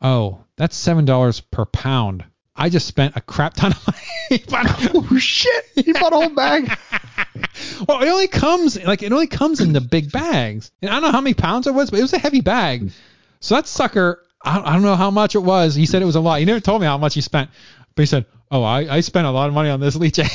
oh, 0.00 0.44
that's 0.56 0.76
seven 0.76 1.04
dollars 1.04 1.40
per 1.40 1.66
pound. 1.66 2.24
I 2.54 2.68
just 2.68 2.86
spent 2.86 3.16
a 3.16 3.20
crap 3.20 3.54
ton 3.54 3.72
of 3.72 3.86
money. 3.86 3.98
Oh 4.94 5.18
shit! 5.18 5.64
You 5.74 5.94
bought 5.94 6.12
a 6.12 6.16
whole 6.16 6.30
bag. 6.30 6.64
well, 7.88 8.02
it 8.02 8.08
only 8.08 8.28
comes 8.28 8.82
like 8.82 9.02
it 9.02 9.12
only 9.12 9.26
comes 9.26 9.60
in 9.60 9.72
the 9.72 9.80
big 9.80 10.10
bags, 10.10 10.70
and 10.80 10.90
I 10.90 10.94
don't 10.94 11.02
know 11.02 11.10
how 11.10 11.20
many 11.20 11.34
pounds 11.34 11.66
it 11.66 11.74
was, 11.74 11.90
but 11.90 11.98
it 11.98 12.02
was 12.02 12.12
a 12.12 12.18
heavy 12.18 12.40
bag. 12.40 12.92
So 13.40 13.56
that 13.56 13.66
sucker, 13.66 14.22
I 14.42 14.56
don't, 14.56 14.66
I 14.66 14.72
don't 14.72 14.82
know 14.82 14.96
how 14.96 15.10
much 15.10 15.34
it 15.34 15.40
was. 15.40 15.74
He 15.74 15.86
said 15.86 16.02
it 16.02 16.06
was 16.06 16.16
a 16.16 16.20
lot. 16.20 16.38
He 16.38 16.44
never 16.44 16.60
told 16.60 16.80
me 16.80 16.86
how 16.86 16.98
much 16.98 17.14
he 17.14 17.20
spent, 17.20 17.50
but 17.94 18.02
he 18.02 18.06
said, 18.06 18.26
"Oh, 18.50 18.62
I, 18.62 18.96
I 18.96 19.00
spent 19.00 19.26
a 19.26 19.30
lot 19.30 19.48
of 19.48 19.54
money 19.54 19.68
on 19.70 19.80
this 19.80 19.96
lychee." 19.96 20.28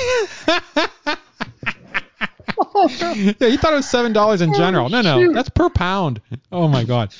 yeah, 3.39 3.49
he 3.49 3.57
thought 3.57 3.73
it 3.73 3.77
was 3.77 3.89
seven 3.89 4.13
dollars 4.13 4.41
in 4.41 4.53
general. 4.53 4.89
No, 4.89 5.01
no, 5.01 5.33
that's 5.33 5.49
per 5.49 5.69
pound. 5.69 6.21
Oh 6.51 6.67
my 6.67 6.83
god, 6.83 7.13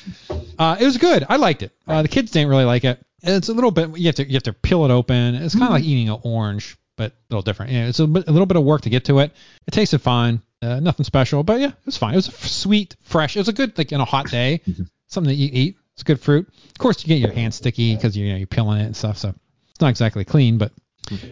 uh, 0.59 0.77
it 0.79 0.85
was 0.85 0.97
good. 0.97 1.25
I 1.27 1.37
liked 1.37 1.63
it. 1.63 1.71
Uh, 1.87 2.01
the 2.01 2.07
kids 2.07 2.31
didn't 2.31 2.49
really 2.49 2.65
like 2.65 2.83
it. 2.83 3.03
It's 3.23 3.49
a 3.49 3.53
little 3.53 3.71
bit. 3.71 3.97
You 3.97 4.07
have 4.07 4.15
to 4.15 4.27
you 4.27 4.33
have 4.33 4.43
to 4.43 4.53
peel 4.53 4.85
it 4.85 4.91
open. 4.91 5.35
It's 5.35 5.53
kind 5.53 5.65
of 5.65 5.71
like 5.71 5.83
eating 5.83 6.09
an 6.09 6.19
orange, 6.23 6.77
but 6.95 7.11
a 7.11 7.15
little 7.29 7.41
different. 7.41 7.71
Yeah, 7.71 7.87
it's 7.87 7.99
a, 7.99 8.07
bit, 8.07 8.27
a 8.27 8.31
little 8.31 8.45
bit 8.45 8.57
of 8.57 8.63
work 8.63 8.81
to 8.81 8.89
get 8.89 9.05
to 9.05 9.19
it. 9.19 9.31
It 9.65 9.71
tasted 9.71 9.99
fine. 9.99 10.41
Uh, 10.61 10.79
nothing 10.79 11.03
special, 11.03 11.43
but 11.43 11.59
yeah, 11.59 11.67
it 11.67 11.85
was 11.85 11.97
fine. 11.97 12.13
It 12.13 12.17
was 12.17 12.25
sweet, 12.25 12.95
fresh. 13.01 13.35
It 13.35 13.39
was 13.39 13.47
a 13.47 13.53
good 13.53 13.77
like 13.77 13.91
in 13.91 14.01
a 14.01 14.05
hot 14.05 14.29
day, 14.29 14.61
something 15.07 15.29
that 15.29 15.35
you 15.35 15.49
eat. 15.51 15.77
It's 15.93 16.03
good 16.03 16.19
fruit. 16.19 16.47
Of 16.47 16.77
course, 16.77 17.03
you 17.03 17.07
get 17.07 17.19
your 17.19 17.31
hands 17.31 17.55
sticky 17.55 17.95
because 17.95 18.15
you 18.15 18.29
know 18.29 18.37
you're 18.37 18.47
peeling 18.47 18.79
it 18.81 18.85
and 18.85 18.95
stuff. 18.95 19.17
So 19.17 19.33
it's 19.71 19.81
not 19.81 19.89
exactly 19.89 20.25
clean, 20.25 20.57
but 20.59 20.71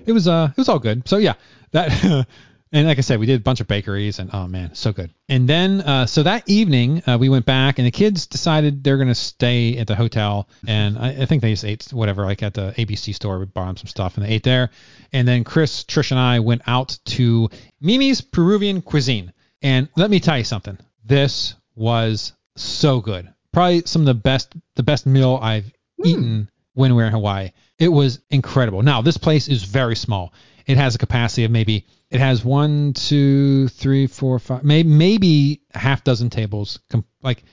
it 0.05 0.11
was 0.11 0.27
uh 0.27 0.49
it 0.51 0.57
was 0.57 0.69
all 0.69 0.79
good. 0.79 1.07
So 1.07 1.17
yeah, 1.17 1.35
that 1.71 2.27
and 2.71 2.87
like 2.87 2.97
I 2.97 3.01
said, 3.01 3.19
we 3.19 3.25
did 3.25 3.39
a 3.39 3.43
bunch 3.43 3.61
of 3.61 3.67
bakeries 3.67 4.19
and 4.19 4.29
oh 4.33 4.47
man, 4.47 4.73
so 4.73 4.91
good. 4.91 5.11
And 5.29 5.47
then 5.47 5.81
uh, 5.81 6.05
so 6.07 6.23
that 6.23 6.49
evening 6.49 7.03
uh, 7.07 7.17
we 7.19 7.29
went 7.29 7.45
back 7.45 7.79
and 7.79 7.85
the 7.85 7.91
kids 7.91 8.25
decided 8.25 8.83
they're 8.83 8.97
gonna 8.97 9.15
stay 9.15 9.77
at 9.77 9.87
the 9.87 9.95
hotel 9.95 10.49
and 10.67 10.97
I, 10.97 11.09
I 11.21 11.25
think 11.25 11.41
they 11.41 11.51
just 11.51 11.63
ate 11.63 11.87
whatever 11.91 12.25
like 12.25 12.43
at 12.43 12.53
the 12.53 12.73
ABC 12.77 13.13
store. 13.13 13.39
We 13.39 13.45
bought 13.45 13.67
them 13.67 13.77
some 13.77 13.87
stuff 13.87 14.17
and 14.17 14.25
they 14.25 14.29
ate 14.31 14.43
there. 14.43 14.71
And 15.13 15.27
then 15.27 15.43
Chris, 15.43 15.83
Trish, 15.83 16.11
and 16.11 16.19
I 16.19 16.39
went 16.39 16.63
out 16.67 16.97
to 17.05 17.49
Mimi's 17.81 18.21
Peruvian 18.21 18.81
Cuisine. 18.81 19.31
And 19.61 19.87
let 19.95 20.09
me 20.09 20.19
tell 20.19 20.37
you 20.37 20.43
something. 20.43 20.77
This 21.03 21.55
was 21.75 22.33
so 22.55 22.99
good. 22.99 23.31
Probably 23.53 23.83
some 23.85 24.01
of 24.01 24.05
the 24.07 24.13
best 24.15 24.53
the 24.75 24.83
best 24.83 25.05
meal 25.05 25.39
I've 25.41 25.71
eaten 26.03 26.49
when 26.73 26.95
we 26.95 27.01
were 27.01 27.07
in 27.07 27.13
Hawaii. 27.13 27.51
It 27.77 27.89
was 27.89 28.19
incredible. 28.29 28.81
Now 28.81 29.01
this 29.01 29.17
place 29.17 29.47
is 29.47 29.63
very 29.63 29.95
small. 29.95 30.33
It 30.65 30.77
has 30.77 30.95
a 30.95 30.99
capacity 30.99 31.45
of 31.45 31.51
maybe 31.51 31.85
it 32.11 32.19
has 32.19 32.45
one, 32.45 32.93
two, 32.93 33.67
three, 33.69 34.07
four, 34.07 34.39
five, 34.39 34.63
maybe 34.63 34.89
maybe 34.89 35.61
a 35.73 35.79
half 35.79 36.03
dozen 36.03 36.29
tables, 36.29 36.79
com- 36.89 37.05
like 37.21 37.43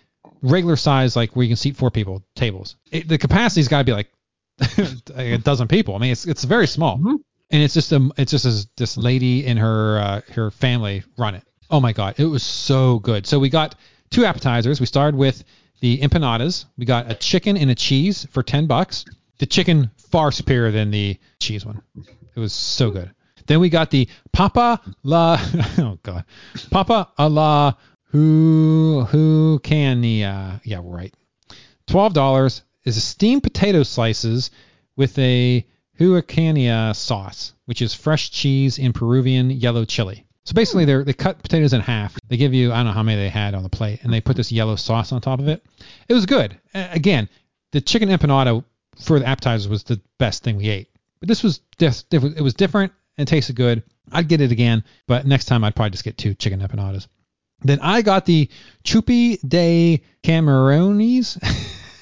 regular 0.42 0.76
size, 0.76 1.16
like 1.16 1.34
where 1.34 1.44
you 1.44 1.50
can 1.50 1.56
seat 1.56 1.76
four 1.76 1.90
people 1.90 2.22
tables. 2.34 2.76
It, 2.90 3.08
the 3.08 3.18
capacity's 3.18 3.68
got 3.68 3.78
to 3.78 3.84
be 3.84 3.92
like 3.92 4.10
a 5.14 5.38
dozen 5.38 5.68
people. 5.68 5.94
I 5.94 5.98
mean, 5.98 6.12
it's 6.12 6.26
it's 6.26 6.44
very 6.44 6.66
small, 6.66 7.00
and 7.50 7.62
it's 7.62 7.74
just 7.74 7.92
a 7.92 8.10
it's 8.16 8.30
just 8.30 8.44
this, 8.44 8.66
this 8.76 8.96
lady 8.96 9.46
and 9.46 9.58
her 9.58 9.98
uh, 9.98 10.20
her 10.32 10.50
family 10.50 11.02
run 11.16 11.34
it. 11.34 11.44
Oh 11.70 11.80
my 11.80 11.92
god, 11.92 12.16
it 12.18 12.26
was 12.26 12.42
so 12.42 12.98
good. 12.98 13.26
So 13.26 13.38
we 13.38 13.48
got 13.48 13.74
two 14.10 14.24
appetizers. 14.24 14.80
We 14.80 14.86
started 14.86 15.16
with 15.16 15.42
the 15.80 15.98
empanadas. 15.98 16.66
We 16.76 16.84
got 16.84 17.10
a 17.10 17.14
chicken 17.14 17.56
and 17.56 17.70
a 17.70 17.74
cheese 17.74 18.26
for 18.30 18.42
ten 18.42 18.66
bucks. 18.66 19.04
The 19.38 19.46
chicken 19.46 19.90
far 19.96 20.30
superior 20.30 20.70
than 20.70 20.90
the 20.90 21.18
cheese 21.40 21.64
one. 21.64 21.82
It 22.36 22.38
was 22.38 22.52
so 22.52 22.90
good. 22.90 23.12
Then 23.46 23.60
we 23.60 23.68
got 23.68 23.90
the 23.90 24.08
Papa 24.32 24.80
La 25.02 25.38
oh 25.78 25.98
god. 26.02 26.24
Papa 26.70 27.08
a 27.18 27.28
la 27.28 27.74
who 28.04 29.06
who 29.10 29.60
can 29.62 30.04
uh 30.22 30.58
yeah 30.64 30.80
right. 30.82 31.14
Twelve 31.86 32.12
dollars 32.12 32.62
is 32.84 33.02
steamed 33.02 33.42
potato 33.42 33.82
slices 33.82 34.50
with 34.96 35.18
a 35.18 35.66
huacania 35.98 36.94
sauce, 36.94 37.54
which 37.66 37.82
is 37.82 37.94
fresh 37.94 38.30
cheese 38.30 38.78
and 38.78 38.94
Peruvian 38.94 39.50
yellow 39.50 39.84
chili. 39.84 40.26
So 40.44 40.54
basically, 40.54 40.84
they 40.84 41.02
they 41.04 41.12
cut 41.12 41.42
potatoes 41.42 41.72
in 41.72 41.80
half. 41.80 42.18
They 42.28 42.36
give 42.36 42.52
you 42.52 42.72
I 42.72 42.76
don't 42.76 42.86
know 42.86 42.92
how 42.92 43.02
many 43.02 43.20
they 43.20 43.28
had 43.28 43.54
on 43.54 43.62
the 43.62 43.68
plate, 43.68 44.00
and 44.02 44.12
they 44.12 44.20
put 44.20 44.36
this 44.36 44.50
yellow 44.50 44.76
sauce 44.76 45.12
on 45.12 45.20
top 45.20 45.38
of 45.38 45.48
it. 45.48 45.64
It 46.08 46.14
was 46.14 46.26
good. 46.26 46.58
Again, 46.74 47.28
the 47.70 47.80
chicken 47.80 48.08
empanada 48.08 48.64
for 49.00 49.18
the 49.18 49.26
appetizers 49.26 49.68
was 49.68 49.84
the 49.84 50.00
best 50.18 50.42
thing 50.42 50.56
we 50.56 50.68
ate. 50.68 50.88
But 51.20 51.28
this 51.28 51.42
was 51.42 51.60
it 51.78 52.04
it 52.12 52.42
was 52.42 52.54
different 52.54 52.92
and 53.18 53.26
tasted 53.28 53.56
good. 53.56 53.82
I'd 54.10 54.28
get 54.28 54.40
it 54.40 54.52
again, 54.52 54.84
but 55.06 55.26
next 55.26 55.44
time 55.46 55.64
I'd 55.64 55.74
probably 55.76 55.90
just 55.90 56.04
get 56.04 56.16
two 56.18 56.34
chicken 56.34 56.60
empanadas. 56.60 57.06
Then 57.64 57.78
I 57.80 58.02
got 58.02 58.26
the 58.26 58.48
Chupi 58.84 59.38
de 59.46 60.02
Camarones. 60.24 61.38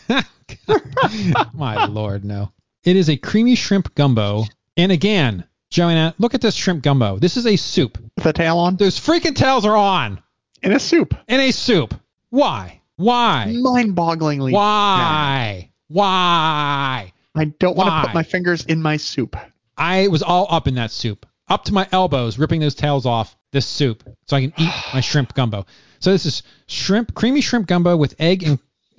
My 1.55 1.85
lord, 1.87 2.25
no. 2.25 2.53
It 2.85 2.97
is 2.97 3.11
a 3.11 3.17
creamy 3.17 3.55
shrimp 3.55 3.95
gumbo. 3.95 4.45
And 4.77 4.91
again, 4.91 5.45
Joanna, 5.71 6.15
look 6.19 6.35
at 6.35 6.41
this 6.41 6.55
shrimp 6.55 6.83
gumbo. 6.83 7.19
This 7.19 7.37
is 7.37 7.47
a 7.47 7.57
soup. 7.57 7.99
With 8.17 8.25
the 8.25 8.33
tail 8.33 8.59
on. 8.59 8.77
Those 8.77 8.99
freaking 8.99 9.37
tails 9.37 9.65
are 9.67 9.77
on 9.77 10.23
In 10.63 10.73
a 10.73 10.81
soup. 10.81 11.15
in 11.29 11.41
a 11.41 11.51
soup. 11.51 11.95
Why? 12.31 12.81
Why? 12.97 13.55
Mind-bogglingly. 13.61 14.53
Why? 14.53 15.71
Why? 15.89 17.13
I 17.35 17.45
don't 17.45 17.77
want 17.77 17.89
to 17.89 18.09
put 18.09 18.15
my 18.15 18.23
fingers 18.23 18.65
in 18.65 18.81
my 18.83 18.97
soup. 18.97 19.37
I 19.81 20.09
was 20.09 20.23
all 20.23 20.47
up 20.51 20.69
in 20.69 20.75
that 20.75 20.91
soup, 20.91 21.25
up 21.49 21.65
to 21.65 21.73
my 21.73 21.89
elbows, 21.91 22.39
ripping 22.39 22.61
those 22.61 22.75
tails 22.75 23.07
off 23.07 23.35
this 23.51 23.65
soup 23.65 24.07
so 24.27 24.37
I 24.37 24.43
can 24.43 24.53
eat 24.59 24.75
my 24.93 25.01
shrimp 25.01 25.35
gumbo. 25.35 25.65
So 26.01 26.13
this 26.13 26.27
is 26.27 26.43
shrimp, 26.67 27.15
creamy 27.15 27.41
shrimp 27.41 27.67
gumbo 27.67 27.97
with 27.97 28.15
egg 28.19 28.43
and 28.43 28.59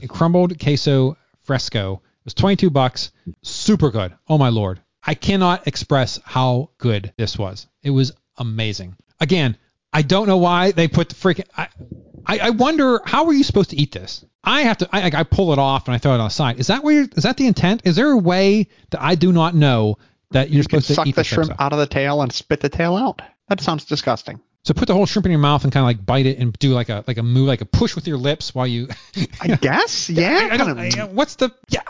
crumbled 0.09 0.59
queso 0.59 1.17
fresco. 1.43 1.93
It 1.93 2.25
was 2.25 2.34
22 2.34 2.71
bucks. 2.71 3.11
Super 3.43 3.91
good. 3.91 4.13
Oh 4.27 4.39
my 4.39 4.49
lord. 4.49 4.82
I 5.05 5.13
cannot 5.13 5.67
express 5.67 6.19
how 6.25 6.71
good 6.79 7.13
this 7.15 7.38
was. 7.38 7.67
It 7.84 7.91
was 7.91 8.11
amazing. 8.38 8.95
again, 9.19 9.57
I 9.93 10.01
don't 10.01 10.27
know 10.27 10.38
why 10.38 10.71
they 10.71 10.88
put 10.88 11.09
the 11.09 11.15
freaking. 11.15 11.47
I, 11.55 11.67
I, 12.25 12.39
I 12.39 12.49
wonder 12.51 13.01
how 13.05 13.25
are 13.25 13.34
you 13.34 13.43
supposed 13.43 13.71
to 13.71 13.75
eat 13.75 13.91
this? 13.91 14.25
I 14.43 14.61
have 14.61 14.77
to. 14.77 14.89
I, 14.91 15.11
I 15.13 15.23
pull 15.23 15.53
it 15.53 15.59
off 15.59 15.88
and 15.88 15.93
I 15.93 15.97
throw 15.97 16.13
it 16.13 16.19
on 16.19 16.27
the 16.27 16.29
side. 16.29 16.59
Is 16.59 16.67
that 16.67 16.84
where? 16.84 16.93
You're, 16.93 17.07
is 17.15 17.23
that 17.23 17.38
the 17.38 17.45
intent? 17.45 17.82
Is 17.84 17.97
there 17.97 18.09
a 18.09 18.17
way 18.17 18.67
that 18.91 19.01
I 19.01 19.15
do 19.15 19.32
not 19.32 19.53
know 19.53 19.97
that 20.32 20.49
you're 20.49 20.57
You 20.57 20.63
supposed 20.63 20.88
to 20.88 20.93
suck 20.95 21.07
eat 21.07 21.15
the 21.15 21.21
this 21.21 21.29
type 21.29 21.45
shrimp 21.45 21.61
out 21.61 21.73
of 21.73 21.79
the 21.79 21.88
tail 21.88 22.21
and 22.21 22.32
spit 22.32 22.59
the 22.59 22.69
tail 22.69 22.95
out. 22.95 23.21
That 23.49 23.61
sounds 23.61 23.86
disgusting. 23.86 24.39
So 24.63 24.75
put 24.75 24.88
the 24.88 24.93
whole 24.93 25.07
shrimp 25.07 25.25
in 25.25 25.32
your 25.32 25.39
mouth 25.39 25.63
and 25.63 25.73
kind 25.73 25.82
of 25.84 25.88
like 25.88 26.05
bite 26.05 26.27
it 26.27 26.38
and 26.38 26.53
do 26.59 26.71
like 26.73 26.89
a 26.89 27.03
like 27.07 27.17
a 27.17 27.23
move 27.23 27.47
like 27.47 27.61
a 27.61 27.65
push 27.65 27.95
with 27.95 28.07
your 28.07 28.17
lips 28.17 28.53
while 28.53 28.67
you. 28.67 28.88
I 29.41 29.55
guess. 29.55 30.09
Yeah. 30.09 30.47
I, 30.51 30.53
I 30.53 30.57
don't. 30.57 30.75
kind 30.75 30.93
of- 30.93 30.99
I- 30.99 31.13
what's 31.13 31.36
the? 31.36 31.49
Yeah. 31.69 31.82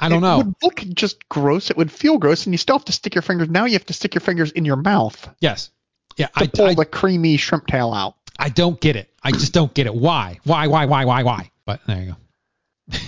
I 0.00 0.08
don't 0.08 0.18
it 0.18 0.20
know. 0.22 0.40
It 0.40 0.46
would 0.46 0.54
look 0.62 0.76
just 0.94 1.28
gross. 1.28 1.70
It 1.70 1.76
would 1.76 1.90
feel 1.92 2.18
gross, 2.18 2.46
and 2.46 2.54
you 2.54 2.58
still 2.58 2.76
have 2.78 2.84
to 2.86 2.92
stick 2.92 3.14
your 3.14 3.22
fingers. 3.22 3.48
Now 3.48 3.64
you 3.66 3.74
have 3.74 3.86
to 3.86 3.92
stick 3.92 4.14
your 4.14 4.20
fingers 4.20 4.50
in 4.52 4.64
your 4.64 4.76
mouth 4.76 5.28
yes. 5.40 5.70
Yeah. 6.16 6.26
to 6.28 6.44
I, 6.44 6.46
pull 6.46 6.66
I, 6.66 6.74
the 6.74 6.84
creamy 6.86 7.36
shrimp 7.36 7.66
tail 7.66 7.92
out. 7.92 8.14
I 8.38 8.48
don't 8.48 8.80
get 8.80 8.96
it. 8.96 9.10
I 9.22 9.32
just 9.32 9.52
don't 9.52 9.72
get 9.74 9.86
it. 9.86 9.94
Why? 9.94 10.38
Why? 10.44 10.66
Why? 10.66 10.86
Why? 10.86 11.04
Why? 11.04 11.22
Why? 11.22 11.50
But 11.64 11.80
there 11.86 12.02
you 12.02 12.16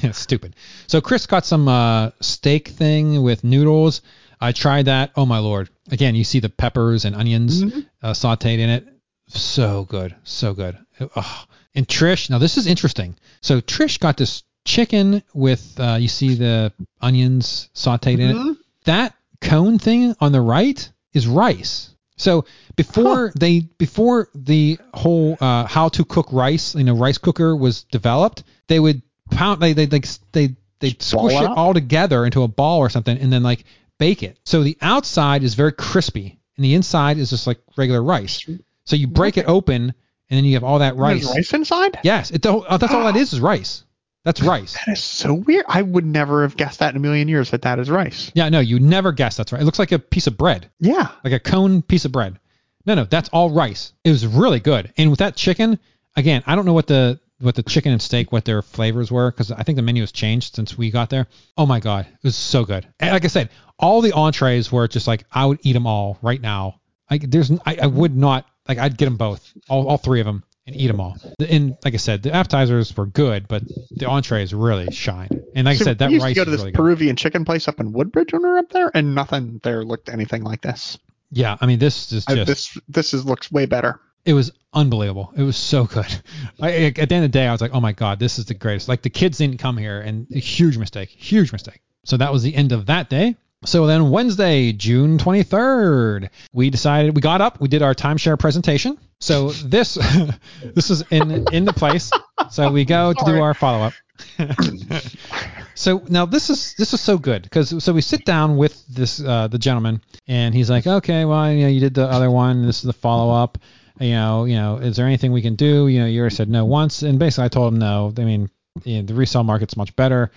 go. 0.02 0.10
Stupid. 0.12 0.56
So 0.86 1.00
Chris 1.00 1.26
got 1.26 1.44
some 1.46 1.68
uh, 1.68 2.10
steak 2.20 2.68
thing 2.68 3.22
with 3.22 3.44
noodles. 3.44 4.02
I 4.40 4.52
tried 4.52 4.86
that. 4.86 5.10
Oh 5.16 5.26
my 5.26 5.38
lord! 5.38 5.68
Again, 5.90 6.14
you 6.14 6.24
see 6.24 6.40
the 6.40 6.48
peppers 6.48 7.04
and 7.04 7.14
onions 7.16 7.62
Mhm. 7.62 7.86
uh, 8.02 8.12
sautéed 8.12 8.58
in 8.58 8.70
it. 8.70 8.86
So 9.28 9.84
good, 9.88 10.14
so 10.24 10.54
good. 10.54 10.78
Ugh. 11.14 11.46
And 11.74 11.86
Trish, 11.86 12.30
now 12.30 12.38
this 12.38 12.56
is 12.56 12.66
interesting. 12.66 13.14
So 13.40 13.60
Trish 13.60 13.98
got 14.00 14.16
this 14.16 14.42
chicken 14.64 15.22
with 15.34 15.78
uh, 15.78 15.96
you 16.00 16.08
see 16.08 16.34
the 16.34 16.72
onions 17.00 17.68
sautéed 17.74 18.18
in 18.18 18.30
it. 18.30 18.36
Mhm. 18.36 18.56
That 18.84 19.14
cone 19.40 19.78
thing 19.78 20.14
on 20.20 20.32
the 20.32 20.40
right 20.40 20.90
is 21.12 21.26
rice. 21.26 21.90
So 22.16 22.44
before 22.74 23.32
they 23.38 23.60
before 23.78 24.28
the 24.34 24.78
whole 24.94 25.36
uh, 25.40 25.66
how 25.66 25.88
to 25.90 26.04
cook 26.04 26.32
rice, 26.32 26.74
you 26.74 26.84
know, 26.84 26.94
rice 26.96 27.18
cooker 27.18 27.54
was 27.54 27.84
developed, 27.92 28.42
they 28.66 28.80
would 28.80 29.02
pound 29.30 29.60
they 29.60 29.72
they 29.72 29.86
like 29.86 30.06
they 30.32 30.56
they 30.80 30.96
squish 30.98 31.34
it 31.34 31.46
all 31.56 31.74
together 31.74 32.24
into 32.24 32.42
a 32.42 32.48
ball 32.48 32.78
or 32.78 32.88
something 32.88 33.16
and 33.18 33.32
then 33.32 33.42
like 33.42 33.64
bake 33.98 34.22
it. 34.22 34.38
So 34.44 34.62
the 34.62 34.78
outside 34.80 35.42
is 35.42 35.54
very 35.54 35.72
crispy 35.72 36.38
and 36.56 36.64
the 36.64 36.74
inside 36.74 37.18
is 37.18 37.30
just 37.30 37.46
like 37.46 37.60
regular 37.76 38.02
rice. 38.02 38.44
So 38.84 38.96
you 38.96 39.06
break 39.06 39.36
it 39.36 39.46
open 39.46 39.82
and 39.82 40.36
then 40.36 40.44
you 40.44 40.54
have 40.54 40.64
all 40.64 40.80
that 40.80 40.96
rice. 40.96 41.24
There's 41.24 41.36
rice 41.36 41.54
inside. 41.54 41.98
Yes, 42.02 42.30
it, 42.30 42.44
oh, 42.46 42.64
that's 42.78 42.92
all 42.92 43.04
that 43.04 43.16
is 43.16 43.32
is 43.32 43.40
rice. 43.40 43.84
That's 44.24 44.42
rice. 44.42 44.74
That 44.74 44.92
is 44.92 45.02
so 45.02 45.32
weird. 45.32 45.64
I 45.68 45.80
would 45.80 46.04
never 46.04 46.42
have 46.42 46.56
guessed 46.56 46.80
that 46.80 46.90
in 46.90 46.96
a 46.96 47.00
million 47.00 47.28
years 47.28 47.50
that 47.50 47.62
that 47.62 47.78
is 47.78 47.88
rice. 47.88 48.30
Yeah, 48.34 48.48
no, 48.48 48.60
you 48.60 48.78
never 48.78 49.12
guess 49.12 49.36
that's 49.36 49.52
right. 49.52 49.62
It 49.62 49.64
looks 49.64 49.78
like 49.78 49.92
a 49.92 49.98
piece 49.98 50.26
of 50.26 50.36
bread. 50.36 50.70
Yeah. 50.80 51.08
like 51.24 51.32
a 51.32 51.40
cone 51.40 51.82
piece 51.82 52.04
of 52.04 52.12
bread. 52.12 52.38
No, 52.84 52.94
no, 52.94 53.04
that's 53.04 53.28
all 53.30 53.50
rice. 53.50 53.92
It 54.04 54.10
was 54.10 54.26
really 54.26 54.60
good. 54.60 54.92
And 54.98 55.10
with 55.10 55.20
that 55.20 55.36
chicken, 55.36 55.78
again, 56.16 56.42
I 56.46 56.56
don't 56.56 56.66
know 56.66 56.72
what 56.72 56.86
the 56.86 57.20
what 57.40 57.54
the 57.54 57.62
chicken 57.62 57.92
and 57.92 58.02
steak 58.02 58.32
what 58.32 58.44
their 58.44 58.62
flavors 58.62 59.10
were 59.12 59.30
because 59.30 59.50
I 59.52 59.62
think 59.62 59.76
the 59.76 59.82
menu 59.82 60.02
has 60.02 60.12
changed 60.12 60.56
since 60.56 60.76
we 60.76 60.90
got 60.90 61.10
there. 61.10 61.26
Oh 61.56 61.66
my 61.66 61.80
god, 61.80 62.06
it 62.06 62.24
was 62.24 62.36
so 62.36 62.64
good. 62.64 62.86
And 63.00 63.12
like 63.12 63.24
I 63.24 63.28
said, 63.28 63.50
all 63.78 64.00
the 64.00 64.12
entrees 64.12 64.72
were 64.72 64.88
just 64.88 65.06
like 65.06 65.24
I 65.32 65.46
would 65.46 65.60
eat 65.62 65.74
them 65.74 65.86
all 65.86 66.18
right 66.22 66.40
now. 66.40 66.80
Like 67.10 67.30
there's 67.30 67.50
I, 67.64 67.78
I 67.82 67.86
would 67.86 68.16
not 68.16 68.46
like 68.68 68.78
I'd 68.78 68.98
get 68.98 69.06
them 69.06 69.16
both, 69.16 69.52
all, 69.68 69.88
all 69.88 69.96
three 69.98 70.20
of 70.20 70.26
them, 70.26 70.42
and 70.66 70.76
eat 70.76 70.88
them 70.88 71.00
all. 71.00 71.16
And 71.48 71.76
like 71.84 71.94
I 71.94 71.98
said, 71.98 72.22
the 72.22 72.34
appetizers 72.34 72.94
were 72.96 73.06
good, 73.06 73.48
but 73.48 73.62
the 73.90 74.06
entrees 74.06 74.52
really 74.52 74.92
shine. 74.92 75.30
And 75.54 75.64
like 75.64 75.78
So 75.78 75.84
I 75.84 75.86
said, 75.86 75.98
that 75.98 76.08
we 76.08 76.14
used 76.14 76.24
rice 76.24 76.34
to 76.34 76.40
go 76.40 76.44
to 76.44 76.50
this 76.50 76.60
really 76.60 76.72
good. 76.72 76.76
Peruvian 76.76 77.16
chicken 77.16 77.44
place 77.46 77.66
up 77.68 77.80
in 77.80 77.92
Woodbridge 77.92 78.32
when 78.32 78.42
we 78.42 78.48
were 78.48 78.58
up 78.58 78.68
there, 78.70 78.90
and 78.92 79.14
nothing 79.14 79.60
there 79.62 79.84
looked 79.84 80.08
anything 80.10 80.42
like 80.42 80.60
this. 80.60 80.98
Yeah, 81.30 81.56
I 81.60 81.66
mean 81.66 81.78
this 81.78 82.12
is 82.12 82.24
I- 82.26 82.34
just 82.34 82.46
this 82.46 82.78
this 82.88 83.14
is 83.14 83.24
looks 83.24 83.50
way 83.52 83.64
better. 83.66 84.00
It 84.28 84.34
was 84.34 84.52
unbelievable. 84.74 85.32
It 85.34 85.42
was 85.42 85.56
so 85.56 85.84
good. 85.84 86.04
I, 86.60 86.92
at 86.98 87.08
the 87.08 87.14
end 87.14 87.24
of 87.24 87.32
the 87.32 87.38
day, 87.38 87.46
I 87.46 87.52
was 87.52 87.62
like, 87.62 87.72
oh 87.72 87.80
my 87.80 87.92
god, 87.92 88.18
this 88.18 88.38
is 88.38 88.44
the 88.44 88.52
greatest. 88.52 88.86
Like 88.86 89.00
the 89.00 89.08
kids 89.08 89.38
didn't 89.38 89.56
come 89.56 89.78
here, 89.78 90.02
and 90.02 90.26
a 90.34 90.38
huge 90.38 90.76
mistake, 90.76 91.08
huge 91.08 91.50
mistake. 91.50 91.80
So 92.04 92.18
that 92.18 92.30
was 92.30 92.42
the 92.42 92.54
end 92.54 92.72
of 92.72 92.86
that 92.86 93.08
day. 93.08 93.36
So 93.64 93.86
then 93.86 94.10
Wednesday, 94.10 94.72
June 94.72 95.16
23rd, 95.16 96.28
we 96.52 96.68
decided 96.68 97.16
we 97.16 97.22
got 97.22 97.40
up, 97.40 97.58
we 97.58 97.68
did 97.68 97.82
our 97.82 97.94
timeshare 97.94 98.38
presentation. 98.38 98.98
So 99.18 99.48
this 99.50 99.94
this 100.74 100.90
is 100.90 101.02
in 101.10 101.46
in 101.50 101.64
the 101.64 101.72
place. 101.72 102.10
So 102.50 102.70
we 102.70 102.84
go 102.84 103.14
to 103.14 103.24
do 103.24 103.40
our 103.40 103.54
follow 103.54 103.86
up. 103.86 103.94
so 105.74 106.02
now 106.08 106.26
this 106.26 106.50
is 106.50 106.74
this 106.74 106.92
is 106.92 107.00
so 107.00 107.16
good 107.16 107.44
because 107.44 107.82
so 107.82 107.94
we 107.94 108.02
sit 108.02 108.26
down 108.26 108.58
with 108.58 108.86
this 108.88 109.24
uh, 109.24 109.48
the 109.48 109.58
gentleman 109.58 110.02
and 110.26 110.54
he's 110.54 110.68
like, 110.68 110.86
okay, 110.86 111.24
well, 111.24 111.50
you 111.50 111.62
know, 111.62 111.68
you 111.68 111.80
did 111.80 111.94
the 111.94 112.06
other 112.06 112.30
one. 112.30 112.66
This 112.66 112.76
is 112.76 112.82
the 112.82 112.92
follow 112.92 113.34
up. 113.34 113.56
You 114.00 114.12
know, 114.12 114.44
you 114.44 114.54
know, 114.56 114.76
is 114.76 114.96
there 114.96 115.06
anything 115.06 115.32
we 115.32 115.42
can 115.42 115.54
do? 115.56 115.88
You 115.88 116.00
know, 116.00 116.06
you 116.06 116.20
already 116.20 116.34
said 116.34 116.48
no 116.48 116.64
once, 116.64 117.02
and 117.02 117.18
basically 117.18 117.44
I 117.44 117.48
told 117.48 117.72
him 117.72 117.78
no. 117.80 118.12
I 118.16 118.24
mean, 118.24 118.48
you 118.84 118.96
know, 118.98 119.02
the 119.06 119.14
resale 119.14 119.44
market's 119.44 119.76
much 119.76 119.94
better. 119.96 120.30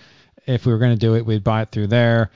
If 0.46 0.66
we 0.66 0.72
were 0.72 0.78
going 0.78 0.92
to 0.94 0.98
do 0.98 1.14
it, 1.14 1.24
we'd 1.24 1.44
buy 1.44 1.62
it 1.62 1.70
through 1.70 1.86
there, 1.88 2.30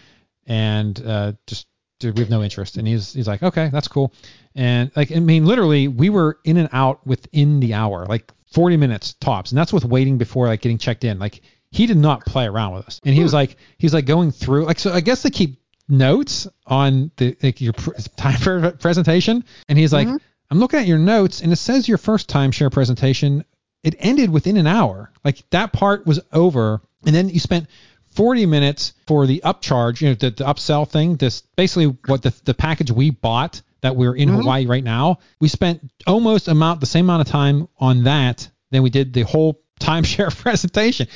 and 0.46 1.00
uh, 1.04 1.32
just 1.46 1.66
dude, 1.98 2.14
we 2.16 2.20
have 2.20 2.30
no 2.30 2.42
interest. 2.42 2.76
And 2.76 2.86
he's 2.86 3.12
he's 3.12 3.26
like, 3.26 3.42
okay, 3.42 3.68
that's 3.72 3.88
cool. 3.88 4.12
And 4.54 4.90
like, 4.96 5.10
I 5.10 5.18
mean, 5.20 5.44
literally, 5.46 5.88
we 5.88 6.10
were 6.10 6.38
in 6.44 6.56
and 6.56 6.68
out 6.72 7.04
within 7.06 7.60
the 7.60 7.74
hour, 7.74 8.06
like 8.06 8.32
40 8.52 8.76
minutes 8.76 9.14
tops, 9.14 9.50
and 9.50 9.58
that's 9.58 9.72
with 9.72 9.84
waiting 9.84 10.18
before 10.18 10.46
like 10.46 10.60
getting 10.60 10.78
checked 10.78 11.04
in. 11.04 11.18
Like, 11.18 11.40
he 11.72 11.86
did 11.86 11.96
not 11.96 12.24
play 12.24 12.46
around 12.46 12.74
with 12.74 12.86
us, 12.86 13.00
and 13.04 13.14
he 13.14 13.22
was 13.22 13.34
like, 13.34 13.56
he's 13.78 13.92
like 13.92 14.06
going 14.06 14.30
through, 14.30 14.64
like, 14.66 14.78
so 14.78 14.92
I 14.92 15.00
guess 15.00 15.22
they 15.22 15.30
keep 15.30 15.60
notes 15.88 16.46
on 16.66 17.10
the 17.16 17.36
like 17.42 17.60
your 17.60 17.72
pr- 17.72 17.92
time 18.16 18.38
for 18.38 18.70
presentation, 18.72 19.44
and 19.68 19.76
he's 19.78 19.92
like, 19.92 20.06
Mhm. 20.08 20.20
I'm 20.50 20.58
looking 20.58 20.78
at 20.80 20.86
your 20.86 20.98
notes, 20.98 21.40
and 21.42 21.52
it 21.52 21.56
says 21.56 21.88
your 21.88 21.98
first 21.98 22.28
timeshare 22.28 22.70
presentation 22.72 23.44
it 23.82 23.94
ended 24.00 24.30
within 24.30 24.56
an 24.56 24.66
hour. 24.66 25.12
Like 25.24 25.48
that 25.50 25.72
part 25.72 26.06
was 26.06 26.20
over, 26.32 26.80
and 27.04 27.14
then 27.14 27.28
you 27.28 27.38
spent 27.38 27.68
40 28.14 28.46
minutes 28.46 28.94
for 29.06 29.26
the 29.26 29.42
upcharge, 29.44 30.00
you 30.00 30.08
know, 30.08 30.14
the, 30.14 30.30
the 30.30 30.44
upsell 30.44 30.88
thing. 30.88 31.16
This 31.16 31.42
basically 31.56 31.96
what 32.06 32.22
the 32.22 32.34
the 32.44 32.54
package 32.54 32.90
we 32.90 33.10
bought 33.10 33.62
that 33.82 33.94
we're 33.94 34.14
in 34.16 34.28
Mhm. 34.30 34.36
Hawaii 34.40 34.66
right 34.66 34.82
now. 34.82 35.18
We 35.40 35.48
spent 35.48 35.88
almost 36.06 36.48
amount 36.48 36.80
the 36.80 36.86
same 36.86 37.04
amount 37.06 37.22
of 37.22 37.28
time 37.28 37.68
on 37.78 38.04
that 38.04 38.48
than 38.70 38.82
we 38.82 38.90
did 38.90 39.12
the 39.12 39.22
whole 39.22 39.60
timeshare 39.80 40.34
presentation. 40.42 41.06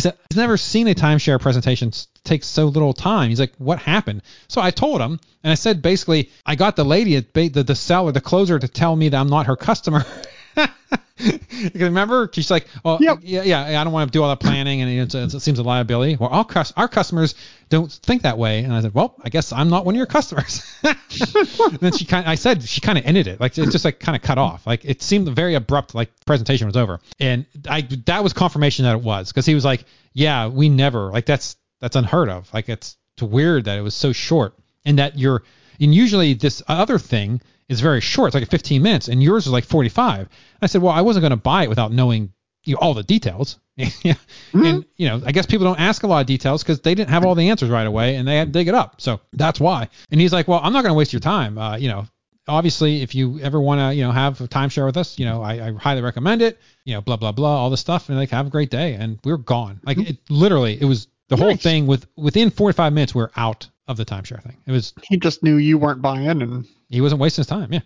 He 0.00 0.02
said 0.02 0.16
he's 0.30 0.38
never 0.38 0.56
seen 0.56 0.88
a 0.88 0.94
timeshare 0.94 1.38
presentation 1.38 1.92
take 2.24 2.42
so 2.42 2.64
little 2.64 2.94
time. 2.94 3.28
He's 3.28 3.38
like, 3.38 3.52
what 3.58 3.78
happened? 3.80 4.22
So 4.48 4.62
I 4.62 4.70
told 4.70 4.98
him, 4.98 5.20
and 5.44 5.52
I 5.52 5.56
said 5.56 5.82
basically, 5.82 6.30
I 6.46 6.54
got 6.54 6.74
the 6.74 6.86
lady, 6.86 7.20
the 7.20 7.48
the 7.50 7.74
seller, 7.74 8.10
the 8.10 8.22
closer, 8.22 8.58
to 8.58 8.66
tell 8.66 8.96
me 8.96 9.10
that 9.10 9.20
I'm 9.20 9.28
not 9.28 9.44
her 9.44 9.56
customer. 9.56 10.06
you 11.18 11.70
can 11.70 11.80
remember 11.82 12.30
she's 12.32 12.50
like, 12.50 12.66
oh 12.84 12.98
Yep. 13.00 13.18
yeah, 13.22 13.42
yeah, 13.42 13.80
I 13.80 13.84
don't 13.84 13.92
want 13.92 14.10
to 14.10 14.16
do 14.16 14.22
all 14.22 14.30
that 14.30 14.40
planning, 14.40 14.80
and 14.82 15.14
it 15.14 15.40
seems 15.40 15.58
a 15.58 15.62
liability. 15.62 16.16
Well, 16.16 16.30
our 16.30 16.44
cus- 16.44 16.72
our 16.76 16.88
customers 16.88 17.34
don't 17.68 17.90
think 17.92 18.22
that 18.22 18.38
way, 18.38 18.64
and 18.64 18.72
I 18.72 18.80
said, 18.80 18.94
well, 18.94 19.14
I 19.22 19.28
guess 19.28 19.52
I'm 19.52 19.68
not 19.68 19.84
one 19.84 19.94
of 19.94 19.96
your 19.98 20.06
customers. 20.06 20.62
and 20.82 20.96
then 21.80 21.92
she 21.92 22.04
kind, 22.04 22.26
I 22.26 22.34
said 22.36 22.62
she 22.62 22.80
kind 22.80 22.98
of 22.98 23.04
ended 23.04 23.26
it, 23.26 23.40
like 23.40 23.56
it 23.58 23.70
just 23.70 23.84
like 23.84 24.00
kind 24.00 24.16
of 24.16 24.22
cut 24.22 24.38
off, 24.38 24.66
like 24.66 24.84
it 24.84 25.02
seemed 25.02 25.28
very 25.28 25.54
abrupt, 25.54 25.94
like 25.94 26.10
presentation 26.24 26.66
was 26.66 26.76
over, 26.76 27.00
and 27.18 27.46
I 27.68 27.82
that 28.06 28.22
was 28.24 28.32
confirmation 28.32 28.84
that 28.86 28.94
it 28.96 29.02
was 29.02 29.30
because 29.30 29.46
he 29.46 29.54
was 29.54 29.64
like, 29.64 29.84
yeah, 30.14 30.46
we 30.48 30.68
never, 30.68 31.10
like 31.10 31.26
that's 31.26 31.56
that's 31.80 31.96
unheard 31.96 32.28
of, 32.28 32.52
like 32.54 32.68
it's, 32.68 32.96
it's 33.14 33.22
weird 33.22 33.64
that 33.66 33.78
it 33.78 33.82
was 33.82 33.94
so 33.94 34.12
short, 34.12 34.54
and 34.84 34.98
that 34.98 35.18
you're, 35.18 35.42
and 35.80 35.94
usually 35.94 36.32
this 36.34 36.62
other 36.66 36.98
thing 36.98 37.40
is 37.70 37.80
very 37.80 38.00
short, 38.00 38.28
it's 38.28 38.34
like 38.34 38.50
15 38.50 38.82
minutes, 38.82 39.08
and 39.08 39.22
yours 39.22 39.46
is 39.46 39.52
like 39.52 39.64
45. 39.64 40.28
I 40.60 40.66
said, 40.66 40.82
well, 40.82 40.92
I 40.92 41.00
wasn't 41.00 41.22
going 41.22 41.30
to 41.30 41.36
buy 41.36 41.62
it 41.62 41.68
without 41.68 41.92
knowing 41.92 42.32
you 42.64 42.74
know, 42.74 42.78
all 42.80 42.94
the 42.94 43.04
details. 43.04 43.58
yeah. 44.02 44.14
And, 44.52 44.84
you 44.96 45.08
know, 45.08 45.22
I 45.24 45.32
guess 45.32 45.46
people 45.46 45.64
don't 45.64 45.80
ask 45.80 46.02
a 46.02 46.06
lot 46.06 46.20
of 46.20 46.26
details 46.26 46.62
because 46.62 46.80
they 46.80 46.94
didn't 46.94 47.10
have 47.10 47.24
all 47.24 47.34
the 47.34 47.48
answers 47.48 47.70
right 47.70 47.86
away 47.86 48.16
and 48.16 48.28
they 48.28 48.36
had 48.36 48.48
to 48.48 48.52
dig 48.52 48.68
it 48.68 48.74
up. 48.74 49.00
So 49.00 49.20
that's 49.32 49.58
why. 49.58 49.88
And 50.10 50.20
he's 50.20 50.32
like, 50.32 50.48
well, 50.48 50.60
I'm 50.62 50.72
not 50.72 50.82
going 50.82 50.90
to 50.90 50.98
waste 50.98 51.12
your 51.12 51.20
time. 51.20 51.56
Uh, 51.56 51.76
you 51.76 51.88
know, 51.88 52.06
obviously, 52.46 53.02
if 53.02 53.14
you 53.14 53.40
ever 53.40 53.58
want 53.60 53.80
to, 53.80 53.94
you 53.94 54.02
know, 54.02 54.10
have 54.10 54.40
a 54.40 54.48
timeshare 54.48 54.84
with 54.84 54.98
us, 54.98 55.18
you 55.18 55.24
know, 55.24 55.40
I, 55.40 55.68
I 55.68 55.72
highly 55.72 56.02
recommend 56.02 56.42
it, 56.42 56.58
you 56.84 56.92
know, 56.94 57.00
blah, 57.00 57.16
blah, 57.16 57.32
blah, 57.32 57.56
all 57.56 57.70
this 57.70 57.80
stuff. 57.80 58.08
And 58.08 58.18
like, 58.18 58.30
have 58.30 58.48
a 58.48 58.50
great 58.50 58.70
day. 58.70 58.94
And 58.94 59.18
we 59.24 59.32
were 59.32 59.38
gone. 59.38 59.80
Like, 59.84 59.96
it 59.98 60.18
literally, 60.28 60.76
it 60.78 60.84
was 60.84 61.08
the 61.28 61.36
whole 61.36 61.56
thing 61.56 61.86
with 61.86 62.06
within 62.16 62.50
45 62.50 62.92
minutes, 62.92 63.14
we 63.14 63.22
are 63.22 63.30
out 63.36 63.68
of 63.86 63.96
the 63.96 64.04
timeshare 64.04 64.42
thing. 64.42 64.56
It 64.66 64.72
was, 64.72 64.92
He 65.04 65.16
just 65.16 65.42
knew 65.42 65.56
you 65.56 65.78
weren't 65.78 66.02
buying, 66.02 66.26
and 66.28 66.66
he 66.90 67.00
wasn't 67.00 67.20
wasting 67.20 67.42
his 67.42 67.46
time. 67.46 67.72
Yeah. 67.72 67.80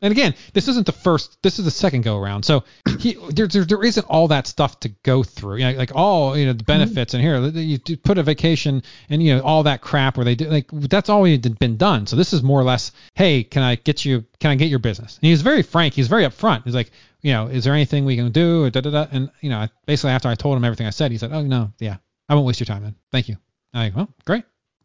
And 0.00 0.12
again, 0.12 0.34
this 0.52 0.68
isn't 0.68 0.84
the 0.84 0.92
first. 0.92 1.38
This 1.42 1.58
is 1.58 1.64
the 1.64 1.70
second 1.70 2.02
go 2.02 2.18
around. 2.18 2.44
So 2.44 2.64
he, 2.98 3.16
there, 3.30 3.46
there, 3.46 3.64
there 3.64 3.82
isn't 3.82 4.04
all 4.04 4.28
that 4.28 4.46
stuff 4.46 4.78
to 4.80 4.90
go 5.02 5.22
through. 5.22 5.56
You 5.56 5.72
know, 5.72 5.78
like 5.78 5.92
all 5.94 6.36
you 6.36 6.46
know 6.46 6.52
the 6.52 6.64
benefits 6.64 7.14
and 7.14 7.22
here 7.22 7.38
you 7.38 7.78
put 7.78 8.18
a 8.18 8.22
vacation 8.22 8.82
and 9.08 9.22
you 9.22 9.36
know 9.36 9.42
all 9.42 9.62
that 9.62 9.80
crap 9.80 10.18
where 10.18 10.24
they 10.24 10.34
do 10.34 10.46
like 10.46 10.68
that's 10.70 11.08
already 11.08 11.38
been 11.38 11.76
done. 11.76 12.06
So 12.06 12.16
this 12.16 12.32
is 12.32 12.42
more 12.42 12.60
or 12.60 12.64
less, 12.64 12.92
hey, 13.14 13.44
can 13.44 13.62
I 13.62 13.76
get 13.76 14.04
you? 14.04 14.24
Can 14.40 14.50
I 14.50 14.56
get 14.56 14.68
your 14.68 14.80
business? 14.80 15.16
And 15.22 15.28
he's 15.28 15.42
very 15.42 15.62
frank. 15.62 15.94
He's 15.94 16.08
very 16.08 16.24
upfront. 16.24 16.64
He's 16.64 16.74
like, 16.74 16.90
you 17.22 17.32
know, 17.32 17.46
is 17.46 17.64
there 17.64 17.72
anything 17.72 18.04
we 18.04 18.16
can 18.16 18.30
do? 18.30 18.64
Or 18.64 18.70
da 18.70 18.82
da 18.82 18.90
da. 18.90 19.06
And 19.10 19.30
you 19.40 19.48
know, 19.48 19.68
basically 19.86 20.10
after 20.10 20.28
I 20.28 20.34
told 20.34 20.56
him 20.56 20.64
everything 20.64 20.86
I 20.86 20.90
said, 20.90 21.12
he 21.12 21.18
said, 21.18 21.32
oh 21.32 21.42
no, 21.42 21.72
yeah, 21.78 21.96
I 22.28 22.34
won't 22.34 22.46
waste 22.46 22.60
your 22.60 22.66
time 22.66 22.82
then. 22.82 22.96
Thank 23.10 23.28
you. 23.28 23.36
I 23.72 23.88
go, 23.88 23.96
well, 23.96 24.14
great. 24.26 24.44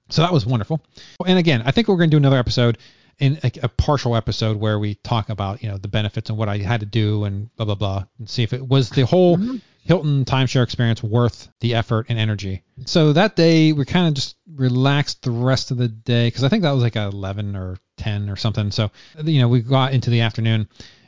So 0.09 0.22
that 0.22 0.34
was 0.34 0.45
wonderful. 0.45 0.82
And 1.26 1.38
again, 1.38 1.61
I 1.65 1.72
think 1.72 1.88
we're 1.88 1.97
going 1.97 2.09
to 2.09 2.13
do 2.13 2.17
another 2.17 2.39
episode 2.39 2.78
in 3.20 3.38
a, 3.43 3.51
a 3.63 3.70
partial 3.70 4.15
episode 4.15 4.57
where 4.57 4.80
we 4.80 4.95
talk 4.95 5.30
about 5.30 5.61
you 5.61 5.70
know 5.70 5.78
the 5.78 5.88
benefits 5.88 6.30
and 6.30 6.39
what 6.39 6.49
I 6.49 6.57
had 6.57 6.80
to 6.80 6.86
do 6.86 7.26
and 7.26 7.53
blah 7.55 7.65
blah 7.65 7.76
blah, 7.76 8.05
and 8.17 8.30
see 8.30 8.43
if 8.43 8.53
it 8.53 8.67
was 8.67 8.89
the 8.89 9.05
whole 9.05 9.38
mm-hmm. 9.38 9.57
Hilton 9.84 10.26
timeshare 10.26 10.63
experience 10.63 11.03
worth 11.03 11.49
the 11.59 11.76
effort 11.76 12.07
and 12.09 12.20
energy. 12.20 12.63
So 12.86 13.13
that 13.13 13.36
day 13.36 13.74
we 13.74 13.86
kind 13.86 14.07
of 14.07 14.13
just 14.13 14.36
relaxed 14.55 15.24
the 15.24 15.32
rest 15.32 15.72
of 15.72 15.78
the 15.78 15.88
day 15.88 16.28
because 16.28 16.43
I 16.43 16.49
think 16.49 16.63
that 16.63 16.72
was 16.72 16.84
like 16.84 16.95
a 16.95 17.07
11 17.07 17.55
or 17.55 17.78
10 17.97 18.30
or 18.30 18.36
something. 18.36 18.72
So 18.72 18.91
you 19.24 19.41
know 19.41 19.47
we 19.47 19.61
got 19.61 19.93
into 19.93 20.09
the 20.09 20.22
afternoon, 20.22 20.67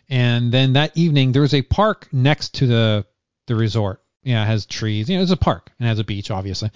and 0.10 0.52
then 0.52 0.74
that 0.74 0.96
evening 0.96 1.32
there 1.32 1.42
was 1.42 1.54
a 1.54 1.62
park 1.62 2.08
next 2.12 2.56
to 2.56 2.68
the 2.68 3.06
the 3.48 3.56
resort. 3.56 4.02
Yeah, 4.24 4.44
it 4.44 4.48
has 4.48 4.66
trees. 4.66 5.10
You 5.10 5.18
know, 5.18 5.24
it's 5.24 5.32
a 5.32 5.38
park 5.38 5.72
and 5.80 5.88
has 5.88 5.98
a 5.98 6.04
beach, 6.04 6.30
obviously. 6.30 6.70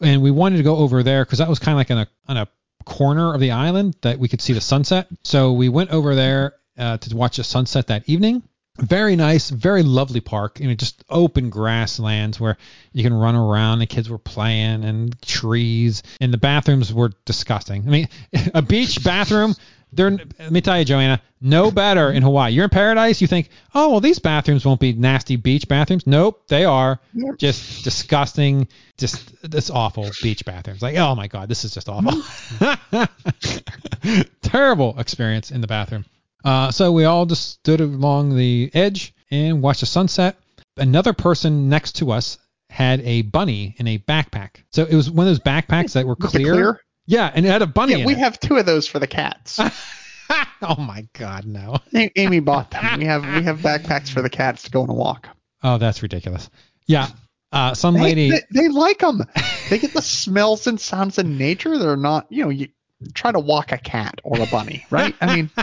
And 0.00 0.22
we 0.22 0.30
wanted 0.30 0.58
to 0.58 0.62
go 0.62 0.76
over 0.76 1.02
there 1.02 1.24
because 1.24 1.38
that 1.38 1.48
was 1.48 1.58
kind 1.58 1.74
of 1.74 1.78
like 1.78 1.90
on 1.90 1.98
a 1.98 2.08
on 2.28 2.36
a 2.38 2.48
corner 2.86 3.34
of 3.34 3.40
the 3.40 3.50
island 3.50 3.96
that 4.00 4.18
we 4.18 4.28
could 4.28 4.40
see 4.40 4.54
the 4.54 4.60
sunset. 4.60 5.08
So 5.24 5.52
we 5.52 5.68
went 5.68 5.90
over 5.90 6.14
there 6.14 6.54
uh, 6.78 6.96
to 6.96 7.14
watch 7.14 7.36
the 7.36 7.44
sunset 7.44 7.88
that 7.88 8.08
evening. 8.08 8.42
Very 8.78 9.16
nice, 9.16 9.48
very 9.48 9.82
lovely 9.82 10.20
park. 10.20 10.60
You 10.60 10.68
know, 10.68 10.74
just 10.74 11.02
open 11.08 11.48
grasslands 11.48 12.38
where 12.38 12.58
you 12.92 13.02
can 13.02 13.14
run 13.14 13.34
around. 13.34 13.78
The 13.78 13.86
kids 13.86 14.10
were 14.10 14.18
playing 14.18 14.84
and 14.84 15.20
trees, 15.22 16.02
and 16.20 16.32
the 16.32 16.38
bathrooms 16.38 16.92
were 16.92 17.10
disgusting. 17.24 17.84
I 17.86 17.90
mean, 17.90 18.08
a 18.54 18.62
beach 18.62 19.02
bathroom. 19.02 19.54
They're, 19.96 20.10
let 20.10 20.52
me 20.52 20.60
tell 20.60 20.78
you, 20.78 20.84
Joanna, 20.84 21.20
no 21.40 21.70
better 21.70 22.10
in 22.12 22.22
Hawaii. 22.22 22.52
You're 22.52 22.64
in 22.64 22.70
paradise. 22.70 23.20
You 23.20 23.26
think, 23.26 23.48
oh 23.74 23.90
well, 23.90 24.00
these 24.00 24.18
bathrooms 24.18 24.64
won't 24.64 24.80
be 24.80 24.92
nasty 24.92 25.36
beach 25.36 25.66
bathrooms. 25.68 26.06
Nope, 26.06 26.42
they 26.48 26.64
are 26.64 27.00
Yep. 27.14 27.38
just 27.38 27.84
disgusting. 27.84 28.68
Just 28.98 29.50
this 29.50 29.68
awful 29.70 30.08
beach 30.22 30.44
bathrooms. 30.44 30.80
Like, 30.82 30.96
oh 30.96 31.14
my 31.14 31.26
god, 31.28 31.48
this 31.48 31.64
is 31.64 31.74
just 31.74 31.88
awful. 31.88 32.22
Terrible 34.42 34.98
experience 34.98 35.50
in 35.50 35.60
the 35.60 35.66
bathroom. 35.66 36.04
Uh, 36.44 36.70
so 36.70 36.92
we 36.92 37.04
all 37.04 37.26
just 37.26 37.50
stood 37.50 37.80
along 37.80 38.36
the 38.36 38.70
edge 38.72 39.12
and 39.30 39.62
watched 39.62 39.80
the 39.80 39.86
sunset. 39.86 40.36
Another 40.76 41.12
person 41.12 41.68
next 41.68 41.96
to 41.96 42.12
us 42.12 42.38
had 42.70 43.00
a 43.00 43.22
bunny 43.22 43.74
in 43.78 43.86
a 43.88 43.98
backpack. 43.98 44.62
So 44.70 44.84
it 44.84 44.94
was 44.94 45.10
one 45.10 45.26
of 45.26 45.30
those 45.30 45.40
backpacks 45.40 45.92
that 45.94 46.06
were 46.06 46.16
clear. 46.16 46.52
clear? 46.52 46.80
Yeah, 47.06 47.30
and 47.34 47.46
it 47.46 47.50
had 47.50 47.62
a 47.62 47.66
bunny 47.66 47.98
Yeah, 48.00 48.06
we 48.06 48.12
it. 48.14 48.18
have 48.18 48.40
two 48.40 48.56
of 48.56 48.66
those 48.66 48.86
for 48.86 48.98
the 48.98 49.06
cats. 49.06 49.60
oh 50.62 50.76
my 50.78 51.06
god, 51.12 51.44
no. 51.46 51.76
Amy 52.16 52.40
bought 52.40 52.70
them. 52.72 52.98
We 52.98 53.04
have 53.04 53.22
we 53.24 53.42
have 53.42 53.58
backpacks 53.60 54.08
for 54.10 54.22
the 54.22 54.30
cats 54.30 54.64
to 54.64 54.70
go 54.70 54.82
on 54.82 54.90
a 54.90 54.94
walk. 54.94 55.28
Oh, 55.62 55.78
that's 55.78 56.02
ridiculous. 56.02 56.50
Yeah. 56.86 57.08
Uh, 57.52 57.74
some 57.74 57.94
They, 57.94 58.00
lady. 58.02 58.30
they, 58.30 58.40
they 58.50 58.68
like 58.68 58.98
them. 58.98 59.22
They 59.70 59.78
get 59.78 59.92
the 59.94 60.02
smells 60.02 60.66
and 60.66 60.80
sounds 60.80 61.18
in 61.18 61.38
nature. 61.38 61.78
They're 61.78 61.96
not, 61.96 62.26
you 62.30 62.42
know, 62.44 62.50
you 62.50 62.68
try 63.14 63.30
to 63.32 63.38
walk 63.38 63.72
a 63.72 63.78
cat 63.78 64.20
or 64.24 64.40
a 64.40 64.46
bunny, 64.46 64.84
right? 64.90 65.14
I 65.20 65.36
mean, 65.36 65.50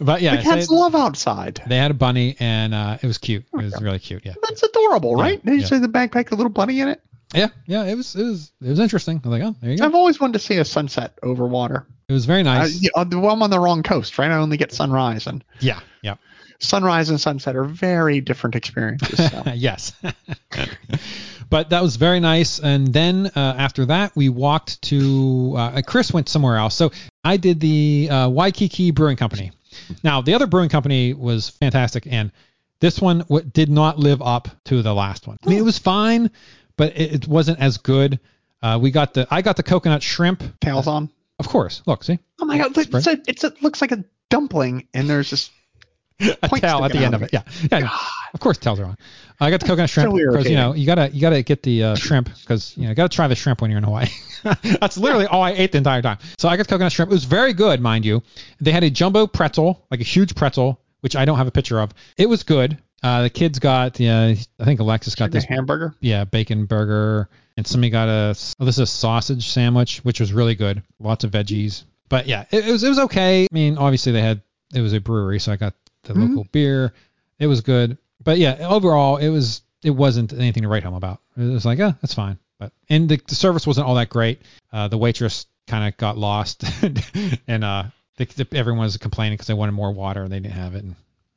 but 0.00 0.22
yeah, 0.22 0.36
the 0.36 0.42
cats 0.42 0.66
so 0.68 0.74
love 0.74 0.94
outside. 0.94 1.62
they 1.66 1.76
had 1.76 1.90
a 1.90 1.94
bunny 1.94 2.36
and 2.40 2.74
uh, 2.74 2.98
it 3.02 3.06
was 3.06 3.18
cute. 3.18 3.44
It 3.52 3.56
was 3.56 3.80
really 3.80 3.98
cute. 3.98 4.24
Yeah. 4.24 4.34
That's 4.42 4.62
adorable, 4.62 5.14
right? 5.16 5.40
Yeah, 5.44 5.50
Did 5.50 5.54
you 5.56 5.60
yeah. 5.62 5.66
say 5.66 5.78
the 5.78 5.88
backpack, 5.88 6.30
a 6.32 6.34
little 6.34 6.50
bunny 6.50 6.80
in 6.80 6.88
it? 6.88 7.00
Yeah. 7.34 7.48
Yeah. 7.66 7.84
It 7.84 7.96
was. 7.96 8.14
It 8.14 8.22
was. 8.22 8.52
It 8.62 8.68
was 8.68 8.78
interesting. 8.78 9.20
I 9.24 9.28
was 9.28 9.38
like, 9.40 9.48
oh, 9.48 9.56
there 9.60 9.70
you 9.72 9.78
go. 9.78 9.84
I've 9.84 9.94
always 9.94 10.20
wanted 10.20 10.34
to 10.34 10.38
see 10.38 10.56
a 10.58 10.64
sunset 10.64 11.18
over 11.22 11.46
water. 11.46 11.86
It 12.08 12.12
was 12.12 12.26
very 12.26 12.42
nice. 12.42 12.82
yeah, 12.82 12.90
uh, 12.94 13.04
well, 13.10 13.30
I'm 13.30 13.42
on 13.42 13.50
the 13.50 13.58
wrong 13.58 13.82
coast, 13.82 14.18
right? 14.18 14.30
I 14.30 14.36
only 14.36 14.56
get 14.56 14.72
sunrise, 14.72 15.26
and 15.26 15.42
yeah. 15.60 15.80
Yeah. 16.02 16.16
sunrise 16.58 17.08
and 17.08 17.18
sunset 17.20 17.56
are 17.56 17.64
very 17.64 18.20
different 18.20 18.56
experiences. 18.56 19.30
So. 19.30 19.42
yes. 19.54 19.94
but 21.50 21.70
that 21.70 21.82
was 21.82 21.96
very 21.96 22.20
nice. 22.20 22.58
And 22.58 22.92
then 22.92 23.30
uh, 23.34 23.54
after 23.56 23.86
that, 23.86 24.14
we 24.14 24.28
walked 24.28 24.82
to. 24.82 25.54
Uh, 25.56 25.82
Chris 25.86 26.12
went 26.12 26.28
somewhere 26.28 26.56
else. 26.56 26.74
So 26.74 26.92
I 27.22 27.36
did 27.38 27.60
the 27.60 28.08
uh, 28.10 28.28
Waikiki 28.28 28.90
Brewing 28.90 29.16
Company. 29.16 29.52
Now 30.02 30.20
the 30.20 30.34
other 30.34 30.46
brewing 30.46 30.68
company 30.68 31.14
was 31.14 31.48
fantastic, 31.48 32.06
and 32.08 32.30
this 32.80 33.00
one 33.00 33.20
w- 33.20 33.44
did 33.44 33.70
not 33.70 33.98
live 33.98 34.20
up 34.22 34.48
to 34.66 34.82
the 34.82 34.94
last 34.94 35.26
one. 35.26 35.38
I 35.44 35.48
mean, 35.48 35.58
it 35.58 35.64
was 35.64 35.78
fine, 35.78 36.30
but 36.76 36.96
it, 36.96 37.14
it 37.14 37.28
wasn't 37.28 37.58
as 37.60 37.78
good. 37.78 38.20
Uh, 38.62 38.78
we 38.80 38.90
got 38.90 39.14
the 39.14 39.26
I 39.30 39.42
got 39.42 39.56
the 39.56 39.62
coconut 39.62 40.02
shrimp, 40.02 40.42
Tails 40.60 40.86
on. 40.86 41.10
of 41.38 41.48
course. 41.48 41.82
Look, 41.86 42.04
see 42.04 42.18
Oh 42.40 42.46
my 42.46 42.58
god, 42.58 42.76
it's 42.76 43.06
a, 43.06 43.18
it's 43.26 43.44
a, 43.44 43.52
looks 43.60 43.80
like 43.80 43.92
a 43.92 44.04
dumpling, 44.30 44.88
and 44.94 45.08
there's 45.08 45.28
just 45.28 45.50
a 46.20 46.48
tail 46.48 46.84
at 46.84 46.92
the 46.92 46.98
end 46.98 47.14
of 47.14 47.22
it. 47.22 47.30
Yeah, 47.32 47.42
yeah. 47.70 47.78
no, 47.80 47.90
Of 48.32 48.40
course, 48.40 48.58
tails 48.58 48.80
are 48.80 48.84
on. 48.84 48.96
I 49.40 49.50
got 49.50 49.60
the 49.60 49.66
coconut 49.66 49.90
shrimp 49.90 50.12
So 50.12 50.16
because 50.16 50.48
you 50.48 50.56
know 50.56 50.74
you 50.74 50.86
gotta 50.86 51.10
you 51.10 51.20
gotta 51.20 51.42
get 51.42 51.62
the 51.62 51.82
uh, 51.84 51.94
shrimp 51.94 52.30
because 52.40 52.76
you 52.76 52.84
know 52.84 52.90
you 52.90 52.94
gotta 52.94 53.14
try 53.14 53.28
the 53.28 53.34
shrimp 53.34 53.60
when 53.60 53.70
you're 53.70 53.78
in 53.78 53.84
Hawaii. 53.84 54.08
That's 54.80 54.96
literally 54.96 55.26
all 55.26 55.42
I 55.42 55.52
ate 55.52 55.72
the 55.72 55.78
entire 55.78 56.02
time. 56.02 56.18
So 56.38 56.48
I 56.48 56.56
got 56.56 56.68
coconut 56.68 56.92
shrimp. 56.92 57.10
It 57.10 57.14
was 57.14 57.24
very 57.24 57.52
good, 57.52 57.80
mind 57.80 58.04
you. 58.04 58.22
They 58.60 58.72
had 58.72 58.84
a 58.84 58.90
jumbo 58.90 59.26
pretzel, 59.26 59.84
like 59.90 60.00
a 60.00 60.04
huge 60.04 60.34
pretzel, 60.34 60.80
which 61.00 61.16
I 61.16 61.24
don't 61.24 61.38
have 61.38 61.46
a 61.46 61.50
picture 61.50 61.80
of. 61.80 61.92
It 62.16 62.28
was 62.28 62.42
good. 62.42 62.78
Uh, 63.04 63.22
the 63.22 63.30
kids 63.30 63.58
got 63.58 64.00
yeah, 64.00 64.34
I 64.58 64.64
think 64.64 64.80
Alexis 64.80 65.14
got 65.14 65.30
this 65.30 65.44
hamburger. 65.44 65.94
yeah 66.00 66.24
bacon 66.24 66.64
burger, 66.64 67.28
and 67.56 67.66
somebody 67.66 67.90
got 67.90 68.08
a 68.08 68.34
oh, 68.58 68.64
this 68.64 68.76
is 68.76 68.78
a 68.78 68.86
sausage 68.86 69.48
sandwich, 69.48 69.98
which 70.04 70.20
was 70.20 70.32
really 70.32 70.54
good. 70.54 70.82
Lots 70.98 71.22
of 71.24 71.30
veggies. 71.30 71.84
But 72.08 72.26
yeah, 72.26 72.46
it, 72.50 72.66
it 72.66 72.72
was 72.72 72.82
it 72.82 72.88
was 72.88 72.98
okay. 73.00 73.44
I 73.44 73.48
mean, 73.52 73.76
obviously 73.78 74.12
they 74.12 74.22
had 74.22 74.40
it 74.74 74.80
was 74.80 74.94
a 74.94 75.00
brewery, 75.00 75.38
so 75.38 75.52
I 75.52 75.56
got 75.56 75.74
the 76.04 76.14
Mhm. 76.14 76.28
local 76.30 76.46
beer. 76.50 76.94
It 77.38 77.46
was 77.46 77.60
good. 77.60 77.98
But 78.22 78.38
yeah, 78.38 78.66
overall 78.68 79.18
it 79.18 79.28
was 79.28 79.60
it 79.82 79.90
wasn't 79.90 80.32
anything 80.32 80.62
to 80.62 80.68
write 80.68 80.82
home 80.82 80.94
about. 80.94 81.20
It 81.36 81.42
was 81.42 81.66
like, 81.66 81.78
oh, 81.80 81.94
that's 82.00 82.14
fine. 82.14 82.38
But 82.58 82.72
and 82.88 83.06
the, 83.08 83.20
the 83.28 83.34
service 83.34 83.66
wasn't 83.66 83.86
all 83.86 83.96
that 83.96 84.08
great. 84.08 84.40
Uh, 84.72 84.88
the 84.88 84.96
waitress 84.96 85.44
kind 85.66 85.86
of 85.86 85.96
got 85.98 86.16
lost, 86.16 86.64
and 87.48 87.64
uh, 87.64 87.84
everyone 88.52 88.82
was 88.84 88.96
complaining 88.96 89.34
because 89.34 89.46
they 89.48 89.54
wanted 89.54 89.72
more 89.72 89.92
water 89.92 90.22
and 90.22 90.32
they 90.32 90.40
didn't 90.40 90.54
have 90.54 90.74
it. 90.74 90.84
And 90.84 90.94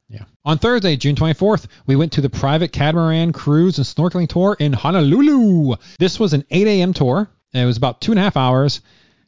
yeah. 0.09 0.23
On 0.45 0.57
Thursday, 0.57 0.95
June 0.95 1.15
24th, 1.15 1.67
we 1.85 1.95
went 1.95 2.13
to 2.13 2.21
the 2.21 2.29
private 2.29 2.71
catamaran 2.71 3.33
cruise 3.33 3.77
and 3.77 3.85
snorkeling 3.85 4.29
tour 4.29 4.55
in 4.59 4.73
Honolulu. 4.73 5.75
This 5.99 6.19
was 6.19 6.33
an 6.33 6.45
8 6.49 6.67
a.m. 6.67 6.93
tour. 6.93 7.29
It 7.53 7.65
was 7.65 7.77
about 7.77 8.01
two 8.01 8.11
and 8.11 8.19
a 8.19 8.23
half 8.23 8.37
hours. 8.37 8.81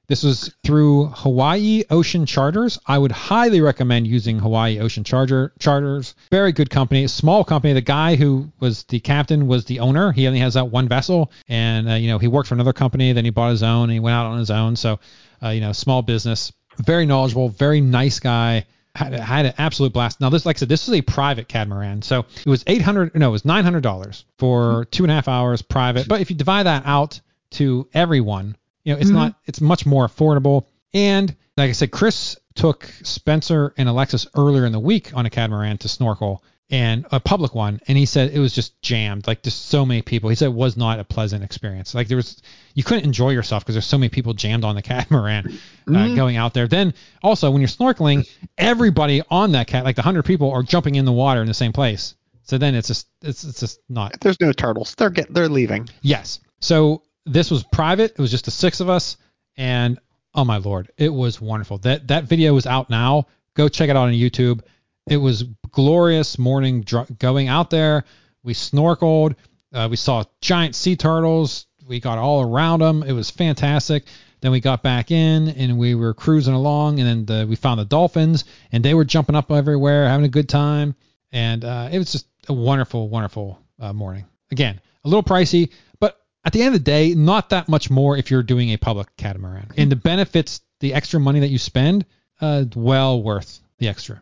This 0.10 0.24
was 0.24 0.52
through 0.64 1.06
Hawaii 1.06 1.84
Ocean 1.92 2.26
Charters. 2.26 2.80
I 2.88 2.98
would 2.98 3.12
highly 3.12 3.62
recommend 3.62 4.08
using 4.08 4.40
Hawaii 4.40 4.80
Ocean 4.80 5.04
Charter 5.04 5.54
Charters. 5.60 6.16
Very 6.32 6.52
good 6.52 6.72
company, 6.72 7.06
small 7.06 7.44
company. 7.44 7.74
The 7.74 7.82
guy 7.82 8.16
who 8.16 8.52
was 8.60 8.84
the 8.86 9.00
captain 9.00 9.46
was 9.46 9.66
the 9.66 9.82
owner. 9.82 10.12
He 10.12 10.26
only 10.26 10.40
has 10.40 10.56
that 10.56 10.72
one 10.72 10.88
vessel, 10.88 11.32
and 11.48 11.88
uh, 11.88 11.94
you 11.94 12.08
know 12.08 12.18
he 12.18 12.28
worked 12.28 12.50
for 12.50 12.56
another 12.56 12.74
company. 12.74 13.14
Then 13.14 13.24
he 13.24 13.30
bought 13.30 13.52
his 13.52 13.62
own, 13.62 13.84
and 13.84 13.92
he 13.92 14.00
went 14.00 14.16
out 14.16 14.26
on 14.26 14.40
his 14.40 14.50
own. 14.50 14.76
So, 14.76 15.00
uh, 15.44 15.50
you 15.50 15.62
know, 15.62 15.74
small 15.74 16.02
business. 16.02 16.52
Very 16.80 17.06
knowledgeable, 17.06 17.50
very 17.50 17.80
nice 17.80 18.20
guy. 18.20 18.66
Had, 19.00 19.14
had 19.14 19.46
an 19.46 19.54
absolute 19.58 19.94
blast. 19.94 20.20
Now 20.20 20.30
this, 20.30 20.46
like 20.46 20.58
I 20.58 20.60
said, 20.60 20.68
this 20.68 20.90
is 20.90 20.94
a 20.94 21.02
private 21.02 21.48
catamaran, 21.48 22.02
so 22.02 22.26
it 22.46 22.50
was 22.50 22.66
eight 22.68 22.82
hundred. 22.82 23.16
No, 23.16 23.30
it 23.30 23.32
was 23.32 23.46
nine 23.46 23.64
hundred 23.64 23.82
dollars 23.82 24.26
for 24.38 24.84
two 24.92 25.04
and 25.06 25.12
a 25.12 25.16
half 25.16 25.30
hours 25.30 25.62
private. 25.62 26.06
But 26.10 26.20
if 26.20 26.30
you 26.30 26.36
divide 26.36 26.64
that 26.64 26.84
out 26.86 27.22
to 27.52 27.88
everyone, 27.94 28.58
you 28.84 28.94
know, 28.94 29.00
it's 29.00 29.10
Mhm. 29.10 29.14
not. 29.14 29.36
It's 29.46 29.62
much 29.62 29.86
more 29.86 30.06
affordable. 30.06 30.66
And 30.94 31.34
like 31.56 31.70
I 31.70 31.72
said, 31.72 31.92
Chris 31.92 32.36
took 32.56 32.92
Spencer 33.04 33.74
and 33.78 33.88
Alexis 33.88 34.28
earlier 34.36 34.66
in 34.66 34.74
the 34.74 34.80
week 34.82 35.12
on 35.16 35.26
a 35.26 35.30
catamaran 35.30 35.78
to 35.78 35.88
snorkel 35.88 36.44
and 36.72 37.06
a 37.12 37.20
public 37.20 37.56
one, 37.56 37.80
and 37.88 37.98
he 37.98 38.06
said 38.06 38.32
it 38.32 38.40
was 38.40 38.54
just 38.54 38.80
jammed, 38.82 39.26
like 39.26 39.42
just 39.42 39.68
so 39.70 39.86
many 39.86 40.02
people. 40.04 40.30
He 40.30 40.36
said 40.36 40.46
it 40.48 40.54
was 40.54 40.78
not 40.78 41.00
a 41.00 41.04
pleasant 41.04 41.44
experience. 41.44 41.96
Like 41.96 42.08
there 42.08 42.18
was, 42.18 42.42
you 42.76 42.84
couldn't 42.84 43.06
enjoy 43.06 43.32
yourself 43.32 43.64
because 43.64 43.76
there's 43.76 43.86
so 43.88 43.98
many 43.98 44.10
people 44.10 44.34
jammed 44.34 44.64
on 44.64 44.76
the 44.76 44.82
catamaran 44.84 45.48
uh, 45.48 45.92
Mhm. 45.92 46.16
going 46.16 46.38
out 46.38 46.54
there. 46.54 46.68
Then 46.68 46.94
also 47.24 47.50
when 47.50 47.62
you're 47.62 47.68
snorkeling, 47.70 48.30
everybody 48.58 49.22
on 49.30 49.54
that 49.54 49.68
cat, 49.68 49.84
like 49.84 49.96
the 49.96 50.02
hundred 50.04 50.24
people, 50.26 50.52
are 50.52 50.64
jumping 50.64 50.96
in 50.96 51.06
the 51.06 51.12
water 51.12 51.42
in 51.42 51.48
the 51.48 51.54
same 51.54 51.74
place. 51.74 52.16
So 52.44 52.58
then 52.58 52.76
it's 52.76 52.88
just 52.88 53.08
it's 53.22 53.44
it's 53.44 53.60
just 53.60 53.80
not 53.90 54.14
If 54.14 54.20
there's 54.22 54.40
no 54.42 54.52
turtles, 54.52 54.96
they're 54.96 55.10
get 55.10 55.34
they're 55.34 55.50
leaving. 55.50 55.88
Yes. 56.02 56.40
So 56.60 57.04
this 57.26 57.52
was 57.52 57.64
private. 57.72 58.12
It 58.12 58.20
was 58.20 58.32
just 58.32 58.46
the 58.46 58.52
six 58.52 58.80
of 58.80 58.90
us, 58.90 59.18
and 59.58 60.00
oh 60.36 60.46
my 60.46 60.58
lord, 60.58 60.92
it 60.98 61.14
was 61.14 61.40
wonderful. 61.42 61.78
That 61.80 62.08
that 62.08 62.26
video 62.26 62.56
is 62.58 62.66
out 62.66 62.90
now. 62.90 63.28
Go 63.56 63.68
check 63.70 63.90
it 63.90 63.96
out 63.96 64.08
on 64.08 64.14
YouTube. 64.14 64.62
It 65.10 65.18
was 65.18 65.44
glorious 65.72 66.38
morning 66.38 66.82
dr- 66.82 67.18
going 67.18 67.48
out 67.48 67.72
there. 67.72 68.04
We 68.44 68.54
snorkeled. 68.54 69.36
Uh, 69.74 69.88
we 69.90 69.96
saw 69.96 70.24
giant 70.40 70.76
sea 70.76 70.96
turtles. 70.96 71.66
We 71.88 72.00
got 72.00 72.20
all 72.20 72.44
around 72.44 72.82
them. 72.82 73.02
It 73.02 73.14
was 73.14 73.32
fantastic. 73.32 74.06
Then 74.42 74.52
we 74.52 74.60
got 74.60 74.84
back 74.84 75.10
in 75.10 75.50
and 75.50 75.80
we 75.80 75.96
were 75.96 76.14
cruising 76.14 76.54
along, 76.54 77.00
and 77.00 77.10
then 77.10 77.26
the, 77.26 77.48
we 77.48 77.56
found 77.56 77.80
the 77.80 77.86
dolphins, 77.86 78.46
and 78.72 78.86
they 78.86 78.94
were 78.94 79.04
jumping 79.04 79.36
up 79.36 79.52
everywhere, 79.52 80.08
having 80.08 80.26
a 80.26 80.30
good 80.30 80.48
time, 80.48 80.96
and 81.32 81.66
uh, 81.66 81.90
it 81.92 81.98
was 81.98 82.12
just 82.12 82.28
a 82.48 82.54
wonderful, 82.54 83.10
wonderful 83.10 83.60
uh, 83.80 83.92
morning. 83.92 84.26
Again, 84.52 84.80
a 85.04 85.08
little 85.10 85.24
pricey, 85.24 85.72
but 86.00 86.22
at 86.46 86.54
the 86.54 86.62
end 86.62 86.68
of 86.68 86.74
the 86.74 86.86
day, 86.86 87.16
not 87.16 87.50
that 87.50 87.68
much 87.68 87.90
more 87.90 88.16
if 88.16 88.32
you're 88.32 88.44
doing 88.44 88.70
a 88.70 88.78
public 88.78 89.14
catamaran. 89.18 89.72
And 89.76 89.92
the 89.92 89.98
benefits, 89.98 90.62
the 90.80 90.94
extra 90.94 91.20
money 91.20 91.42
that 91.42 91.50
you 91.50 91.58
spend, 91.58 92.06
uh, 92.40 92.64
well 92.76 93.22
worth 93.22 93.60
the 93.80 93.90
extra 93.90 94.22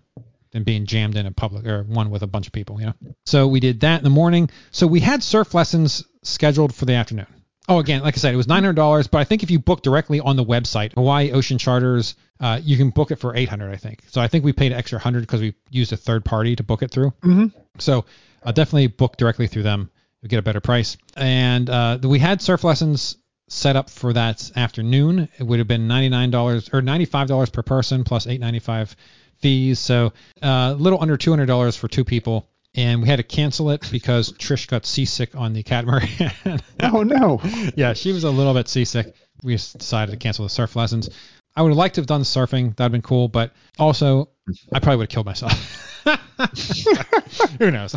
than 0.58 0.64
being 0.64 0.86
jammed 0.86 1.16
in 1.16 1.26
a 1.28 1.32
public 1.32 1.66
or 1.68 1.84
one 1.84 2.10
with 2.10 2.24
a 2.24 2.28
bunch 2.28 2.48
of 2.48 2.54
people, 2.54 2.80
you 2.80 2.88
know. 2.88 2.94
So 3.26 3.48
we 3.48 3.60
did 3.60 3.82
that 3.82 4.00
in 4.00 4.04
the 4.04 4.10
morning. 4.10 4.50
So 4.72 4.88
we 4.88 5.00
had 5.00 5.22
surf 5.22 5.54
lessons 5.54 6.04
scheduled 6.24 6.74
for 6.74 6.86
the 6.86 6.94
afternoon. 6.94 7.28
Oh, 7.70 7.80
again, 7.80 8.02
like 8.02 8.16
I 8.16 8.18
said, 8.18 8.34
it 8.34 8.38
was 8.38 8.48
nine 8.48 8.64
hundred 8.64 8.78
dollars, 8.78 9.08
but 9.08 9.20
I 9.20 9.24
think 9.26 9.44
if 9.44 9.52
you 9.52 9.60
book 9.60 9.82
directly 9.82 10.20
on 10.20 10.36
the 10.38 10.44
website, 10.44 10.94
Hawaii 10.94 11.32
Ocean 11.32 11.58
Charters, 11.58 12.16
uh, 12.40 12.60
you 12.64 12.78
can 12.78 12.90
book 12.92 13.12
it 13.12 13.18
for 13.18 13.36
eight 13.36 13.50
hundred. 13.50 13.74
I 13.74 13.76
think. 13.78 14.04
So 14.08 14.22
I 14.22 14.28
think 14.28 14.46
we 14.46 14.54
paid 14.54 14.72
an 14.72 14.78
extra 14.78 15.00
hundred 15.00 15.22
because 15.22 15.42
we 15.42 15.54
used 15.70 15.92
a 15.92 15.98
third 15.98 16.24
party 16.24 16.56
to 16.56 16.64
book 16.64 16.82
it 16.82 16.92
through. 16.92 17.12
Mhm. 17.24 17.52
So 17.78 18.06
uh, 18.44 18.52
definitely 18.54 18.88
book 18.88 19.18
directly 19.18 19.48
through 19.48 19.64
them. 19.64 19.92
You'll 20.22 20.30
get 20.30 20.40
a 20.40 20.44
better 20.44 20.62
price. 20.62 20.98
And 21.16 21.70
uh, 21.70 22.00
we 22.04 22.20
had 22.20 22.42
surf 22.42 22.64
lessons 22.64 23.18
set 23.50 23.76
up 23.76 23.90
for 23.90 24.14
that 24.14 24.50
afternoon. 24.56 25.30
It 25.38 25.44
would 25.44 25.60
have 25.60 25.68
been 25.68 25.88
ninety 25.88 26.10
nine 26.10 26.32
dollars 26.32 26.70
or 26.72 26.82
ninety 26.82 27.06
five 27.06 27.28
dollars 27.28 27.50
per 27.50 27.64
person 27.64 28.04
plus 28.06 28.28
eight 28.28 28.40
ninety 28.40 28.60
five 28.60 28.96
fees. 29.40 29.80
So 29.80 30.14
uh, 30.42 30.74
a 30.74 30.76
little 30.76 31.02
under 31.02 31.18
two 31.18 31.32
hundred 31.32 31.48
dollars 31.48 31.76
for 31.76 31.88
two 31.88 32.04
people. 32.04 32.48
And 32.76 33.02
we 33.02 33.08
had 33.08 33.16
to 33.16 33.24
cancel 33.24 33.72
it 33.72 33.90
because 33.92 34.34
Trish 34.34 34.68
got 34.68 34.86
seasick 34.86 35.36
on 35.36 35.54
the 35.54 35.64
catamaran. 35.64 36.08
Oh 36.80 37.02
no. 37.02 37.42
yeah, 37.76 37.94
she 37.94 38.12
was 38.12 38.24
a 38.24 38.30
little 38.30 38.54
bit 38.54 38.68
seasick. 38.68 39.16
We 39.44 39.54
just 39.54 39.80
decided 39.80 40.12
to 40.12 40.18
cancel 40.18 40.46
the 40.46 40.50
surf 40.50 40.76
lessons. 40.76 41.10
I 41.56 41.64
would 41.64 41.70
have 41.70 41.78
liked 41.78 41.96
to 41.96 42.02
have 42.02 42.08
done 42.08 42.22
surfing. 42.22 42.76
That'd 42.76 42.92
been 42.92 43.02
cool, 43.02 43.30
but 43.30 43.52
also 43.80 44.30
I 44.72 44.80
probably 44.80 44.98
would 44.98 45.12
have 45.12 45.16
killed 45.16 45.26
myself. 45.26 46.04
Who 47.60 47.72
knows? 47.72 47.96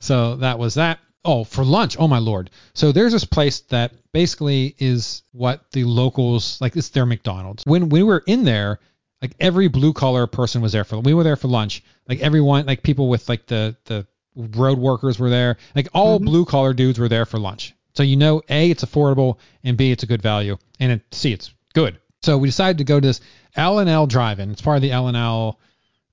so 0.00 0.36
that 0.36 0.58
was 0.58 0.74
that. 0.74 0.98
Oh, 1.24 1.44
for 1.44 1.64
lunch. 1.64 1.96
Oh 1.98 2.08
my 2.08 2.18
lord. 2.18 2.50
So 2.74 2.92
there's 2.92 3.12
this 3.12 3.24
place 3.24 3.60
that 3.68 3.92
basically 4.12 4.74
is 4.78 5.22
what 5.32 5.70
the 5.72 5.84
locals 5.84 6.58
like. 6.60 6.74
It's 6.76 6.88
their 6.90 7.04
McDonald's. 7.04 7.64
When 7.66 7.90
we 7.90 8.02
were 8.02 8.22
in 8.26 8.44
there, 8.44 8.78
like 9.22 9.34
every 9.40 9.68
blue 9.68 9.92
collar 9.92 10.26
person 10.26 10.60
was 10.62 10.72
there 10.72 10.84
for. 10.84 10.98
We 11.00 11.14
were 11.14 11.24
there 11.24 11.36
for 11.36 11.48
lunch. 11.48 11.82
Like 12.08 12.20
everyone, 12.20 12.66
like 12.66 12.82
people 12.82 13.08
with 13.08 13.28
like 13.28 13.46
the 13.46 13.76
the 13.86 14.06
road 14.36 14.78
workers 14.78 15.18
were 15.18 15.30
there. 15.30 15.56
Like 15.74 15.88
all 15.94 16.18
blue 16.18 16.44
collar 16.44 16.74
dudes 16.74 16.98
were 16.98 17.08
there 17.08 17.24
for 17.26 17.38
lunch. 17.38 17.74
So 17.94 18.02
you 18.02 18.16
know, 18.16 18.42
a 18.50 18.70
it's 18.70 18.84
affordable, 18.84 19.38
and 19.64 19.76
b 19.76 19.90
it's 19.90 20.02
a 20.02 20.06
good 20.06 20.20
value, 20.22 20.58
and 20.80 20.92
it, 20.92 21.02
c 21.12 21.32
it's 21.32 21.52
good. 21.74 21.98
So 22.22 22.36
we 22.38 22.48
decided 22.48 22.78
to 22.78 22.84
go 22.84 23.00
to 23.00 23.06
this 23.06 23.20
L 23.56 23.78
and 23.78 23.88
L 23.88 24.06
Drive-In. 24.06 24.50
It's 24.50 24.60
part 24.62 24.76
of 24.76 24.82
the 24.82 24.90
L 24.92 25.08
and 25.08 25.16
L. 25.16 25.58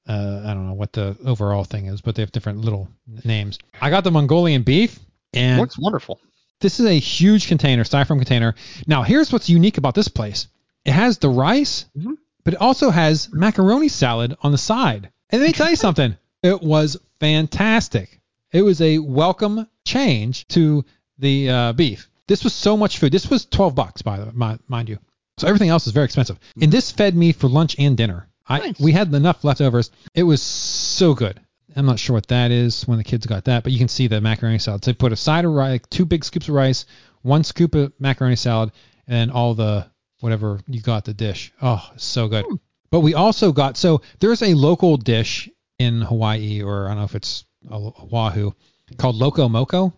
Uh, 0.08 0.42
I 0.46 0.54
don't 0.54 0.68
know 0.68 0.74
what 0.74 0.92
the 0.94 1.16
overall 1.26 1.64
thing 1.64 1.86
is, 1.88 2.02
but 2.02 2.16
they 2.16 2.22
have 2.22 2.32
different 2.32 2.60
little 2.60 2.90
names. 3.26 3.58
I 3.82 3.90
got 3.90 4.04
the 4.04 4.12
Mongolian 4.12 4.64
beef, 4.64 5.00
and 5.34 5.60
Looks 5.62 5.78
wonderful. 5.80 6.20
this 6.60 6.80
is 6.82 6.86
a 6.86 7.00
huge 7.00 7.48
container, 7.48 7.84
styrofoam 7.84 8.18
container. 8.18 8.54
Now, 8.86 9.04
here's 9.04 9.32
what's 9.32 9.50
unique 9.50 9.78
about 9.78 9.96
this 9.96 10.10
place. 10.10 10.48
It 10.86 10.92
has 10.92 11.18
the 11.20 11.30
rice, 11.30 11.86
Mhm. 11.98 12.18
But 12.44 12.54
it 12.56 12.62
also 12.62 12.90
has 12.90 13.32
macaroni 13.32 13.88
salad 13.90 14.36
on 14.42 14.52
the 14.52 14.58
side. 14.58 15.10
And 15.30 15.42
let 15.42 15.48
me 15.48 15.54
tell 15.54 15.70
you 15.70 15.76
something. 15.76 16.16
It 16.42 16.62
was 16.62 16.98
fantastic. 17.20 18.20
It 18.52 18.62
was 18.62 18.82
a 18.82 19.00
welcome 19.00 19.68
change 19.86 20.48
to 20.50 20.86
the 21.18 21.50
uh, 21.50 21.74
beef. 21.74 22.10
This 22.28 22.44
was 22.44 22.54
so 22.54 22.78
much 22.78 23.00
food. 23.00 23.12
This 23.12 23.30
was 23.30 23.46
12 23.46 23.76
bucks, 23.76 24.02
by 24.02 24.18
the 24.20 24.32
mi- 24.34 24.60
mind 24.68 24.90
you. 24.90 25.00
So 25.38 25.48
everything 25.48 25.70
else 25.70 25.88
is 25.88 25.94
very 25.94 26.06
expensive. 26.06 26.40
And 26.62 26.72
this 26.72 26.92
fed 26.92 27.16
me 27.16 27.32
for 27.32 27.48
lunch 27.48 27.76
and 27.80 27.98
dinner. 27.98 28.28
I 28.48 28.60
Nice. 28.60 28.80
we 28.80 28.92
had 28.92 29.14
enough 29.14 29.44
leftovers. 29.44 29.90
It 30.14 30.24
was 30.24 30.42
so 30.42 31.14
good. 31.14 31.40
I'm 31.76 31.86
not 31.88 31.98
sure 31.98 32.14
what 32.14 32.28
that 32.28 32.52
is 32.52 32.84
when 32.88 32.98
the 33.00 33.04
kids 33.04 33.26
got 33.26 33.46
that, 33.46 33.64
but 33.64 33.72
you 33.72 33.80
can 33.80 33.88
see 33.88 34.08
the 34.08 34.22
macaroni 34.22 34.60
salad. 34.60 34.84
So 34.86 34.92
they 34.92 34.96
put 34.96 35.12
a 35.12 35.16
side 35.16 35.46
of 35.46 35.52
rice, 35.52 35.72
like 35.72 35.90
two 35.90 36.06
big 36.06 36.24
scoops 36.24 36.48
of 36.48 36.54
rice, 36.54 36.86
one 37.24 37.44
scoop 37.44 37.74
of 37.74 37.94
macaroni 38.00 38.36
salad, 38.36 38.72
and 39.08 39.32
all 39.32 39.56
the 39.56 39.88
whatever 40.24 40.62
you 40.70 40.82
got 40.82 41.04
the 41.04 41.14
dish. 41.14 41.52
Oh, 41.62 41.86
so 41.98 42.30
good. 42.30 42.46
Hmm. 42.46 42.56
But 42.90 43.02
we 43.02 43.14
also 43.14 43.52
got 43.52 43.76
so 43.76 44.02
there's 44.20 44.42
a 44.42 44.54
local 44.54 44.96
dish 44.96 45.50
in 45.80 46.02
Hawaii, 46.02 46.64
or 46.64 46.86
I 46.86 46.92
don't 46.92 47.00
know 47.00 47.04
if 47.04 47.16
it's 47.16 47.44
Oahu, 47.70 48.52
called 48.98 49.16
Loco 49.16 49.50
Moco. 49.50 49.94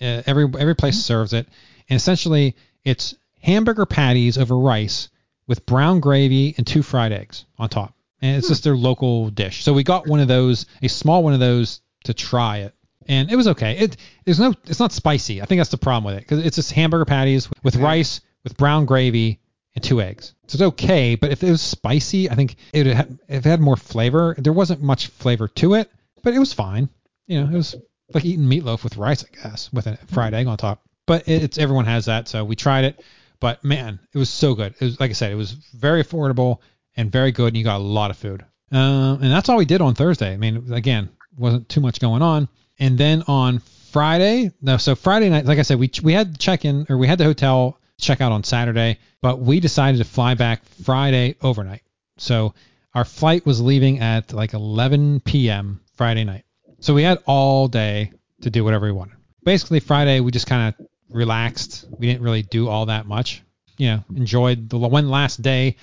Uh, 0.00 0.22
every 0.24 0.48
every 0.58 0.74
place 0.74 0.96
hmm. 0.96 1.02
serves 1.02 1.34
it, 1.34 1.46
and 1.90 1.96
essentially 1.96 2.56
it's 2.84 3.14
hamburger 3.42 3.84
patties 3.84 4.38
over 4.38 4.56
rice 4.56 5.10
with 5.46 5.66
brown 5.66 6.00
gravy 6.00 6.54
and 6.56 6.66
two 6.66 6.82
fried 6.82 7.12
eggs 7.12 7.44
on 7.58 7.68
top, 7.68 7.94
and 8.22 8.38
it's 8.38 8.46
hmm. 8.46 8.52
just 8.52 8.64
their 8.64 8.76
local 8.76 9.28
dish. 9.28 9.62
So 9.62 9.74
we 9.74 9.82
got 9.82 10.06
one 10.06 10.20
of 10.20 10.28
those, 10.28 10.64
a 10.80 10.88
small 10.88 11.22
one 11.22 11.34
of 11.34 11.40
those, 11.40 11.82
to 12.04 12.14
try 12.14 12.58
it, 12.58 12.74
and 13.06 13.30
it 13.30 13.36
was 13.36 13.48
okay. 13.48 13.76
It 13.76 13.98
there's 14.24 14.40
no, 14.40 14.54
it's 14.64 14.80
not 14.80 14.92
spicy. 14.92 15.42
I 15.42 15.44
think 15.44 15.58
that's 15.58 15.70
the 15.70 15.76
problem 15.76 16.04
with 16.04 16.14
it 16.14 16.26
because 16.26 16.46
it's 16.46 16.56
just 16.56 16.72
hamburger 16.72 17.04
patties 17.04 17.50
with 17.62 17.76
rice 17.76 18.22
with 18.42 18.56
brown 18.56 18.86
gravy 18.86 19.39
and 19.74 19.84
two 19.84 20.00
eggs. 20.00 20.34
So 20.48 20.56
it's 20.56 20.62
okay, 20.62 21.14
but 21.14 21.30
if 21.30 21.42
it 21.44 21.50
was 21.50 21.62
spicy, 21.62 22.28
I 22.30 22.34
think 22.34 22.56
it 22.72 22.86
have, 22.86 23.10
if 23.28 23.46
it 23.46 23.48
had 23.48 23.60
more 23.60 23.76
flavor. 23.76 24.34
There 24.38 24.52
wasn't 24.52 24.82
much 24.82 25.08
flavor 25.08 25.48
to 25.48 25.74
it, 25.74 25.90
but 26.22 26.34
it 26.34 26.38
was 26.38 26.52
fine. 26.52 26.88
You 27.26 27.40
know, 27.42 27.50
it 27.52 27.56
was 27.56 27.76
like 28.12 28.24
eating 28.24 28.46
meatloaf 28.46 28.82
with 28.82 28.96
rice, 28.96 29.24
I 29.24 29.48
guess, 29.48 29.72
with 29.72 29.86
a 29.86 29.96
fried 30.08 30.34
egg 30.34 30.46
on 30.48 30.56
top. 30.56 30.82
But 31.06 31.28
it- 31.28 31.42
it's 31.44 31.58
everyone 31.58 31.84
has 31.86 32.06
that, 32.06 32.26
so 32.28 32.44
we 32.44 32.56
tried 32.56 32.84
it. 32.84 33.00
But 33.38 33.64
man, 33.64 34.00
it 34.12 34.18
was 34.18 34.28
so 34.28 34.54
good. 34.54 34.74
It 34.80 34.84
was 34.84 35.00
like 35.00 35.10
I 35.10 35.14
said, 35.14 35.30
it 35.32 35.36
was 35.36 35.52
very 35.52 36.02
affordable 36.04 36.58
and 36.96 37.10
very 37.10 37.32
good, 37.32 37.48
and 37.48 37.56
you 37.56 37.64
got 37.64 37.76
a 37.80 37.84
lot 37.84 38.10
of 38.10 38.16
food. 38.18 38.44
Um, 38.72 39.22
and 39.22 39.32
that's 39.32 39.48
all 39.48 39.56
we 39.56 39.64
did 39.64 39.80
on 39.80 39.94
Thursday. 39.94 40.32
I 40.32 40.36
mean, 40.36 40.72
again, 40.72 41.08
wasn't 41.38 41.68
too 41.68 41.80
much 41.80 42.00
going 42.00 42.22
on. 42.22 42.48
And 42.78 42.98
then 42.98 43.22
on 43.26 43.60
Friday, 43.92 44.52
no, 44.62 44.76
so 44.76 44.94
Friday 44.94 45.28
night, 45.30 45.46
like 45.46 45.58
I 45.58 45.62
said, 45.62 45.78
we 45.78 45.90
we 46.02 46.12
had 46.12 46.38
check 46.38 46.64
in 46.64 46.86
or 46.88 46.96
we 46.96 47.06
had 47.06 47.18
the 47.18 47.24
hotel 47.24 47.78
check 48.00 48.20
out 48.20 48.32
on 48.32 48.44
Saturday, 48.44 48.98
but 49.22 49.40
we 49.40 49.60
decided 49.60 49.98
to 49.98 50.04
fly 50.04 50.34
back 50.34 50.64
Friday 50.84 51.36
overnight. 51.42 51.82
So 52.18 52.54
our 52.94 53.04
flight 53.04 53.46
was 53.46 53.60
leaving 53.60 54.00
at 54.00 54.32
like 54.32 54.52
11 54.52 55.20
p.m. 55.20 55.80
Friday 55.94 56.24
night. 56.24 56.44
So 56.80 56.94
we 56.94 57.02
had 57.02 57.18
all 57.26 57.68
day 57.68 58.12
to 58.42 58.50
do 58.50 58.64
whatever 58.64 58.86
we 58.86 58.92
wanted. 58.92 59.16
Basically, 59.44 59.80
Friday 59.80 60.20
we 60.20 60.30
just 60.30 60.46
kind 60.46 60.74
of 60.74 60.86
relaxed. 61.10 61.86
We 61.90 62.06
didn't 62.06 62.22
really 62.22 62.42
do 62.42 62.68
all 62.68 62.86
that 62.86 63.06
much. 63.06 63.42
You 63.76 63.88
know, 63.88 64.04
enjoyed 64.14 64.68
the 64.68 64.78
one 64.78 65.08
last 65.08 65.40
day 65.40 65.76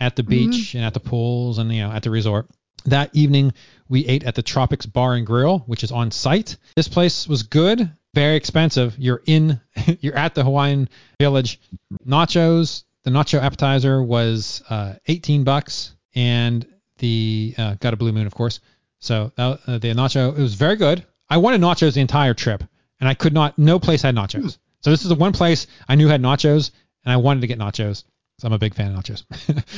at 0.00 0.16
the 0.16 0.22
mm-hmm. 0.22 0.50
beach 0.50 0.74
and 0.74 0.84
at 0.84 0.94
the 0.94 1.00
pools 1.00 1.58
and 1.58 1.72
you 1.72 1.82
know 1.82 1.90
at 1.90 2.02
the 2.02 2.10
resort. 2.10 2.48
That 2.86 3.10
evening 3.12 3.52
we 3.88 4.06
ate 4.06 4.24
at 4.24 4.34
the 4.34 4.42
Tropics 4.42 4.86
Bar 4.86 5.14
and 5.14 5.26
Grill, 5.26 5.60
which 5.60 5.84
is 5.84 5.92
on 5.92 6.10
site. 6.10 6.56
This 6.74 6.88
place 6.88 7.28
was 7.28 7.44
good, 7.44 7.90
very 8.14 8.36
expensive. 8.36 8.96
You're 8.98 9.22
in, 9.26 9.60
you're 10.00 10.16
at 10.16 10.34
the 10.34 10.44
Hawaiian 10.44 10.88
Village. 11.18 11.60
Nachos, 12.06 12.84
the 13.04 13.10
nacho 13.10 13.40
appetizer 13.40 14.02
was 14.02 14.62
uh, 14.68 14.94
18 15.06 15.44
bucks, 15.44 15.94
and 16.14 16.66
the 16.98 17.54
uh, 17.58 17.74
got 17.74 17.94
a 17.94 17.96
blue 17.96 18.12
moon, 18.12 18.26
of 18.26 18.34
course. 18.34 18.60
So 19.00 19.32
uh, 19.36 19.56
the 19.66 19.94
nacho, 19.94 20.36
it 20.36 20.40
was 20.40 20.54
very 20.54 20.76
good. 20.76 21.04
I 21.28 21.38
wanted 21.38 21.60
nachos 21.60 21.94
the 21.94 22.00
entire 22.00 22.34
trip, 22.34 22.62
and 23.00 23.08
I 23.08 23.14
could 23.14 23.32
not. 23.32 23.58
No 23.58 23.78
place 23.78 24.02
had 24.02 24.14
nachos. 24.14 24.58
So 24.80 24.90
this 24.90 25.02
is 25.02 25.08
the 25.08 25.14
one 25.14 25.32
place 25.32 25.66
I 25.88 25.94
knew 25.94 26.08
had 26.08 26.22
nachos, 26.22 26.70
and 27.04 27.12
I 27.12 27.16
wanted 27.16 27.40
to 27.40 27.46
get 27.46 27.58
nachos. 27.58 28.04
So 28.38 28.46
I'm 28.46 28.52
a 28.52 28.58
big 28.58 28.74
fan 28.74 28.94
of 28.94 29.02
nachos. 29.02 29.24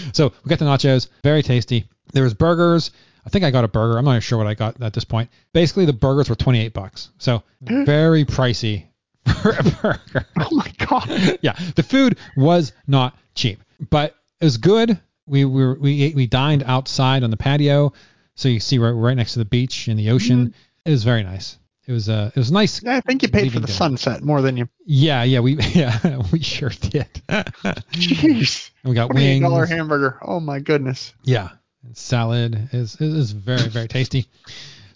so 0.15 0.33
we 0.45 0.49
got 0.49 0.59
the 0.59 0.65
nachos, 0.65 1.09
very 1.23 1.43
tasty. 1.43 1.89
There 2.13 2.25
was 2.25 2.35
burgers. 2.35 2.91
I 3.27 3.31
think 3.31 3.45
I 3.45 3.51
got 3.51 3.65
a 3.65 3.69
burger. 3.69 3.99
I'm 3.99 4.05
not 4.05 4.13
even 4.13 4.21
sure 4.21 4.39
what 4.39 4.47
I 4.47 4.55
got 4.55 4.81
at 4.83 4.93
this 4.93 5.05
point. 5.05 5.31
Basically, 5.53 5.87
the 5.87 5.93
burgers 5.93 6.29
were 6.29 6.35
28 6.37 6.73
bucks. 6.73 7.11
So 7.19 7.43
very 7.63 8.25
pricey 8.25 8.85
for 9.43 9.51
a 9.51 9.63
burger. 9.63 10.27
Oh 10.39 10.49
my 10.57 10.71
god. 10.87 11.39
yeah, 11.43 11.57
the 11.75 11.83
food 11.83 12.19
was 12.37 12.73
not 12.87 13.17
cheap, 13.35 13.63
but 13.91 14.15
it 14.41 14.45
was 14.45 14.59
good. 14.59 14.99
We 15.27 15.45
were 15.47 15.75
we 15.81 16.03
ate, 16.03 16.15
we 16.15 16.27
dined 16.27 16.63
outside 16.67 17.23
on 17.25 17.31
the 17.31 17.37
patio, 17.39 17.95
so 18.35 18.49
you 18.51 18.61
see 18.61 18.79
right 18.79 18.91
right 18.91 19.17
next 19.17 19.33
to 19.33 19.39
the 19.39 19.45
beach 19.47 19.89
and 19.89 19.99
the 19.99 20.11
ocean. 20.11 20.53
It 20.85 20.91
was 20.91 21.03
very 21.03 21.23
nice. 21.23 21.57
It 21.87 21.93
was 21.93 22.11
uh 22.11 22.31
it 22.35 22.39
was 22.39 22.53
nice. 22.53 22.83
Yeah, 22.83 22.97
I 22.97 23.01
think 23.01 23.23
you 23.23 23.29
paid 23.29 23.51
for 23.53 23.61
the 23.61 23.67
dinner. 23.67 23.77
sunset 23.77 24.23
more 24.23 24.43
than 24.43 24.59
you. 24.59 24.69
Yeah, 24.85 25.23
yeah, 25.23 25.41
we 25.41 25.55
yeah 25.57 26.21
we 26.31 26.41
sure 26.41 26.69
did. 26.69 27.07
and 27.29 27.47
Jeez. 27.93 28.71
we 28.85 28.95
got 28.95 29.11
Twenty-eight 29.11 29.41
dollar 29.41 29.61
wings. 29.61 29.71
hamburger. 29.71 30.19
Oh 30.23 30.41
my 30.41 30.61
goodness. 30.61 31.15
Yeah, 31.25 31.49
and 31.85 31.97
salad 31.97 32.69
is 32.73 33.01
is 33.01 33.33
very 33.33 33.69
very 33.69 33.89
tasty. 33.89 34.27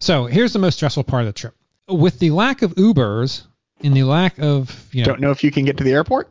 So 0.01 0.27
here's 0.27 0.53
the 0.53 0.59
most 0.59 0.77
stressful 0.77 1.05
part 1.05 1.23
of 1.23 1.27
the 1.27 1.33
trip. 1.33 1.55
With 1.89 2.19
the 2.19 2.31
lack 2.31 2.63
of 2.63 2.75
Ubers 2.77 3.43
and 3.83 3.95
the 3.95 4.05
lack 4.05 4.39
of 4.39 4.89
you 4.93 5.03
know 5.03 5.07
Don't 5.09 5.21
know 5.21 5.31
if 5.31 5.43
you 5.43 5.51
can 5.51 5.65
get 5.65 5.77
to 5.79 5.85
the 5.85 5.93
airport. 5.93 6.31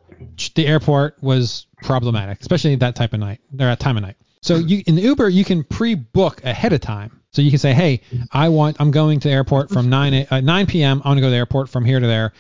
the 0.55 0.67
airport 0.67 1.21
was 1.21 1.65
problematic, 1.84 2.39
especially 2.41 2.75
that 2.75 2.95
type 2.95 3.13
of 3.13 3.19
night 3.19 3.39
or 3.53 3.57
that 3.65 3.79
time 3.79 3.97
of 3.97 4.03
night. 4.03 4.15
So 4.41 4.55
you 4.55 4.84
in 4.85 4.95
the 4.95 5.01
Uber 5.01 5.29
you 5.29 5.43
can 5.43 5.63
pre-book 5.63 6.43
ahead 6.43 6.73
of 6.73 6.81
time. 6.81 7.19
So 7.31 7.41
you 7.41 7.49
can 7.51 7.59
say, 7.59 7.73
hey, 7.73 8.01
I 8.31 8.49
want 8.49 8.77
I'm 8.79 8.91
going 8.91 9.19
to 9.19 9.27
the 9.27 9.34
airport 9.34 9.69
from 9.69 9.89
9 9.89 10.13
a- 10.13 10.27
uh, 10.31 10.41
9 10.41 10.65
p.m. 10.65 11.01
I 11.03 11.09
want 11.09 11.17
to 11.17 11.21
go 11.21 11.27
to 11.27 11.31
the 11.31 11.38
airport 11.38 11.69
from 11.69 11.85
here 11.85 11.99
to 11.99 12.07
there, 12.07 12.34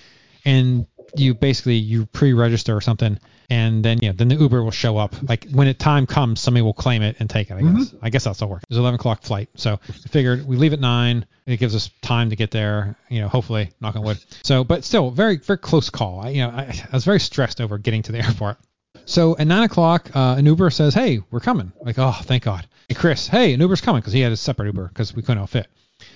and 0.45 0.87
you 1.15 1.33
basically 1.33 1.75
you 1.75 2.05
pre-register 2.07 2.75
or 2.75 2.81
something, 2.81 3.19
and 3.49 3.83
then 3.83 3.99
you 4.01 4.09
know 4.09 4.13
then 4.13 4.27
the 4.27 4.35
Uber 4.35 4.63
will 4.63 4.71
show 4.71 4.97
up. 4.97 5.15
Like 5.27 5.49
when 5.51 5.67
it 5.67 5.79
time 5.79 6.05
comes, 6.05 6.39
somebody 6.39 6.61
will 6.61 6.73
claim 6.73 7.01
it 7.01 7.17
and 7.19 7.29
take 7.29 7.49
it. 7.49 7.55
I 7.55 7.61
guess. 7.61 7.95
I 8.01 8.09
guess 8.09 8.23
that's 8.25 8.39
how 8.39 8.47
work. 8.47 8.63
It's 8.69 8.77
11 8.77 8.99
o'clock 8.99 9.23
flight, 9.23 9.49
so 9.55 9.79
we 9.87 9.93
figured 10.09 10.47
we 10.47 10.57
leave 10.57 10.73
at 10.73 10.79
nine. 10.79 11.25
It 11.45 11.57
gives 11.57 11.75
us 11.75 11.89
time 12.01 12.29
to 12.31 12.35
get 12.35 12.51
there. 12.51 12.97
You 13.09 13.21
know, 13.21 13.27
hopefully, 13.27 13.71
knock 13.79 13.95
on 13.95 14.03
wood. 14.03 14.17
So, 14.43 14.63
but 14.63 14.83
still, 14.83 15.11
very 15.11 15.37
very 15.37 15.59
close 15.59 15.89
call. 15.89 16.21
I, 16.21 16.29
you 16.29 16.41
know, 16.41 16.49
I, 16.49 16.61
I 16.91 16.95
was 16.95 17.05
very 17.05 17.19
stressed 17.19 17.61
over 17.61 17.77
getting 17.77 18.03
to 18.03 18.11
the 18.11 18.19
airport. 18.25 18.57
So 19.05 19.37
at 19.37 19.47
nine 19.47 19.63
o'clock, 19.63 20.09
uh, 20.15 20.35
an 20.37 20.45
Uber 20.45 20.69
says, 20.69 20.93
"Hey, 20.93 21.21
we're 21.31 21.39
coming." 21.39 21.71
Like, 21.81 21.99
oh, 21.99 22.17
thank 22.23 22.43
God. 22.43 22.67
Hey, 22.89 22.95
Chris, 22.95 23.27
hey, 23.27 23.53
an 23.53 23.61
Uber's 23.61 23.81
coming 23.81 24.01
because 24.01 24.13
he 24.13 24.21
had 24.21 24.31
a 24.31 24.37
separate 24.37 24.67
Uber 24.67 24.87
because 24.89 25.15
we 25.15 25.21
couldn't 25.21 25.39
all 25.39 25.47
fit. 25.47 25.67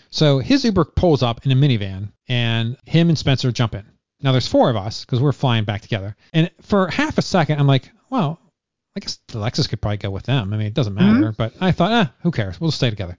So 0.10 0.40
his 0.40 0.66
Uber 0.66 0.86
pulls 0.86 1.24
up 1.24 1.46
in 1.46 1.52
a 1.52 1.56
minivan, 1.56 2.12
and 2.28 2.78
him 2.86 3.10
and 3.10 3.18
Spencer 3.18 3.52
jump 3.52 3.76
in. 3.76 3.86
Now 4.24 4.32
there's 4.32 4.48
four 4.48 4.70
of 4.70 4.76
us 4.76 5.04
because 5.06 5.20
we're 5.20 5.32
flying 5.32 5.64
back 5.64 5.82
together. 5.82 6.16
And 6.34 6.50
for 6.62 6.88
half 6.90 7.18
a 7.18 7.22
second, 7.22 7.60
I'm 7.60 7.68
like, 7.68 7.90
well, 8.10 8.40
I 8.96 9.00
guess 9.00 9.20
Alexis 9.34 9.68
could 9.68 9.82
probably 9.82 9.98
go 9.98 10.10
with 10.10 10.24
them. 10.24 10.54
I 10.54 10.58
mean, 10.58 10.68
it 10.68 10.74
doesn't 10.74 10.94
matter. 10.94 11.34
But 11.38 11.54
I 11.62 11.72
thought, 11.72 11.92
eh, 11.92 12.06
who 12.24 12.32
cares? 12.32 12.60
We'll 12.60 12.70
just 12.70 12.78
stay 12.80 12.90
together. 12.90 13.18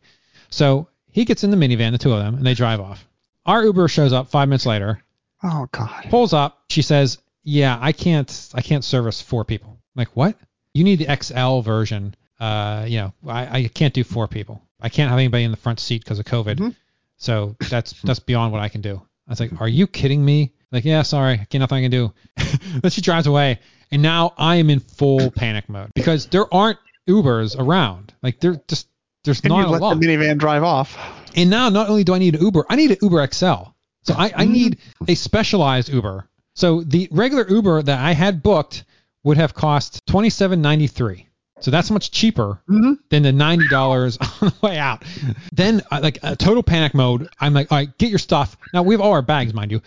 So 0.50 0.88
he 1.10 1.24
gets 1.24 1.44
in 1.44 1.50
the 1.50 1.56
minivan, 1.56 1.92
the 1.92 1.98
two 1.98 2.12
of 2.12 2.18
them, 2.18 2.34
and 2.34 2.46
they 2.46 2.54
drive 2.54 2.80
off. 2.80 3.06
Our 3.46 3.64
Uber 3.64 3.88
shows 3.88 4.12
up 4.12 4.30
five 4.30 4.48
minutes 4.48 4.66
later, 4.66 5.02
Oh 5.42 5.66
God. 5.72 6.06
pulls 6.10 6.32
up. 6.32 6.62
She 6.68 6.82
says, 6.82 7.18
"Yeah, 7.42 7.76
I 7.80 7.92
can't, 7.92 8.50
I 8.54 8.60
can't 8.62 8.84
service 8.84 9.20
four 9.20 9.44
people." 9.44 9.70
I'm 9.70 10.00
like, 10.00 10.14
what? 10.14 10.36
You 10.74 10.84
need 10.84 11.00
the 11.00 11.16
XL 11.22 11.60
version. 11.60 12.14
Uh, 12.38 12.84
you 12.88 12.98
know, 12.98 13.12
I, 13.26 13.58
I 13.58 13.68
can't 13.68 13.92
do 13.94 14.04
four 14.04 14.28
people. 14.28 14.62
I 14.80 14.88
can't 14.88 15.10
have 15.10 15.18
anybody 15.18 15.44
in 15.44 15.50
the 15.50 15.56
front 15.56 15.80
seat 15.80 16.02
because 16.04 16.18
of 16.18 16.24
COVID. 16.26 16.56
Mhm. 16.56 16.76
So 17.16 17.56
that's 17.70 18.00
that's 18.02 18.20
beyond 18.20 18.52
what 18.52 18.60
I 18.62 18.68
can 18.68 18.80
do. 18.80 19.00
I 19.26 19.30
was 19.32 19.40
like, 19.40 19.60
are 19.60 19.68
you 19.68 19.86
kidding 19.86 20.24
me? 20.24 20.52
Like, 20.72 20.84
yeah, 20.84 21.02
sorry, 21.02 21.34
I 21.34 21.44
can't 21.44 21.60
nothing 21.60 21.78
I 21.78 21.82
can 21.82 21.90
do. 21.90 22.12
then 22.80 22.90
she 22.90 23.00
drives 23.02 23.26
away, 23.26 23.60
and 23.90 24.02
now 24.02 24.32
I 24.38 24.56
am 24.56 24.70
in 24.70 24.80
full 24.80 25.30
panic 25.36 25.68
mode 25.68 25.90
because 25.94 26.26
there 26.26 26.52
aren't 26.52 26.78
Ubers 27.08 27.58
around. 27.58 28.14
Like, 28.22 28.40
they're 28.40 28.60
just 28.68 28.88
there's 29.24 29.40
And 29.40 29.50
not 29.50 29.60
you 29.60 29.66
a 29.66 29.70
let 29.72 29.82
lot. 29.82 30.00
the 30.00 30.06
minivan 30.06 30.38
drive 30.38 30.64
off. 30.64 30.96
And 31.36 31.48
now 31.50 31.68
not 31.68 31.88
only 31.88 32.02
do 32.04 32.14
I 32.14 32.18
need 32.18 32.34
an 32.34 32.42
Uber, 32.42 32.64
I 32.68 32.76
need 32.76 32.90
an 32.90 32.96
Uber 33.02 33.26
XL. 33.32 33.64
So 34.04 34.14
I, 34.16 34.32
I 34.34 34.44
need 34.46 34.78
a 35.06 35.14
specialized 35.14 35.88
Uber. 35.88 36.28
So 36.54 36.82
the 36.82 37.08
regular 37.12 37.48
Uber 37.48 37.82
that 37.82 37.98
I 38.00 38.12
had 38.12 38.42
booked 38.42 38.84
would 39.24 39.36
have 39.36 39.54
cost 39.54 40.04
twenty 40.06 40.28
seven 40.30 40.60
ninety 40.60 40.88
three. 40.88 41.28
So 41.60 41.70
that's 41.70 41.90
much 41.92 42.10
cheaper 42.10 42.60
Mhm. 42.68 42.98
than 43.10 43.22
the 43.22 43.30
ninety 43.32 43.68
dollars 43.68 44.18
on 44.40 44.48
the 44.48 44.54
way 44.60 44.76
out. 44.78 45.04
Then 45.52 45.82
uh, 45.92 46.00
like 46.02 46.18
a 46.24 46.34
total 46.34 46.64
panic 46.64 46.92
mode. 46.94 47.28
I'm 47.38 47.54
like, 47.54 47.70
all 47.70 47.78
right, 47.78 47.96
get 47.98 48.10
your 48.10 48.18
stuff. 48.18 48.56
Now 48.74 48.82
we 48.82 48.94
have 48.94 49.00
all 49.00 49.12
our 49.12 49.22
bags, 49.22 49.54
mind 49.54 49.70
you. 49.70 49.80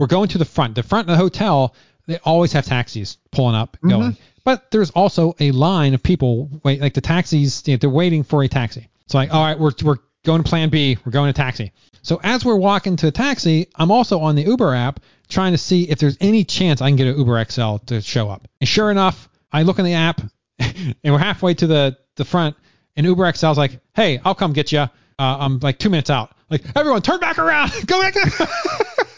We're 0.00 0.06
going 0.06 0.28
to 0.28 0.38
the 0.38 0.46
front. 0.46 0.74
The 0.76 0.82
front 0.82 1.10
of 1.10 1.12
the 1.12 1.22
hotel, 1.22 1.74
they 2.06 2.18
always 2.24 2.52
have 2.54 2.64
taxis 2.64 3.18
pulling 3.32 3.54
up, 3.54 3.76
going. 3.86 4.16
But 4.44 4.70
there's 4.70 4.88
also 4.90 5.36
a 5.38 5.50
line 5.50 5.92
of 5.92 6.02
people 6.02 6.48
wait, 6.64 6.80
like 6.80 6.94
the 6.94 7.02
taxis. 7.02 7.62
you 7.68 7.74
know, 7.74 7.78
they're 7.78 7.90
waiting 7.90 8.22
for 8.22 8.42
a 8.42 8.48
taxi. 8.48 8.88
So 9.08 9.18
like, 9.18 9.34
all 9.34 9.44
right, 9.44 9.58
we're 9.58 9.72
we're 9.84 9.98
going 10.24 10.42
to 10.42 10.48
Plan 10.48 10.70
B. 10.70 10.96
We're 11.04 11.12
going 11.12 11.30
to 11.30 11.36
taxi. 11.36 11.72
So 12.00 12.18
as 12.22 12.46
we're 12.46 12.56
walking 12.56 12.96
to 12.96 13.08
a 13.08 13.10
taxi, 13.10 13.68
I'm 13.74 13.90
also 13.90 14.20
on 14.20 14.36
the 14.36 14.42
Uber 14.42 14.74
app 14.74 15.00
trying 15.28 15.52
to 15.52 15.58
see 15.58 15.82
if 15.90 15.98
there's 15.98 16.16
any 16.18 16.44
chance 16.44 16.80
I 16.80 16.88
can 16.88 16.96
get 16.96 17.06
an 17.06 17.18
Uber 17.18 17.44
XL 17.44 17.76
to 17.86 18.00
show 18.00 18.30
up. 18.30 18.48
And 18.58 18.66
sure 18.66 18.90
enough, 18.90 19.28
I 19.52 19.64
look 19.64 19.78
in 19.78 19.84
the 19.84 19.92
app, 19.92 20.22
and 20.58 20.96
we're 21.04 21.18
halfway 21.18 21.52
to 21.52 21.66
the 21.66 21.98
the 22.16 22.24
front, 22.24 22.56
and 22.96 23.04
Uber 23.04 23.24
XL's 23.24 23.58
like, 23.58 23.78
"Hey, 23.94 24.18
I'll 24.24 24.34
come 24.34 24.54
get 24.54 24.72
you. 24.72 24.78
Uh, 24.78 24.88
I'm 25.18 25.58
like 25.58 25.78
two 25.78 25.90
minutes 25.90 26.08
out. 26.08 26.32
Like 26.48 26.62
everyone, 26.74 27.02
turn 27.02 27.20
back 27.20 27.38
around, 27.38 27.70
go 27.86 28.00
back." 28.00 28.14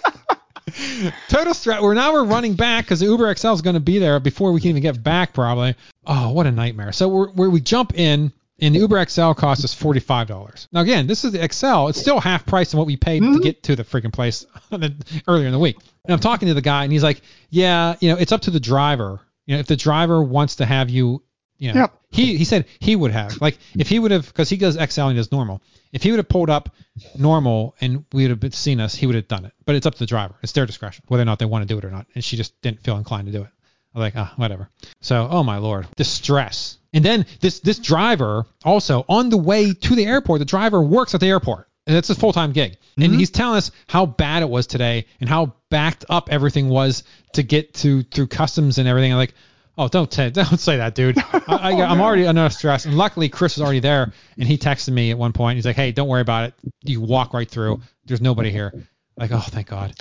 Total 1.29 1.55
stress. 1.55 1.81
We're 1.83 1.95
now 1.95 2.13
we're 2.13 2.25
running 2.25 2.55
back 2.55 2.85
because 2.85 3.01
the 3.01 3.07
Uber 3.07 3.35
XL 3.35 3.53
is 3.53 3.63
going 3.63 3.75
to 3.75 3.81
be 3.81 3.99
there 3.99 4.21
before 4.21 4.53
we 4.53 4.61
can 4.61 4.71
even 4.71 4.83
get 4.83 5.03
back, 5.03 5.33
probably. 5.33 5.75
Oh, 6.07 6.33
what 6.33 6.47
a 6.47 6.53
nightmare! 6.53 6.93
So 6.93 7.09
we're, 7.09 7.31
we're 7.33 7.51
we 7.51 7.61
jump 7.61 7.99
in, 7.99 8.33
and 8.61 8.75
the 8.75 8.81
Uber 8.81 9.05
XL 9.05 9.33
costs 9.33 9.65
us 9.65 9.75
forty 9.75 10.01
five 10.01 10.27
dollars. 10.27 10.69
Now 10.73 10.81
again, 10.81 11.07
this 11.07 11.25
is 11.25 11.33
the 11.33 11.39
XL. 11.39 11.89
It's 11.89 12.01
still 12.01 12.21
half 12.21 12.47
price 12.47 12.71
than 12.71 12.79
what 12.79 12.87
we 12.87 12.97
paid 12.97 13.21
to 13.21 13.27
mm-hmm. 13.27 13.41
get 13.41 13.63
to 13.65 13.77
the 13.77 13.85
freaking 13.85 14.13
place 14.13 14.47
earlier 15.29 15.47
in 15.47 15.53
the 15.53 15.59
week. 15.59 15.77
And 16.05 16.13
I'm 16.13 16.21
talking 16.21 16.49
to 16.49 16.55
the 16.55 16.63
guy, 16.63 16.85
and 16.85 16.93
he's 16.93 17.03
like, 17.03 17.23
"Yeah, 17.51 17.97
you 18.01 18.11
know, 18.11 18.19
it's 18.19 18.33
up 18.33 18.43
to 18.43 18.51
the 18.51 18.61
driver. 18.61 19.21
You 19.47 19.57
know, 19.57 19.61
if 19.61 19.67
the 19.67 19.77
driver 19.77 20.23
wants 20.23 20.57
to 20.57 20.67
have 20.67 20.91
you, 20.91 21.23
you 21.63 21.73
know, 21.73 21.81
Yep. 21.81 21.95
he 22.11 22.37
he 22.37 22.45
said 22.45 22.67
he 22.81 22.97
would 22.97 23.13
have 23.13 23.41
like 23.41 23.57
if 23.79 23.89
he 23.89 24.01
would 24.01 24.11
have 24.11 24.27
because 24.27 24.49
he 24.49 24.57
goes 24.57 24.75
XL 24.75 25.03
and 25.03 25.13
he 25.13 25.17
does 25.17 25.31
normal. 25.31 25.63
If 25.93 26.03
he 26.03 26.11
would 26.11 26.19
have 26.19 26.29
pulled 26.29 26.51
up 26.51 26.75
normal 27.17 27.77
and 27.81 28.05
we 28.13 28.27
would 28.27 28.43
have 28.43 28.55
seen 28.55 28.81
us, 28.81 28.95
he 28.97 29.07
would 29.07 29.15
have 29.15 29.29
done 29.29 29.45
it. 29.45 29.53
But 29.65 29.77
it's 29.77 29.87
up 29.87 29.93
to 29.95 29.99
the 30.01 30.07
driver. 30.07 30.35
It's 30.43 30.51
their 30.53 30.67
discretion 30.67 31.05
whether 31.07 31.23
or 31.23 31.27
not 31.27 31.39
they 31.39 31.45
want 31.45 31.63
to 31.63 31.73
do 31.73 31.79
it 31.79 31.85
or 31.85 31.91
not. 31.91 32.07
And 32.17 32.25
she 32.25 32.37
just 32.37 32.61
didn't 32.63 32.83
feel 32.83 32.97
inclined 32.97 33.27
to 33.27 33.33
do 33.33 33.43
it. 33.43 33.49
I 33.95 33.99
was 33.99 34.03
like, 34.07 34.15
ah, 34.17 34.33
whatever. 34.37 34.69
So, 35.03 35.29
oh 35.31 35.45
my 35.45 35.59
lord, 35.59 35.87
the 35.97 36.05
stress. 36.05 36.79
And 36.93 37.05
then 37.05 37.27
this 37.41 37.61
this 37.61 37.79
driver 37.79 38.45
also 38.65 39.05
on 39.09 39.29
the 39.31 39.37
way 39.39 39.73
to 39.73 39.95
the 39.95 40.07
airport, 40.07 40.41
the 40.41 40.45
driver 40.45 40.83
works 40.83 41.15
at 41.15 41.21
the 41.21 41.29
airport. 41.29 41.69
And 41.87 41.97
it's 41.97 42.11
a 42.11 42.15
full 42.15 42.33
time 42.33 42.53
gig. 42.53 42.77
And 42.97 43.15
he's 43.15 43.31
telling 43.31 43.57
us 43.59 43.71
how 43.89 44.07
bad 44.07 44.43
it 44.43 44.49
was 44.49 44.67
today 44.67 45.07
and 45.21 45.29
how 45.29 45.55
backed 45.71 46.05
up 46.09 46.29
everything 46.31 46.69
was 46.69 47.05
to 47.35 47.43
get 47.43 47.75
to 47.75 48.03
through 48.03 48.27
customs 48.29 48.79
and 48.79 48.87
everything. 48.89 49.13
I'm 49.13 49.19
like, 49.19 49.35
oh, 49.79 49.89
don't 49.89 50.13
say 50.13 50.31
don't 50.31 50.59
say 50.59 50.79
that, 50.79 50.95
dude. 50.95 51.19
I, 51.19 51.43
I, 51.47 51.73
oh, 51.75 51.83
I'm 51.83 52.01
already 52.01 52.27
under 52.27 52.49
stress. 52.51 52.85
And 52.85 52.97
luckily, 52.97 53.29
Chris 53.29 53.57
was 53.57 53.63
already 53.63 53.81
there, 53.81 54.13
and 54.39 54.49
he 54.49 54.59
texted 54.59 54.93
me 54.93 55.11
at 55.11 55.19
one 55.19 55.33
point. 55.33 55.57
He's 55.57 55.67
like, 55.67 55.77
hey, 55.77 55.93
don't 55.93 56.09
worry 56.09 56.23
about 56.23 56.45
it. 56.45 56.55
You 56.83 57.01
walk 57.01 57.35
right 57.35 57.49
through. 57.49 57.81
There's 58.05 58.21
nobody 58.21 58.51
here. 58.51 58.73
Like, 59.17 59.31
oh, 59.33 59.41
thank 59.41 59.69
God. 59.69 59.95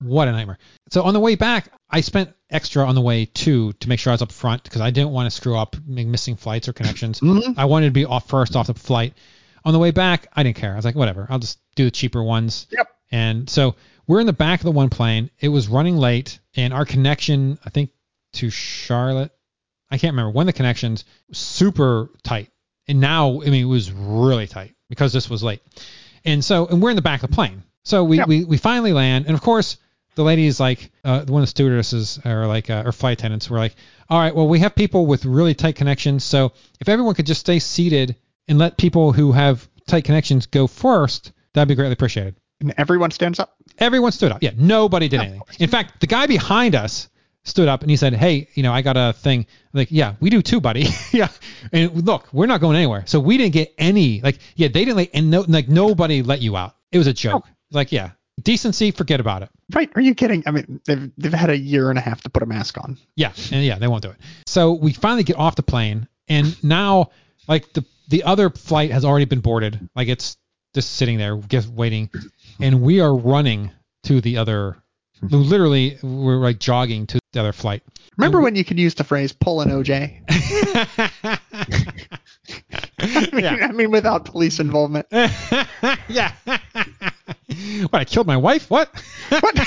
What 0.00 0.28
a 0.28 0.32
nightmare. 0.32 0.58
So 0.90 1.02
on 1.02 1.14
the 1.14 1.20
way 1.20 1.34
back, 1.34 1.70
I 1.88 2.00
spent 2.00 2.32
extra 2.50 2.86
on 2.86 2.94
the 2.94 3.00
way 3.00 3.26
too 3.26 3.72
to 3.74 3.88
make 3.88 4.00
sure 4.00 4.10
I 4.10 4.14
was 4.14 4.22
up 4.22 4.32
front 4.32 4.64
because 4.64 4.80
I 4.80 4.90
didn't 4.90 5.10
want 5.10 5.26
to 5.26 5.30
screw 5.30 5.56
up 5.56 5.76
missing 5.86 6.36
flights 6.36 6.68
or 6.68 6.72
connections. 6.72 7.20
Mm-hmm. 7.30 7.58
I 7.58 7.66
wanted 7.66 7.86
to 7.86 7.92
be 7.92 8.06
off 8.06 8.28
first 8.28 8.56
off 8.56 8.66
the 8.66 8.74
flight. 8.74 9.14
On 9.64 9.72
the 9.72 9.78
way 9.78 9.90
back, 9.90 10.26
I 10.32 10.42
didn't 10.42 10.56
care. 10.56 10.72
I 10.72 10.76
was 10.76 10.84
like, 10.84 10.94
whatever, 10.94 11.26
I'll 11.28 11.38
just 11.38 11.58
do 11.76 11.84
the 11.84 11.90
cheaper 11.90 12.22
ones. 12.22 12.66
Yep. 12.70 12.88
And 13.12 13.48
so 13.48 13.76
we're 14.06 14.20
in 14.20 14.26
the 14.26 14.32
back 14.32 14.60
of 14.60 14.64
the 14.64 14.72
one 14.72 14.88
plane. 14.88 15.30
It 15.38 15.48
was 15.48 15.68
running 15.68 15.96
late, 15.96 16.40
and 16.56 16.72
our 16.72 16.84
connection, 16.84 17.58
I 17.64 17.70
think, 17.70 17.90
to 18.34 18.50
Charlotte, 18.50 19.32
I 19.90 19.98
can't 19.98 20.12
remember 20.12 20.38
of 20.38 20.46
the 20.46 20.52
connections 20.52 21.04
super 21.32 22.10
tight. 22.22 22.50
And 22.88 23.00
now, 23.00 23.40
I 23.42 23.46
mean, 23.46 23.62
it 23.62 23.68
was 23.68 23.92
really 23.92 24.46
tight 24.46 24.74
because 24.88 25.12
this 25.12 25.28
was 25.30 25.42
late. 25.42 25.60
And 26.24 26.44
so, 26.44 26.66
and 26.66 26.82
we're 26.82 26.90
in 26.90 26.96
the 26.96 27.02
back 27.02 27.22
of 27.22 27.30
the 27.30 27.34
plane. 27.34 27.62
So 27.84 28.04
we, 28.04 28.18
Yep. 28.18 28.28
we, 28.28 28.44
we 28.44 28.56
finally 28.56 28.92
land. 28.92 29.26
And 29.26 29.34
of 29.34 29.40
course, 29.42 29.76
the 30.16 30.22
ladies 30.22 30.60
like, 30.60 30.90
uh, 31.04 31.24
one 31.26 31.42
of 31.42 31.44
the 31.44 31.50
stewardesses 31.50 32.20
or 32.24 32.46
like, 32.46 32.68
uh, 32.68 32.82
or 32.84 32.92
flight 32.92 33.18
attendants 33.18 33.48
were 33.48 33.58
like, 33.58 33.74
all 34.08 34.18
right, 34.18 34.34
well, 34.34 34.48
we 34.48 34.58
have 34.60 34.74
people 34.74 35.06
with 35.06 35.24
really 35.24 35.54
tight 35.54 35.76
connections. 35.76 36.24
So 36.24 36.52
if 36.80 36.88
everyone 36.88 37.14
could 37.14 37.26
just 37.26 37.40
stay 37.40 37.58
seated 37.58 38.16
and 38.48 38.58
let 38.58 38.76
people 38.76 39.12
who 39.12 39.32
have 39.32 39.68
tight 39.86 40.04
connections 40.04 40.46
go 40.46 40.66
first, 40.66 41.32
that'd 41.54 41.68
be 41.68 41.74
greatly 41.74 41.92
appreciated. 41.92 42.34
And 42.60 42.74
everyone 42.76 43.10
stands 43.12 43.38
up. 43.38 43.54
Everyone 43.78 44.12
stood 44.12 44.32
up. 44.32 44.42
Yeah, 44.42 44.50
nobody 44.56 45.08
did 45.08 45.20
anything. 45.20 45.42
In 45.58 45.70
fact, 45.70 46.00
the 46.00 46.06
guy 46.06 46.26
behind 46.26 46.74
us 46.74 47.08
stood 47.44 47.68
up 47.68 47.82
and 47.82 47.90
he 47.90 47.96
said, 47.96 48.14
"Hey, 48.14 48.48
you 48.54 48.62
know, 48.62 48.72
I 48.72 48.82
got 48.82 48.96
a 48.96 49.12
thing." 49.12 49.40
I'm 49.40 49.78
like, 49.78 49.88
yeah, 49.90 50.14
we 50.20 50.30
do 50.30 50.42
too, 50.42 50.60
buddy. 50.60 50.86
yeah. 51.12 51.28
And 51.72 52.06
look, 52.06 52.32
we're 52.32 52.46
not 52.46 52.60
going 52.60 52.76
anywhere. 52.76 53.04
So 53.06 53.20
we 53.20 53.38
didn't 53.38 53.52
get 53.52 53.74
any. 53.78 54.20
Like, 54.20 54.38
yeah, 54.56 54.68
they 54.68 54.84
didn't 54.84 54.96
like, 54.96 55.10
and 55.14 55.30
no, 55.30 55.44
like 55.46 55.68
nobody 55.68 56.22
let 56.22 56.40
you 56.40 56.56
out. 56.56 56.76
It 56.92 56.98
was 56.98 57.06
a 57.06 57.12
joke. 57.12 57.44
Oh. 57.46 57.50
Like, 57.70 57.92
yeah, 57.92 58.10
decency, 58.42 58.90
forget 58.90 59.20
about 59.20 59.42
it. 59.42 59.50
Right? 59.72 59.90
Are 59.94 60.00
you 60.00 60.14
kidding? 60.14 60.42
I 60.46 60.50
mean, 60.50 60.80
they've 60.86 61.10
they've 61.16 61.32
had 61.32 61.50
a 61.50 61.56
year 61.56 61.90
and 61.90 61.98
a 61.98 62.02
half 62.02 62.22
to 62.22 62.30
put 62.30 62.42
a 62.42 62.46
mask 62.46 62.78
on. 62.78 62.98
Yeah, 63.16 63.32
and 63.52 63.64
yeah, 63.64 63.78
they 63.78 63.86
won't 63.86 64.02
do 64.02 64.10
it. 64.10 64.16
So 64.46 64.72
we 64.72 64.92
finally 64.92 65.22
get 65.22 65.36
off 65.36 65.56
the 65.56 65.62
plane, 65.62 66.08
and 66.28 66.62
now 66.64 67.10
like 67.48 67.72
the 67.72 67.84
the 68.08 68.24
other 68.24 68.50
flight 68.50 68.90
has 68.90 69.04
already 69.04 69.26
been 69.26 69.40
boarded. 69.40 69.88
Like 69.94 70.08
it's 70.08 70.36
just 70.74 70.92
sitting 70.92 71.18
there, 71.18 71.36
just 71.36 71.68
waiting, 71.68 72.10
and 72.60 72.82
we 72.82 73.00
are 73.00 73.14
running 73.14 73.70
to 74.04 74.20
the 74.20 74.38
other. 74.38 74.76
Mm-hmm. 75.22 75.36
Literally, 75.36 75.98
we're 76.02 76.36
like 76.36 76.58
jogging 76.58 77.06
to 77.08 77.18
the 77.32 77.40
other 77.40 77.52
flight. 77.52 77.82
Remember 78.16 78.40
when 78.40 78.54
you 78.54 78.64
could 78.64 78.78
use 78.78 78.94
the 78.94 79.04
phrase 79.04 79.32
"pull 79.32 79.60
an 79.60 79.70
OJ"? 79.70 80.20
I 82.98 83.28
mean, 83.32 83.44
Yeah. 83.44 83.66
I 83.68 83.72
mean, 83.72 83.90
without 83.90 84.24
police 84.24 84.60
involvement. 84.60 85.06
yeah. 86.08 86.32
what? 86.46 87.94
I 87.94 88.04
killed 88.04 88.26
my 88.26 88.36
wife? 88.36 88.70
What? 88.70 88.90
What? 89.30 89.58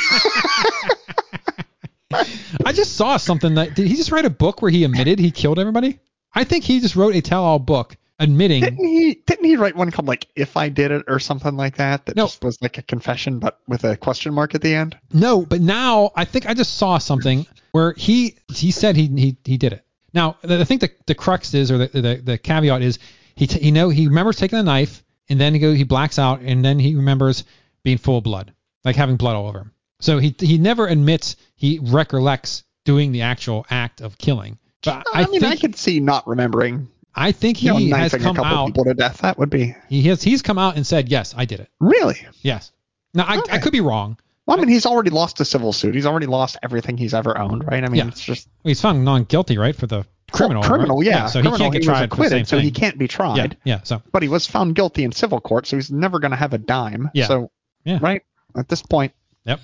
I 2.65 2.71
just 2.73 2.95
saw 2.95 3.17
something 3.17 3.55
that 3.55 3.75
did 3.75 3.87
he 3.87 3.95
just 3.95 4.11
write 4.11 4.25
a 4.25 4.29
book 4.29 4.61
where 4.61 4.71
he 4.71 4.83
admitted 4.83 5.19
he 5.19 5.31
killed 5.31 5.59
everybody? 5.59 5.99
I 6.33 6.43
think 6.43 6.63
he 6.63 6.79
just 6.79 6.95
wrote 6.95 7.15
a 7.15 7.21
tell-all 7.21 7.59
book 7.59 7.95
admitting. 8.23 8.61
didn't 8.61 8.85
he? 8.85 9.15
Didn't 9.25 9.45
he 9.45 9.55
write 9.55 9.75
one 9.75 9.91
called 9.91 10.07
like 10.07 10.27
"If 10.35 10.57
I 10.57 10.69
Did 10.69 10.91
It" 10.91 11.03
or 11.07 11.19
something 11.19 11.55
like 11.55 11.77
that? 11.77 12.05
That 12.05 12.15
No. 12.15 12.25
just 12.25 12.43
was 12.43 12.61
like 12.61 12.77
a 12.77 12.81
confession, 12.81 13.39
but 13.39 13.59
with 13.67 13.83
a 13.83 13.97
question 13.97 14.33
mark 14.33 14.55
at 14.55 14.61
the 14.61 14.73
end. 14.73 14.97
No, 15.11 15.45
but 15.45 15.61
now 15.61 16.11
I 16.15 16.25
think 16.25 16.47
I 16.47 16.53
just 16.53 16.75
saw 16.77 16.97
something 16.97 17.45
where 17.71 17.93
he 17.93 18.35
he 18.53 18.71
said 18.71 18.95
he 18.95 19.07
he, 19.07 19.37
he 19.43 19.57
did 19.57 19.73
it. 19.73 19.85
Now 20.13 20.37
I 20.43 20.63
think 20.63 20.81
the 20.81 20.91
the 21.05 21.15
crux 21.15 21.53
is 21.53 21.71
or 21.71 21.77
the 21.77 21.87
the, 22.01 22.21
the 22.23 22.37
caveat 22.37 22.81
is 22.81 22.99
he 23.35 23.47
t- 23.47 23.59
he 23.59 23.71
know 23.71 23.89
he 23.89 24.07
remembers 24.07 24.37
taking 24.37 24.57
the 24.57 24.63
knife 24.63 25.03
and 25.29 25.39
then 25.39 25.53
he 25.53 25.59
go 25.59 25.73
he 25.73 25.83
blacks 25.83 26.19
out 26.19 26.41
and 26.41 26.63
then 26.63 26.79
he 26.79 26.95
remembers 26.95 27.43
being 27.83 27.97
full 27.97 28.17
of 28.19 28.23
blood 28.23 28.53
like 28.85 28.95
having 28.95 29.17
blood 29.17 29.35
all 29.35 29.47
over 29.47 29.59
him. 29.59 29.71
So 29.99 30.19
he 30.19 30.35
he 30.39 30.57
never 30.57 30.87
admits 30.87 31.35
he 31.55 31.79
recollects 31.81 32.63
doing 32.85 33.11
the 33.11 33.21
actual 33.21 33.65
act 33.69 34.01
of 34.01 34.17
killing. 34.17 34.57
But 34.83 35.05
I, 35.13 35.23
I, 35.23 35.27
mean, 35.27 35.39
think 35.39 35.53
I 35.53 35.55
could 35.55 35.75
see 35.77 35.99
not 36.01 36.27
remembering. 36.27 36.89
I 37.15 37.31
think 37.31 37.57
he 37.57 37.67
You 37.67 37.89
know, 37.89 37.95
has 37.97 38.13
come 38.15 38.37
out. 38.39 38.67
people 38.67 38.85
to 38.85 38.93
death. 38.93 39.19
That 39.19 39.37
would 39.37 39.49
be 39.49 39.75
He 39.89 40.03
has 40.03 40.23
he's 40.23 40.41
come 40.41 40.57
out 40.57 40.75
and 40.75 40.85
said 40.85 41.09
yes 41.09 41.33
I 41.37 41.45
did 41.45 41.59
it. 41.59 41.69
really. 41.79 42.17
Yes. 42.41 42.71
Now 43.13 43.25
I, 43.27 43.39
I 43.51 43.57
could 43.59 43.71
be 43.71 43.81
wrong. 43.81 44.17
Well, 44.45 44.57
I 44.57 44.59
mean, 44.59 44.69
he's 44.69 44.85
already 44.85 45.09
lost 45.11 45.39
a 45.39 45.45
civil 45.45 45.71
suit. 45.71 45.95
He's 45.95 46.05
already 46.05 46.25
lost 46.25 46.57
everything 46.63 46.97
he's 46.97 47.13
ever 47.13 47.37
owned, 47.37 47.65
right? 47.65 47.81
I 47.83 47.87
mean, 47.87 47.95
Yeah. 47.99 48.07
it's 48.07 48.19
just 48.23 48.49
He's 48.63 48.81
found 48.81 49.05
non 49.05 49.23
guilty 49.23 49.57
right 49.57 49.75
for 49.75 49.87
the 49.87 50.05
criminal. 50.31 50.63
criminal, 50.63 50.97
right? 50.97 51.05
yeah. 51.05 51.27
So 51.27 51.41
criminal, 51.41 51.57
he 51.57 51.63
can't 51.63 51.73
get 51.73 51.79
was 51.79 51.85
tried 51.85 52.03
acquitted, 52.05 52.47
so 52.47 52.57
thing. 52.57 52.65
he 52.65 52.71
can't 52.71 52.97
be 52.97 53.07
tried. 53.07 53.37
Yeah, 53.63 53.75
yeah. 53.75 53.79
So 53.83 54.01
But 54.11 54.21
he 54.23 54.27
was 54.29 54.45
found 54.47 54.75
guilty 54.75 55.03
in 55.05 55.11
civil 55.13 55.39
court, 55.39 55.65
so 55.67 55.77
he's 55.77 55.91
never 55.91 56.19
going 56.19 56.31
to 56.31 56.37
have 56.37 56.53
a 56.53 56.57
dime. 56.57 57.09
Yeah. 57.13 57.27
So, 57.27 57.51
Yeah. 57.85 57.99
right 58.01 58.21
at 58.57 58.67
this 58.67 58.81
point, 58.81 59.13
Yep. 59.45 59.59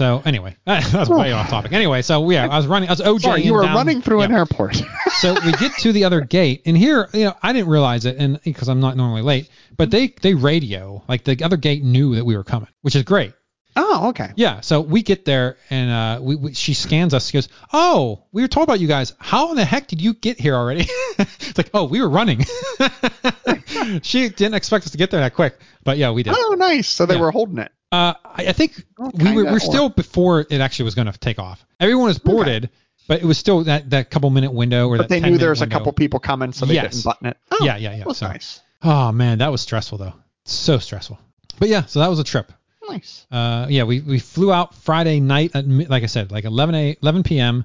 So 0.00 0.22
anyway, 0.24 0.56
that's 0.64 1.10
way 1.10 1.32
off 1.32 1.50
topic. 1.50 1.72
Anyway, 1.72 2.00
so 2.00 2.30
yeah, 2.30 2.48
I 2.48 2.56
was 2.56 2.66
running. 2.66 2.88
I 2.88 2.92
was 2.92 3.02
OJ. 3.02 3.20
Sorry, 3.20 3.42
you 3.42 3.52
were 3.52 3.60
running 3.60 4.00
through 4.00 4.22
an 4.22 4.32
airport. 4.32 4.82
so 5.20 5.34
we 5.44 5.52
get 5.52 5.72
to 5.80 5.92
the 5.92 6.04
other 6.04 6.22
gate, 6.22 6.62
and 6.64 6.74
here, 6.74 7.10
you 7.12 7.24
know, 7.24 7.34
I 7.42 7.52
didn't 7.52 7.68
realize 7.68 8.06
it, 8.06 8.16
and 8.16 8.40
because 8.42 8.70
I'm 8.70 8.80
not 8.80 8.96
normally 8.96 9.20
late, 9.20 9.50
but 9.76 9.90
they 9.90 10.14
they 10.22 10.32
radio 10.32 11.04
like 11.06 11.24
the 11.24 11.44
other 11.44 11.58
gate 11.58 11.84
knew 11.84 12.14
that 12.14 12.24
we 12.24 12.34
were 12.34 12.44
coming, 12.44 12.70
which 12.80 12.96
is 12.96 13.02
great. 13.02 13.34
Oh, 13.76 14.08
okay. 14.08 14.30
Yeah, 14.36 14.60
so 14.60 14.80
we 14.80 15.02
get 15.02 15.24
there 15.24 15.56
and 15.70 15.90
uh, 15.90 16.18
we, 16.22 16.36
we 16.36 16.54
she 16.54 16.74
scans 16.74 17.14
us. 17.14 17.28
She 17.28 17.36
goes, 17.36 17.48
"Oh, 17.72 18.24
we 18.32 18.42
were 18.42 18.48
told 18.48 18.68
about 18.68 18.80
you 18.80 18.88
guys. 18.88 19.14
How 19.18 19.50
in 19.50 19.56
the 19.56 19.64
heck 19.64 19.86
did 19.86 20.00
you 20.00 20.14
get 20.14 20.40
here 20.40 20.54
already?" 20.54 20.86
it's 21.18 21.56
like, 21.56 21.70
"Oh, 21.72 21.84
we 21.84 22.00
were 22.00 22.08
running." 22.08 22.44
she 24.02 24.28
didn't 24.28 24.54
expect 24.54 24.86
us 24.86 24.92
to 24.92 24.98
get 24.98 25.10
there 25.10 25.20
that 25.20 25.34
quick, 25.34 25.58
but 25.84 25.98
yeah, 25.98 26.10
we 26.10 26.22
did. 26.22 26.34
Oh, 26.36 26.54
nice. 26.58 26.88
So 26.88 27.06
they 27.06 27.14
Yeah. 27.14 27.20
were 27.20 27.30
holding 27.30 27.58
it. 27.58 27.72
Uh, 27.92 28.14
I, 28.24 28.46
I 28.48 28.52
think 28.52 28.84
Oh, 28.98 29.10
we 29.18 29.32
were 29.32 29.44
we're 29.44 29.58
still 29.58 29.88
before 29.88 30.40
it 30.48 30.60
actually 30.60 30.84
was 30.86 30.94
going 30.94 31.10
to 31.10 31.18
take 31.18 31.38
off. 31.38 31.64
Everyone 31.80 32.06
was 32.06 32.18
boarded, 32.18 32.70
but 33.08 33.20
it 33.20 33.24
was 33.24 33.38
still 33.38 33.64
that 33.64 33.90
that 33.90 34.10
couple 34.10 34.30
minute 34.30 34.52
window 34.52 34.88
or 34.88 34.96
But 34.98 35.08
they 35.08 35.20
knew 35.20 35.38
there 35.38 35.50
was 35.50 35.62
a 35.62 35.66
couple 35.66 35.92
people 35.92 36.20
coming, 36.20 36.52
so 36.52 36.66
they 36.66 36.74
Yes. 36.74 36.92
didn't 36.94 37.04
button 37.04 37.26
it. 37.28 37.36
Oh, 37.50 37.58
Yeah, 37.64 37.76
yeah, 37.76 37.90
yeah. 37.92 37.98
That 37.98 38.06
was 38.06 38.18
So- 38.18 38.28
nice. 38.28 38.60
Oh 38.82 39.12
man, 39.12 39.38
that 39.38 39.52
was 39.52 39.60
stressful 39.60 39.98
though. 39.98 40.14
So 40.44 40.78
stressful. 40.78 41.18
But 41.58 41.68
yeah, 41.68 41.84
so 41.84 42.00
that 42.00 42.08
was 42.08 42.18
a 42.18 42.24
trip. 42.24 42.50
Nice. 42.90 43.26
Uh, 43.30 43.66
yeah, 43.68 43.84
we, 43.84 44.00
we 44.00 44.18
flew 44.18 44.52
out 44.52 44.74
Friday 44.74 45.20
night 45.20 45.52
at 45.54 45.66
like 45.66 46.02
I 46.02 46.06
said, 46.06 46.30
like 46.32 46.44
11 46.44 46.74
a 46.74 46.96
11 47.02 47.22
p.m. 47.22 47.64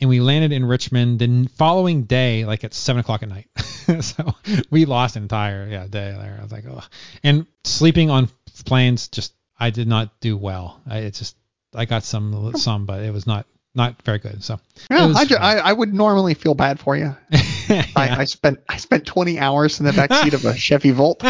and 0.00 0.10
we 0.10 0.20
landed 0.20 0.52
in 0.52 0.64
Richmond 0.64 1.18
the 1.18 1.48
following 1.56 2.04
day, 2.04 2.44
like 2.44 2.64
at 2.64 2.74
seven 2.74 3.00
o'clock 3.00 3.22
at 3.22 3.28
night. 3.28 3.46
so 4.02 4.34
we 4.70 4.84
lost 4.84 5.16
an 5.16 5.22
entire 5.22 5.66
yeah 5.68 5.86
day 5.86 6.14
there. 6.18 6.36
I 6.38 6.42
was 6.42 6.52
like, 6.52 6.64
oh, 6.66 6.82
and 7.22 7.46
sleeping 7.64 8.10
on 8.10 8.28
planes 8.64 9.08
just 9.08 9.32
I 9.58 9.70
did 9.70 9.88
not 9.88 10.20
do 10.20 10.36
well. 10.36 10.80
I 10.86 10.98
it's 10.98 11.18
just 11.18 11.36
I 11.74 11.84
got 11.84 12.04
some 12.04 12.52
some, 12.56 12.86
but 12.86 13.02
it 13.02 13.12
was 13.12 13.26
not 13.26 13.46
not 13.74 14.00
very 14.02 14.18
good. 14.20 14.42
So 14.44 14.60
Yeah, 14.90 15.12
I, 15.16 15.24
ju- 15.24 15.36
I, 15.36 15.56
I 15.56 15.72
would 15.72 15.92
normally 15.92 16.34
feel 16.34 16.54
bad 16.54 16.78
for 16.78 16.96
you. 16.96 17.16
yeah. 17.68 17.84
I, 17.96 18.20
I 18.20 18.24
spent 18.24 18.60
I 18.68 18.76
spent 18.76 19.04
20 19.06 19.38
hours 19.38 19.80
in 19.80 19.86
the 19.86 19.92
back 19.92 20.12
seat 20.12 20.34
of 20.34 20.44
a 20.44 20.56
Chevy 20.56 20.92
Volt. 20.92 21.22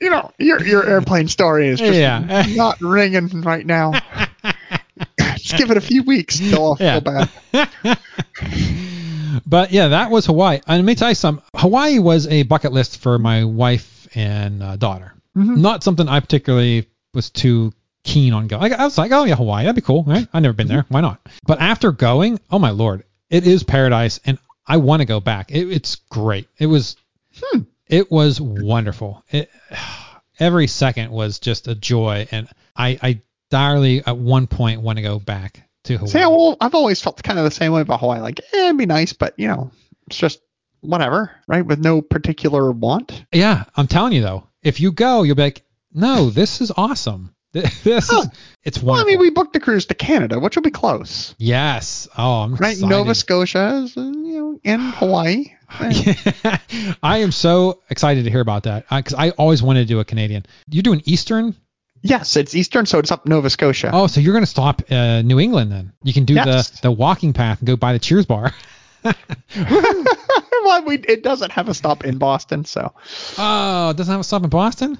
You 0.00 0.10
know, 0.10 0.30
your 0.38 0.62
your 0.62 0.86
airplane 0.86 1.28
story 1.28 1.68
is 1.68 1.78
just 1.78 1.98
Yeah. 1.98 2.44
not 2.56 2.80
ringing 2.80 3.28
right 3.42 3.64
now. 3.66 3.92
just 5.36 5.56
give 5.56 5.70
it 5.70 5.76
a 5.76 5.80
few 5.80 6.02
weeks 6.02 6.38
till 6.38 6.72
I'll 6.72 6.76
Yeah. 6.80 7.00
feel 7.00 7.28
bad. 7.52 7.98
but 9.46 9.72
yeah, 9.72 9.88
that 9.88 10.10
was 10.10 10.26
Hawaii. 10.26 10.60
And 10.66 10.78
let 10.78 10.84
me 10.84 10.94
tell 10.94 11.08
you 11.08 11.14
something. 11.14 11.44
Hawaii 11.54 11.98
was 11.98 12.26
a 12.26 12.42
bucket 12.44 12.72
list 12.72 13.00
for 13.00 13.18
my 13.18 13.44
wife 13.44 14.08
and 14.14 14.62
uh, 14.62 14.76
daughter. 14.76 15.14
Mhm. 15.36 15.58
Not 15.58 15.82
something 15.84 16.08
I 16.08 16.20
particularly 16.20 16.86
was 17.14 17.30
too 17.30 17.72
keen 18.04 18.32
on 18.32 18.46
going. 18.46 18.62
Like, 18.62 18.72
I 18.72 18.84
was 18.84 18.98
like, 18.98 19.12
oh 19.12 19.24
yeah, 19.24 19.34
Hawaii, 19.36 19.64
that'd 19.64 19.76
be 19.76 19.82
cool, 19.82 20.02
right? 20.04 20.26
I've 20.32 20.42
never 20.42 20.54
been 20.54 20.68
there. 20.68 20.84
Why 20.88 21.00
not? 21.00 21.20
But 21.46 21.60
after 21.60 21.92
going, 21.92 22.40
oh 22.50 22.58
my 22.58 22.70
lord, 22.70 23.04
it 23.30 23.46
is 23.46 23.62
paradise, 23.62 24.18
and 24.24 24.38
I 24.66 24.78
want 24.78 25.00
to 25.00 25.06
go 25.06 25.20
back. 25.20 25.50
It, 25.50 25.70
it's 25.70 25.96
great. 26.10 26.48
It 26.58 26.66
was, 26.66 26.96
Hmm. 27.40 27.60
It 27.88 28.10
was 28.10 28.40
wonderful. 28.40 29.24
It, 29.30 29.50
every 30.38 30.66
second 30.66 31.10
was 31.10 31.38
just 31.38 31.68
a 31.68 31.74
joy, 31.74 32.28
and 32.30 32.48
I, 32.76 32.98
I 33.02 33.22
direly 33.50 34.04
at 34.04 34.16
one 34.16 34.46
point 34.46 34.82
want 34.82 34.98
to 34.98 35.02
go 35.02 35.18
back 35.18 35.68
to 35.84 35.98
Hawaii. 35.98 36.10
See, 36.10 36.18
well, 36.18 36.56
I've 36.60 36.74
always 36.74 37.00
felt 37.00 37.22
kind 37.22 37.38
of 37.38 37.44
the 37.44 37.50
same 37.50 37.72
way 37.72 37.80
about 37.80 38.00
Hawaii. 38.00 38.20
Like, 38.20 38.40
eh, 38.52 38.66
it'd 38.66 38.78
be 38.78 38.86
nice, 38.86 39.12
but 39.12 39.34
you 39.36 39.48
know, 39.48 39.70
it's 40.06 40.16
just 40.16 40.40
whatever, 40.80 41.32
right? 41.46 41.64
With 41.64 41.80
no 41.80 42.02
particular 42.02 42.70
want. 42.70 43.24
Yeah, 43.32 43.64
I'm 43.74 43.86
telling 43.86 44.12
you 44.12 44.22
though, 44.22 44.46
if 44.62 44.80
you 44.80 44.92
go, 44.92 45.22
you'll 45.22 45.36
be 45.36 45.42
like, 45.42 45.62
no, 45.92 46.30
this 46.30 46.60
is 46.60 46.72
awesome. 46.76 47.34
This 47.52 47.86
is, 47.86 48.28
it's 48.62 48.82
Well, 48.82 49.00
I 49.00 49.04
mean, 49.04 49.18
we 49.18 49.30
booked 49.30 49.56
a 49.56 49.60
cruise 49.60 49.86
to 49.86 49.94
Canada, 49.94 50.38
which 50.38 50.54
will 50.54 50.62
be 50.62 50.70
close, 50.70 51.34
yes. 51.38 52.06
Oh, 52.16 52.42
I'm 52.42 52.54
right? 52.56 52.72
excited. 52.72 52.90
Nova 52.90 53.14
Scotia, 53.14 53.84
is, 53.84 53.96
uh, 53.96 54.02
you 54.02 54.12
know, 54.12 54.60
and 54.64 54.82
Hawaii. 54.94 55.46
I 57.02 57.18
am 57.18 57.30
so 57.32 57.82
excited 57.90 58.24
to 58.24 58.30
hear 58.30 58.40
about 58.40 58.62
that 58.64 58.86
because 58.88 59.14
I 59.14 59.30
always 59.30 59.62
wanted 59.62 59.80
to 59.80 59.86
do 59.86 60.00
a 60.00 60.04
Canadian. 60.04 60.46
You're 60.70 60.82
doing 60.82 61.02
Eastern. 61.04 61.54
Yes, 62.02 62.36
it's 62.36 62.54
Eastern, 62.54 62.86
so 62.86 62.98
it's 63.00 63.10
up 63.10 63.26
Nova 63.26 63.50
Scotia. 63.50 63.90
Oh, 63.92 64.06
so 64.06 64.20
you're 64.20 64.32
gonna 64.32 64.46
stop 64.46 64.82
uh, 64.90 65.20
New 65.22 65.38
England 65.40 65.72
then? 65.72 65.92
You 66.04 66.12
can 66.12 66.24
do 66.24 66.34
Yes. 66.34 66.70
the 66.70 66.82
the 66.82 66.92
walking 66.92 67.32
path 67.32 67.58
and 67.58 67.66
go 67.66 67.76
by 67.76 67.92
the 67.92 67.98
Cheers 67.98 68.24
bar. 68.26 68.52
well, 69.04 70.84
we, 70.84 70.98
it 70.98 71.22
doesn't 71.22 71.52
have 71.52 71.68
a 71.68 71.74
stop 71.74 72.04
in 72.04 72.18
Boston, 72.18 72.64
so 72.64 72.92
Oh, 73.36 73.90
it 73.90 73.96
doesn't 73.96 74.10
have 74.12 74.20
a 74.20 74.24
stop 74.24 74.44
in 74.44 74.50
Boston. 74.50 74.98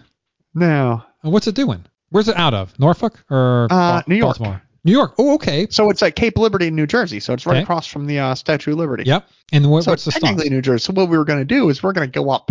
no. 0.54 1.02
Uh, 1.24 1.30
What's 1.30 1.46
it 1.48 1.54
doing? 1.54 1.84
Where's 2.10 2.28
it 2.28 2.36
out 2.36 2.54
of? 2.54 2.78
Norfolk 2.78 3.22
or 3.28 3.66
Uh, 3.70 4.02
New 4.06 4.14
York. 4.16 4.38
Baltimore? 4.38 4.62
New 4.84 4.92
York. 4.92 5.14
Oh, 5.18 5.34
okay. 5.34 5.66
So 5.70 5.90
it's 5.90 6.02
at 6.02 6.14
Cape 6.16 6.38
Liberty, 6.38 6.68
in 6.68 6.76
New 6.76 6.86
Jersey. 6.86 7.20
So 7.20 7.32
it's 7.34 7.46
right 7.46 7.56
Okay. 7.56 7.62
across 7.62 7.86
from 7.86 8.06
the 8.06 8.18
uh, 8.20 8.34
Statue 8.34 8.72
of 8.72 8.78
Liberty. 8.78 9.04
Yep. 9.06 9.28
And 9.52 9.70
what, 9.70 9.84
So 9.84 9.92
what's 9.92 10.04
the 10.04 10.12
stop? 10.12 10.22
technically 10.22 10.50
New 10.50 10.62
Jersey. 10.62 10.84
So 10.84 10.92
what 10.92 11.08
we 11.08 11.18
were 11.18 11.24
going 11.24 11.40
to 11.40 11.44
do 11.44 11.68
is 11.68 11.82
we're 11.82 11.92
going 11.92 12.10
to 12.10 12.12
go 12.12 12.30
up 12.30 12.50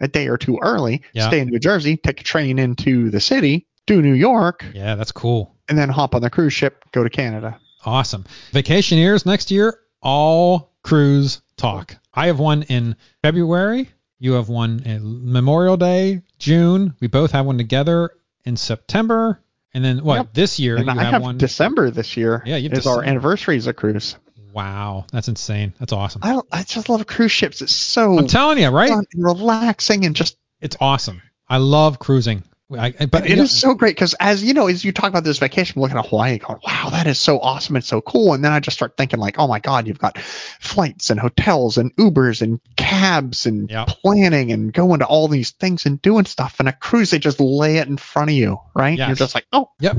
a 0.00 0.08
day 0.08 0.26
or 0.28 0.36
two 0.36 0.58
early, 0.62 1.02
Yeah. 1.12 1.28
stay 1.28 1.40
in 1.40 1.48
New 1.48 1.58
Jersey, 1.58 1.96
take 1.96 2.20
a 2.20 2.24
train 2.24 2.58
into 2.58 3.10
the 3.10 3.20
city, 3.20 3.66
do 3.86 4.02
New 4.02 4.14
York, 4.14 4.64
Yeah, 4.74 4.94
that's 4.96 5.12
cool. 5.12 5.54
and 5.68 5.78
then 5.78 5.88
hop 5.88 6.14
on 6.14 6.22
the 6.22 6.30
cruise 6.30 6.52
ship, 6.52 6.84
go 6.92 7.02
to 7.04 7.10
Canada. 7.10 7.58
Awesome. 7.84 8.24
Vacationeers 8.52 9.24
next 9.26 9.50
year, 9.50 9.78
all 10.02 10.72
cruise 10.82 11.42
talk. 11.56 11.96
I 12.12 12.26
have 12.26 12.38
one 12.38 12.62
in 12.64 12.96
February. 13.22 13.88
You 14.18 14.32
have 14.32 14.48
one 14.48 14.82
in 14.84 15.30
Memorial 15.32 15.76
Day, 15.76 16.22
June. 16.38 16.94
We 17.00 17.06
both 17.08 17.30
have 17.32 17.46
one 17.46 17.58
together 17.58 18.10
in 18.44 18.56
September. 18.56 19.40
And 19.74 19.84
then 19.84 19.98
what? 20.04 20.16
Yep. 20.16 20.28
This 20.34 20.58
year 20.60 20.76
And 20.76 20.86
you 20.86 20.92
I 20.92 21.04
have, 21.04 21.20
one. 21.20 21.36
December 21.36 21.90
this 21.90 22.16
year. 22.16 22.42
Yeah, 22.46 22.56
you 22.56 22.70
is 22.70 22.86
our 22.86 23.02
anniversary 23.02 23.56
as 23.56 23.66
a 23.66 23.72
cruise. 23.72 24.16
wow, 24.52 25.04
that's 25.12 25.28
insane. 25.28 25.74
That's 25.80 25.92
awesome. 25.92 26.20
I, 26.24 26.40
I 26.52 26.62
just 26.62 26.88
love 26.88 27.06
cruise 27.06 27.32
ships. 27.32 27.60
It's 27.60 27.72
so 27.72 28.18
I'm 28.18 28.28
telling 28.28 28.58
you, 28.58 28.68
right? 28.68 28.88
fun 28.90 29.04
and 29.12 29.24
relaxing 29.24 30.04
and 30.06 30.14
just 30.14 30.36
It's 30.60 30.76
awesome. 30.80 31.20
I 31.48 31.56
love 31.58 31.98
cruising. 31.98 32.44
I, 32.72 32.94
I- 32.98 33.06
but 33.06 33.26
it 33.28 33.36
you 33.36 33.42
is 33.42 33.50
so 33.56 33.74
great 33.74 33.94
because 33.94 34.14
as 34.18 34.42
you 34.42 34.54
know, 34.54 34.68
as 34.68 34.84
you 34.84 34.90
talk 34.90 35.10
about 35.10 35.22
this 35.22 35.38
vacation, 35.38 35.80
looking 35.82 35.98
at 35.98 36.06
Hawaii, 36.06 36.38
going, 36.38 36.58
wow, 36.66 36.88
that 36.90 37.06
is 37.06 37.20
so 37.20 37.38
awesome 37.38 37.76
and 37.76 37.84
so 37.84 38.00
cool. 38.00 38.32
And 38.32 38.42
then 38.42 38.52
I 38.52 38.60
just 38.60 38.76
start 38.76 38.96
thinking 38.96 39.20
like, 39.20 39.38
oh 39.38 39.46
my 39.46 39.60
God, 39.60 39.86
you've 39.86 39.98
got 39.98 40.18
flights 40.18 41.10
and 41.10 41.20
hotels 41.20 41.76
and 41.78 41.94
Ubers 41.96 42.40
and 42.42 42.60
cabs 42.76 43.46
and 43.46 43.70
Yep. 43.70 43.88
planning 43.88 44.50
and 44.50 44.72
going 44.72 45.00
to 45.00 45.06
all 45.06 45.28
these 45.28 45.50
things 45.50 45.84
and 45.86 46.00
doing 46.00 46.24
stuff. 46.24 46.56
And 46.58 46.68
a 46.68 46.72
cruise, 46.72 47.10
they 47.10 47.18
just 47.18 47.38
lay 47.38 47.76
it 47.76 47.86
in 47.88 47.96
front 47.98 48.30
of 48.30 48.36
you, 48.36 48.58
right? 48.74 48.96
Yes. 48.98 49.08
You're 49.08 49.16
just 49.16 49.34
like, 49.34 49.46
oh, 49.52 49.70
Yep. 49.80 49.96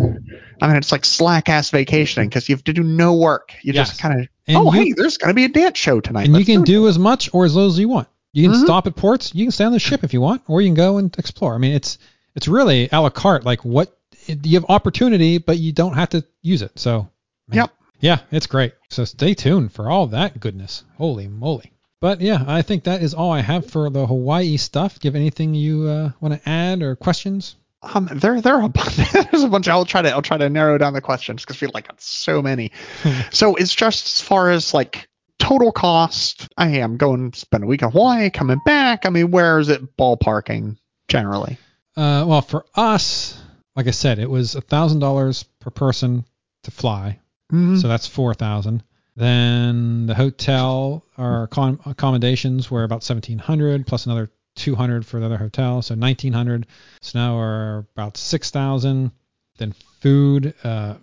I 0.62 0.68
mean, 0.68 0.76
it's 0.78 0.92
like 0.92 1.06
slack 1.06 1.50
ass 1.50 1.70
vacationing 1.70 2.30
because 2.30 2.50
you 2.50 2.56
have 2.56 2.64
to 2.66 2.74
do 2.74 2.84
no 2.84 3.14
work. 3.16 3.54
You 3.62 3.74
Yes. 3.74 3.90
just 3.90 4.02
kind 4.02 4.20
of, 4.22 4.28
oh, 4.50 4.74
you- 4.74 4.80
hey, 4.86 4.94
there's 4.98 5.18
going 5.18 5.30
to 5.30 5.36
be 5.36 5.46
a 5.46 5.50
dance 5.50 5.78
show 5.78 6.00
tonight. 6.02 6.24
and 6.26 6.30
you 6.34 6.40
Let's 6.40 6.48
can 6.48 6.62
it. 6.62 6.66
do 6.66 6.88
as 6.88 6.98
much 6.98 7.30
or 7.34 7.46
as 7.46 7.56
little 7.56 7.70
as 7.72 7.78
you 7.80 7.90
want. 7.90 8.08
You 8.34 8.50
can 8.50 8.60
Mhm. 8.60 8.64
stop 8.66 8.86
at 8.88 8.96
ports. 8.96 9.34
You 9.34 9.46
can 9.46 9.52
stay 9.52 9.64
on 9.64 9.72
the 9.72 9.80
ship 9.80 10.04
if 10.04 10.14
you 10.14 10.20
want, 10.20 10.42
or 10.48 10.62
you 10.62 10.68
can 10.68 10.76
go 10.76 10.98
and 10.98 11.14
explore. 11.18 11.56
I 11.56 11.58
mean, 11.58 11.74
it's 11.74 11.98
it's 12.36 12.48
really 12.48 12.90
a 12.92 13.02
la 13.02 13.10
carte. 13.10 13.46
Like 13.46 13.64
what 13.64 13.98
it, 14.28 14.46
you 14.46 14.56
have 14.56 14.66
opportunity, 14.70 15.38
but 15.38 15.58
you 15.58 15.72
don't 15.72 15.96
have 15.96 16.10
to 16.10 16.26
use 16.42 16.62
it. 16.62 16.78
So 16.78 17.10
man. 17.48 17.58
Yep. 17.58 17.74
yeah, 18.00 18.20
it's 18.32 18.48
great. 18.48 18.74
So 18.90 19.06
stay 19.06 19.34
tuned 19.34 19.72
for 19.72 19.90
all 19.90 20.08
that 20.08 20.40
goodness. 20.40 20.84
Holy 20.98 21.28
moly! 21.28 21.72
But 22.02 22.22
yeah, 22.22 22.44
I 22.46 22.62
think 22.62 22.84
that 22.84 23.02
is 23.02 23.14
all 23.14 23.32
I 23.32 23.42
have 23.42 23.66
for 23.66 23.90
the 23.90 24.06
Hawaii 24.06 24.58
stuff. 24.58 25.00
Do 25.00 25.08
you 25.08 25.12
have 25.12 25.16
anything 25.16 25.54
you 25.54 25.88
uh, 25.88 26.12
want 26.20 26.34
to 26.34 26.50
add 26.50 26.82
or 26.82 26.96
questions? 26.96 27.56
Um, 27.82 28.10
there, 28.12 28.42
there 28.42 28.56
are 28.56 28.64
a 28.64 28.70
bunch. 28.70 28.96
There's 28.96 29.44
a 29.44 29.48
bunch. 29.48 29.68
I'll 29.68 29.86
try 29.86 30.02
to, 30.02 30.12
I'll 30.12 30.22
try 30.22 30.38
to 30.38 30.50
narrow 30.50 30.78
down 30.78 30.94
the 30.94 31.02
questions 31.02 31.44
because 31.44 31.60
we 31.60 31.68
feel 31.68 31.72
like 31.74 31.90
so 31.98 32.42
many. 32.42 32.72
so 33.32 33.56
it's 33.56 33.74
just 33.74 34.06
as 34.06 34.22
far 34.22 34.52
as 34.52 34.74
like 34.74 35.08
total 35.40 35.72
cost. 35.72 36.48
I 36.58 36.70
am 36.78 36.98
going 36.98 37.32
to 37.32 37.40
spend 37.40 37.64
a 37.64 37.68
week 37.68 37.82
in 37.82 37.92
Hawaii, 37.92 38.30
coming 38.30 38.60
back. 38.66 39.06
I 39.06 39.10
mean, 39.10 39.32
where 39.32 39.60
is 39.60 39.70
it 39.70 39.98
ballparking 39.98 40.78
generally? 41.08 41.58
Uh, 41.98 42.26
well, 42.28 42.42
for 42.42 42.66
us, 42.76 43.40
like 43.76 43.88
I 43.88 43.92
said, 43.92 44.20
it 44.20 44.30
was 44.30 44.56
a 44.56 44.62
thousand 44.62 45.00
dollars 45.00 45.44
per 45.60 45.70
person 45.70 46.26
to 46.64 46.72
fly. 46.72 47.20
Mhm. 47.52 47.82
So 47.82 47.88
that's 47.88 48.08
four 48.08 48.34
thousand. 48.34 48.84
Then 49.16 50.08
the 50.08 50.16
hotel, 50.16 51.06
our 51.18 51.48
accom- 51.48 51.80
accommodations 51.86 52.70
were 52.70 52.84
about 52.84 53.04
seventeen 53.04 53.40
hundred 53.40 53.88
plus 53.88 54.06
another 54.06 54.30
two 54.56 54.76
hundred 54.76 55.06
for 55.06 55.20
the 55.20 55.26
other 55.26 55.38
hotel, 55.38 55.82
so 55.82 55.96
nineteen 55.96 56.34
hundred. 56.34 56.68
So 57.02 57.20
now 57.20 57.38
we're 57.38 57.86
about 57.96 58.18
six 58.18 58.52
thousand. 58.52 59.12
Then 59.58 59.74
food, 60.02 60.54
uh, 60.66 60.96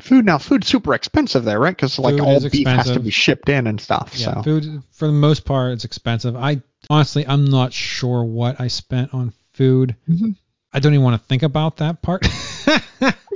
Food 0.00 0.26
now, 0.26 0.36
food's 0.36 0.66
super 0.68 0.92
expensive 0.92 1.44
there, 1.44 1.58
right? 1.58 1.74
Because 1.74 1.98
like 1.98 2.20
all 2.20 2.38
beef 2.40 2.66
has 2.66 2.90
to 2.90 3.00
be 3.00 3.10
shipped 3.10 3.48
in 3.48 3.66
and 3.66 3.80
stuff. 3.80 4.12
yeah, 4.14 4.34
so 4.34 4.42
food 4.42 4.82
for 4.90 5.06
the 5.06 5.14
most 5.14 5.46
part 5.46 5.72
it's 5.72 5.86
expensive. 5.86 6.36
I 6.36 6.60
honestly 6.90 7.26
I'm 7.26 7.46
not 7.46 7.72
sure 7.72 8.22
what 8.22 8.60
I 8.60 8.68
spent 8.68 9.14
on 9.14 9.32
food. 9.56 9.96
Mhm. 10.08 10.36
I 10.72 10.78
don't 10.78 10.92
even 10.92 11.04
want 11.04 11.20
to 11.20 11.26
think 11.26 11.42
about 11.42 11.78
that 11.78 12.02
part 12.02 12.22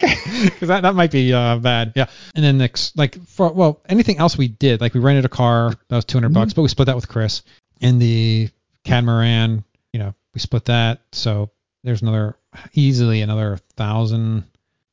because 0.00 0.68
that, 0.68 0.82
that 0.82 0.94
might 0.94 1.10
be 1.10 1.32
uh, 1.32 1.56
bad. 1.58 1.92
Yeah. 1.94 2.06
And 2.34 2.44
then 2.44 2.58
next, 2.58 2.96
like 2.96 3.22
for 3.26 3.52
well, 3.52 3.80
anything 3.88 4.18
else 4.18 4.36
we 4.36 4.48
did, 4.48 4.80
like 4.80 4.94
we 4.94 5.00
rented 5.00 5.24
a 5.24 5.28
car 5.28 5.72
that 5.88 5.96
was 5.96 6.04
200 6.04 6.32
bucks, 6.32 6.52
but 6.52 6.62
we 6.62 6.68
split 6.68 6.86
that 6.86 6.96
with 6.96 7.08
Chris. 7.08 7.42
And 7.80 8.00
the 8.00 8.48
catamaran, 8.84 9.64
you 9.92 10.00
know, 10.00 10.14
we 10.34 10.40
split 10.40 10.66
that, 10.66 11.00
so 11.12 11.50
there's 11.82 12.02
another 12.02 12.36
easily 12.72 13.22
another 13.22 13.58
thousand. 13.76 14.44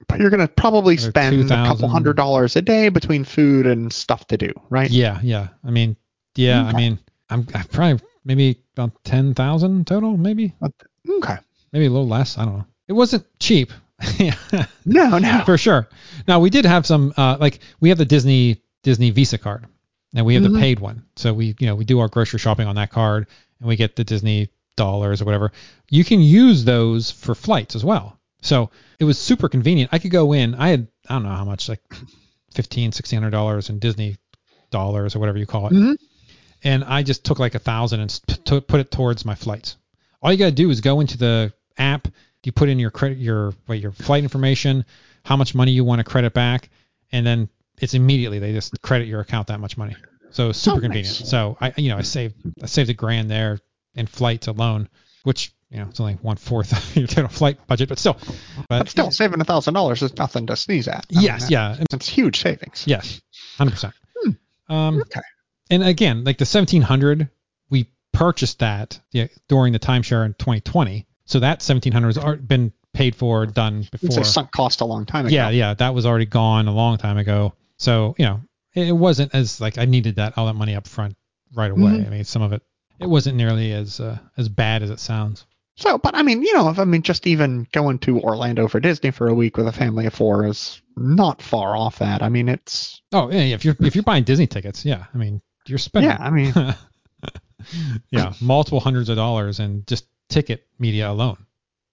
But 0.07 0.19
you're 0.19 0.29
gonna 0.29 0.47
probably 0.47 0.97
spend 0.97 1.51
a 1.51 1.65
couple 1.65 1.89
hundred 1.89 2.15
dollars 2.15 2.55
a 2.55 2.61
day 2.61 2.89
between 2.89 3.23
food 3.23 3.65
and 3.65 3.91
stuff 3.91 4.25
to 4.27 4.37
do, 4.37 4.53
right? 4.69 4.89
Yeah, 4.89 5.19
yeah. 5.21 5.49
I 5.65 5.71
mean, 5.71 5.97
yeah. 6.35 6.63
I 6.63 6.73
mean, 6.73 6.99
I'm, 7.29 7.45
I'm 7.53 7.65
probably 7.65 7.99
maybe 8.23 8.61
about 8.75 9.03
ten 9.03 9.33
thousand 9.33 9.85
total, 9.85 10.15
maybe, 10.15 10.53
Okay. 11.09 11.37
maybe 11.71 11.85
a 11.85 11.89
little 11.89 12.07
less. 12.07 12.37
I 12.37 12.45
don't 12.45 12.57
know. 12.59 12.65
It 12.87 12.93
wasn't 12.93 13.25
cheap. 13.39 13.71
yeah, 14.17 14.35
No, 14.85 15.17
no. 15.17 15.43
for 15.45 15.57
sure. 15.57 15.87
Now 16.27 16.39
we 16.39 16.49
did 16.49 16.65
have 16.65 16.85
some, 16.85 17.13
uh, 17.17 17.37
like 17.39 17.59
we 17.79 17.89
have 17.89 17.97
the 17.97 18.05
Disney 18.05 18.61
Disney 18.83 19.09
Visa 19.09 19.37
card, 19.37 19.65
and 20.15 20.25
we 20.25 20.35
have 20.35 20.43
the 20.43 20.49
Mhm. 20.49 20.59
paid 20.59 20.79
one. 20.79 21.03
So 21.15 21.33
we, 21.33 21.55
you 21.59 21.65
know, 21.67 21.75
we 21.75 21.83
do 21.83 21.99
our 21.99 22.07
grocery 22.07 22.39
shopping 22.39 22.67
on 22.67 22.75
that 22.75 22.91
card, 22.91 23.27
and 23.59 23.67
we 23.67 23.75
get 23.75 23.95
the 23.95 24.03
Disney 24.03 24.49
dollars 24.75 25.21
or 25.21 25.25
whatever. 25.25 25.51
You 25.89 26.03
can 26.05 26.21
use 26.21 26.63
those 26.63 27.09
for 27.11 27.33
flights 27.33 27.75
as 27.75 27.83
well. 27.83 28.17
So 28.43 28.69
it 28.99 29.03
was 29.03 29.17
super 29.17 29.49
convenient. 29.49 29.89
I 29.91 29.97
could 29.99 30.11
go 30.11 30.31
in. 30.33 30.53
I 30.55 30.69
had 30.69 30.87
I 31.09 31.15
don't 31.15 31.23
know 31.23 31.29
how 31.35 31.45
much, 31.45 31.67
like 31.67 31.81
fifteen, 32.53 32.91
sixteen 32.91 33.17
hundred 33.19 33.31
dollars 33.31 33.69
in 33.69 33.79
Disney 33.79 34.17
dollars 34.69 35.15
or 35.15 35.19
whatever 35.19 35.37
you 35.39 35.45
call 35.47 35.67
it. 35.67 35.73
Mhm. 35.73 35.95
And 36.63 36.83
I 36.83 37.01
just 37.03 37.23
took 37.23 37.39
like 37.39 37.55
a 37.55 37.59
thousand 37.59 37.99
and 38.01 38.19
put 38.45 38.79
it 38.79 38.91
towards 38.91 39.25
my 39.25 39.35
flights. 39.35 39.75
All 40.21 40.31
you 40.31 40.37
gotta 40.37 40.51
do 40.51 40.69
is 40.69 40.81
go 40.81 40.99
into 40.99 41.17
the 41.17 41.53
app. 41.77 42.07
You 42.43 42.51
put 42.53 42.69
in 42.69 42.79
your 42.79 42.91
credit, 42.91 43.17
your 43.17 43.53
wait, 43.67 43.81
your 43.81 43.91
flight 43.91 44.23
information, 44.23 44.85
how 45.25 45.35
much 45.35 45.53
money 45.53 45.71
you 45.73 45.83
want 45.83 45.99
to 45.99 46.03
credit 46.05 46.33
back, 46.33 46.69
and 47.11 47.25
then 47.27 47.49
it's 47.79 47.93
immediately 47.93 48.39
they 48.39 48.53
just 48.53 48.81
credit 48.81 49.07
your 49.07 49.19
account 49.19 49.47
that 49.47 49.59
much 49.59 49.77
money. 49.77 49.95
So 50.31 50.51
super 50.53 50.77
Oh, 50.77 50.81
convenient. 50.81 51.19
nice. 51.19 51.29
So 51.29 51.57
I, 51.59 51.73
you 51.75 51.89
know, 51.89 51.97
I 51.97 52.03
saved 52.03 52.35
I 52.63 52.67
saved 52.67 52.89
a 52.89 52.93
grand 52.93 53.29
there 53.29 53.59
in 53.95 54.07
flights 54.07 54.47
alone, 54.47 54.87
which 55.23 55.51
you 55.69 55.77
know 55.79 55.87
it's 55.89 55.99
only 55.99 56.13
one 56.21 56.37
fourth 56.37 56.71
of 56.71 56.95
your 56.95 57.07
total 57.07 57.27
flight 57.29 57.65
budget, 57.67 57.89
but 57.89 57.99
still. 57.99 58.17
But, 58.69 58.79
But 58.79 58.89
still, 58.89 59.11
saving 59.11 59.41
a 59.41 59.43
thousand 59.45 59.73
dollars 59.73 60.01
is 60.01 60.15
nothing 60.17 60.47
to 60.47 60.55
sneeze 60.55 60.87
at. 60.87 61.05
I 61.15 61.19
yes, 61.21 61.41
that- 61.43 61.51
yeah, 61.51 61.77
It's 61.91 62.07
huge 62.07 62.39
savings. 62.39 62.85
yes, 62.87 63.21
hundred 63.57 63.71
percent. 63.71 63.93
Um, 64.69 65.01
Okay. 65.01 65.21
and 65.69 65.83
again, 65.83 66.23
like 66.23 66.37
the 66.37 66.45
seventeen 66.45 66.81
hundred, 66.81 67.29
purchased 68.17 68.59
that 68.59 68.99
yeah, 69.11 69.27
during 69.47 69.73
the 69.73 69.79
timeshare 69.79 70.25
in 70.25 70.33
2020. 70.33 71.05
So 71.25 71.39
that 71.39 71.61
seventeen 71.61 71.93
hundred 71.93 72.15
has 72.15 72.39
been 72.39 72.71
paid 72.93 73.15
for, 73.15 73.45
done 73.45 73.87
before. 73.91 74.07
It's 74.07 74.17
a 74.17 74.23
sunk 74.23 74.51
cost 74.51 74.81
a 74.81 74.85
long 74.85 75.05
time 75.05 75.25
ago. 75.25 75.35
Yeah, 75.35 75.49
yeah, 75.49 75.73
that 75.75 75.93
was 75.93 76.05
already 76.05 76.25
gone 76.25 76.67
a 76.67 76.73
long 76.73 76.97
time 76.97 77.17
ago. 77.17 77.53
So 77.77 78.15
you 78.17 78.25
know, 78.25 78.41
it, 78.73 78.91
wasn't 78.91 79.35
as 79.35 79.61
like 79.61 79.77
I 79.77 79.85
needed 79.85 80.15
that 80.15 80.37
all 80.37 80.47
that 80.47 80.55
money 80.55 80.75
up 80.75 80.87
front 80.87 81.15
right 81.53 81.71
away. 81.71 81.91
Mhm. 81.91 82.07
I 82.07 82.09
mean, 82.09 82.23
some 82.23 82.41
of 82.41 82.53
it 82.53 82.61
it 82.99 83.07
wasn't 83.07 83.37
nearly 83.37 83.73
as 83.73 83.99
uh, 83.99 84.17
as 84.37 84.49
bad 84.49 84.83
as 84.83 84.89
it 84.89 84.99
sounds. 84.99 85.45
So, 85.75 85.99
but 85.99 86.15
I 86.15 86.23
mean, 86.23 86.41
you 86.41 86.53
know, 86.53 86.69
if 86.69 86.79
I 86.79 86.85
mean, 86.85 87.03
just 87.03 87.27
even 87.27 87.67
going 87.71 87.99
to 87.99 88.19
Orlando 88.19 88.67
for 88.67 88.79
Disney 88.79 89.11
for 89.11 89.27
a 89.27 89.33
week 89.33 89.57
with 89.57 89.67
a 89.67 89.71
family 89.71 90.07
of 90.07 90.13
four 90.13 90.47
is 90.47 90.81
not 90.95 91.41
far 91.41 91.75
off 91.77 91.99
that. 91.99 92.23
I 92.23 92.29
mean, 92.29 92.49
it's 92.49 93.01
Oh 93.11 93.29
yeah, 93.29 93.41
if 93.41 93.63
you're 93.63 93.75
if 93.81 93.95
you're 93.95 94.03
buying 94.03 94.23
Disney 94.23 94.47
tickets, 94.47 94.85
yeah, 94.85 95.05
I 95.13 95.17
mean 95.17 95.41
you're 95.67 95.77
spending 95.77 96.09
yeah. 96.09 96.17
I 96.19 96.29
mean, 96.29 96.53
yeah 98.11 98.33
multiple 98.41 98.79
hundreds 98.79 99.09
of 99.09 99.15
dollars 99.15 99.59
in 99.59 99.83
just 99.87 100.05
ticket 100.29 100.67
media 100.79 101.09
alone. 101.09 101.37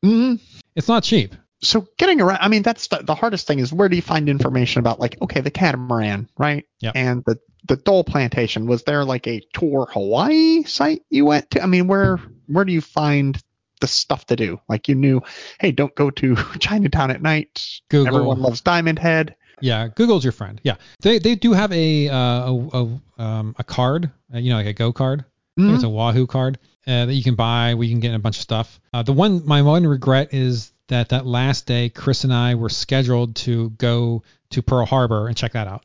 mm, 0.05 0.41
It's 0.75 0.89
not 0.89 1.03
cheap. 1.05 1.35
so 1.63 1.87
getting 1.99 2.21
around. 2.21 2.39
I 2.43 2.49
mean, 2.49 2.63
that's 2.63 2.89
the, 2.89 2.99
the 2.99 3.15
hardest 3.15 3.47
thing 3.47 3.59
is 3.61 3.73
where 3.73 3.89
do 3.89 3.97
you 3.97 4.03
find 4.03 4.29
information 4.29 4.81
about 4.81 5.01
like 5.01 5.17
okay, 5.23 5.41
the 5.41 5.51
catamaran, 5.51 6.29
right? 6.37 6.65
Yep. 6.81 6.93
And 6.97 7.25
the 7.25 7.39
the 7.67 7.77
Dole 7.77 8.05
Plantation. 8.05 8.67
Was 8.67 8.83
there 8.83 9.05
like 9.05 9.27
a 9.27 9.41
tour 9.55 9.89
Hawaii 9.91 10.65
site 10.65 11.03
you 11.11 11.25
went 11.25 11.51
to? 11.53 11.63
I 11.63 11.67
mean, 11.67 11.87
where 11.87 12.19
where 12.47 12.65
do 12.65 12.73
you 12.73 12.81
find 12.83 13.41
the 13.81 13.87
stuff 13.87 14.27
to 14.27 14.37
do? 14.37 14.61
Like 14.69 14.89
you 14.89 14.95
knew, 14.95 15.23
hey, 15.61 15.73
don't 15.73 15.95
go 15.95 16.11
to 16.11 16.37
Chinatown 16.59 17.11
at 17.11 17.23
night. 17.23 17.67
Google. 17.89 18.09
Everyone 18.17 18.41
loves 18.41 18.61
Diamond 18.61 18.99
Head. 18.99 19.35
Yeah, 19.61 19.89
Google's 19.89 20.25
your 20.25 20.33
friend. 20.33 20.61
Yeah, 20.65 20.77
they 21.01 21.19
they 21.19 21.37
do 21.37 21.53
have 21.53 21.73
a 21.73 22.09
uh, 22.09 22.17
a 22.19 22.69
a, 23.19 23.23
um, 23.23 23.55
a 23.59 23.65
card, 23.65 24.11
uh, 24.35 24.39
you 24.39 24.51
know, 24.51 24.57
like 24.57 24.67
a 24.67 24.73
Go 24.75 24.93
card. 24.93 25.25
Mhm. 25.59 25.75
it's 25.75 25.85
a 25.85 25.89
Oahu 25.89 26.27
card 26.27 26.59
uh, 26.87 27.07
that 27.07 27.15
you 27.15 27.23
can 27.23 27.35
buy. 27.35 27.75
We 27.75 27.89
can 27.89 28.01
get 28.01 28.15
a 28.15 28.19
bunch 28.19 28.37
of 28.37 28.43
stuff. 28.43 28.81
Uh, 28.93 29.03
the 29.03 29.13
one 29.13 29.43
my 29.47 29.63
one 29.63 29.87
regret 29.87 30.35
is 30.35 30.73
that 30.89 31.11
that 31.11 31.25
last 31.27 31.67
day, 31.67 31.89
Chris 31.89 32.25
and 32.25 32.33
I 32.35 32.57
were 32.57 32.69
scheduled 32.69 33.37
to 33.37 33.71
go 33.71 34.23
to 34.51 34.63
Pearl 34.63 34.85
Harbor 34.87 35.29
and 35.29 35.37
check 35.37 35.53
that 35.53 35.67
out, 35.69 35.85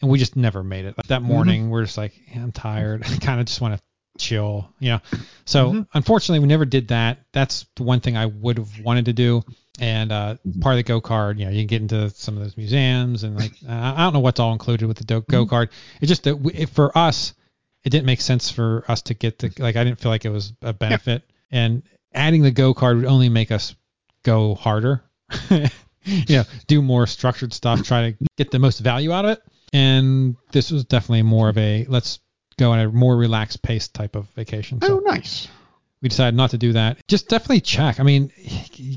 and 0.00 0.10
we 0.10 0.18
just 0.18 0.36
never 0.36 0.62
made 0.64 0.86
it. 0.86 0.94
That 1.08 1.22
morning, 1.22 1.70
we're 1.70 1.84
just 1.84 1.96
like, 1.98 2.14
yeah, 2.34 2.42
I'm 2.42 2.52
tired. 2.52 3.02
I 3.06 3.16
kind 3.18 3.40
of 3.40 3.46
just 3.46 3.60
want 3.60 3.76
to 3.76 3.82
chill, 4.18 4.68
you 4.78 4.90
know. 4.92 5.00
So 5.44 5.72
Mhm. 5.72 5.86
unfortunately, 5.94 6.40
we 6.40 6.46
never 6.48 6.64
did 6.64 6.88
that. 6.88 7.18
That's 7.32 7.66
the 7.76 7.82
one 7.82 8.00
thing 8.00 8.16
I 8.16 8.26
would 8.26 8.58
have 8.58 8.80
wanted 8.80 9.04
to 9.06 9.12
do. 9.12 9.42
And 9.80 10.12
uh, 10.12 10.36
part 10.60 10.74
of 10.74 10.76
the 10.76 10.82
Go 10.84 11.00
card, 11.00 11.38
you 11.38 11.46
know, 11.46 11.50
you 11.50 11.60
can 11.62 11.66
get 11.66 11.82
into 11.82 12.10
some 12.10 12.36
of 12.36 12.42
those 12.44 12.56
museums 12.56 13.24
and 13.24 13.36
like 13.36 13.52
I 13.68 13.96
don't 14.04 14.12
know 14.12 14.20
what's 14.20 14.38
all 14.38 14.52
included 14.52 14.86
with 14.86 14.98
the 14.98 15.04
Do- 15.04 15.24
Go 15.28 15.46
card. 15.46 15.70
It's 16.00 16.08
just 16.08 16.22
that 16.24 16.36
we, 16.36 16.52
it, 16.52 16.68
for 16.70 16.96
us, 16.96 17.34
it 17.84 17.90
didn't 17.90 18.06
make 18.06 18.20
sense 18.20 18.50
for 18.50 18.84
us 18.88 19.02
to 19.02 19.14
get 19.14 19.38
the 19.38 19.52
like 19.58 19.76
I 19.76 19.84
didn't 19.84 20.00
feel 20.00 20.10
like 20.10 20.24
it 20.24 20.30
was 20.30 20.52
a 20.62 20.72
benefit. 20.72 21.22
And 21.50 21.82
adding 22.12 22.42
the 22.42 22.50
Go 22.50 22.74
card 22.74 22.96
would 22.96 23.04
only 23.04 23.28
make 23.28 23.52
us 23.52 23.76
go 24.22 24.54
harder. 24.54 25.04
you 25.50 26.36
know, 26.36 26.44
do 26.66 26.82
more 26.82 27.06
structured 27.06 27.52
stuff, 27.52 27.82
try 27.82 28.10
to 28.10 28.26
get 28.36 28.50
the 28.50 28.58
most 28.58 28.80
value 28.80 29.12
out 29.12 29.24
of 29.24 29.32
it. 29.32 29.42
And 29.72 30.36
this 30.52 30.70
was 30.70 30.84
definitely 30.84 31.22
more 31.22 31.48
of 31.48 31.58
a 31.58 31.84
let's 31.88 32.20
go 32.56 32.72
on 32.72 32.80
a 32.80 32.88
more 32.88 33.16
relaxed 33.16 33.62
pace 33.62 33.88
type 33.88 34.16
of 34.16 34.28
vacation. 34.30 34.80
So 34.80 34.98
Oh, 34.98 35.02
nice. 35.04 35.48
we 36.00 36.08
decided 36.08 36.36
not 36.36 36.50
to 36.50 36.58
do 36.58 36.72
that. 36.74 36.98
Just 37.08 37.28
definitely 37.28 37.60
check. 37.60 38.00
I 38.00 38.02
mean, 38.02 38.30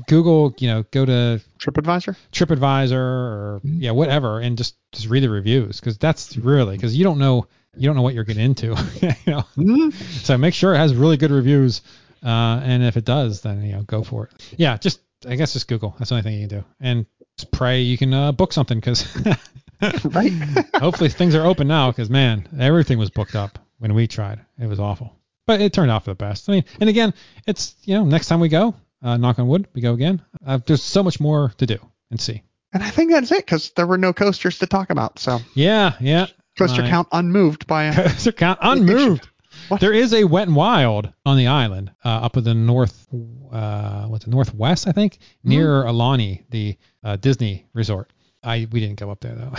Google, 0.06 0.54
you 0.58 0.68
know, 0.68 0.84
go 0.90 1.04
to 1.04 1.40
TripAdvisor. 1.58 2.16
TripAdvisor 2.32 2.92
or 2.92 3.60
mm-hmm. 3.64 3.82
yeah, 3.82 3.90
whatever, 3.90 4.40
and 4.40 4.56
just 4.56 4.76
just 4.92 5.08
read 5.08 5.22
the 5.22 5.30
reviews 5.30 5.80
because 5.80 5.98
that's 5.98 6.36
really 6.36 6.76
because 6.76 6.96
you 6.96 7.04
don't 7.04 7.18
know 7.18 7.46
you 7.78 7.86
don't 7.88 7.96
know 7.96 8.02
what 8.02 8.14
you're 8.14 8.24
getting 8.24 8.44
into, 8.44 8.66
you 9.02 9.32
know. 9.32 9.44
Mhm. 9.56 9.92
So 10.24 10.36
make 10.38 10.54
sure 10.54 10.74
it 10.74 10.78
has 10.78 10.94
really 10.94 11.16
good 11.16 11.30
reviews, 11.30 11.82
uh, 12.24 12.60
and 12.62 12.82
if 12.82 12.96
it 12.96 13.04
does, 13.04 13.40
then 13.42 13.62
you 13.62 13.72
know 13.72 13.82
go 13.82 14.02
for 14.02 14.24
it. 14.24 14.54
Yeah, 14.56 14.76
just 14.76 15.00
I 15.28 15.36
guess 15.36 15.52
just 15.52 15.68
Google. 15.68 15.94
That's 15.98 16.10
the 16.10 16.16
only 16.16 16.22
thing 16.22 16.34
you 16.40 16.48
can 16.48 16.58
do, 16.60 16.64
and 16.80 17.06
just 17.38 17.50
pray 17.50 17.82
you 17.82 17.96
can 17.98 18.12
uh, 18.14 18.32
book 18.32 18.52
something 18.52 18.78
because 18.78 19.06
Right. 20.04 20.32
hopefully 20.74 21.08
things 21.08 21.34
are 21.36 21.44
open 21.46 21.68
now 21.68 21.90
because 21.90 22.10
man, 22.10 22.48
everything 22.58 22.98
was 22.98 23.10
booked 23.10 23.36
up 23.36 23.58
when 23.78 23.94
we 23.94 24.06
tried. 24.08 24.40
It 24.58 24.66
was 24.66 24.80
awful, 24.80 25.14
but 25.46 25.60
it 25.60 25.72
turned 25.72 25.90
out 25.90 26.04
for 26.04 26.10
the 26.10 26.16
best. 26.16 26.48
I 26.48 26.52
mean, 26.52 26.64
and 26.80 26.90
again, 26.90 27.14
it's 27.46 27.76
you 27.84 27.94
know 27.94 28.04
next 28.04 28.26
time 28.26 28.40
we 28.40 28.48
go, 28.48 28.74
uh, 29.02 29.16
knock 29.16 29.38
on 29.38 29.46
wood, 29.46 29.68
we 29.74 29.80
go 29.80 29.92
again. 29.94 30.20
Uh, 30.44 30.58
there's 30.66 30.82
so 30.82 31.02
much 31.02 31.20
more 31.20 31.52
to 31.58 31.66
do 31.66 31.78
and 32.10 32.20
see. 32.20 32.42
And 32.72 32.82
I 32.82 32.90
think 32.90 33.12
that's 33.12 33.32
it 33.32 33.46
because 33.46 33.70
there 33.76 33.86
were 33.86 33.96
no 33.98 34.12
coasters 34.12 34.58
to 34.58 34.66
talk 34.66 34.90
about. 34.90 35.18
So 35.18 35.38
Yeah, 35.54 35.94
yeah. 36.00 36.26
Coaster 36.58 36.82
My- 36.82 36.90
count 36.90 37.08
unmoved 37.12 37.66
by 37.66 37.84
a 37.84 37.94
Coaster 38.08 38.32
count 38.32 38.58
unmoved. 38.62 39.28
What? 39.68 39.80
There 39.80 39.92
is 39.92 40.14
a 40.14 40.24
wet 40.24 40.46
and 40.48 40.56
wild 40.56 41.12
on 41.26 41.36
the 41.36 41.46
island, 41.46 41.90
uh, 42.04 42.08
up 42.08 42.36
in 42.36 42.44
the 42.44 42.54
north, 42.54 43.06
uh, 43.52 44.06
what's 44.06 44.26
it, 44.26 44.30
northwest, 44.30 44.86
I 44.86 44.92
think, 44.92 45.18
near 45.42 45.84
Aulani, 45.84 46.44
the 46.50 46.76
uh, 47.02 47.16
Disney 47.16 47.66
resort. 47.74 48.12
I 48.42 48.66
we 48.70 48.80
didn't 48.80 48.98
go 48.98 49.10
up 49.10 49.20
there 49.20 49.34
though. 49.34 49.52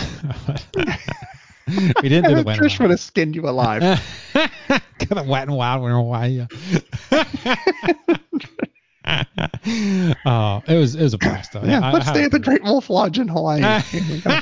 we 2.02 2.10
didn't 2.10 2.30
do 2.30 2.36
the 2.36 2.44
wet 2.44 2.46
and 2.46 2.46
wild. 2.46 2.60
Trish 2.60 2.72
and 2.72 2.80
would 2.80 2.92
have 2.92 3.00
skinned 3.00 3.36
you 3.36 3.48
alive. 3.48 3.82
Got 4.34 5.18
a 5.18 5.24
wet 5.24 5.44
and 5.48 5.56
wild 5.56 5.84
in 5.86 5.92
Hawaii. 5.92 6.48
Oh, 10.26 10.64
it 10.68 10.78
was 10.78 10.96
it 10.96 11.02
was 11.04 11.14
a 11.14 11.18
blast 11.18 11.54
though. 11.54 11.64
yeah, 11.64 11.80
I- 11.82 11.92
let's 11.92 12.08
I 12.08 12.14
stay 12.14 12.24
at 12.24 12.32
the 12.32 12.40
Great 12.40 12.64
Wolf 12.64 12.90
Lodge 12.90 13.20
in 13.20 13.28
Hawaii. 13.28 13.62
Here 13.82 14.02
we 14.10 14.22
go. 14.22 14.40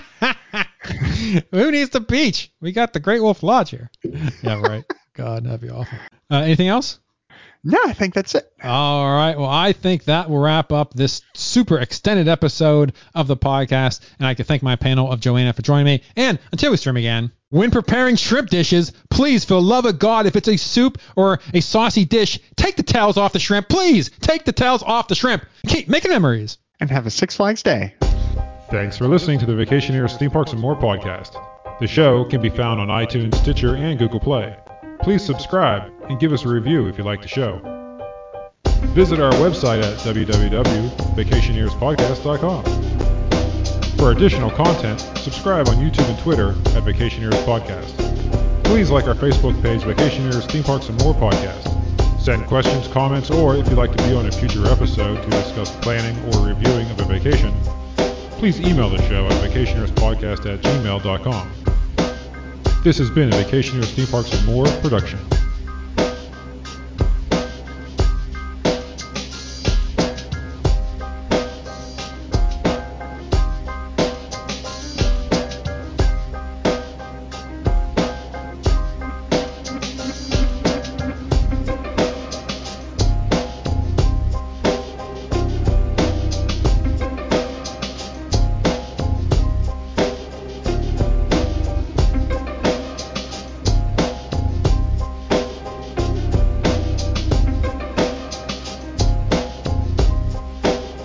Who 1.51 1.71
needs 1.71 1.89
the 1.91 1.99
beach? 1.99 2.51
We 2.61 2.71
got 2.71 2.93
the 2.93 2.99
Great 2.99 3.21
Wolf 3.21 3.43
Lodge 3.43 3.69
here. 3.71 3.89
Yeah, 4.43 4.61
right. 4.61 4.83
God, 5.15 5.43
that'd 5.45 5.61
be 5.61 5.69
awful. 5.69 5.97
Uh, 6.31 6.37
anything 6.37 6.67
else? 6.67 6.99
No, 7.67 7.79
I 7.85 7.91
think 7.91 8.13
that's 8.13 8.33
it. 8.33 8.49
All 8.63 9.13
right. 9.13 9.37
Well, 9.37 9.49
I 9.49 9.73
think 9.73 10.05
that 10.05 10.29
will 10.29 10.37
wrap 10.37 10.71
up 10.71 10.93
this 10.93 11.21
super 11.33 11.77
extended 11.79 12.29
episode 12.29 12.93
of 13.13 13.27
the 13.27 13.35
podcast. 13.35 13.99
And 14.19 14.25
I 14.25 14.35
can 14.35 14.45
thank 14.45 14.63
my 14.63 14.77
panel 14.77 15.11
of 15.11 15.19
Joanna 15.19 15.51
for 15.51 15.63
joining 15.63 15.83
me. 15.83 16.03
And 16.15 16.39
until 16.53 16.71
we 16.71 16.77
stream 16.77 16.95
again, 16.95 17.29
when 17.49 17.69
preparing 17.69 18.15
shrimp 18.15 18.49
dishes, 18.49 18.93
please, 19.09 19.43
for 19.43 19.55
the 19.55 19.61
love 19.61 19.85
of 19.85 19.99
God, 19.99 20.25
if 20.25 20.37
it's 20.37 20.47
a 20.47 20.55
soup 20.55 20.97
or 21.17 21.41
a 21.53 21.59
saucy 21.59 22.05
dish, 22.05 22.39
take 22.55 22.77
the 22.77 22.83
tails 22.83 23.17
off 23.17 23.33
the 23.33 23.39
shrimp. 23.39 23.67
Please 23.67 24.11
take 24.21 24.45
the 24.45 24.53
tails 24.53 24.81
off 24.81 25.09
the 25.09 25.15
shrimp. 25.15 25.45
Keep 25.67 25.89
making 25.89 26.11
memories. 26.11 26.59
And 26.79 26.89
have 26.89 27.05
a 27.05 27.11
Six 27.11 27.35
Flags 27.35 27.63
day. 27.63 27.95
Thanks 28.71 28.97
for 28.97 29.09
listening 29.09 29.39
to 29.39 29.45
the 29.45 29.53
Vacationeers 29.53 30.17
Theme 30.17 30.31
Parks 30.31 30.53
and 30.53 30.61
More 30.61 30.75
podcast. 30.75 31.43
The 31.81 31.87
show 31.87 32.23
can 32.23 32.41
be 32.41 32.49
found 32.49 32.79
on 32.79 32.87
iTunes, 32.87 33.35
Stitcher, 33.35 33.75
and 33.75 33.99
Google 33.99 34.21
Play. 34.21 34.55
Please 35.01 35.23
subscribe 35.23 35.91
and 36.09 36.19
give 36.19 36.33
us 36.33 36.43
a 36.45 36.47
review 36.47 36.87
if 36.87 36.97
you 36.97 37.03
like 37.03 37.21
the 37.21 37.27
show. 37.27 37.59
Visit 38.93 39.19
our 39.19 39.31
website 39.33 39.83
at 39.83 39.97
www.vacationeerspodcast.com. 39.99 42.63
For 43.97 44.11
additional 44.11 44.49
content, 44.51 44.99
subscribe 45.17 45.67
on 45.69 45.75
YouTube 45.77 46.07
and 46.09 46.19
Twitter 46.19 46.49
at 46.49 46.83
Vacationeers 46.83 47.43
Podcast. 47.45 47.95
Please 48.63 48.89
like 48.91 49.07
our 49.07 49.15
Facebook 49.15 49.59
page, 49.61 49.81
Vacationeers 49.81 50.49
Theme 50.51 50.63
Parks 50.63 50.89
and 50.89 50.99
More 51.01 51.13
Podcast. 51.13 51.73
Send 52.21 52.45
questions, 52.45 52.87
comments, 52.89 53.31
or 53.31 53.55
if 53.55 53.67
you'd 53.69 53.77
like 53.77 53.95
to 53.95 54.03
be 54.03 54.13
on 54.13 54.25
a 54.25 54.31
future 54.31 54.65
episode 54.67 55.23
to 55.23 55.29
discuss 55.29 55.71
planning 55.77 56.17
or 56.33 56.45
reviewing 56.45 56.89
of 56.91 56.99
a 56.99 57.05
vacation, 57.05 57.53
please 58.37 58.59
email 58.59 58.89
the 58.89 59.01
show 59.07 59.25
at 59.25 59.31
vacationeerspodcast 59.49 60.45
at 60.53 60.59
gmail.com. 60.61 61.51
This 62.87 62.99
has 62.99 63.09
been 63.09 63.27
a 63.33 63.35
Vacationeers 63.35 63.93
Theme 63.95 64.07
Parks 64.07 64.31
and 64.31 64.45
More 64.45 64.65
production. 64.79 65.19